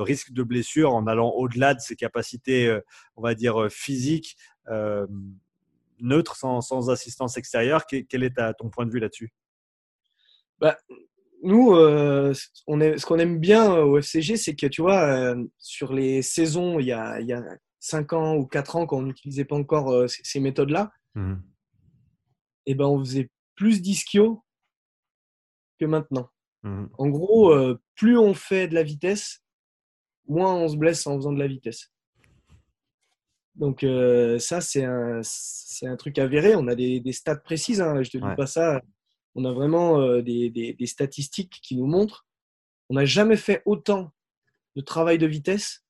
risque 0.00 0.32
de 0.32 0.42
blessure 0.42 0.94
en 0.94 1.06
allant 1.06 1.30
au-delà 1.32 1.74
de 1.74 1.80
ses 1.80 1.96
capacités, 1.96 2.66
euh, 2.66 2.80
on 3.16 3.22
va 3.22 3.34
dire, 3.34 3.66
physiques. 3.70 4.38
Neutre, 6.00 6.36
sans, 6.36 6.90
assistance 6.90 7.36
extérieure. 7.36 7.86
Quel, 7.86 8.22
est 8.22 8.34
ton 8.58 8.70
point 8.70 8.86
de 8.86 8.90
vue 8.90 9.00
là-dessus? 9.00 9.32
Bah, 10.58 10.76
Nous, 11.42 11.74
euh, 11.74 12.32
on 12.66 12.80
est, 12.80 12.98
ce 12.98 13.06
qu'on 13.06 13.18
aime 13.18 13.38
bien 13.38 13.74
au 13.74 13.98
FCG, 13.98 14.36
c'est 14.36 14.54
que 14.54 14.66
tu 14.66 14.82
vois, 14.82 15.02
euh, 15.02 15.44
sur 15.58 15.92
les 15.92 16.22
saisons, 16.22 16.78
il 16.78 16.86
y 16.86 16.92
a, 16.92 17.20
il 17.20 17.28
y 17.28 17.34
5 17.80 18.12
ans 18.14 18.36
ou 18.36 18.46
4 18.46 18.76
ans, 18.76 18.86
quand 18.86 18.98
on 18.98 19.02
n'utilisait 19.02 19.44
pas 19.44 19.56
encore 19.56 19.90
euh, 19.90 20.06
ces, 20.08 20.40
méthodes-là, 20.40 20.90
mmh. 21.14 21.34
et 22.66 22.72
eh 22.72 22.74
ben, 22.74 22.86
on 22.86 22.98
faisait 23.00 23.30
plus 23.56 23.82
d'ischio 23.82 24.42
que 25.78 25.84
maintenant. 25.84 26.28
Mmh. 26.62 26.86
En 26.96 27.08
gros, 27.08 27.54
plus 27.94 28.16
on 28.16 28.32
fait 28.32 28.68
de 28.68 28.74
la 28.74 28.82
vitesse, 28.82 29.42
moins 30.26 30.54
on 30.54 30.68
se 30.68 30.76
blesse 30.76 31.06
en 31.06 31.16
faisant 31.16 31.32
de 31.32 31.38
la 31.38 31.46
vitesse. 31.46 31.93
Donc 33.54 33.84
euh, 33.84 34.38
ça, 34.38 34.60
c'est 34.60 34.84
un, 34.84 35.20
un, 35.82 35.96
truc 35.96 36.18
avéré. 36.18 36.56
On 36.56 36.66
a 36.66 36.74
des, 36.74 37.00
des 37.00 37.12
stats 37.12 37.36
précises. 37.36 37.80
Hein. 37.80 38.02
Je 38.02 38.10
te 38.10 38.18
dis 38.18 38.36
pas 38.36 38.46
ça. 38.46 38.80
On 39.34 39.44
a 39.44 39.52
vraiment 39.52 40.00
euh, 40.00 40.22
des, 40.22 40.50
des, 40.50 40.86
statistiques 40.86 41.60
qui 41.62 41.76
nous 41.76 41.86
montrent. 41.86 42.26
On 42.90 42.94
n'a 42.94 43.04
jamais 43.04 43.36
fait 43.36 43.62
autant 43.64 44.12
de 44.76 44.80
travail 44.80 45.18
de 45.18 45.26
vitesse 45.26 45.84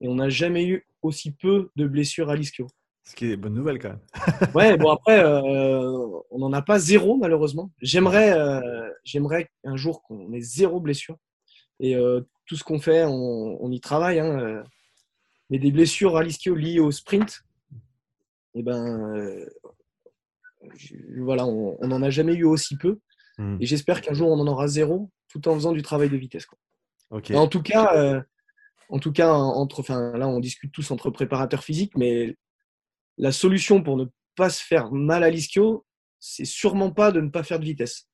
et 0.00 0.08
on 0.08 0.16
n'a 0.16 0.28
jamais 0.28 0.64
eu 0.64 0.86
aussi 1.02 1.32
peu 1.32 1.70
de 1.76 1.86
blessures 1.86 2.30
à 2.30 2.36
l'ischio. 2.36 2.66
Ce 3.04 3.14
qui 3.14 3.30
est 3.30 3.36
bonne 3.36 3.54
nouvelle 3.54 3.78
quand 3.78 3.90
même. 3.90 4.00
ouais, 4.54 4.76
bon 4.76 4.90
après, 4.90 5.22
euh, 5.22 6.08
on 6.30 6.38
n'en 6.38 6.52
a 6.52 6.62
pas 6.62 6.78
zéro 6.78 7.16
malheureusement. 7.16 7.70
J'aimerais, 7.80 8.34
j'aimerais 9.04 9.50
un 9.64 9.76
jour 9.76 10.02
qu'on 10.02 10.32
ait 10.32 10.40
zéro 10.40 10.80
blessure. 10.80 11.16
Et 11.80 11.96
tout 12.46 12.56
ce 12.56 12.64
qu'on 12.64 12.80
fait, 12.80 13.04
on, 13.04 13.62
on, 13.62 13.70
y 13.70 13.80
travaille. 13.80 14.20
Hein, 14.20 14.64
mais 15.54 15.60
des 15.60 15.70
blessures 15.70 16.16
à 16.16 16.24
l'ischio 16.24 16.56
liées 16.56 16.80
au 16.80 16.90
sprint, 16.90 17.44
et 18.56 18.58
eh 18.58 18.62
ben, 18.64 19.16
euh, 19.16 19.48
voilà, 21.18 21.46
on 21.46 21.86
n'en 21.86 22.02
a 22.02 22.10
jamais 22.10 22.34
eu 22.34 22.42
aussi 22.42 22.76
peu. 22.76 22.98
Hmm. 23.38 23.58
Et 23.60 23.66
j'espère 23.66 24.00
qu'un 24.00 24.14
jour 24.14 24.28
on 24.28 24.40
en 24.40 24.48
aura 24.48 24.66
zéro, 24.66 25.12
tout 25.28 25.46
en 25.46 25.54
faisant 25.54 25.70
du 25.70 25.82
travail 25.82 26.10
de 26.10 26.16
vitesse. 26.16 26.46
Quoi. 26.46 26.58
En 27.34 27.46
tout 27.46 27.62
cas, 27.62 27.94
euh, 27.96 28.20
en 28.88 28.98
tout 28.98 29.12
cas, 29.12 29.32
entre, 29.32 29.78
enfin, 29.78 30.16
là, 30.18 30.26
on 30.26 30.40
discute 30.40 30.72
tous 30.72 30.90
entre 30.90 31.10
préparateurs 31.10 31.62
physiques, 31.62 31.96
mais 31.96 32.36
la 33.16 33.30
solution 33.30 33.80
pour 33.80 33.96
ne 33.96 34.06
pas 34.34 34.50
se 34.50 34.60
faire 34.60 34.90
mal 34.90 35.22
à 35.22 35.30
l'ischio, 35.30 35.86
c'est 36.18 36.44
sûrement 36.44 36.90
pas 36.90 37.12
de 37.12 37.20
ne 37.20 37.30
pas 37.30 37.44
faire 37.44 37.60
de 37.60 37.64
vitesse. 37.64 38.08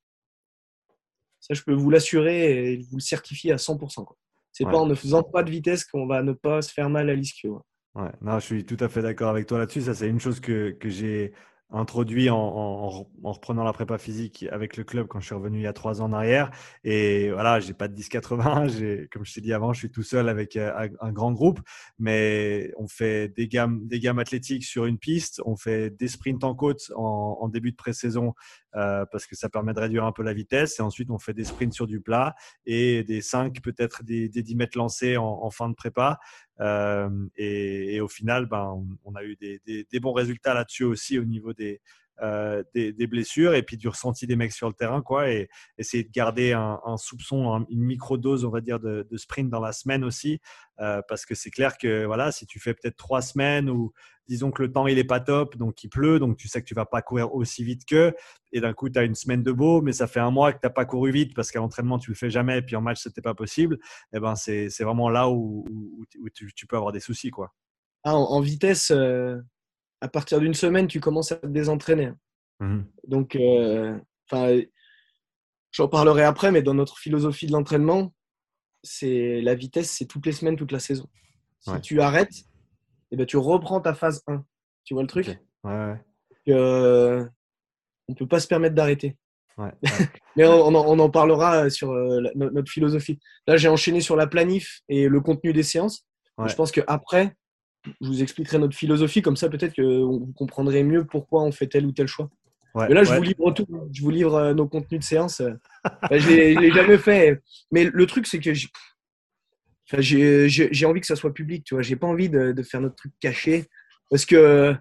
Ça, 1.41 1.55
je 1.55 1.63
peux 1.63 1.73
vous 1.73 1.89
l'assurer 1.89 2.75
et 2.75 2.77
vous 2.91 2.99
le 2.99 3.03
certifier 3.03 3.53
à 3.53 3.57
100%. 3.57 4.05
Quoi. 4.05 4.19
C'est 4.61 4.71
pas 4.71 4.79
en 4.79 4.87
ne 4.87 4.95
faisant 4.95 5.23
pas 5.23 5.43
de 5.43 5.51
vitesse 5.51 5.85
qu'on 5.85 6.07
va 6.07 6.23
ne 6.23 6.33
pas 6.33 6.61
se 6.61 6.71
faire 6.73 6.91
mal 6.91 7.09
à 7.09 7.15
l'ischio. 7.15 7.63
Ouais, 7.95 8.11
non, 8.21 8.39
je 8.39 8.45
suis 8.45 8.65
tout 8.67 8.77
à 8.81 8.89
fait 8.89 9.03
d'accord 9.03 9.31
avec 9.31 9.47
toi 9.47 9.59
là-dessus. 9.59 9.83
Ça, 9.83 9.95
c'est 9.95 10.07
une 10.07 10.21
chose 10.21 10.39
que, 10.39 10.71
que 10.73 10.91
j'ai 10.91 11.33
introduit 11.73 12.31
en, 12.31 13.07
reprenant 13.23 13.63
la 13.63 13.73
prépa 13.73 13.99
physique 13.99 14.45
avec 14.51 14.77
le 14.77 14.85
club 14.85 15.07
quand 15.07 15.21
je 15.21 15.27
suis 15.27 15.35
revenu 15.35 15.59
il 15.59 15.63
y 15.63 15.67
a 15.67 15.73
trois 15.73 16.03
ans 16.03 16.07
en 16.07 16.13
arrière. 16.13 16.51
Et 16.85 17.31
voilà, 17.31 17.61
j'ai 17.61 17.75
pas 17.75 17.89
de 17.89 17.95
10-80. 17.95 19.09
Comme 19.09 19.25
je 19.25 19.35
t'ai 19.35 19.41
dit 19.41 19.53
avant, 19.53 19.73
je 19.73 19.79
suis 19.79 19.91
tout 19.91 20.03
seul 20.03 20.29
avec 20.29 20.57
euh, 20.57 20.89
un 21.01 21.13
grand 21.13 21.33
groupe. 21.33 21.61
Mais 21.99 22.73
on 22.77 22.89
fait 22.89 23.29
des 23.29 23.47
gammes, 23.47 23.87
des 23.87 24.01
gammes 24.01 24.19
athlétiques 24.19 24.65
sur 24.65 24.87
une 24.87 24.99
piste. 24.99 25.41
On 25.45 25.57
fait 25.57 25.91
des 25.91 26.09
sprints 26.09 26.43
en 26.45 26.55
côte 26.55 26.91
en, 26.97 27.49
début 27.49 27.73
de 27.73 27.77
pré-saison 27.77 28.35
euh, 28.77 29.05
parce 29.11 29.27
que 29.27 29.37
ça 29.37 29.49
permet 29.49 29.73
de 29.73 29.81
réduire 29.81 30.05
un 30.05 30.13
peu 30.13 30.23
la 30.23 30.33
vitesse. 30.33 30.79
Et 30.79 30.83
ensuite, 30.83 31.11
on 31.11 31.19
fait 31.19 31.35
des 31.35 31.45
sprints 31.45 31.73
sur 31.73 31.87
du 31.87 32.01
plat 32.01 32.35
et 32.67 33.03
des 33.05 33.21
5, 33.21 33.61
peut-être 33.63 34.05
des, 34.05 34.29
des 34.29 34.43
10 34.43 34.57
mètres 34.57 34.79
lancés 34.79 35.17
en, 35.17 35.51
fin 35.51 35.69
de 35.69 35.75
prépa. 35.75 36.19
Euh, 36.61 37.09
et, 37.37 38.01
au 38.01 38.09
final, 38.09 38.47
ben, 38.47 38.85
on, 39.05 39.15
a 39.15 39.25
eu 39.25 39.37
des, 39.37 39.61
des 39.67 40.01
bons 40.01 40.13
résultats 40.13 40.55
là-dessus 40.55 40.85
aussi 40.85 41.19
au 41.19 41.25
niveau 41.25 41.53
des, 41.53 41.81
euh, 42.23 42.63
des, 42.75 43.07
blessures 43.07 43.55
et 43.55 43.63
puis 43.63 43.77
du 43.77 43.89
ressenti 43.89 44.27
des 44.27 44.37
mecs 44.37 44.53
sur 44.53 44.69
le 44.69 44.75
terrain, 44.75 45.01
quoi, 45.01 45.31
et 45.31 45.49
essayer 45.79 46.05
de 46.05 46.11
garder 46.11 46.53
un, 46.53 46.79
soupçon, 46.97 47.67
une 47.71 47.83
micro-dose, 47.83 48.45
on 48.45 48.51
va 48.51 48.61
dire, 48.61 48.79
de, 48.79 49.07
sprint 49.17 49.49
dans 49.51 49.61
la 49.61 49.73
semaine 49.73 50.05
aussi, 50.05 50.39
euh, 50.81 51.01
parce 51.09 51.25
que 51.25 51.35
c'est 51.35 51.51
clair 51.51 51.79
que 51.79 52.05
voilà, 52.05 52.31
si 52.31 52.47
tu 52.47 52.61
fais 52.61 52.75
peut-être 52.75 52.97
trois 52.97 53.23
semaines 53.23 53.71
ou 53.71 53.93
disons 54.29 54.51
que 54.51 54.63
le 54.63 54.71
temps 54.71 54.87
il 54.87 54.99
est 54.99 55.05
pas 55.05 55.21
top, 55.21 55.57
donc 55.57 55.83
il 55.83 55.89
pleut, 55.89 56.19
donc 56.19 56.37
tu 56.37 56.47
sais 56.47 56.61
que 56.61 56.67
tu 56.67 56.75
vas 56.75 56.87
pas 56.87 57.03
courir 57.03 57.35
aussi 57.35 57.65
vite 57.65 57.85
que, 57.85 58.15
et 58.53 58.61
d'un 58.61 58.73
coup 58.73 58.89
tu 58.89 58.99
as 58.99 59.03
une 59.03 59.15
semaine 59.15 59.43
de 59.43 59.53
beau, 59.53 59.83
mais 59.83 59.93
ça 59.93 60.07
fait 60.07 60.21
un 60.21 60.31
mois 60.31 60.53
que 60.53 60.61
tu 60.61 60.67
n'as 60.67 60.71
pas 60.71 60.85
couru 60.85 61.11
vite 61.11 61.35
parce 61.35 61.51
qu'à 61.51 61.59
l'entraînement 61.59 61.99
tu 61.99 62.11
le 62.11 62.17
fais 62.17 62.31
jamais, 62.31 62.59
et 62.59 62.63
puis 62.63 62.77
en 62.77 62.81
match 62.81 63.03
c'était 63.03 63.23
pas 63.23 63.35
possible, 63.35 63.77
et 64.13 64.19
eh 64.19 64.21
ben 64.21 64.37
c'est 64.37 64.69
vraiment 64.81 65.11
là 65.11 65.29
où, 65.29 65.65
tu, 66.35 66.67
peux 66.67 66.77
avoir 66.77 66.93
des 66.93 67.01
soucis, 67.01 67.31
quoi. 67.31 67.53
Ah, 68.05 68.15
en, 68.15 68.41
vitesse, 68.41 68.93
euh, 68.93 69.41
à 70.01 70.09
partir 70.09 70.41
d'une 70.41 70.55
semaine, 70.55 70.87
tu 70.87 71.01
commences 71.01 71.33
à 71.33 71.37
te 71.37 71.47
désentraîner. 71.47 72.13
Mmh. 72.61 72.81
Donc, 73.07 73.37
euh, 73.37 73.99
j'en 75.73 75.89
parlerai 75.89 76.25
après, 76.25 76.53
mais 76.53 76.63
dans 76.63 76.75
notre 76.75 76.99
philosophie 76.99 77.47
de 77.47 77.53
l'entraînement, 77.53 78.13
c'est 78.83 79.41
la 79.43 79.55
vitesse, 79.55 79.91
c'est 79.91 80.07
toutes 80.07 80.27
les 80.27 80.33
semaines, 80.33 80.57
toute 80.57 80.73
la 80.73 80.81
saison. 80.81 81.09
Si 81.61 81.81
tu 81.83 82.01
arrêtes, 82.01 82.45
eh 83.11 83.17
ben, 83.17 83.27
tu 83.27 83.37
reprends 83.37 83.81
ta 83.81 83.95
phase 83.95 84.23
1. 84.27 84.45
Tu 84.85 84.95
vois 84.95 85.03
le 85.03 85.09
truc? 85.09 85.39
Ouais, 85.63 85.95
euh, 86.49 87.27
On 88.09 88.13
ne 88.13 88.15
peut 88.15 88.27
pas 88.27 88.41
se 88.41 88.47
permettre 88.47 88.75
d'arrêter. 88.75 89.17
mais 90.37 90.47
on, 90.47 90.75
en, 90.75 91.11
parlera 91.11 91.69
sur 91.69 91.91
euh, 91.91 92.23
notre 92.35 92.71
philosophie. 92.73 93.19
Là, 93.47 93.59
j'ai 93.59 93.69
enchaîné 93.69 94.01
sur 94.01 94.17
la 94.17 94.27
planif 94.27 94.81
et 94.89 95.07
le 95.07 95.21
contenu 95.21 95.53
des 95.53 95.63
séances. 95.63 96.07
Je 96.47 96.55
pense 96.55 96.73
qu'après, 96.73 97.37
je 97.85 98.07
vous 98.07 98.23
expliquerai 98.23 98.59
notre 98.59 98.77
philosophie, 98.77 99.23
comme 99.23 99.37
ça 99.37 99.49
peut-être 99.49 99.75
que 99.75 100.03
vous 100.03 100.33
comprendrez 100.37 100.83
mieux 100.83 101.05
pourquoi 101.05 101.43
on 101.43 101.53
fait 101.53 101.67
tel 101.67 101.87
ou 101.87 101.93
tel 101.93 102.07
choix. 102.07 102.31
mais 102.75 102.95
là, 102.95 103.05
je 103.05 103.15
vous 103.15 103.23
livre 103.23 103.51
tout, 103.53 103.67
je 103.93 104.03
vous 104.03 104.11
livre 104.11 104.35
euh, 104.35 104.55
nos 104.55 104.69
contenus 104.69 105.01
de 105.01 105.05
séance. 105.05 105.43
je 106.11 106.15
ne 106.15 106.61
l'ai 106.61 106.73
jamais 106.73 106.99
fait. 106.99 107.41
Mais 107.71 107.85
le 107.85 108.07
truc, 108.07 108.27
c'est 108.27 108.39
que 108.39 108.53
j'ai 109.99 110.87
envie 110.87 111.01
que 111.01 111.07
ça 111.07 111.17
soit 111.17 111.35
public, 111.35 111.65
tu 111.65 111.75
vois. 111.75 111.83
J'ai 111.83 111.97
pas 111.97 112.07
envie 112.07 112.29
de, 112.29 112.53
de, 112.53 112.63
faire 112.63 112.81
notre 112.81 112.97
truc 112.97 113.13
caché. 113.21 113.67
Parce 114.11 114.27
que, 114.27 114.75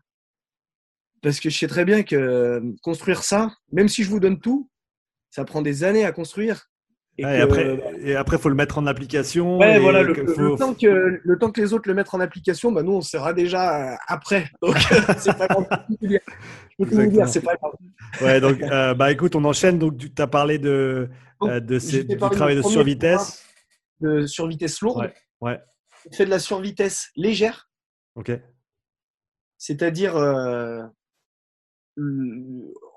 parce 1.22 1.40
que 1.40 1.50
je 1.50 1.58
sais 1.58 1.68
très 1.68 1.86
bien 1.86 2.04
que 2.04 2.62
construire 2.82 3.24
ça, 3.24 3.54
même 3.72 3.88
si 3.88 4.04
je 4.04 4.10
vous 4.10 4.20
donne 4.20 4.40
tout, 4.40 4.70
ça 5.30 5.46
prend 5.46 5.62
des 5.62 5.84
années 5.84 6.06
à 6.06 6.12
construire. 6.12 6.69
Et, 7.20 7.42
après, 7.42 7.80
et 8.02 8.16
après, 8.16 8.38
faut 8.38 8.50
le 8.50 8.56
mettre 8.56 8.78
en 8.78 8.88
application. 8.88 9.58
Ouais, 9.58 9.80
voilà, 9.80 10.04
le, 10.04 10.14
temps 10.58 10.74
que, 10.74 11.20
le 11.24 11.38
temps 11.38 11.52
que 11.52 11.60
les 11.60 11.74
autres 11.74 11.88
le 11.88 11.94
mettent 11.94 12.14
en 12.14 12.20
application, 12.20 12.72
bah, 12.72 12.84
nous, 12.84 12.94
on 12.94 13.02
sera 13.02 13.34
déjà 13.34 13.94
euh, 13.94 13.96
après. 14.08 14.50
Donc, 14.62 14.78
c'est 15.18 15.38
pas 15.38 15.48
grave. 15.48 15.66
Je 16.02 16.18
peux 16.78 16.90
tout 16.90 17.06
dire, 17.08 17.28
c'est 17.28 17.42
pas 17.42 17.56
grave. 17.56 17.74
Ouais, 18.22 18.40
donc, 18.40 18.62
euh, 18.62 18.94
bah, 18.94 19.12
écoute, 19.12 19.36
on 19.36 19.44
enchaîne. 19.44 19.80
Donc, 19.80 19.98
tu 19.98 20.10
as 20.22 20.28
parlé 20.28 20.60
de, 20.60 21.10
euh, 21.44 21.60
de 21.60 21.80
ces, 21.80 22.04
du 22.04 22.18
travail 22.18 22.56
de 22.56 22.62
survitesse. 22.62 23.46
De 24.00 24.26
survitesse 24.26 24.82
lourde. 24.82 25.02
Ouais. 25.02 25.14
ouais. 25.42 25.60
Tu 26.10 26.18
fais 26.18 26.26
de 26.26 26.30
la 26.30 26.40
survitesse 26.40 27.10
légère. 27.16 27.70
Ok. 28.16 28.32
C'est-à-dire, 29.58 30.16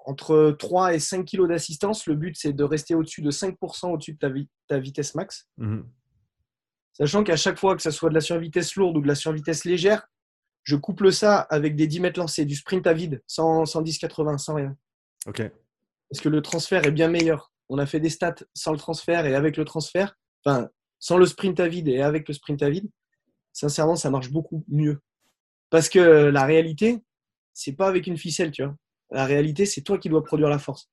entre 0.05 0.57
3 0.59 0.95
et 0.95 0.99
5 0.99 1.25
kg 1.25 1.49
d'assistance, 1.49 2.07
le 2.07 2.15
but 2.15 2.37
c'est 2.37 2.53
de 2.53 2.65
rester 2.65 2.95
au-dessus 2.95 3.23
de 3.23 3.31
5% 3.31 3.93
au-dessus 3.93 4.15
de 4.15 4.49
ta, 4.69 4.79
vitesse 4.79 5.15
max. 5.15 5.49
Mhm. 5.59 5.85
Sachant 6.93 7.25
qu'à 7.25 7.37
chaque 7.37 7.59
fois 7.59 7.77
que 7.77 7.83
ce 7.83 7.91
soit 7.91 8.11
de 8.11 8.15
la 8.15 8.21
survitesse 8.21 8.77
lourde 8.77 8.97
ou 8.97 9.01
de 9.01 9.09
la 9.09 9.15
survitesse 9.15 9.65
légère, 9.65 10.07
je 10.65 10.77
couple 10.77 11.13
ça 11.13 11.41
avec 11.41 11.75
des 11.75 11.87
10 11.87 12.01
mètres 12.01 12.21
lancés, 12.21 12.45
du 12.45 12.55
sprint 12.55 12.87
à 12.87 12.93
vide, 12.93 13.23
sans, 13.27 13.65
10-80, 13.65 14.39
sans 14.39 14.55
rien. 14.55 14.77
Ok. 15.27 15.43
Parce 16.11 16.21
que 16.21 16.29
le 16.29 16.43
transfert 16.43 16.85
est 16.87 16.93
bien 16.93 17.09
meilleur. 17.09 17.51
On 17.69 17.79
a 17.79 17.87
fait 17.87 18.01
des 18.01 18.11
stats 18.11 18.35
sans 18.55 18.73
le 18.73 18.79
transfert 18.79 19.27
et 19.27 19.35
avec 19.35 19.57
le 19.57 19.65
transfert, 19.65 20.15
enfin, 20.45 20.69
sans 20.99 21.17
le 21.17 21.27
sprint 21.27 21.59
à 21.59 21.69
vide 21.69 21.89
et 21.89 22.03
avec 22.03 22.29
le 22.29 22.35
sprint 22.35 22.63
à 22.63 22.71
vide, 22.71 22.89
sincèrement, 23.53 23.97
ça 23.97 24.11
marche 24.11 24.31
beaucoup 24.31 24.65
mieux. 24.69 25.01
Parce 25.71 25.89
que 25.89 25.99
la 25.99 26.45
réalité, 26.45 27.03
c'est 27.55 27.73
pas 27.73 27.89
avec 27.89 28.07
une 28.07 28.19
ficelle, 28.19 28.51
tu 28.51 28.63
vois. 28.63 28.77
La 29.13 29.27
réalité, 29.27 29.67
c'est 29.67 29.83
toi 29.83 29.99
qui 29.99 30.09
dois 30.09 30.25
produire 30.25 30.49
la 30.49 30.59
force. 30.59 30.91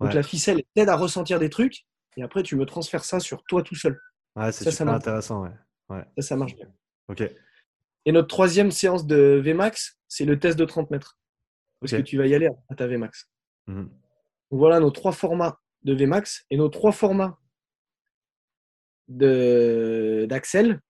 Donc 0.00 0.14
la 0.14 0.22
ficelle 0.22 0.62
t'aide 0.74 0.88
à 0.88 0.96
ressentir 0.96 1.38
des 1.38 1.48
trucs 1.48 1.86
et 2.16 2.22
après 2.22 2.42
tu 2.42 2.56
me 2.56 2.66
transfères 2.66 3.04
ça 3.04 3.20
sur 3.20 3.44
toi 3.44 3.62
tout 3.62 3.76
seul. 3.76 4.00
Ouais, 4.34 4.50
c'est 4.50 4.70
super 4.70 4.94
intéressant. 4.94 5.44
Ouais. 5.88 6.04
Ça, 6.18 6.22
ça 6.28 6.36
marche 6.36 6.54
bien. 6.56 6.66
Ok. 7.08 7.22
Et 8.04 8.12
notre 8.12 8.28
troisième 8.28 8.70
séance 8.70 9.06
de 9.06 9.40
Vmax, 9.44 9.98
c'est 10.08 10.24
le 10.24 10.38
test 10.38 10.58
de 10.58 10.64
30 10.64 10.90
mètres. 10.90 11.18
Parce 11.80 11.92
que 11.92 12.00
tu 12.02 12.16
vas 12.16 12.26
y 12.26 12.34
aller 12.34 12.48
à 12.68 12.74
ta 12.74 12.86
Vmax? 12.86 13.28
Mhm. 13.68 13.90
voilà 14.50 14.80
nos 14.80 14.90
trois 14.90 15.12
formats 15.12 15.60
de 15.82 15.94
Vmax 15.94 16.46
et 16.50 16.56
nos 16.56 16.68
trois 16.68 16.90
formats 16.90 17.38
d'Axel. 19.08 20.80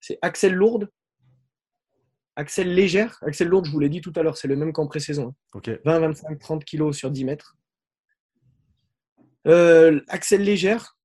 C'est 0.00 0.18
Axel 0.22 0.54
lourde, 0.54 0.90
Axel 2.36 2.74
légère, 2.74 3.18
Axel 3.22 3.48
lourde, 3.48 3.66
je 3.66 3.70
vous 3.70 3.78
l'ai 3.78 3.88
dit 3.88 4.00
tout 4.00 4.12
à 4.16 4.22
l'heure, 4.22 4.36
c'est 4.36 4.48
le 4.48 4.56
même 4.56 4.72
qu'en 4.72 4.86
pré-saison. 4.86 5.34
20, 5.84 6.00
25, 6.00 6.38
30 6.38 6.64
kg 6.64 6.92
sur 6.92 7.10
10 7.10 7.24
mètres. 7.24 7.56
Euh, 9.46 10.00
Axel 10.08 10.42
légère, 10.42 10.96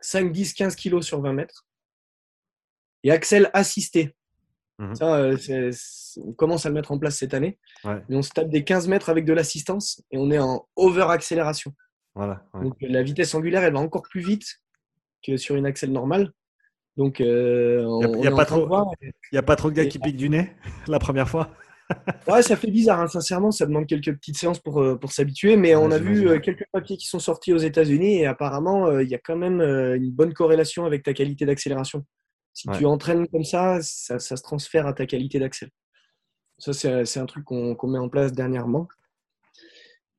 5, 0.00 0.32
10, 0.32 0.54
15 0.54 0.76
kg 0.76 1.02
sur 1.02 1.20
20 1.20 1.32
mètres. 1.32 1.66
Et 3.04 3.10
Axel 3.10 3.50
assisté. 3.52 4.14
Mhm. 4.78 4.94
Ça, 4.94 5.16
euh, 5.16 5.72
on 6.18 6.32
commence 6.32 6.64
à 6.64 6.68
le 6.68 6.74
mettre 6.74 6.92
en 6.92 6.98
place 6.98 7.16
cette 7.16 7.34
année. 7.34 7.58
Mais 7.84 8.16
on 8.16 8.22
se 8.22 8.30
tape 8.30 8.48
des 8.48 8.64
15 8.64 8.88
mètres 8.88 9.08
avec 9.10 9.24
de 9.24 9.32
l'assistance 9.32 10.02
et 10.10 10.18
on 10.18 10.30
est 10.30 10.38
en 10.38 10.66
over-accélération. 10.76 11.74
Voilà, 12.14 12.44
Donc 12.54 12.76
la 12.80 13.02
vitesse 13.02 13.34
angulaire, 13.34 13.62
elle 13.62 13.74
va 13.74 13.78
encore 13.78 14.02
plus 14.02 14.20
vite 14.20 14.60
que 15.24 15.36
sur 15.36 15.56
une 15.56 15.66
Axel 15.66 15.92
normale. 15.92 16.32
Donc, 16.98 17.20
euh, 17.20 17.86
il 18.14 18.20
n'y 18.20 18.26
a, 18.26 18.32
pas 18.32 18.44
trop, 18.44 18.68
a 19.32 19.42
pas 19.42 19.54
trop 19.54 19.70
de 19.70 19.76
gars 19.76 19.86
qui 19.86 20.00
piquent 20.00 20.16
du 20.16 20.28
nez 20.28 20.50
la 20.88 20.98
première 20.98 21.28
fois. 21.28 21.54
ouais, 22.28 22.42
ça 22.42 22.56
fait 22.56 22.72
bizarre, 22.72 23.00
hein. 23.00 23.06
sincèrement, 23.06 23.52
ça 23.52 23.66
demande 23.66 23.86
quelques 23.86 24.12
petites 24.14 24.36
séances 24.36 24.58
pour, 24.58 24.82
euh, 24.82 24.96
pour 24.96 25.12
s'habituer, 25.12 25.56
mais 25.56 25.76
on 25.76 25.92
a 25.92 25.98
vu 25.98 26.28
euh, 26.28 26.40
quelques 26.40 26.66
papiers 26.72 26.96
qui 26.96 27.06
sont 27.06 27.20
sortis 27.20 27.52
aux 27.52 27.58
États-Unis 27.58 28.18
et 28.18 28.26
apparemment, 28.26 28.98
il 28.98 29.08
y 29.08 29.14
a 29.14 29.18
quand 29.18 29.36
même 29.36 29.60
une 29.60 30.10
bonne 30.10 30.34
corrélation 30.34 30.86
avec 30.86 31.04
ta 31.04 31.14
qualité 31.14 31.46
d'accélération. 31.46 32.04
Si 32.52 32.68
tu 32.76 32.84
entraînes 32.84 33.28
comme 33.28 33.44
ça, 33.44 33.78
ça, 33.80 34.18
se 34.18 34.42
transfère 34.42 34.88
à 34.88 34.92
ta 34.92 35.06
qualité 35.06 35.38
d'accès. 35.38 35.68
Ça, 36.58 36.72
c'est 36.72 37.20
un 37.20 37.26
truc 37.26 37.44
qu'on 37.44 37.86
met 37.86 37.98
en 37.98 38.08
place 38.08 38.32
dernièrement. 38.32 38.88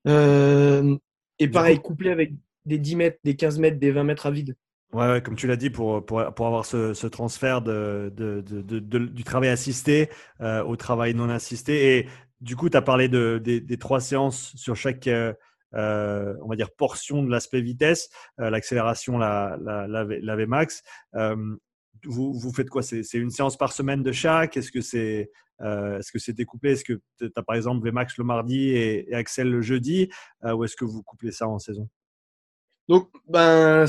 et 0.06 1.48
pareil, 1.52 1.80
couplé 1.82 2.10
avec 2.10 2.32
des 2.66 2.78
10 2.78 2.96
mètres, 2.96 3.20
des 3.26 3.36
15 3.36 3.60
mètres, 3.60 3.80
des 3.80 3.92
20 3.92 4.06
mètres 4.06 4.26
à 4.26 4.32
vide. 4.32 4.56
Ouais, 4.92 5.22
comme 5.24 5.36
tu 5.36 5.46
l'as 5.46 5.56
dit, 5.56 5.70
pour, 5.70 6.04
pour, 6.04 6.34
pour 6.34 6.48
avoir 6.48 6.66
ce, 6.66 6.96
ce 6.96 7.06
transfert 7.06 7.62
de, 7.62 8.12
de, 8.16 8.42
de, 8.42 8.80
du 8.80 9.24
travail 9.24 9.50
assisté 9.50 10.10
euh, 10.42 10.64
au 10.64 10.76
travail 10.78 11.14
non 11.14 11.30
assisté. 11.30 11.98
Et 11.98 12.10
du 12.42 12.56
coup, 12.56 12.70
tu 12.72 12.78
as 12.78 12.82
parlé 12.82 13.08
de, 13.08 13.38
des, 13.38 13.78
trois 13.78 14.00
séances 14.00 14.52
sur 14.56 14.76
chaque, 14.76 15.06
euh, 15.06 15.32
euh, 15.76 16.34
on 16.42 16.48
va 16.48 16.56
dire, 16.56 16.72
portion 16.72 17.22
de 17.22 17.30
l'aspect 17.30 17.62
vitesse, 17.62 18.10
l'accélération, 18.40 19.20
la, 19.20 19.60
la, 19.62 19.88
la, 19.88 20.06
la, 20.06 20.36
VMAX. 20.36 20.82
vous, 21.14 22.34
vous 22.34 22.54
faites 22.54 22.70
quoi? 22.70 22.82
C'est 22.82 23.06
une 23.14 23.30
séance 23.30 23.58
par 23.58 23.74
semaine 23.74 24.02
de 24.02 24.12
chaque? 24.12 24.58
Est-ce 24.58 24.72
que 24.72 24.82
c'est 24.82 25.30
est-ce 25.62 26.12
que 26.12 26.18
c'est 26.20 26.34
découpé 26.34 26.72
Est-ce 26.72 26.86
que 26.86 27.00
tu 27.20 27.30
as 27.36 27.44
par 27.44 27.56
exemple 27.56 27.88
VMAX 27.88 28.18
le 28.18 28.24
mardi 28.24 28.70
et, 28.70 29.12
et 29.12 29.14
Axel 29.14 29.52
le 29.52 29.62
jeudi 29.62 30.10
Ou 30.44 30.64
est-ce 30.64 30.76
que 30.76 30.86
vous 30.86 31.04
couplez 31.04 31.32
ça 31.32 31.48
en 31.48 31.60
saison? 31.60 31.88
Donc, 32.88 33.12
ben, 33.28 33.86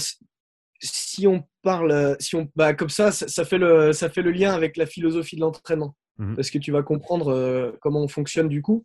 si 0.81 1.26
on 1.26 1.45
parle, 1.62 2.16
si 2.18 2.37
on, 2.37 2.51
bah, 2.57 2.74
comme 2.74 2.89
ça, 2.89 3.12
ça, 3.12 3.45
fait 3.45 3.59
le, 3.59 3.93
ça 3.93 4.11
fait 4.11 4.22
le 4.22 4.31
lien 4.31 4.53
avec 4.53 4.76
la 4.76 4.87
philosophie 4.87 5.37
de 5.37 5.41
l'entraînement, 5.41 5.97
mmh 6.18 6.37
parce 6.37 6.51
que 6.51 6.59
tu 6.59 6.72
vas 6.72 6.83
comprendre 6.83 7.28
euh, 7.28 7.72
comment 7.81 8.03
on 8.03 8.09
fonctionne 8.09 8.49
du 8.49 8.62
coup. 8.62 8.85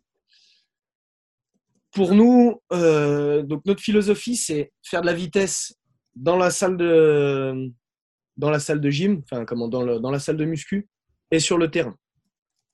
Pour 1.92 2.14
nous, 2.14 2.60
euh, 2.72 3.42
donc 3.42 3.64
notre 3.64 3.82
philosophie, 3.82 4.36
c'est 4.36 4.72
faire 4.82 5.00
de 5.00 5.06
la 5.06 5.14
vitesse 5.14 5.74
dans 6.14 6.36
la 6.36 6.50
salle 6.50 6.76
de, 6.76 7.72
dans 8.36 8.50
la 8.50 8.60
salle 8.60 8.80
de 8.80 8.90
gym, 8.90 9.22
enfin 9.24 9.44
comment, 9.44 9.68
dans, 9.68 9.82
le, 9.82 9.98
dans 9.98 10.10
la 10.10 10.18
salle 10.18 10.36
de 10.36 10.44
muscu 10.44 10.88
et 11.30 11.40
sur 11.40 11.58
le 11.58 11.70
terrain. 11.70 11.96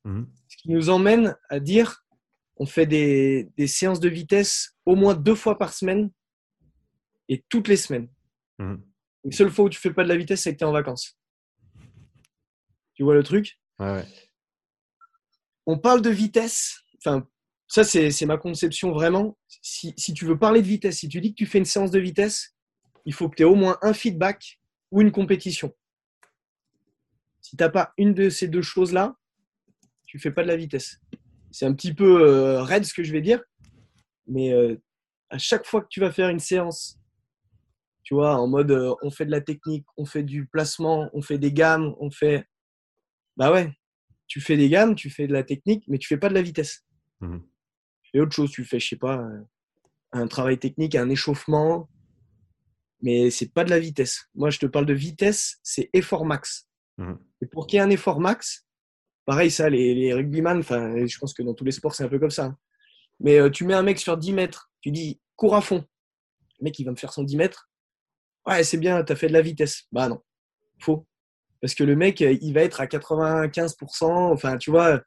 Mmh 0.05 0.25
Ce 0.49 0.57
qui 0.57 0.71
nous 0.71 0.91
emmène 0.91 1.37
à 1.49 1.61
dire 1.61 2.05
on 2.57 2.67
fait 2.67 2.87
des, 2.87 3.49
des 3.57 3.67
séances 3.67 4.01
de 4.01 4.09
vitesse 4.09 4.77
au 4.85 4.95
moins 4.95 5.15
deux 5.15 5.35
fois 5.35 5.59
par 5.59 5.73
semaine 5.73 6.11
et 7.29 7.45
toutes 7.49 7.69
les 7.69 7.77
semaines. 7.77 8.09
Mhm. 8.59 8.83
La 9.25 9.31
seule 9.33 9.51
fois 9.51 9.67
où 9.67 9.69
tu 9.69 9.79
fais 9.79 9.93
pas 9.93 10.03
de 10.03 10.09
la 10.09 10.17
vitesse, 10.17 10.43
c'est 10.43 10.53
que 10.53 10.59
tu 10.59 10.65
es 10.65 10.67
en 10.67 10.73
vacances. 10.73 11.19
Tu 12.95 13.03
vois 13.03 13.15
le 13.15 13.23
truc? 13.23 13.59
Ouais, 13.79 13.93
ouais. 13.93 14.07
On 15.67 15.79
parle 15.79 16.03
de 16.03 16.11
vitesse. 16.11 16.81
Enfin, 16.99 17.27
ça, 17.69 17.85
c'est 17.85 18.11
c'est 18.11 18.27
ma 18.27 18.37
conception 18.37 18.93
vraiment. 18.93 19.39
Si, 19.63 19.95
si 19.97 20.13
tu 20.13 20.25
veux 20.25 20.39
parler 20.39 20.61
de 20.61 20.67
vitesse, 20.67 20.99
si 20.99 21.09
tu 21.09 21.21
dis 21.21 21.31
que 21.31 21.39
tu 21.39 21.47
fais 21.47 21.59
une 21.59 21.65
séance 21.65 21.91
de 21.91 22.01
vitesse, 22.01 22.55
il 23.05 23.15
faut 23.15 23.29
que 23.29 23.37
tu 23.37 23.43
aies 23.43 23.47
au 23.47 23.55
moins 23.55 23.79
un 23.83 23.93
feedback 23.93 24.61
ou 24.91 25.01
une 25.01 25.13
compétition. 25.13 25.75
Si 27.41 27.57
tu 27.57 27.63
n'as 27.63 27.71
pas 27.71 27.93
une 27.97 28.15
de 28.15 28.29
ces 28.29 28.49
deux 28.49 28.63
choses-là, 28.63 29.17
tu 30.07 30.19
fais 30.19 30.31
pas 30.31 30.43
de 30.43 30.49
la 30.49 30.57
vitesse. 30.57 31.01
C'est 31.51 31.67
un 31.67 31.75
petit 31.75 31.95
peu 31.95 32.23
euh, 32.23 32.63
raide 32.63 32.85
ce 32.85 32.95
que 32.95 33.03
je 33.03 33.13
vais 33.13 33.21
dire, 33.21 33.43
mais 34.27 34.53
euh, 34.53 34.77
à 35.31 35.39
chaque 35.39 35.67
fois 35.67 35.83
que 35.83 35.89
tu 35.89 36.01
vas 36.01 36.13
faire 36.13 36.29
une 36.29 36.39
séance, 36.39 36.99
tu 38.03 38.15
vois, 38.15 38.37
en 38.37 38.47
mode 38.49 38.71
euh, 38.71 38.95
on 39.03 39.11
fait 39.11 39.27
de 39.27 39.31
la 39.31 39.41
technique, 39.41 39.87
on 39.97 40.05
fait 40.05 40.23
du 40.23 40.47
placement, 40.47 41.09
on 41.13 41.23
fait 41.23 41.39
des 41.39 41.53
gammes, 41.53 41.95
on 42.01 42.11
fait. 42.11 42.47
Bah 43.37 43.53
ouais, 43.53 43.73
tu 44.27 44.41
fais 44.41 44.57
des 44.57 44.69
gammes, 44.69 44.95
tu 44.95 45.11
fais 45.11 45.27
de 45.27 45.33
la 45.33 45.45
technique, 45.45 45.85
mais 45.89 45.99
tu 45.99 46.09
fais 46.09 46.19
pas 46.19 46.29
de 46.29 46.35
la 46.35 46.43
vitesse. 46.43 46.85
Mhm. 47.21 47.43
Tu 48.03 48.11
fais 48.13 48.21
autre 48.21 48.35
chose, 48.35 48.51
tu 48.51 48.65
fais, 48.65 48.81
je 48.81 48.89
sais 48.89 48.97
pas, 48.97 49.19
euh, 49.19 49.41
un 50.13 50.27
travail 50.27 50.59
technique, 50.59 50.95
un 50.95 51.09
échauffement, 51.09 51.89
mais 53.01 53.31
c'est 53.31 53.53
pas 53.53 53.65
de 53.65 53.71
la 53.71 53.79
vitesse. 53.79 54.29
Moi, 54.35 54.51
je 54.51 54.59
te 54.59 54.67
parle 54.67 54.87
de 54.87 54.95
vitesse, 54.95 55.59
c'est 55.63 55.91
effort 55.93 56.25
max. 56.25 56.69
Mhm. 56.99 57.19
Et 57.41 57.47
pour 57.47 57.67
qu'il 57.67 57.77
y 57.79 57.81
ait 57.81 57.85
un 57.85 57.91
effort 57.91 58.21
max, 58.21 58.67
pareil, 59.25 59.51
ça, 59.51 59.71
les, 59.71 59.95
les 59.95 60.13
rugbyman, 60.13 60.59
enfin, 60.59 61.07
je 61.07 61.19
pense 61.19 61.35
que 61.35 61.43
dans 61.43 61.55
tous 61.55 61.65
les 61.65 61.73
sports, 61.73 61.95
c'est 61.95 62.05
un 62.05 62.09
peu 62.09 62.19
comme 62.19 62.31
ça. 62.31 62.47
hein. 62.47 62.59
Mais 63.21 63.39
euh, 63.39 63.51
tu 63.51 63.65
mets 63.65 63.75
un 63.75 63.83
mec 63.83 63.99
sur 63.99 64.17
10 64.17 64.33
mètres, 64.33 64.71
tu 64.81 64.91
dis 64.91 65.21
cours 65.37 65.55
à 65.55 65.61
fond. 65.61 65.85
Le 66.59 66.65
mec, 66.65 66.79
il 66.79 66.85
va 66.85 66.91
me 66.91 66.97
faire 66.97 67.13
son 67.13 67.23
10 67.23 67.37
mètres. 67.37 67.71
Ouais, 68.47 68.65
c'est 68.65 68.77
bien, 68.77 69.03
tu 69.05 69.13
as 69.13 69.17
fait 69.17 69.29
de 69.29 69.33
la 69.33 69.43
vitesse. 69.43 69.85
Bah 69.93 70.09
non, 70.09 70.21
faux. 70.79 71.07
Parce 71.61 71.75
que 71.75 71.85
le 71.85 71.95
mec, 71.95 72.21
euh, 72.23 72.37
il 72.41 72.53
va 72.55 72.63
être 72.63 72.81
à 72.81 72.87
95%. 72.87 74.33
Enfin, 74.33 74.59
tu 74.59 74.71
vois, 74.71 75.01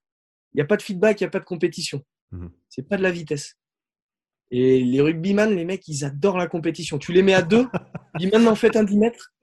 il 0.54 0.58
n'y 0.58 0.62
a 0.62 0.66
pas 0.66 0.78
de 0.78 0.82
feedback, 0.82 1.20
il 1.20 1.24
n'y 1.24 1.28
a 1.28 1.32
pas 1.32 1.40
de 1.40 1.46
compétition. 1.46 2.02
Mhm. 2.32 2.52
C'est 2.70 2.88
pas 2.88 2.98
de 2.98 3.04
la 3.04 3.12
vitesse. 3.12 3.58
Et 4.52 4.80
les 4.80 5.02
rugbyman, 5.02 5.54
les 5.54 5.66
mecs, 5.66 5.88
ils 5.88 6.06
adorent 6.06 6.38
la 6.38 6.48
compétition. 6.48 6.98
Tu 6.98 7.12
les 7.12 7.24
mets 7.24 7.34
à 7.34 7.42
deux, 7.42 7.68
dis 8.18 8.28
maintenant 8.28 8.56
faites 8.56 8.76
un 8.76 8.84
10 8.84 8.98
mètres. 8.98 9.34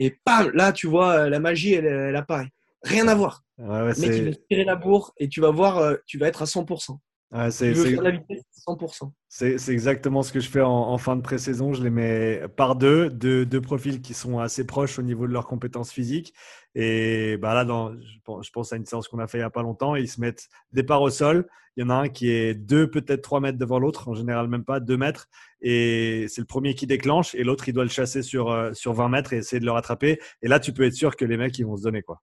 Et 0.00 0.18
pam, 0.24 0.50
là, 0.52 0.72
tu 0.72 0.88
vois, 0.88 1.28
la 1.28 1.38
magie, 1.38 1.74
elle, 1.74 1.86
elle 1.86 2.16
apparaît. 2.16 2.50
Rien 2.82 3.06
à 3.06 3.14
voir. 3.14 3.44
Ouais, 3.58 3.82
ouais, 3.82 3.92
Le 3.94 4.00
mec, 4.00 4.10
il 4.16 4.24
va 4.24 4.36
tirer 4.50 4.64
la 4.64 4.74
bourre 4.74 5.12
et 5.18 5.28
tu 5.28 5.40
vas 5.40 5.50
voir, 5.50 5.78
euh, 5.78 5.96
tu 6.06 6.18
vas 6.18 6.26
être 6.26 6.42
à 6.42 6.46
100%. 6.46 6.98
Ouais, 7.32 7.46
Tu 7.46 7.52
c'est- 7.52 7.72
veux 7.72 7.82
c'est- 7.84 7.90
faire 7.90 7.98
de 8.00 8.04
la 8.04 8.10
vitesse, 8.12 8.42
100%. 8.52 9.12
C'est 9.28 9.58
c'est 9.58 9.72
exactement 9.72 10.22
ce 10.22 10.32
que 10.32 10.40
je 10.40 10.48
fais 10.48 10.60
en, 10.60 10.70
en 10.70 10.98
fin 10.98 11.16
de 11.16 11.22
pré-saison. 11.22 11.72
Je 11.72 11.82
les 11.82 11.90
mets 11.90 12.42
par 12.56 12.76
deux, 12.76 13.10
deux, 13.10 13.44
deux 13.46 13.60
profils 13.60 14.00
qui 14.02 14.14
sont 14.14 14.38
assez 14.38 14.66
proches 14.66 14.98
au 14.98 15.02
niveau 15.02 15.26
de 15.26 15.32
leurs 15.32 15.46
compétences 15.46 15.90
physiques. 15.92 16.32
Et 16.74 17.36
bah 17.38 17.54
là, 17.54 17.64
dans, 17.64 17.92
je, 17.94 18.18
pense, 18.24 18.46
je 18.46 18.50
pense 18.52 18.72
à 18.72 18.76
une 18.76 18.86
séance 18.86 19.08
qu'on 19.08 19.18
a 19.18 19.26
fait 19.26 19.38
il 19.38 19.40
n'y 19.42 19.44
a 19.46 19.50
pas 19.50 19.62
longtemps. 19.62 19.96
Ils 19.96 20.08
se 20.08 20.20
mettent 20.20 20.48
départ 20.72 21.02
au 21.02 21.10
sol. 21.10 21.46
Il 21.76 21.80
y 21.82 21.84
en 21.84 21.90
a 21.90 21.94
un 21.94 22.08
qui 22.10 22.28
est 22.30 22.54
deux, 22.54 22.90
peut-être 22.90 23.22
trois 23.22 23.40
mètres 23.40 23.56
devant 23.58 23.78
l'autre, 23.78 24.08
en 24.08 24.14
général 24.14 24.46
même 24.46 24.64
pas, 24.64 24.78
deux 24.78 24.98
mètres. 24.98 25.28
Et 25.62 26.26
c'est 26.28 26.42
le 26.42 26.46
premier 26.46 26.74
qui 26.74 26.86
déclenche. 26.86 27.34
Et 27.34 27.44
l'autre, 27.44 27.66
il 27.68 27.72
doit 27.72 27.84
le 27.84 27.88
chasser 27.90 28.22
sur, 28.22 28.50
euh, 28.50 28.72
sur 28.74 28.92
20 28.92 29.08
mètres 29.08 29.32
et 29.32 29.38
essayer 29.38 29.58
de 29.58 29.64
le 29.64 29.72
rattraper. 29.72 30.20
Et 30.42 30.48
là, 30.48 30.60
tu 30.60 30.72
peux 30.74 30.82
être 30.84 30.92
sûr 30.94 31.16
que 31.16 31.24
les 31.24 31.36
mecs, 31.38 31.58
ils 31.58 31.64
vont 31.64 31.76
se 31.78 31.82
donner. 31.82 32.02
quoi. 32.02 32.20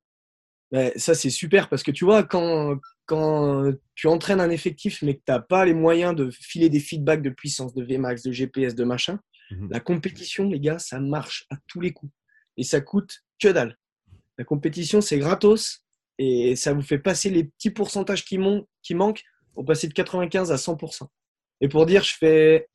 Ouais, 0.72 0.94
ça, 0.98 1.16
c'est 1.16 1.30
super 1.32 1.68
parce 1.70 1.82
que 1.84 1.92
tu 1.92 2.06
vois, 2.06 2.24
quand, 2.24 2.78
quand 3.08 3.72
tu 3.96 4.08
entraînes 4.08 4.40
un 4.40 4.52
effectif 4.52 5.02
mais 5.02 5.16
que 5.16 5.22
tu 5.26 5.32
n'as 5.32 5.40
pas 5.40 5.66
les 5.66 5.74
moyens 5.74 6.16
de 6.16 6.30
filer 6.30 6.70
des 6.70 6.80
feedbacks 6.80 7.24
de 7.24 7.32
puissance, 7.32 7.74
de 7.74 7.84
Vmax, 7.84 8.22
de 8.24 8.32
GPS, 8.32 8.76
de 8.76 8.84
machin, 8.84 9.20
Mhm. 9.52 9.68
la 9.72 9.80
compétition, 9.80 10.48
les 10.48 10.60
gars, 10.60 10.78
ça 10.78 11.00
marche 11.00 11.48
à 11.50 11.56
tous 11.68 11.82
les 11.82 11.92
coups. 11.92 12.12
Et 12.56 12.64
ça 12.64 12.82
coûte 12.82 13.24
que 13.40 13.48
dalle. 13.48 13.76
La 14.38 14.44
compétition, 14.46 15.02
c'est 15.02 15.18
gratos 15.18 15.84
et 16.20 16.56
ça 16.56 16.72
vous 16.74 16.84
fait 16.84 17.00
passer 17.00 17.32
les 17.32 17.46
petits 17.46 17.72
pourcentages 17.72 18.24
qui, 18.26 18.38
mon- 18.38 18.68
qui 18.84 18.94
manquent 18.94 19.24
pour 19.56 19.66
passer 19.66 19.88
de 19.88 19.94
95 19.94 20.52
à 20.52 20.58
100%. 20.58 21.10
Et 21.62 21.68
pour 21.68 21.88
dire, 21.88 22.04
je 22.04 22.14
fais 22.16 22.70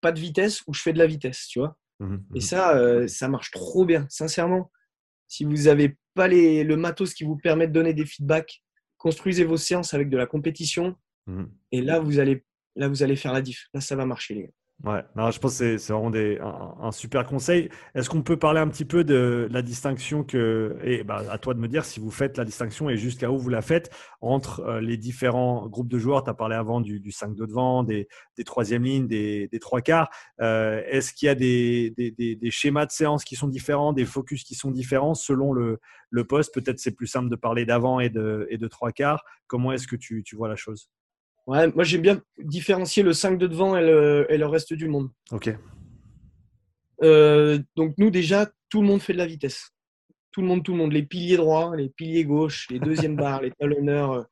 pas 0.00 0.10
de 0.12 0.18
vitesse 0.18 0.62
ou 0.66 0.72
je 0.72 0.80
fais 0.80 0.94
de 0.94 0.98
la 0.98 1.06
vitesse, 1.06 1.46
tu 1.46 1.58
vois. 1.58 1.76
Mhm. 2.00 2.24
Et 2.34 2.40
ça, 2.40 2.74
euh, 2.78 3.06
ça 3.06 3.28
marche 3.28 3.50
trop 3.50 3.84
bien, 3.84 4.06
sincèrement. 4.08 4.70
Si 5.28 5.44
vous 5.44 5.64
n'avez 5.64 5.96
pas 6.14 6.26
les, 6.26 6.64
le 6.64 6.76
matos 6.76 7.14
qui 7.14 7.22
vous 7.24 7.36
permet 7.36 7.68
de 7.68 7.72
donner 7.72 7.94
des 7.94 8.06
feedbacks, 8.06 8.62
construisez 8.96 9.44
vos 9.44 9.56
séances 9.56 9.94
avec 9.94 10.08
de 10.08 10.16
la 10.16 10.26
compétition 10.26 10.96
Mhm. 11.26 11.50
et 11.72 11.82
là, 11.82 12.00
vous 12.00 12.18
allez, 12.18 12.42
là, 12.74 12.88
vous 12.88 13.02
allez 13.02 13.14
faire 13.14 13.34
la 13.34 13.42
diff. 13.42 13.68
Là, 13.74 13.82
ça 13.82 13.94
va 13.94 14.06
marcher, 14.06 14.34
les 14.34 14.42
gars. 14.44 14.50
Ouais, 14.84 15.02
je 15.16 15.38
pense 15.40 15.58
que 15.58 15.76
c'est- 15.76 15.92
vraiment 15.92 16.12
un, 16.80 16.92
super 16.92 17.26
conseil. 17.26 17.68
Est-ce 17.96 18.08
qu'on 18.08 18.22
peut 18.22 18.36
parler 18.36 18.60
un 18.60 18.68
petit 18.68 18.84
peu 18.84 19.02
de 19.02 19.48
la 19.50 19.60
distinction 19.60 20.22
que, 20.22 20.76
et 20.84 21.02
bah, 21.02 21.24
à 21.30 21.36
toi 21.38 21.52
de 21.54 21.58
me 21.58 21.66
dire 21.66 21.84
si 21.84 21.98
vous 21.98 22.12
faites 22.12 22.36
la 22.38 22.44
distinction 22.44 22.88
et 22.88 22.96
jusqu'à 22.96 23.28
où 23.28 23.38
vous 23.38 23.48
la 23.48 23.60
faites 23.60 23.90
entre 24.20 24.60
euh, 24.60 24.80
les 24.80 24.96
différents 24.96 25.66
groupes 25.68 25.88
de 25.88 25.98
joueurs? 25.98 26.22
Tu 26.22 26.30
as 26.30 26.34
parlé 26.34 26.54
avant 26.54 26.80
du, 26.80 27.00
du 27.00 27.10
5 27.10 27.34
de 27.34 27.44
devant, 27.44 27.82
des, 27.82 28.06
des 28.36 28.44
troisième 28.44 28.84
lignes, 28.84 29.08
des, 29.08 29.48
des 29.48 29.58
trois 29.58 29.80
quarts. 29.80 30.10
Euh, 30.40 30.80
Est-ce 30.86 31.12
qu'il 31.12 31.26
y 31.26 31.28
a 31.28 31.34
des, 31.34 31.90
des, 31.96 32.12
des- 32.12 32.36
des 32.36 32.50
schémas 32.52 32.86
de 32.86 32.92
séance 32.92 33.24
qui 33.24 33.34
sont 33.34 33.48
différents, 33.48 33.92
des 33.92 34.04
focus 34.04 34.44
qui 34.44 34.54
sont 34.54 34.70
différents 34.70 35.14
selon 35.14 35.52
le, 35.52 35.80
le 36.10 36.24
poste? 36.24 36.54
Peut-être 36.54 36.78
c'est 36.78 36.94
plus 36.94 37.08
simple 37.08 37.30
de 37.30 37.36
parler 37.36 37.66
d'avant 37.66 37.98
et 37.98 38.10
de, 38.10 38.46
et 38.48 38.58
de 38.58 38.68
trois 38.68 38.92
quarts. 38.92 39.24
Comment 39.48 39.72
est-ce 39.72 39.88
que 39.88 39.96
tu, 39.96 40.22
tu 40.22 40.36
vois 40.36 40.48
la 40.48 40.54
chose? 40.56 40.88
Ouais, 41.48 41.66
moi, 41.68 41.82
j'aime 41.82 42.02
bien 42.02 42.22
différencier 42.36 43.02
le 43.02 43.14
5 43.14 43.38
de 43.38 43.46
devant 43.46 43.74
et 43.74 43.80
le, 43.80 44.26
et 44.28 44.36
le 44.36 44.44
reste 44.44 44.74
du 44.74 44.86
monde. 44.86 45.08
Ok. 45.30 45.48
Euh, 47.02 47.58
donc, 47.74 47.94
nous, 47.96 48.10
déjà, 48.10 48.52
tout 48.68 48.82
le 48.82 48.86
monde 48.86 49.00
fait 49.00 49.14
de 49.14 49.18
la 49.18 49.26
vitesse. 49.26 49.70
Tout 50.30 50.42
le 50.42 50.46
monde, 50.46 50.62
tout 50.62 50.72
le 50.72 50.78
monde. 50.78 50.92
Les 50.92 51.04
piliers 51.04 51.38
droits, 51.38 51.74
les 51.74 51.88
piliers 51.88 52.26
gauches, 52.26 52.68
les 52.68 52.78
deuxièmes 52.78 53.16
barres, 53.16 53.40
les 53.40 53.50
talonneurs, 53.52 54.12
euh, 54.12 54.22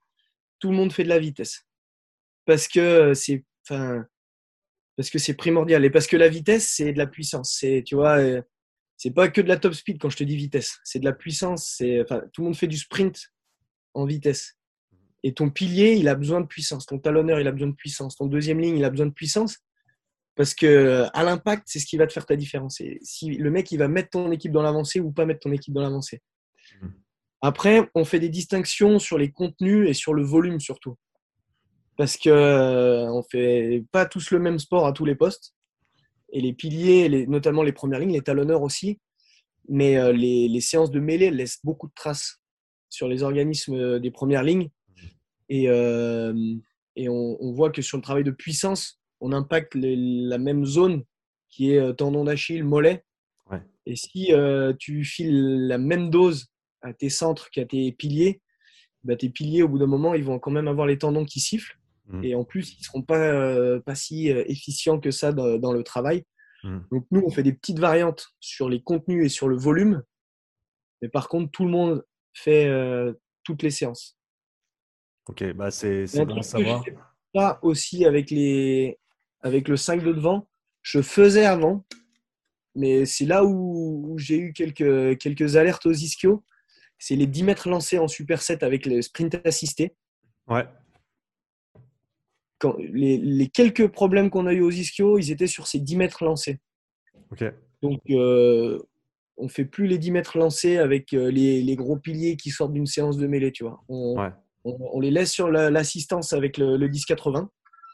tout 0.61 0.71
le 0.71 0.77
monde 0.77 0.93
fait 0.93 1.05
de 1.05 1.09
la 1.09 1.19
vitesse. 1.19 1.65
Parce 2.45 2.69
que 2.69 2.81
euh, 2.81 3.15
c'est 3.15 3.47
enfin, 3.67 4.05
parce 4.95 5.09
que 5.09 5.19
c'est 5.19 5.35
primordial. 5.35 5.87
Et 5.87 5.91
parce 5.91 6.07
que 6.07 6.19
la 6.19 6.29
vitesse, 6.29 6.71
c'est 6.77 6.93
de 6.93 6.99
la 6.99 7.07
puissance. 7.07 7.57
C'est, 7.59 7.83
tu 7.83 7.95
vois, 7.95 8.19
c'est 8.99 9.13
pas 9.13 9.31
que 9.31 9.41
de 9.41 9.49
la 9.49 9.57
top 9.57 9.73
speed 9.73 9.99
quand 9.99 10.11
je 10.11 10.19
te 10.19 10.25
dis 10.25 10.37
vitesse. 10.37 10.81
C'est 10.85 10.99
de 10.99 11.07
la 11.07 11.15
puissance. 11.15 11.77
C'est, 11.79 12.03
enfin, 12.03 12.21
tout 12.35 12.43
le 12.43 12.49
monde 12.49 12.57
fait 12.57 12.67
du 12.67 12.77
sprint 12.77 13.33
en 13.95 14.05
vitesse. 14.05 14.59
Et 15.23 15.35
ton 15.35 15.51
pilier, 15.51 15.95
il 15.95 16.09
a 16.09 16.15
besoin 16.15 16.41
de 16.41 16.47
puissance. 16.47 16.87
Ton 16.87 16.99
talonneur, 16.99 17.41
il 17.41 17.47
a 17.49 17.53
besoin 17.53 17.69
de 17.69 17.75
puissance. 17.75 18.17
Ton 18.17 18.27
deuxième 18.27 18.61
ligne, 18.61 18.77
il 18.77 18.85
a 18.85 18.91
besoin 18.91 19.07
de 19.07 19.13
puissance. 19.13 19.59
Parce 20.37 20.55
que 20.55 21.07
à 21.15 21.25
l'impact, 21.25 21.65
c'est 21.67 21.79
ce 21.81 21.87
qui 21.87 21.97
va 21.97 22.07
te 22.07 22.13
faire 22.13 22.27
ta 22.27 22.37
différence. 22.37 22.81
Et 22.81 22.99
si 23.03 23.31
le 23.31 23.51
mec, 23.51 23.73
il 23.73 23.79
va 23.79 23.89
mettre 23.89 24.11
ton 24.11 24.31
équipe 24.31 24.53
dans 24.53 24.63
l'avancée 24.63 25.01
ou 25.01 25.11
pas 25.11 25.25
mettre 25.25 25.41
ton 25.41 25.53
équipe 25.53 25.73
dans 25.75 25.83
l'avancée. 25.83 26.21
Mhm. 26.81 26.93
Après, 27.41 27.89
on 27.95 28.05
fait 28.05 28.21
des 28.21 28.29
distinctions 28.29 28.99
sur 28.99 29.19
les 29.19 29.31
contenus 29.31 29.89
et 29.89 29.95
sur 29.95 30.15
le 30.15 30.23
volume 30.23 30.61
surtout. 30.61 30.97
Parce 31.97 32.17
que 32.19 32.29
euh, 32.29 33.11
on 33.11 33.23
fait 33.23 33.85
pas 33.93 34.05
tous 34.07 34.31
le 34.31 34.39
même 34.39 34.59
sport 34.59 34.87
à 34.87 34.93
tous 34.93 35.07
les 35.07 35.15
postes. 35.15 35.55
Et 36.33 36.41
les 36.41 36.53
piliers, 36.53 37.09
les- 37.09 37.27
notamment 37.27 37.63
les 37.63 37.73
premières 37.73 38.01
lignes, 38.01 38.13
les 38.13 38.21
talonneurs 38.21 38.63
aussi. 38.63 39.01
Mais 39.69 39.97
euh, 39.97 40.13
les, 40.13 40.49
les 40.49 40.61
séances 40.61 40.91
de 40.91 41.01
mêlée 41.01 41.27
elles 41.27 41.37
laissent 41.37 41.61
beaucoup 41.65 41.89
de 41.89 41.95
traces 41.95 42.41
sur 42.91 43.09
les 43.09 43.23
organismes 43.23 43.75
euh, 43.75 43.99
des 43.99 44.11
premières 44.11 44.43
lignes. 44.43 44.69
Et, 45.49 45.69
euh, 45.69 46.35
et 46.97 47.09
on, 47.09 47.37
on 47.43 47.53
voit 47.53 47.71
que 47.71 47.83
sur 47.83 47.99
le 47.99 48.03
travail 48.03 48.25
de 48.25 48.31
puissance, 48.31 49.01
on 49.21 49.33
impacte 49.33 49.75
les- 49.75 49.97
la 49.97 50.39
même 50.39 50.65
zone 50.65 51.05
qui 51.49 51.73
est 51.73 51.79
euh, 51.79 51.93
tendon 51.93 52.25
d'Achille, 52.25 52.65
mollet. 52.65 53.05
Ouais. 53.51 53.63
Et 53.87 53.97
si 53.97 54.33
euh, 54.33 54.73
tu 54.79 55.05
files 55.05 55.67
la 55.69 55.79
même 55.79 56.11
dose 56.11 56.49
à 56.83 56.93
tes 56.93 57.09
centres 57.11 57.51
qu'à 57.51 57.65
tes 57.65 57.93
piliers, 57.93 58.41
bah, 59.05 59.17
tes 59.17 59.31
piliers, 59.31 59.63
au 59.63 59.69
bout 59.69 59.79
d'un 59.79 59.87
moment, 59.87 60.15
ils 60.15 60.25
vont 60.25 60.39
quand 60.39 60.51
même 60.51 60.69
avoir 60.69 60.87
les 60.87 60.99
tendons 60.99 61.25
qui 61.25 61.39
sifflent. 61.41 61.79
Mhm. 62.09 62.25
Et 62.25 62.35
en 62.35 62.45
plus, 62.45 62.73
ils 62.75 62.81
ne 62.81 62.85
seront 62.85 63.03
pas, 63.03 63.19
euh, 63.19 63.81
pas 63.81 63.95
si 63.95 64.29
efficients 64.29 64.99
que 65.01 65.11
ça 65.11 65.33
dans, 65.33 65.59
dans 65.59 65.73
le 65.73 65.83
travail. 65.85 66.25
Mhm. 66.65 66.85
Donc 66.91 67.07
nous, 67.13 67.23
on 67.25 67.31
fait 67.31 67.43
des 67.45 67.53
petites 67.53 67.79
variantes 67.79 68.27
sur 68.41 68.69
les 68.69 68.83
contenus 68.83 69.25
et 69.25 69.29
sur 69.29 69.49
le 69.49 69.57
volume. 69.57 70.03
Mais 71.03 71.09
par 71.09 71.29
contre, 71.29 71.51
tout 71.53 71.65
le 71.65 71.71
monde 71.71 72.05
fait 72.35 72.67
euh, 72.67 73.13
toutes 73.45 73.63
les 73.63 73.71
séances. 73.71 74.16
Ok, 75.29 75.45
bah 75.55 75.71
c'est 75.71 76.05
que 76.05 76.35
je 76.37 76.41
savoir. 76.43 76.85
pas 77.33 77.59
aussi 77.63 78.05
avec, 78.05 78.31
les, 78.31 78.99
avec 79.41 79.69
le 79.69 79.77
5 79.77 80.03
de 80.03 80.13
devant. 80.13 80.49
Je 80.83 81.03
faisais 81.03 81.45
avant, 81.45 81.85
mais 82.77 83.07
c'est 83.07 83.27
là 83.27 83.45
où, 83.45 84.13
où 84.13 84.19
j'ai 84.19 84.39
eu 84.39 84.53
quelques, 84.53 85.19
quelques 85.19 85.57
alertes 85.57 85.87
aux 85.87 85.93
ischio. 85.93 86.45
C'est 86.99 87.17
les 87.17 87.27
10 87.27 87.43
mètres 87.43 87.69
lancés 87.69 87.99
en 87.99 88.09
superset 88.09 88.63
avec 88.63 88.87
le 88.87 89.03
sprint 89.03 89.41
assisté. 89.45 89.95
Ouais. 90.47 90.65
Quand, 92.59 92.77
les, 92.79 93.19
les 93.19 93.49
quelques 93.49 93.89
problèmes 93.89 94.31
qu'on 94.31 94.47
a 94.47 94.53
eu 94.53 94.63
aux 94.63 94.71
ischio, 94.71 95.19
ils 95.19 95.31
étaient 95.33 95.47
sur 95.49 95.67
ces 95.67 95.81
10 95.81 95.97
mètres 95.97 96.25
lancés. 96.25 96.61
Ok. 97.33 97.45
Donc, 97.83 98.01
euh, 98.11 98.79
on 99.37 99.49
fait 99.49 99.65
plus 99.65 99.87
les 99.89 99.99
10 99.99 100.13
mètres 100.13 100.39
lancés 100.39 100.79
avec 100.79 101.13
euh, 101.13 101.31
les, 101.31 101.61
les 101.63 101.77
gros 101.77 101.97
piliers 101.97 102.37
qui 102.37 102.51
sortent 102.51 102.73
d'une 102.73 102.87
séance 102.87 103.19
de 103.19 103.27
mêlée, 103.27 103.53
tu 103.53 103.65
vois. 103.65 103.83
On, 103.89 104.19
Ouais. 104.19 104.31
On, 104.67 105.01
les 105.01 105.11
laisse 105.11 105.33
sur 105.33 105.49
l'assistance 105.49 106.33
avec 106.33 106.59
le, 106.59 106.77
le 106.77 106.89
10-80. 106.89 107.49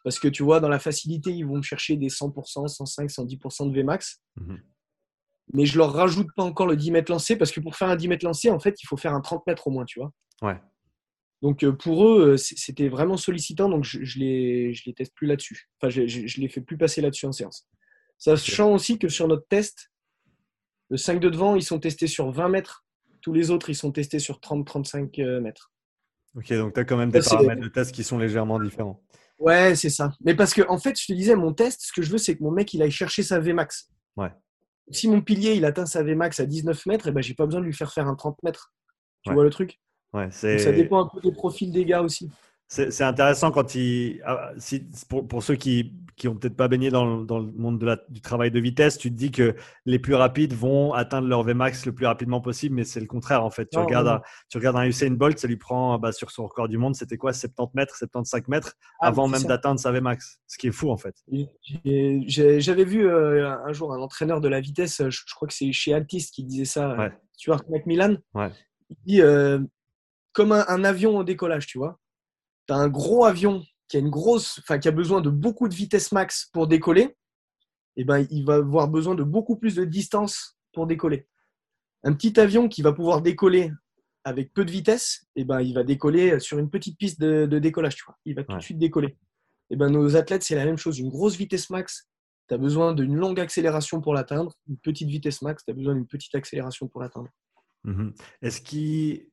Parce 0.04 0.18
que 0.18 0.28
tu 0.28 0.42
vois, 0.42 0.60
dans 0.60 0.68
la 0.68 0.78
facilité, 0.78 1.30
ils 1.30 1.46
vont 1.46 1.62
chercher 1.62 1.96
des 1.96 2.08
100%, 2.08 2.66
105, 2.66 3.08
110% 3.08 3.70
de 3.70 3.80
Vmax. 3.80 4.20
Mhm. 4.36 4.60
Mais 5.52 5.66
je 5.66 5.76
leur 5.76 5.92
rajoute 5.92 6.28
pas 6.34 6.42
encore 6.42 6.66
le 6.66 6.76
10 6.76 6.90
mètres 6.92 7.12
lancé 7.12 7.36
parce 7.36 7.52
que 7.52 7.60
pour 7.60 7.76
faire 7.76 7.88
un 7.88 7.96
10 7.96 8.08
mètres 8.08 8.24
lancé, 8.24 8.50
en 8.50 8.58
fait, 8.58 8.82
il 8.82 8.86
faut 8.86 8.96
faire 8.96 9.14
un 9.14 9.20
30 9.20 9.46
mètres 9.46 9.66
au 9.66 9.70
moins, 9.70 9.84
tu 9.84 10.00
vois. 10.00 10.12
Ouais. 10.40 10.58
Donc 11.42 11.64
euh, 11.64 11.72
pour 11.72 12.06
eux, 12.06 12.32
euh, 12.32 12.36
c'était 12.36 12.88
vraiment 12.88 13.16
sollicitant, 13.16 13.68
donc 13.68 13.84
je, 13.84 14.04
je, 14.04 14.20
les, 14.20 14.72
je 14.74 14.84
les 14.86 14.94
teste 14.94 15.12
plus 15.14 15.26
là-dessus. 15.26 15.68
Enfin, 15.78 15.90
je, 15.90 16.06
je, 16.06 16.40
les 16.40 16.48
fais 16.48 16.60
plus 16.60 16.78
passer 16.78 17.00
là-dessus 17.00 17.26
en 17.26 17.32
séance. 17.32 17.68
Sachant 18.16 18.72
aussi 18.72 18.98
que 18.98 19.08
sur 19.08 19.26
notre 19.26 19.46
test, 19.48 19.90
le 20.88 20.96
5 20.96 21.18
de 21.18 21.28
devant, 21.28 21.56
ils 21.56 21.64
sont 21.64 21.80
testés 21.80 22.06
sur 22.06 22.30
20 22.30 22.48
mètres. 22.48 22.86
Tous 23.20 23.32
les 23.32 23.50
autres, 23.50 23.70
ils 23.70 23.74
sont 23.74 23.90
testés 23.90 24.20
sur 24.20 24.38
30-35 24.38 25.20
euh, 25.20 25.40
mètres. 25.40 25.72
Ok, 26.34 26.52
donc 26.54 26.74
tu 26.74 26.80
as 26.80 26.84
quand 26.84 26.96
même 26.96 27.10
des 27.10 27.20
paramètres 27.20 27.60
de 27.60 27.68
test 27.68 27.92
qui 27.92 28.04
sont 28.04 28.18
légèrement 28.18 28.58
différents. 28.58 29.02
Ouais, 29.38 29.74
c'est 29.74 29.90
ça. 29.90 30.12
Mais 30.24 30.34
parce 30.34 30.54
que, 30.54 30.62
en 30.68 30.78
fait, 30.78 30.98
je 30.98 31.06
te 31.06 31.12
disais, 31.12 31.34
mon 31.34 31.52
test, 31.52 31.80
ce 31.82 31.92
que 31.92 32.02
je 32.02 32.10
veux, 32.10 32.18
c'est 32.18 32.36
que 32.36 32.42
mon 32.42 32.52
mec, 32.52 32.72
il 32.74 32.82
aille 32.82 32.90
chercher 32.90 33.22
sa 33.22 33.40
Vmax. 33.40 33.90
Ouais. 34.16 34.30
Si 34.90 35.08
mon 35.08 35.20
pilier, 35.20 35.54
il 35.54 35.64
atteint 35.64 35.86
sa 35.86 36.02
Vmax 36.02 36.40
à 36.40 36.46
19 36.46 36.86
mètres, 36.86 37.08
eh 37.08 37.12
ben, 37.12 37.22
j'ai 37.22 37.34
pas 37.34 37.44
besoin 37.44 37.60
de 37.60 37.66
lui 37.66 37.72
faire 37.72 37.92
faire 37.92 38.06
un 38.06 38.14
30 38.14 38.42
mètres. 38.42 38.72
Tu 39.24 39.32
vois 39.32 39.44
le 39.44 39.50
truc? 39.50 39.80
Ouais, 40.12 40.30
Ça 40.30 40.72
dépend 40.72 41.04
un 41.04 41.08
peu 41.08 41.20
des 41.20 41.32
profils 41.32 41.72
des 41.72 41.84
gars 41.84 42.02
aussi. 42.02 42.30
C'est 42.72 43.04
intéressant 43.04 43.50
quand 43.50 43.74
il. 43.74 44.22
Ah, 44.24 44.52
pour, 45.10 45.28
pour, 45.28 45.42
ceux 45.42 45.56
qui 45.56 45.92
qui 46.16 46.28
ont 46.28 46.36
peut-être 46.36 46.56
pas 46.56 46.68
baigné 46.68 46.90
dans, 46.90 47.22
dans 47.22 47.38
le 47.38 47.50
monde 47.52 47.78
de 47.78 47.86
la, 47.86 47.98
du 48.08 48.20
travail 48.20 48.50
de 48.50 48.60
vitesse, 48.60 48.96
tu 48.96 49.10
te 49.10 49.14
dis 49.14 49.30
que 49.30 49.54
les 49.86 49.98
plus 49.98 50.14
rapides 50.14 50.54
vont 50.54 50.92
atteindre 50.94 51.28
leur 51.28 51.42
Vmax 51.42 51.84
le 51.84 51.92
plus 51.92 52.06
rapidement 52.06 52.40
possible, 52.40 52.76
mais 52.76 52.84
c'est 52.84 53.00
le 53.00 53.06
contraire 53.06 53.44
en 53.44 53.50
fait. 53.50 53.68
Tu, 53.70 53.78
regardes, 53.78 54.08
Un, 54.08 54.22
tu 54.48 54.56
regardes 54.56 54.76
un 54.76 54.84
Usain 54.84 55.10
Bolt, 55.10 55.38
ça 55.38 55.48
lui 55.48 55.56
prend 55.56 55.98
bah, 55.98 56.12
sur 56.12 56.30
son 56.30 56.44
record 56.44 56.68
du 56.68 56.78
monde, 56.78 56.94
c'était 56.94 57.16
quoi 57.16 57.32
70 57.32 57.74
mètres, 57.74 57.96
75 57.96 58.48
mètres 58.48 58.74
ah, 59.00 59.08
avant 59.08 59.28
même 59.28 59.42
d'atteindre 59.42 59.80
sa 59.80 59.90
Vmax, 59.90 60.40
ce 60.46 60.56
qui 60.56 60.68
est 60.68 60.72
fou 60.72 60.90
en 60.90 60.96
fait. 60.96 61.14
J'avais 61.84 62.84
vu 62.84 63.06
euh, 63.06 63.54
un 63.66 63.72
jour 63.72 63.92
un 63.92 64.00
entraîneur 64.00 64.40
de 64.40 64.48
la 64.48 64.60
vitesse, 64.60 65.02
je, 65.08 65.34
crois 65.34 65.48
que 65.48 65.54
c'est 65.54 65.72
chez 65.72 65.92
Altis 65.92 66.30
qui 66.32 66.44
disait 66.44 66.64
ça, 66.64 66.96
ouais. 66.96 67.12
Stuart 67.32 67.62
McMillan. 67.68 68.16
Ouais. 68.34 68.50
Il 68.90 68.96
dit 69.06 69.22
euh, 69.22 69.58
comme 70.32 70.52
un, 70.52 70.64
un 70.68 70.84
avion 70.84 71.18
au 71.18 71.24
décollage, 71.24 71.66
tu 71.66 71.78
vois. 71.78 71.98
Tu 72.72 72.78
as 72.78 72.80
un 72.80 72.88
gros 72.88 73.26
avion 73.26 73.62
qui 73.86 73.98
a 73.98 74.00
une 74.00 74.08
grosse, 74.08 74.58
enfin 74.60 74.78
qui 74.78 74.88
a 74.88 74.92
besoin 74.92 75.20
de 75.20 75.28
beaucoup 75.28 75.68
de 75.68 75.74
vitesse 75.74 76.10
max 76.10 76.48
pour 76.54 76.66
décoller, 76.66 77.14
eh 77.96 78.04
ben, 78.04 78.26
il 78.30 78.46
va 78.46 78.54
avoir 78.54 78.88
besoin 78.88 79.14
de 79.14 79.22
beaucoup 79.22 79.56
plus 79.56 79.74
de 79.74 79.84
distance 79.84 80.56
pour 80.72 80.86
décoller. 80.86 81.28
Un 82.02 82.14
petit 82.14 82.40
avion 82.40 82.68
qui 82.68 82.80
va 82.80 82.94
pouvoir 82.94 83.20
décoller 83.20 83.70
avec 84.24 84.54
peu 84.54 84.64
de 84.64 84.70
vitesse, 84.70 85.26
eh 85.36 85.44
ben, 85.44 85.60
il 85.60 85.74
va 85.74 85.84
décoller 85.84 86.40
sur 86.40 86.58
une 86.58 86.70
petite 86.70 86.96
piste 86.96 87.20
de, 87.20 87.58
décollage. 87.58 87.96
Tu 87.96 88.04
vois. 88.06 88.16
Il 88.24 88.34
va 88.36 88.44
tout 88.44 88.56
de 88.56 88.62
suite 88.62 88.78
décoller. 88.78 89.18
Eh 89.68 89.76
ben, 89.76 89.90
nos 89.90 90.16
athlètes, 90.16 90.42
c'est 90.42 90.54
la 90.54 90.64
même 90.64 90.78
chose. 90.78 90.98
Une 90.98 91.10
grosse 91.10 91.36
vitesse 91.36 91.68
max, 91.68 92.08
tu 92.48 92.54
as 92.54 92.58
besoin 92.58 92.94
d'une 92.94 93.14
longue 93.14 93.38
accélération 93.38 94.00
pour 94.00 94.14
l'atteindre. 94.14 94.54
Une 94.66 94.78
petite 94.78 95.10
vitesse 95.10 95.42
max, 95.42 95.62
tu 95.62 95.72
as 95.72 95.74
besoin 95.74 95.94
d'une 95.94 96.06
petite 96.06 96.34
accélération 96.34 96.88
pour 96.88 97.02
l'atteindre. 97.02 97.28
Mhm. 97.84 98.14
Est-ce 98.40 98.62
qu'il 98.62 99.26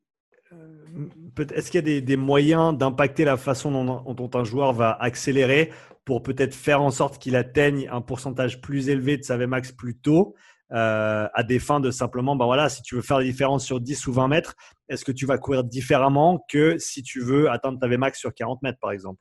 est-ce 1.54 1.72
qu'il 1.72 1.88
y 1.88 1.98
a 1.98 2.02
des, 2.02 2.18
moyens 2.18 2.78
d'impacter 2.78 3.26
la 3.26 3.38
façon 3.38 4.04
dont, 4.04 4.30
un 4.34 4.44
joueur 4.44 4.74
va 4.74 4.92
accélérer 4.92 5.72
pour 6.06 6.24
peut-être 6.24 6.56
faire 6.56 6.82
en 6.82 6.92
sorte 6.92 7.20
qu'il 7.20 7.36
atteigne 7.36 7.88
un 7.92 8.02
pourcentage 8.02 8.62
plus 8.62 8.90
élevé 8.90 9.18
de 9.18 9.24
sa 9.24 9.38
Vmax 9.38 9.72
plus 9.72 9.98
tôt 9.98 10.36
euh, 10.72 11.28
à 11.34 11.44
des 11.44 11.60
fins 11.60 11.80
de 11.80 11.90
simplement, 11.90 12.36
ben 12.36 12.46
voilà, 12.46 12.70
si 12.70 12.82
tu 12.84 12.96
veux 12.96 13.02
faire 13.02 13.18
la 13.18 13.24
différence 13.24 13.66
sur 13.66 13.80
10 13.80 14.06
ou 14.08 14.14
20 14.14 14.28
mètres, 14.28 14.56
est-ce 14.88 15.04
que 15.04 15.12
tu 15.12 15.26
vas 15.26 15.38
courir 15.38 15.64
différemment 15.64 16.46
que 16.48 16.78
si 16.78 17.02
tu 17.02 17.22
veux 17.22 17.50
atteindre 17.50 17.80
ta 17.80 17.88
Vmax 17.88 18.20
sur 18.20 18.34
40 18.34 18.62
mètres 18.62 18.78
par 18.80 18.92
exemple? 18.92 19.20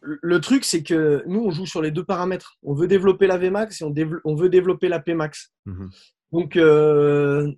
Le 0.00 0.40
truc, 0.40 0.64
c'est 0.64 0.82
que 0.82 1.22
nous, 1.26 1.40
on 1.40 1.50
joue 1.50 1.64
sur 1.64 1.80
les 1.80 1.90
deux 1.90 2.04
paramètres. 2.04 2.58
On 2.62 2.74
veut 2.74 2.88
développer 2.88 3.26
la 3.26 3.38
Vmax 3.38 3.80
et 3.80 3.84
on, 4.24 4.34
veut 4.34 4.50
développer 4.50 4.88
la 4.88 5.00
Pmax. 5.00 5.54
Mmh 5.64 5.86
Donc, 6.32 6.56
euh, 6.56 7.50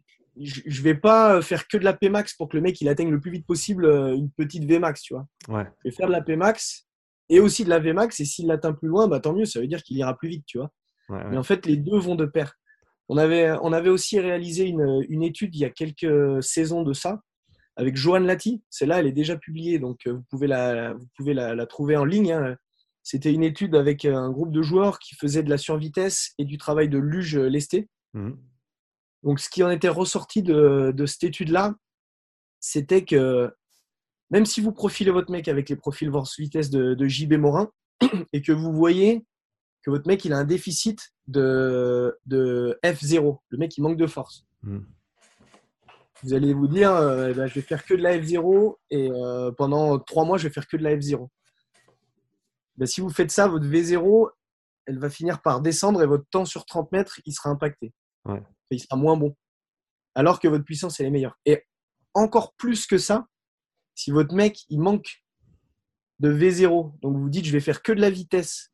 je 0.43 0.63
ne 0.67 0.85
vais 0.85 0.95
pas 0.95 1.43
faire 1.43 1.69
que 1.69 1.77
de 1.77 1.85
la 1.85 1.93
Pmax 1.93 2.35
pour 2.35 2.49
que 2.49 2.57
le 2.57 2.63
mec 2.63 2.81
il 2.81 2.89
atteigne 2.89 3.11
le 3.11 3.21
plus 3.21 3.31
vite 3.31 3.47
possible 3.47 3.85
euh, 3.85 4.15
une 4.15 4.31
petite 4.31 4.65
Vmax, 4.65 5.03
tu 5.03 5.15
vois. 5.15 5.27
Ouais. 5.49 5.65
Je 5.85 5.91
vais 5.91 5.95
faire 5.95 6.07
de 6.07 6.13
la 6.13 6.23
Pmax 6.23 6.87
et 7.29 7.41
aussi 7.41 7.65
de 7.65 7.71
la 7.71 7.79
Vmax 7.79 8.21
et 8.21 8.25
s'il 8.25 8.47
l'atteint 8.47 8.73
plus 8.73 8.89
loin, 8.89 9.09
bah, 9.09 9.21
tant 9.21 9.35
mieux, 9.35 9.45
ça 9.45 9.61
veut 9.61 9.67
dire 9.67 9.83
qu'il 9.83 9.97
ira 9.97 10.17
plus 10.17 10.29
vite, 10.29 10.45
tu 10.47 10.59
vois. 10.59 10.71
Mais 11.09 11.37
en 11.37 11.43
fait, 11.43 11.67
les 11.67 11.77
deux 11.77 11.99
vont 11.99 12.15
de 12.15 12.25
pair. 12.25 12.55
On 13.09 13.17
avait, 13.17 13.51
on 13.63 13.73
avait 13.73 13.89
aussi 13.89 14.21
réalisé 14.21 14.67
une, 14.67 15.05
une 15.09 15.25
étude 15.25 15.57
il 15.57 15.61
y 15.61 15.65
a 15.65 15.71
quelques 15.71 16.41
saisons 16.41 16.85
de 16.85 16.93
ça 16.93 17.21
avec 17.75 17.97
Johan 17.97 18.21
Lati. 18.21 18.63
Celle-là, 18.71 19.01
elle 19.01 19.09
est 19.09 19.13
déjà 19.13 19.37
publiée, 19.37 19.81
donc 19.81 20.07
euh, 20.07 20.13
vous 20.13 20.25
pouvez 20.31 20.47
la, 20.47 20.95
vous 20.95 21.07
pouvez 21.17 21.35
la, 21.35 21.67
trouver 21.67 21.97
en 21.97 22.05
ligne. 22.05 22.31
Hein. 22.33 22.57
C'était 23.03 23.33
une 23.33 23.43
étude 23.43 23.75
avec 23.75 24.05
un 24.05 24.31
groupe 24.31 24.53
de 24.53 24.63
joueurs 24.63 25.01
qui 25.01 25.17
faisaient 25.17 25.43
de 25.43 25.51
la 25.51 25.59
survitesse 25.59 26.33
et 26.39 26.45
du 26.45 26.59
travail 26.59 26.89
de 26.89 26.99
luge 26.99 27.37
lesté. 27.37 27.89
Mmh. 28.15 28.31
Donc, 29.23 29.41
ce 29.41 29.51
qui 29.51 29.63
en 29.63 29.71
était 29.71 29.89
ressorti 29.89 30.43
de, 30.43 31.05
cette 31.07 31.25
étude-là, 31.25 31.75
c'était 32.59 33.05
que 33.05 33.53
même 34.31 34.47
si 34.47 34.61
vous 34.61 34.73
profilez 34.73 35.11
votre 35.11 35.31
mec 35.31 35.49
avec 35.49 35.69
les 35.69 35.77
profils 35.77 36.11
force 36.11 36.39
vitesse 36.39 36.71
de, 36.71 37.07
JB 37.07 37.35
Morin 37.35 37.71
et 38.33 38.43
que 38.43 38.53
vous 38.53 38.73
voyez 38.73 39.25
que 39.83 39.91
votre 39.91 40.07
mec 40.07 40.25
il 40.25 40.33
a 40.33 40.39
un 40.39 40.45
déficit 40.45 41.13
de, 41.27 42.19
F0, 42.85 43.39
le 43.49 43.59
mec 43.59 43.77
il 43.77 43.83
manque 43.83 43.97
de 43.97 44.07
force. 44.07 44.47
Hmm. 44.63 44.81
Vous 46.23 46.35
allez 46.35 46.53
vous 46.53 46.69
dire, 46.69 46.93
euh, 46.93 47.31
eh 47.31 47.35
ben, 47.35 47.47
je 47.47 47.55
vais 47.55 47.63
faire 47.63 47.85
que 47.85 47.95
de 47.95 48.03
la 48.03 48.19
F0 48.19 48.77
et 48.91 49.11
euh, 49.11 49.51
pendant 49.53 49.99
trois 49.99 50.27
mois 50.27 50.37
je 50.37 50.49
vais 50.49 50.53
faire 50.53 50.69
que 50.69 50.77
de 50.77 50.83
la 50.83 50.95
F0. 50.95 51.29
Ben, 52.77 52.87
si 52.87 53.01
vous 53.01 53.11
faites 53.11 53.31
ça, 53.31 53.49
votre 53.49 53.67
V0, 53.67 54.31
elle 54.87 54.99
va 54.99 55.11
finir 55.11 55.41
par 55.41 55.61
descendre 55.61 56.03
et 56.03 56.07
votre 56.07 56.27
temps 56.31 56.45
sur 56.45 56.67
30 56.67 56.93
mètres, 56.93 57.21
il 57.25 57.33
sera 57.33 57.51
impacté. 57.51 57.93
Ouais 58.27 58.43
il 58.71 58.81
sera 58.81 58.97
moins 58.97 59.17
bon. 59.17 59.37
Alors 60.15 60.41
que 60.41 60.49
votre 60.49 60.65
puissance, 60.65 61.01
elle 61.01 61.07
est 61.07 61.11
meilleure. 61.11 61.39
Et 61.47 61.65
encore 62.15 62.55
plus 62.55 62.87
que 62.87 62.99
ça, 62.99 63.27
si 63.95 64.11
votre 64.11 64.35
mec, 64.35 64.65
il 64.69 64.81
manque 64.81 65.23
de 66.21 66.33
V0, 66.33 66.99
donc 67.01 67.17
vous 67.17 67.31
dites, 67.31 67.45
je 67.45 67.53
vais 67.53 67.61
faire 67.61 67.83
que 67.83 67.93
de 67.93 68.01
la 68.01 68.11
vitesse 68.11 68.73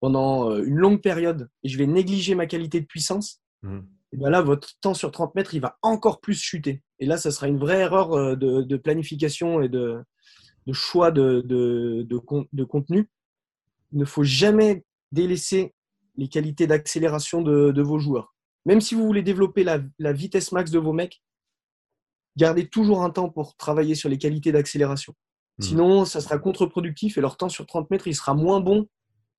pendant 0.00 0.50
euh, 0.50 0.64
une 0.64 0.76
longue 0.76 1.00
période 1.00 1.48
et 1.62 1.68
je 1.68 1.78
vais 1.78 1.86
négliger 1.86 2.34
ma 2.34 2.46
qualité 2.46 2.80
de 2.80 2.86
puissance, 2.86 3.40
mmh. 3.62 3.78
et 4.12 4.16
bien 4.16 4.30
là, 4.30 4.42
votre 4.42 4.68
temps 4.80 4.94
sur 4.94 5.10
30 5.10 5.34
mètres, 5.34 5.54
il 5.54 5.60
va 5.60 5.78
encore 5.82 6.20
plus 6.20 6.34
chuter. 6.34 6.82
Et 6.98 7.06
là, 7.06 7.16
ça 7.16 7.30
sera 7.30 7.48
une 7.48 7.58
vraie 7.58 7.80
erreur 7.80 8.12
euh, 8.12 8.36
de, 8.36 8.76
planification 8.76 9.62
et 9.62 9.68
de, 9.68 10.02
choix 10.72 11.10
de, 11.10 11.42
de, 11.42 12.64
contenu. 12.64 13.10
Il 13.92 13.98
ne 13.98 14.04
faut 14.04 14.24
jamais 14.24 14.84
délaisser 15.12 15.74
les 16.16 16.28
qualités 16.28 16.66
d'accélération 16.66 17.42
de, 17.42 17.82
vos 17.82 17.98
joueurs. 17.98 18.34
Même 18.64 18.80
si 18.80 18.94
vous 18.94 19.04
voulez 19.04 19.22
développer 19.22 19.64
la, 19.64 20.12
vitesse 20.12 20.52
max 20.52 20.70
de 20.70 20.78
vos 20.78 20.92
mecs, 20.92 21.22
gardez 22.36 22.68
toujours 22.68 23.02
un 23.02 23.10
temps 23.10 23.28
pour 23.28 23.56
travailler 23.56 23.94
sur 23.94 24.08
les 24.08 24.18
qualités 24.18 24.52
d'accélération. 24.52 25.14
Hmm. 25.58 25.62
Sinon, 25.62 26.04
ça 26.04 26.20
sera 26.20 26.38
contre-productif 26.38 27.18
et 27.18 27.20
leur 27.20 27.36
temps 27.36 27.48
sur 27.48 27.66
30 27.66 27.90
mètres, 27.90 28.06
il 28.06 28.14
sera 28.14 28.34
moins 28.34 28.60
bon 28.60 28.88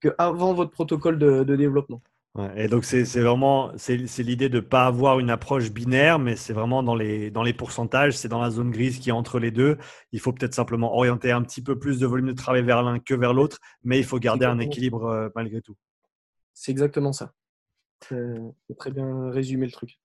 qu'avant 0.00 0.52
votre 0.52 0.70
protocole 0.70 1.18
de, 1.18 1.56
développement. 1.56 2.02
et 2.56 2.68
donc, 2.68 2.84
c'est 2.84 3.04
vraiment 3.20 3.72
c'est 3.76 3.96
l'idée 4.18 4.50
de 4.50 4.56
ne 4.56 4.60
pas 4.60 4.84
avoir 4.84 5.18
une 5.18 5.30
approche 5.30 5.70
binaire, 5.70 6.18
mais 6.18 6.36
c'est 6.36 6.52
vraiment 6.52 6.82
dans 6.82 6.94
les, 6.94 7.30
dans 7.30 7.42
les 7.42 7.54
pourcentages, 7.54 8.16
c'est 8.16 8.28
dans 8.28 8.42
la 8.42 8.50
zone 8.50 8.70
grise 8.70 8.98
qui 8.98 9.08
est 9.08 9.12
entre 9.12 9.38
les 9.38 9.50
deux. 9.50 9.78
Il 10.12 10.20
faut 10.20 10.32
peut-être 10.32 10.54
simplement 10.54 10.94
orienter 10.94 11.32
un 11.32 11.42
petit 11.42 11.62
peu 11.62 11.78
plus 11.78 11.98
de 11.98 12.06
volume 12.06 12.26
de 12.26 12.32
travail 12.32 12.62
vers 12.62 12.82
l'un 12.82 12.98
que 12.98 13.14
vers 13.14 13.32
l'autre, 13.32 13.58
mais 13.82 13.98
il 13.98 14.04
faut 14.04 14.18
garder 14.18 14.44
un 14.44 14.58
équilibre 14.58 15.06
euh, 15.06 15.28
malgré 15.34 15.62
tout. 15.62 15.76
C'est 16.52 16.70
exactement 16.70 17.12
ça. 17.12 17.32
C'est 18.00 18.76
très 18.78 18.90
bien 18.90 19.30
résumé 19.30 19.66
le 19.66 19.72
truc. 19.72 19.98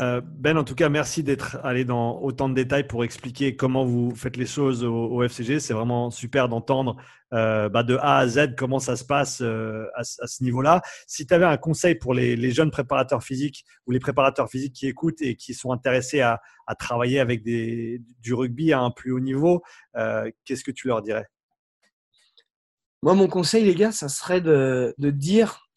Euh, 0.00 0.22
ben, 0.24 0.56
en 0.56 0.64
tout 0.64 0.74
cas, 0.74 0.88
merci 0.88 1.22
d'être 1.22 1.58
allé 1.62 1.84
dans 1.84 2.18
autant 2.20 2.48
de 2.48 2.54
détails 2.54 2.86
pour 2.86 3.04
expliquer 3.04 3.56
comment 3.56 3.84
vous 3.84 4.14
faites 4.14 4.38
les 4.38 4.46
choses 4.46 4.84
au, 4.84 5.22
FCG. 5.22 5.60
C'est 5.60 5.74
vraiment 5.74 6.10
super 6.10 6.48
d'entendre 6.48 6.96
euh, 7.34 7.68
bah, 7.68 7.82
de 7.82 7.96
A 7.96 8.18
à 8.18 8.26
Z 8.26 8.54
comment 8.56 8.78
ça 8.78 8.96
se 8.96 9.04
passe 9.04 9.42
euh, 9.42 9.84
à, 9.94 10.02
ce 10.02 10.42
niveau-là. 10.42 10.80
Si 11.06 11.26
tu 11.26 11.34
avais 11.34 11.44
un 11.44 11.58
conseil 11.58 11.94
pour 11.94 12.14
les, 12.14 12.50
jeunes 12.52 12.70
préparateurs 12.70 13.22
physiques 13.22 13.66
ou 13.86 13.90
les 13.90 14.00
préparateurs 14.00 14.48
physiques 14.48 14.74
qui 14.74 14.86
écoutent 14.86 15.20
et 15.20 15.36
qui 15.36 15.52
sont 15.52 15.72
intéressés 15.72 16.20
à, 16.20 16.40
travailler 16.78 17.20
avec 17.20 17.42
des, 17.42 18.00
du 18.20 18.32
rugby 18.32 18.72
à 18.72 18.80
un 18.80 18.90
plus 18.90 19.12
haut 19.12 19.20
niveau, 19.20 19.62
qu'est-ce 20.46 20.64
que 20.64 20.70
tu 20.70 20.88
leur 20.88 21.02
dirais? 21.02 21.26
Moi, 23.02 23.12
mon 23.12 23.28
conseil, 23.28 23.64
les 23.64 23.74
gars, 23.74 23.92
ça 23.92 24.08
serait 24.08 24.40
de, 24.40 24.94
de 24.96 25.10
dire 25.10 25.68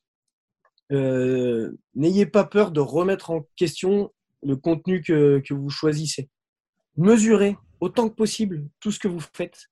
n'ayez 0.91 2.25
pas 2.25 2.43
peur 2.43 2.71
de 2.71 2.79
remettre 2.79 3.31
en 3.31 3.47
question 3.55 4.11
le 4.43 4.55
contenu 4.55 5.01
que, 5.01 5.41
vous 5.53 5.69
choisissez. 5.69 6.29
Mesurez 6.97 7.57
autant 7.79 8.09
que 8.09 8.15
possible 8.15 8.67
tout 8.79 8.91
ce 8.91 8.99
que 8.99 9.07
vous 9.07 9.23
faites. 9.33 9.67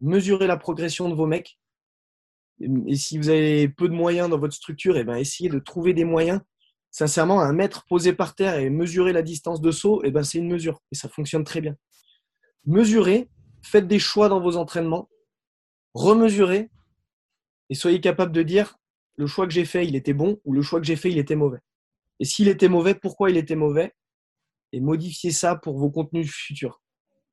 Mesurez 0.00 0.46
la 0.46 0.56
progression 0.56 1.08
de 1.08 1.14
vos 1.14 1.26
mecs. 1.26 1.58
Et 2.86 2.96
si 2.96 3.18
vous 3.18 3.28
avez 3.28 3.68
peu 3.68 3.88
de 3.88 3.94
moyens 3.94 4.28
dans 4.28 4.38
votre 4.38 4.54
structure, 4.54 4.96
et 4.96 5.00
eh 5.00 5.04
ben 5.04 5.16
essayez 5.16 5.48
de 5.48 5.58
trouver 5.58 5.94
des 5.94 6.04
moyens. 6.04 6.40
Sincèrement, 6.90 7.40
un 7.40 7.52
mètre 7.52 7.86
posé 7.86 8.12
par 8.12 8.34
terre 8.34 8.58
et 8.58 8.68
mesurer 8.68 9.12
la 9.12 9.22
distance 9.22 9.60
de 9.60 9.70
saut, 9.70 10.02
et 10.02 10.08
eh 10.08 10.10
ben 10.10 10.22
c'est 10.22 10.38
une 10.38 10.48
mesure. 10.48 10.82
Et 10.92 10.94
ça 10.94 11.08
fonctionne 11.08 11.44
très 11.44 11.60
bien. 11.60 11.76
Mesurez 12.66 13.30
faites 13.62 13.86
des 13.86 13.98
choix 13.98 14.28
dans 14.28 14.40
vos 14.40 14.56
entraînements, 14.56 15.08
remesurez 15.94 16.70
et 17.68 17.74
soyez 17.74 18.00
capable 18.00 18.32
de 18.32 18.42
dire 18.42 18.76
le 19.20 19.26
choix 19.26 19.46
que 19.46 19.52
j'ai 19.52 19.66
fait, 19.66 19.86
il 19.86 19.96
était 19.96 20.14
bon 20.14 20.40
ou 20.46 20.54
le 20.54 20.62
choix 20.62 20.80
que 20.80 20.86
j'ai 20.86 20.96
fait, 20.96 21.10
il 21.10 21.18
était 21.18 21.36
mauvais. 21.36 21.58
Et 22.20 22.24
s'il 22.24 22.48
était 22.48 22.68
mauvais, 22.68 22.94
pourquoi 22.94 23.30
il 23.30 23.36
était 23.36 23.54
mauvais? 23.54 23.92
Et 24.72 24.80
modifiez 24.80 25.30
ça 25.30 25.56
pour 25.56 25.78
vos 25.78 25.90
contenus 25.90 26.30
futurs. 26.30 26.80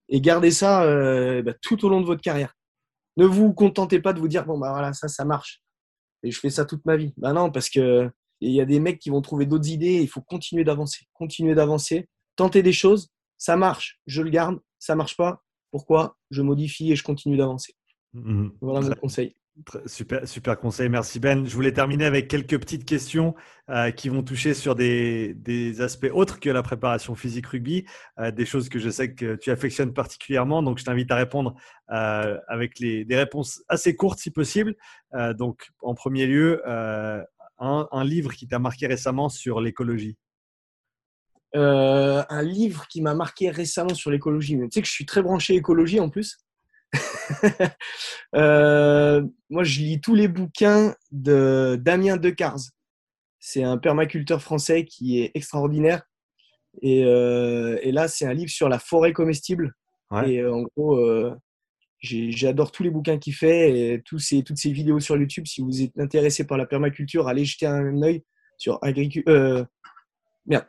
Et 0.10 0.20
gardez 0.20 0.52
ça 0.52 0.84
euh, 0.84 1.42
bah, 1.42 1.54
tout 1.62 1.86
au 1.86 1.90
long 1.90 2.02
de 2.02 2.06
votre 2.06 2.22
carrière. 2.22 2.54
Ne 3.16 3.26
vous 3.26 3.54
contentez 3.54 4.02
pas 4.02 4.12
de 4.12 4.20
vous 4.20 4.28
dire 4.28 4.46
bon 4.46 4.60
bah 4.60 4.72
voilà 4.72 4.94
ça 4.94 5.08
ça 5.08 5.26
marche 5.26 5.62
et 6.24 6.30
je 6.30 6.40
fais 6.40 6.50
ça 6.50 6.66
toute 6.66 6.86
ma 6.86 6.98
vie. 6.98 7.14
Bah 7.16 7.32
non 7.32 7.52
parce 7.52 7.70
que 7.70 8.12
il 8.42 8.52
y 8.52 8.60
a 8.60 8.66
des 8.66 8.80
mecs 8.82 9.00
qui 9.00 9.10
vont 9.10 9.22
trouver 9.22 9.46
d'autres 9.46 9.70
idées. 9.70 10.02
Il 10.02 10.10
faut 10.10 10.22
continuer 10.22 10.66
d'avancer, 10.66 11.06
continuer 11.14 11.56
d'avancer, 11.56 12.10
tenter 12.36 12.64
des 12.64 12.74
choses. 12.74 13.10
Ça 13.38 13.56
marche, 13.56 14.00
je 14.08 14.22
le 14.22 14.30
garde. 14.30 14.60
Ça 14.78 14.96
marche 14.96 15.16
pas, 15.16 15.42
pourquoi? 15.72 16.18
Je 16.32 16.42
modifie 16.42 16.92
et 16.92 16.96
je 16.98 17.04
continue 17.04 17.38
d'avancer. 17.38 17.74
Mmh 18.14 18.50
voilà 18.62 18.82
mon 18.82 18.96
conseil. 18.96 19.36
Super, 19.88 20.28
super 20.28 20.60
conseil, 20.60 20.88
merci 20.88 21.20
Ben. 21.20 21.48
Je 21.48 21.56
voulais 21.56 21.74
terminer 21.74 22.06
avec 22.06 22.28
quelques 22.28 22.60
petites 22.60 22.86
questions 22.86 23.34
euh, 23.70 23.90
qui 23.90 24.08
vont 24.10 24.22
toucher 24.22 24.54
sur 24.54 24.76
des, 24.76 25.82
aspects 25.82 26.12
autres 26.14 26.40
que 26.40 26.50
la 26.52 26.62
préparation 26.62 27.16
physique 27.16 27.48
rugby, 27.48 27.86
euh, 28.20 28.30
des 28.30 28.46
choses 28.46 28.70
que 28.70 28.78
je 28.78 28.90
sais 28.92 29.16
que 29.16 29.36
tu 29.36 29.50
affectionnes 29.50 29.94
particulièrement. 29.94 30.62
Donc, 30.62 30.78
je 30.78 30.86
t'invite 30.86 31.10
à 31.10 31.16
répondre 31.16 31.56
euh, 31.90 32.38
avec 32.48 32.78
les, 32.80 33.04
des 33.04 33.16
réponses 33.16 33.64
assez 33.68 33.96
courtes 33.96 34.20
si 34.20 34.30
possible. 34.30 34.76
donc, 35.36 35.70
en 35.82 35.96
premier 35.96 36.28
lieu, 36.28 36.62
un, 36.68 37.26
un, 37.92 38.04
livre 38.04 38.34
qui 38.34 38.48
t'a 38.48 38.60
marqué 38.60 38.86
récemment 38.86 39.28
sur 39.28 39.60
l'écologie. 39.60 40.18
un 41.54 42.44
livre 42.44 42.88
qui 42.88 43.02
m'a 43.02 43.16
marqué 43.16 43.50
récemment 43.50 43.96
sur 43.96 44.12
l'écologie. 44.12 44.56
Tu 44.56 44.68
sais 44.72 44.82
que 44.82 44.88
je 44.88 44.94
suis 44.94 45.08
très 45.08 45.24
branché 45.24 45.56
écologie 45.56 46.00
en 46.00 46.10
plus. 46.10 46.38
Euh, 48.36 49.26
moi, 49.50 49.64
je 49.64 49.80
lis 49.80 50.02
tous 50.02 50.14
les 50.14 50.28
bouquins 50.28 50.94
de 51.12 51.80
Damien 51.82 52.18
Decars. 52.18 52.60
C'est 53.40 53.64
un 53.64 53.78
permaculteur 53.78 54.42
français 54.42 54.84
qui 54.86 55.22
est 55.22 55.32
extraordinaire. 55.34 56.04
Et, 56.82 57.06
euh, 57.06 57.80
là, 57.86 58.08
c'est 58.08 58.26
un 58.26 58.34
livre 58.34 58.52
sur 58.52 58.70
la 58.70 58.80
forêt 58.80 59.14
comestible. 59.14 59.74
Et 60.26 60.40
euh, 60.40 60.54
en 60.54 60.64
gros, 60.64 61.00
j'adore 62.02 62.72
tous 62.72 62.84
les 62.84 62.92
bouquins 62.92 63.18
qu'il 63.18 63.34
fait 63.34 63.94
et 63.94 64.02
tous 64.04 64.20
ces, 64.20 64.44
toutes 64.44 64.58
ces 64.58 64.72
vidéos 64.72 65.00
sur 65.00 65.18
YouTube. 65.18 65.48
Si 65.48 65.62
vous 65.62 65.82
êtes 65.82 65.98
intéressé 65.98 66.46
par 66.46 66.58
la 66.58 66.66
permaculture, 66.66 67.28
allez 67.28 67.46
jeter 67.46 67.66
un 67.66 68.02
œil 68.02 68.24
sur 68.58 68.80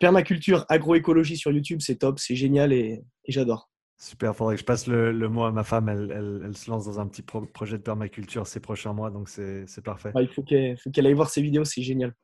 permaculture 0.01 0.65
agroécologie 0.69 1.37
sur 1.37 1.51
YouTube. 1.51 1.81
C'est 1.83 1.97
top, 1.97 2.19
c'est 2.21 2.37
génial 2.37 2.73
et 2.73 3.03
j'adore. 3.27 3.69
Super, 4.01 4.35
faudrait 4.35 4.55
que 4.55 4.61
je 4.61 4.65
passe 4.65 4.87
le, 4.87 5.13
mot 5.29 5.43
à 5.43 5.51
ma 5.51 5.65
femme. 5.65 5.89
Elle, 5.89 6.43
elle, 6.45 6.57
se 6.57 6.71
lance 6.71 6.85
dans 6.87 7.01
un 7.01 7.09
petit 7.09 7.23
projet 7.23 7.79
de 7.79 7.83
permaculture 7.83 8.47
ces 8.47 8.61
prochains 8.61 8.93
mois, 8.93 9.11
donc 9.11 9.29
c'est 9.29 9.67
parfait. 9.83 10.13
il 10.15 10.29
faut 10.29 10.43
qu'elle 10.43 11.07
aille 11.07 11.15
voir 11.15 11.31
ces 11.31 11.43
vidéos, 11.43 11.65
c'est 11.65 11.83
génial. 11.83 12.15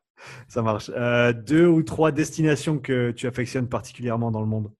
Ça 0.47 0.61
marche. 0.61 0.89
Euh, 0.95 1.33
deux 1.33 1.67
ou 1.67 1.83
trois 1.83 2.13
destinations 2.13 2.79
que 2.79 3.11
tu 3.11 3.27
affectionnes 3.27 3.67
particulièrement 3.67 4.31
dans 4.31 4.39
le 4.39 4.47
monde? 4.47 4.71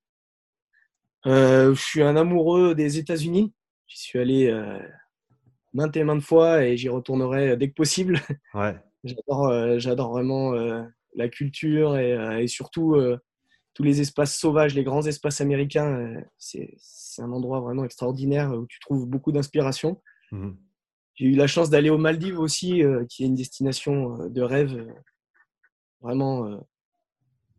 Euh, 1.26 1.76
Je 1.76 1.82
suis 1.82 2.02
un 2.02 2.16
amoureux 2.16 2.76
des 2.76 2.98
États-Unis. 2.98 3.54
J'y 3.88 4.00
suis 4.00 4.20
allé 4.20 4.48
euh, 4.48 4.80
maintes 5.74 5.98
et 5.98 6.04
maintes 6.06 6.24
fois 6.24 6.64
et 6.64 6.78
j'y 6.78 6.88
retournerai 6.88 7.58
dès 7.58 7.68
que 7.68 7.76
possible. 7.76 8.22
Ouais. 8.54 8.76
J'adore 9.04 10.12
vraiment 10.12 10.54
la 11.14 11.30
culture 11.30 11.98
et, 11.98 12.42
et 12.42 12.48
surtout 12.48 12.96
tous 13.76 13.84
les 13.84 14.02
espaces 14.02 14.36
sauvages, 14.36 14.74
les 14.74 14.86
grands 14.86 15.06
espaces 15.06 15.42
américains, 15.42 16.00
euh, 16.00 16.22
c'est 16.38 17.22
un 17.22 17.32
endroit 17.32 17.60
vraiment 17.60 17.84
extraordinaire 17.84 18.52
où 18.54 18.66
tu 18.66 18.80
trouves 18.80 19.06
beaucoup 19.06 19.34
d'inspiration. 19.34 20.02
Mhm. 20.32 20.58
J'ai 21.16 21.26
eu 21.26 21.36
la 21.36 21.48
chance 21.48 21.70
d'aller 21.70 21.90
aux 21.90 21.98
Maldives 21.98 22.40
aussi, 22.40 22.84
euh, 22.84 23.06
qui 23.08 23.24
est 23.24 23.28
une 23.28 23.36
destination 23.36 24.20
euh, 24.20 24.30
de 24.30 24.42
rêve. 24.42 24.88
Vraiment, 26.02 26.62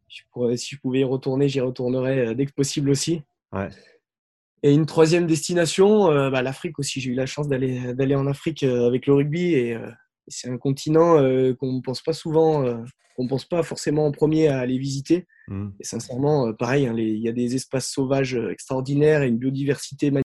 si 0.09 0.23
je 0.75 0.81
pouvais 0.81 1.01
y 1.01 1.05
retourner, 1.05 1.49
j'y 1.49 1.61
retournerais 1.61 2.35
dès 2.35 2.47
que 2.47 2.53
possible 2.53 2.91
aussi. 2.91 3.23
Et 4.63 4.73
une 4.73 4.87
troisième 4.87 5.27
destination, 5.27 6.07
bah, 6.31 6.43
l'Afrique 6.43 6.79
aussi. 6.79 7.01
J'ai 7.01 7.11
eu 7.11 7.15
la 7.15 7.27
chance 7.27 7.49
d'aller 7.49 8.15
en 8.15 8.27
Afrique 8.29 8.63
avec 8.63 9.07
le 9.07 9.15
rugby 9.15 9.55
et 9.55 9.77
c'est 10.29 10.49
un 10.49 10.59
continent 10.59 11.17
qu'on 11.55 11.73
ne 11.73 11.81
pense 11.81 12.03
pas 12.03 12.13
souvent, 12.13 12.65
qu'on 13.17 13.25
ne 13.25 13.29
pense 13.29 13.47
pas 13.47 13.63
forcément 13.63 14.07
en 14.07 14.13
premier 14.13 14.49
à 14.49 14.59
aller 14.59 14.79
visiter. 14.79 15.27
Mmh. 15.49 15.69
Et 15.81 15.85
sincèrement, 15.85 16.49
euh, 16.49 16.53
pareil, 16.53 16.87
hein, 16.87 16.95
il 16.97 17.19
y 17.19 17.29
a 17.29 17.33
des 17.33 17.55
espaces 17.55 17.89
sauvages 17.89 18.35
euh, 18.35 18.51
extraordinaires 18.51 19.23
et 19.23 19.29
une 19.29 19.39
biodiversité 19.39 20.11
magnifique. 20.11 20.25